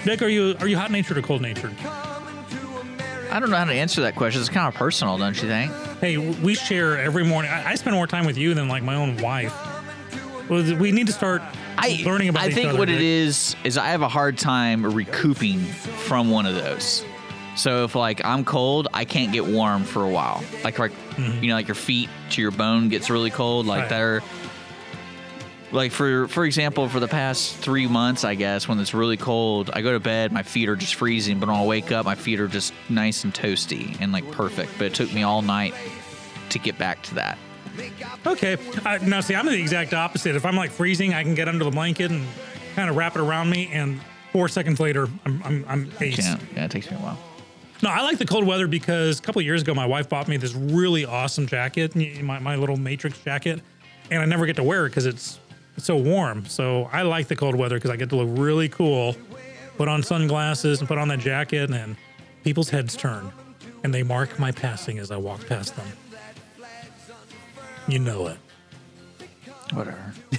Dick, 0.05 0.20
are 0.20 0.28
you 0.28 0.56
are 0.59 0.66
you 0.66 0.77
hot 0.77 0.90
natured 0.90 1.18
or 1.18 1.23
cold 1.23 1.43
natured? 1.43 1.77
I 3.37 3.39
don't 3.39 3.51
know 3.51 3.57
how 3.59 3.65
to 3.67 3.73
answer 3.75 4.01
that 4.01 4.17
question. 4.17 4.41
It's 4.41 4.49
kind 4.49 4.67
of 4.67 4.73
personal, 4.73 5.19
don't 5.19 5.37
you 5.43 5.47
think? 5.47 5.71
Hey, 6.01 6.17
we 6.17 6.55
share 6.55 6.99
every 6.99 7.23
morning. 7.23 7.51
I, 7.51 7.73
I 7.73 7.75
spend 7.75 7.95
more 7.95 8.07
time 8.07 8.25
with 8.25 8.39
you 8.39 8.55
than 8.55 8.67
like 8.67 8.83
my 8.83 8.95
own 8.95 9.19
wife. 9.19 9.55
Well, 10.49 10.75
We 10.77 10.91
need 10.91 11.07
to 11.09 11.13
start 11.13 11.43
I 11.77 12.03
learning 12.07 12.31
about. 12.31 12.45
I 12.45 12.51
think 12.51 12.71
other, 12.71 12.79
what 12.79 12.89
it 12.89 12.93
Dick. 12.95 13.03
is 13.03 13.55
is 13.63 13.77
I 13.77 13.89
have 13.89 14.01
a 14.01 14.09
hard 14.09 14.39
time 14.39 14.87
recouping 14.87 15.59
from 15.61 16.31
one 16.31 16.47
of 16.47 16.55
those. 16.55 17.05
So 17.57 17.85
if 17.85 17.95
like 17.95 18.25
I'm 18.25 18.43
cold, 18.43 18.89
I 18.95 19.05
can't 19.05 19.33
get 19.35 19.45
warm 19.45 19.85
for 19.85 20.03
a 20.03 20.09
while. 20.09 20.43
Like 20.65 20.79
like 20.79 20.93
you 21.19 21.49
know, 21.49 21.57
like 21.57 21.69
your 21.69 21.75
feet 21.75 22.09
to 22.31 22.41
your 22.41 22.53
bone 22.53 22.89
gets 22.89 23.11
really 23.11 23.31
cold. 23.31 23.67
Like 23.67 23.77
Mm-hmm. 23.77 23.83
Right. 23.83 23.91
they're 23.91 24.23
like 25.73 25.93
for 25.93 26.29
for 26.29 26.45
example, 26.45 26.89
for 26.89 27.01
the 27.01 27.09
past 27.09 27.57
three 27.57 27.87
months, 27.87 28.25
I 28.25 28.35
guess 28.35 28.69
when 28.69 28.79
it's 28.79 28.95
really 28.95 29.17
cold, 29.17 29.71
I 29.73 29.83
go 29.83 29.93
to 29.93 30.01
bed, 30.01 30.33
my 30.33 30.43
feet 30.43 30.69
are 30.69 30.77
just 30.77 30.95
freezing, 30.95 31.41
but 31.41 31.49
when 31.49 31.57
I 31.57 31.65
wake 31.65 31.93
up, 31.93 32.05
my 32.05 32.15
feet 32.15 32.41
are 32.41 32.49
just 32.49 32.73
nice 32.89 33.25
and 33.25 33.35
toasty 33.35 33.97
and 34.01 34.13
like 34.13 34.31
perfect. 34.31 34.73
But 34.79 34.87
it 34.87 34.95
took 34.95 35.13
me 35.13 35.23
all 35.23 35.43
night 35.43 35.75
to 36.51 36.59
get 36.59 36.79
back 36.79 37.03
to 37.05 37.15
that. 37.17 37.39
Okay. 38.27 38.57
Uh, 38.85 38.99
now, 39.03 39.21
see, 39.21 39.35
I'm 39.35 39.47
the 39.47 39.59
exact 39.59 39.93
opposite. 39.93 40.35
If 40.35 40.47
I'm 40.47 40.57
like 40.57 40.71
freezing, 40.71 41.13
I 41.13 41.23
can 41.23 41.35
get 41.35 41.49
under 41.49 41.65
the 41.65 41.71
blanket 41.71 42.11
and 42.11 42.27
kind 42.75 42.89
of 42.89 42.97
wrap 42.97 43.17
it 43.17 43.21
around 43.21 43.51
me, 43.51 43.69
and 43.73 44.01
four 44.33 44.49
seconds 44.49 44.81
later, 44.81 45.09
I'm 45.25 45.43
I'm, 45.45 45.65
I'm 45.69 45.93
ace. 46.01 46.19
Yeah, 46.19 46.39
yeah, 46.55 46.65
it 46.65 46.71
takes 46.71 46.91
me 46.91 46.97
a 46.97 47.01
while. 47.01 47.19
No, 47.83 47.91
I 47.91 48.01
like 48.01 48.17
the 48.19 48.25
cold 48.25 48.47
weather 48.47 48.67
because 48.67 49.19
a 49.19 49.23
couple 49.23 49.43
years 49.43 49.61
ago, 49.61 49.75
my 49.75 49.85
wife 49.85 50.09
bought 50.09 50.29
me 50.29 50.39
this 50.39 50.55
really 50.55 51.05
awesome 51.05 51.47
jacket, 51.47 51.95
my, 52.23 52.39
my 52.39 52.57
little 52.57 52.79
Matrix 52.79 53.19
jacket, 53.21 53.61
and 54.11 54.23
I 54.23 54.25
never 54.25 54.47
get 54.47 54.57
to 54.57 54.63
wear 54.63 54.87
it 54.87 54.91
because 54.91 55.05
it's, 55.05 55.39
it's 55.77 55.86
so 55.86 55.97
warm. 55.97 56.47
So 56.47 56.89
I 56.93 57.03
like 57.03 57.28
the 57.28 57.36
cold 57.36 57.55
weather 57.55 57.77
because 57.77 57.90
I 57.90 57.97
get 57.97 58.11
to 58.11 58.16
look 58.16 58.28
really 58.31 58.69
cool, 58.69 59.16
put 59.77 59.89
on 59.89 60.03
sunglasses 60.03 60.81
and 60.81 60.89
put 60.89 60.98
on 60.98 61.09
that 61.09 61.19
jacket, 61.19 61.70
and 61.70 61.97
people's 62.44 62.70
heads 62.70 62.97
turn 62.97 63.32
and 63.85 63.94
they 63.94 64.03
mark 64.03 64.39
my 64.39 64.51
passing 64.51 64.98
as 64.98 65.11
I 65.11 65.16
walk 65.16 65.47
past 65.47 65.77
them. 65.77 65.86
You 67.86 68.01
know 68.01 68.27
it. 68.27 68.39
Whatever. 69.73 70.12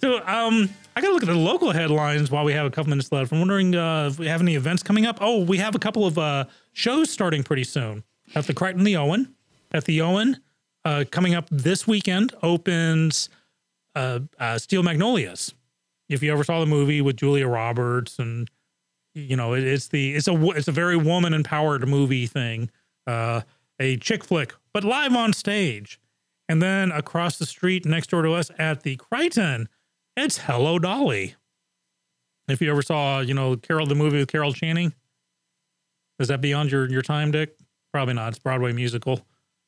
So, 0.00 0.18
um, 0.28 0.70
I 0.94 1.00
gotta 1.00 1.12
look 1.12 1.24
at 1.24 1.28
the 1.28 1.34
local 1.34 1.72
headlines 1.72 2.30
while 2.30 2.44
we 2.44 2.52
have 2.52 2.66
a 2.66 2.70
couple 2.70 2.90
minutes 2.90 3.10
left. 3.10 3.32
I'm 3.32 3.40
wondering 3.40 3.74
uh, 3.74 4.06
if 4.06 4.18
we 4.18 4.28
have 4.28 4.40
any 4.40 4.54
events 4.54 4.82
coming 4.82 5.06
up. 5.06 5.18
Oh, 5.20 5.42
we 5.42 5.58
have 5.58 5.74
a 5.74 5.78
couple 5.80 6.06
of 6.06 6.16
uh, 6.16 6.44
shows 6.72 7.10
starting 7.10 7.42
pretty 7.42 7.64
soon 7.64 8.04
at 8.36 8.46
the 8.46 8.54
Crighton 8.54 8.84
the 8.84 8.96
Owen. 8.96 9.34
At 9.72 9.86
the 9.86 10.00
Owen, 10.00 10.36
uh, 10.84 11.04
coming 11.10 11.34
up 11.34 11.48
this 11.50 11.88
weekend 11.88 12.32
opens 12.44 13.28
uh, 13.98 14.20
uh, 14.38 14.58
Steel 14.58 14.82
Magnolias. 14.82 15.54
If 16.08 16.22
you 16.22 16.32
ever 16.32 16.44
saw 16.44 16.60
the 16.60 16.66
movie 16.66 17.02
with 17.02 17.16
Julia 17.16 17.48
Roberts, 17.48 18.18
and 18.18 18.48
you 19.14 19.36
know 19.36 19.54
it, 19.54 19.64
it's 19.64 19.88
the 19.88 20.14
it's 20.14 20.28
a 20.28 20.50
it's 20.50 20.68
a 20.68 20.72
very 20.72 20.96
woman 20.96 21.34
empowered 21.34 21.86
movie 21.86 22.26
thing, 22.26 22.70
uh, 23.06 23.42
a 23.78 23.96
chick 23.96 24.24
flick, 24.24 24.54
but 24.72 24.84
live 24.84 25.14
on 25.14 25.32
stage. 25.32 26.00
And 26.48 26.62
then 26.62 26.92
across 26.92 27.36
the 27.36 27.44
street 27.44 27.84
next 27.84 28.08
door 28.08 28.22
to 28.22 28.32
us 28.32 28.50
at 28.58 28.82
the 28.82 28.96
Crighton, 28.96 29.68
it's 30.16 30.38
Hello 30.38 30.78
Dolly. 30.78 31.34
If 32.48 32.62
you 32.62 32.70
ever 32.70 32.80
saw, 32.80 33.20
you 33.20 33.34
know, 33.34 33.56
Carol, 33.56 33.84
the 33.84 33.94
movie 33.94 34.16
with 34.16 34.28
Carol 34.28 34.54
Channing, 34.54 34.94
is 36.18 36.28
that 36.28 36.40
beyond 36.40 36.72
your, 36.72 36.88
your 36.88 37.02
time, 37.02 37.30
Dick? 37.30 37.54
Probably 37.92 38.14
not. 38.14 38.28
It's 38.28 38.38
Broadway 38.38 38.72
musical 38.72 39.26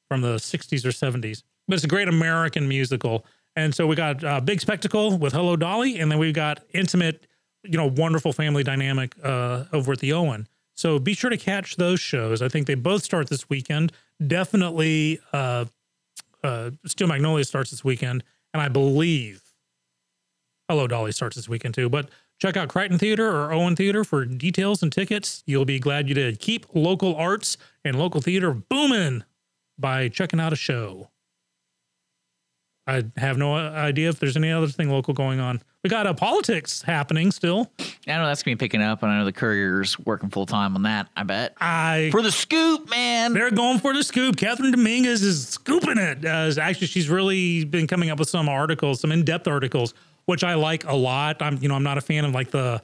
from 0.09 0.23
the 0.23 0.37
60s 0.37 0.87
or 0.87 0.89
70s, 0.89 1.43
but 1.69 1.75
it's 1.75 1.85
a 1.85 1.89
great 1.89 2.09
American 2.09 2.67
musical. 2.67 3.27
And 3.57 3.75
so 3.75 3.87
we 3.87 3.97
got 3.97 4.23
uh, 4.23 4.41
big 4.41 4.61
spectacle 4.61 5.19
with 5.19 5.33
Hello 5.33 5.57
Dolly, 5.57 5.99
and 5.99 6.11
then 6.11 6.19
we've 6.19 6.35
got 6.35 6.61
intimate, 6.73 7.27
you 7.65 7.77
know, 7.77 7.87
wonderful 7.87 8.33
family 8.33 8.63
dynamic 8.63 9.15
uh, 9.23 9.65
over 9.73 9.93
at 9.93 9.99
the 9.99 10.13
Owen. 10.13 10.47
So 10.77 10.99
be 10.99 11.15
sure 11.15 11.31
to 11.31 11.37
catch 11.37 11.77
those 11.77 12.01
shows. 12.01 12.41
I 12.41 12.49
think 12.49 12.67
they 12.67 12.75
both 12.75 13.03
start 13.03 13.29
this 13.29 13.51
weekend. 13.51 13.93
Definitely, 14.25 15.21
uh, 15.33 15.67
uh, 16.43 16.71
Steel 16.87 17.09
Magnolia 17.09 17.45
starts 17.45 17.71
this 17.71 17.85
weekend, 17.85 18.23
and 18.55 18.63
I 18.63 18.69
believe 18.69 19.43
Hello 20.69 20.87
Dolly 20.87 21.13
starts 21.13 21.37
this 21.37 21.49
weekend 21.49 21.75
too. 21.75 21.89
But 21.89 22.09
check 22.41 22.57
out 22.57 22.69
Crighton 22.69 22.97
Theater 22.97 23.29
or 23.29 23.53
Owen 23.53 23.77
Theater 23.77 24.05
for 24.05 24.25
details 24.25 24.83
and 24.83 24.93
tickets. 24.93 25.43
You'll 25.47 25.65
be 25.65 25.79
glad 25.79 26.09
you 26.09 26.15
did. 26.15 26.39
Keep 26.39 26.67
local 26.75 27.15
arts 27.17 27.59
and 27.85 27.99
local 27.99 28.21
theater 28.21 28.53
booming 28.55 29.25
by 29.79 30.09
checking 30.09 30.41
out 30.41 30.53
a 30.53 30.57
show. 30.57 31.11
I 32.87 33.05
have 33.19 33.39
no 33.39 33.55
idea 33.55 34.09
if 34.09 34.19
there's 34.19 34.37
any 34.37 34.51
other 34.51 34.67
thing 34.67 34.91
local 34.91 35.15
going 35.15 35.39
on. 35.39 35.63
We 35.85 35.91
got 35.91 36.07
a 36.07 36.15
politics 36.15 36.83
happening 36.83 37.31
still. 37.31 37.71
I 37.79 38.17
know 38.17 38.27
that's 38.27 38.43
gonna 38.43 38.57
be 38.57 38.59
picking 38.59 38.83
up, 38.83 39.03
and 39.03 39.13
I 39.13 39.19
know 39.19 39.25
the 39.25 39.33
Courier's 39.33 39.99
working 39.99 40.29
full 40.29 40.47
time 40.47 40.75
on 40.75 40.83
that. 40.83 41.09
I 41.17 41.23
bet 41.23 41.55
I 41.61 42.09
for 42.11 42.21
the 42.21 42.33
scoop, 42.33 42.91
man. 42.91 43.33
They're 43.33 43.51
going 43.51 43.79
for 43.79 43.95
the 43.95 44.03
scoop. 44.03 44.37
Catherine 44.37 44.73
Dominguez 44.73 45.23
is 45.23 45.49
scooping 45.49 45.99
it. 45.99 46.25
Uh, 46.25 46.53
actually, 46.61 46.89
she's 46.89 47.09
really 47.09 47.65
been 47.65 47.87
coming 47.87 48.11
up 48.11 48.19
with 48.19 48.29
some 48.29 48.49
articles, 48.49 49.01
some 49.01 49.13
in-depth 49.13 49.47
articles, 49.47 49.95
which 50.25 50.43
I 50.43 50.55
like 50.55 50.85
a 50.85 50.95
lot. 50.97 51.41
I'm, 51.41 51.59
you 51.63 51.69
know, 51.69 51.77
I'm 51.77 51.85
not 51.85 51.97
a 51.99 52.03
fan 52.03 52.25
of 52.25 52.33
like 52.33 52.51
the 52.51 52.83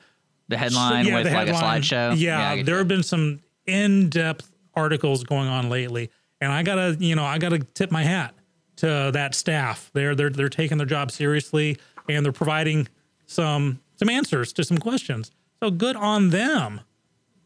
The 0.48 0.56
headline 0.56 1.06
yeah, 1.06 1.16
with 1.16 1.24
the 1.26 1.32
like 1.32 1.48
a 1.48 1.52
slideshow. 1.52 2.14
Yeah, 2.16 2.56
get 2.56 2.66
there 2.66 2.78
have 2.78 2.88
been 2.88 3.02
some 3.02 3.40
in-depth 3.66 4.48
articles 4.74 5.24
going 5.24 5.48
on 5.48 5.68
lately, 5.68 6.10
and 6.40 6.52
I 6.52 6.62
gotta, 6.62 6.96
you 6.98 7.16
know, 7.16 7.24
I 7.24 7.38
gotta 7.38 7.58
tip 7.58 7.90
my 7.90 8.04
hat 8.04 8.34
to 8.76 9.10
that 9.12 9.34
staff. 9.34 9.90
They're 9.94 10.14
they're 10.14 10.30
they're 10.30 10.48
taking 10.48 10.78
their 10.78 10.86
job 10.86 11.10
seriously, 11.10 11.78
and 12.08 12.24
they're 12.24 12.32
providing 12.32 12.88
some 13.26 13.80
some 13.96 14.08
answers 14.08 14.52
to 14.54 14.64
some 14.64 14.78
questions. 14.78 15.30
So 15.62 15.70
good 15.70 15.96
on 15.96 16.30
them. 16.30 16.80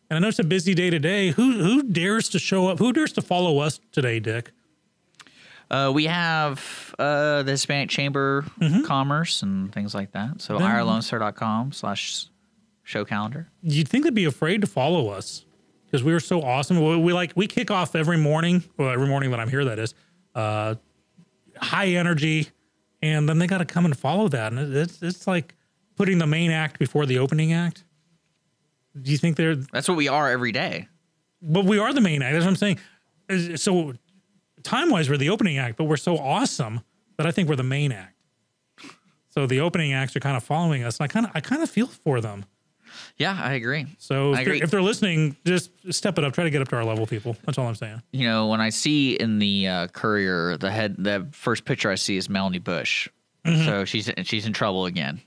And 0.08 0.16
I 0.16 0.18
know 0.18 0.28
it's 0.28 0.40
a 0.40 0.44
busy 0.44 0.74
day 0.74 0.90
today. 0.90 1.30
Who 1.30 1.52
who 1.62 1.82
dares 1.84 2.28
to 2.30 2.38
show 2.38 2.66
up? 2.68 2.78
Who 2.78 2.92
dares 2.92 3.12
to 3.12 3.22
follow 3.22 3.58
us 3.58 3.80
today, 3.92 4.18
Dick? 4.18 4.50
Uh, 5.70 5.92
we 5.94 6.06
have 6.06 6.92
uh, 6.98 7.44
the 7.44 7.52
Hispanic 7.52 7.90
Chamber 7.90 8.44
Mm-hmm. 8.60 8.84
Commerce 8.86 9.42
and 9.42 9.72
things 9.72 9.94
like 9.94 10.10
that. 10.12 10.40
So 10.40 10.58
irlonestar.com 10.58 11.70
slash 11.72 12.26
show 12.82 13.04
calendar. 13.04 13.48
You'd 13.62 13.88
think 13.88 14.02
they'd 14.02 14.12
be 14.14 14.24
afraid 14.24 14.60
to 14.62 14.66
follow 14.66 15.10
us 15.10 15.44
because 15.86 16.02
we 16.02 16.12
are 16.12 16.18
so 16.20 16.42
awesome. 16.42 16.82
We, 16.84 16.96
we 16.96 17.12
like 17.12 17.32
we 17.36 17.46
kick 17.46 17.70
off 17.70 17.94
every 17.94 18.16
morning, 18.16 18.64
well, 18.76 18.90
every 18.90 19.06
morning 19.06 19.30
that 19.30 19.38
I'm 19.38 19.48
here, 19.48 19.64
that 19.66 19.78
is, 19.78 19.94
uh, 20.34 20.74
high 21.60 21.88
energy, 21.88 22.48
and 23.02 23.28
then 23.28 23.38
they 23.38 23.46
got 23.46 23.58
to 23.58 23.64
come 23.64 23.84
and 23.84 23.96
follow 23.96 24.28
that, 24.28 24.52
and 24.52 24.74
it's 24.74 25.02
it's 25.02 25.26
like 25.26 25.54
putting 25.96 26.18
the 26.18 26.26
main 26.26 26.50
act 26.50 26.78
before 26.78 27.06
the 27.06 27.18
opening 27.18 27.52
act. 27.52 27.84
Do 29.00 29.10
you 29.10 29.18
think 29.18 29.36
they're? 29.36 29.54
That's 29.56 29.88
what 29.88 29.96
we 29.96 30.08
are 30.08 30.30
every 30.30 30.52
day. 30.52 30.88
But 31.42 31.64
we 31.64 31.78
are 31.78 31.92
the 31.92 32.00
main 32.00 32.22
act. 32.22 32.34
That's 32.34 32.44
what 32.44 32.50
I'm 32.50 32.56
saying. 32.56 33.56
So 33.56 33.94
time 34.62 34.90
wise, 34.90 35.08
we're 35.08 35.16
the 35.16 35.30
opening 35.30 35.58
act, 35.58 35.76
but 35.76 35.84
we're 35.84 35.96
so 35.96 36.18
awesome 36.18 36.80
that 37.16 37.26
I 37.26 37.30
think 37.30 37.48
we're 37.48 37.56
the 37.56 37.62
main 37.62 37.92
act. 37.92 38.16
So 39.30 39.46
the 39.46 39.60
opening 39.60 39.92
acts 39.92 40.16
are 40.16 40.20
kind 40.20 40.36
of 40.36 40.42
following 40.42 40.82
us, 40.82 40.98
and 40.98 41.04
I 41.04 41.08
kind 41.08 41.26
of 41.26 41.32
I 41.34 41.40
kind 41.40 41.62
of 41.62 41.70
feel 41.70 41.86
for 41.86 42.20
them. 42.20 42.44
Yeah, 43.20 43.38
I 43.38 43.52
agree. 43.52 43.84
So 43.98 44.32
I 44.32 44.38
if 44.38 44.44
they're, 44.46 44.54
if 44.54 44.70
they're 44.70 44.82
listening, 44.82 45.36
just 45.44 45.70
step 45.92 46.16
it 46.16 46.24
up. 46.24 46.32
Try 46.32 46.44
to 46.44 46.50
get 46.50 46.62
up 46.62 46.68
to 46.68 46.76
our 46.76 46.84
level, 46.84 47.06
people. 47.06 47.36
That's 47.44 47.58
all 47.58 47.66
I'm 47.66 47.74
saying. 47.74 48.00
You 48.12 48.26
know, 48.26 48.46
when 48.46 48.62
I 48.62 48.70
see 48.70 49.12
in 49.12 49.38
the 49.38 49.68
uh, 49.68 49.86
Courier 49.88 50.56
the 50.56 50.70
head, 50.70 50.96
the 50.98 51.28
first 51.30 51.66
picture 51.66 51.90
I 51.90 51.96
see 51.96 52.16
is 52.16 52.30
Melanie 52.30 52.60
Bush. 52.60 53.10
Mm-hmm. 53.44 53.66
So 53.66 53.84
she's 53.84 54.10
she's 54.22 54.46
in 54.46 54.54
trouble 54.54 54.86
again. 54.86 55.20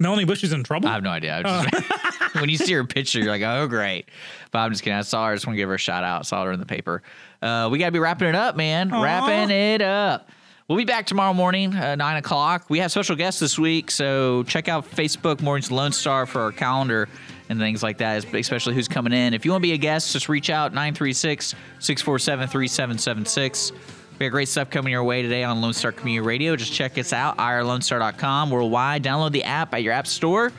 Melanie 0.00 0.24
Bush 0.24 0.42
is 0.42 0.54
in 0.54 0.64
trouble. 0.64 0.88
I 0.88 0.94
have 0.94 1.02
no 1.02 1.10
idea. 1.10 1.36
I 1.36 1.42
just, 1.42 2.34
when 2.40 2.48
you 2.48 2.56
see 2.56 2.72
her 2.72 2.84
picture, 2.84 3.18
you're 3.18 3.28
like, 3.28 3.42
oh, 3.42 3.66
great. 3.66 4.08
But 4.50 4.60
I'm 4.60 4.70
just 4.70 4.82
kidding. 4.82 4.96
I 4.98 5.02
saw 5.02 5.26
her. 5.26 5.32
I 5.32 5.34
just 5.34 5.46
want 5.46 5.56
to 5.56 5.58
give 5.58 5.68
her 5.68 5.74
a 5.74 5.78
shout 5.78 6.04
out. 6.04 6.24
saw 6.24 6.44
her 6.44 6.52
in 6.52 6.60
the 6.60 6.66
paper. 6.66 7.02
Uh, 7.42 7.68
we 7.70 7.78
got 7.78 7.86
to 7.86 7.92
be 7.92 7.98
wrapping 7.98 8.28
it 8.28 8.34
up, 8.34 8.56
man. 8.56 8.90
Wrapping 8.90 9.50
it 9.50 9.82
up. 9.82 10.30
We'll 10.68 10.76
be 10.76 10.84
back 10.84 11.06
tomorrow 11.06 11.32
morning, 11.32 11.74
uh, 11.74 11.94
9 11.94 12.16
o'clock. 12.18 12.66
We 12.68 12.80
have 12.80 12.90
special 12.90 13.16
guests 13.16 13.40
this 13.40 13.58
week, 13.58 13.90
so 13.90 14.42
check 14.42 14.68
out 14.68 14.84
Facebook 14.84 15.40
Mornings 15.40 15.70
Lone 15.70 15.92
Star 15.92 16.26
for 16.26 16.42
our 16.42 16.52
calendar 16.52 17.08
and 17.48 17.58
things 17.58 17.82
like 17.82 17.96
that, 17.98 18.22
especially 18.34 18.74
who's 18.74 18.86
coming 18.86 19.14
in. 19.14 19.32
If 19.32 19.46
you 19.46 19.50
want 19.50 19.62
to 19.62 19.66
be 19.66 19.72
a 19.72 19.78
guest, 19.78 20.12
just 20.12 20.28
reach 20.28 20.50
out 20.50 20.74
936 20.74 21.54
647 21.78 22.48
3776. 22.48 23.72
We 24.18 24.26
got 24.26 24.30
great 24.30 24.48
stuff 24.48 24.68
coming 24.68 24.92
your 24.92 25.04
way 25.04 25.22
today 25.22 25.42
on 25.42 25.62
Lone 25.62 25.72
Star 25.72 25.90
Community 25.90 26.26
Radio. 26.26 26.54
Just 26.54 26.74
check 26.74 26.98
us 26.98 27.14
out, 27.14 27.38
irlonestar.com, 27.38 28.50
worldwide. 28.50 29.02
Download 29.02 29.32
the 29.32 29.44
app 29.44 29.72
at 29.72 29.82
your 29.82 29.94
app 29.94 30.06
store. 30.06 30.52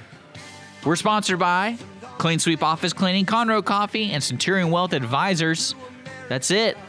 We're 0.84 0.96
sponsored 0.96 1.38
by 1.38 1.78
Clean 2.18 2.40
Sweep 2.40 2.64
Office 2.64 2.94
Cleaning, 2.94 3.28
Conroe 3.28 3.64
Coffee, 3.64 4.10
and 4.10 4.24
Centurion 4.24 4.72
Wealth 4.72 4.94
Advisors. 4.94 5.76
That's 6.30 6.50
it. 6.50 6.80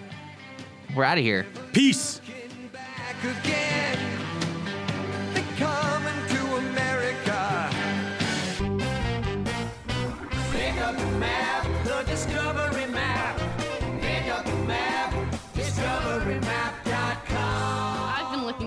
We're 0.97 1.05
out 1.05 1.19
of 1.19 1.25
here. 1.25 1.45
Peace. 1.75 2.20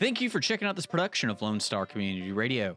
Thank 0.00 0.20
you 0.20 0.28
for 0.28 0.40
checking 0.40 0.66
out 0.66 0.74
this 0.76 0.86
production 0.86 1.30
of 1.30 1.40
Lone 1.40 1.60
Star 1.60 1.86
Community 1.86 2.32
Radio. 2.32 2.76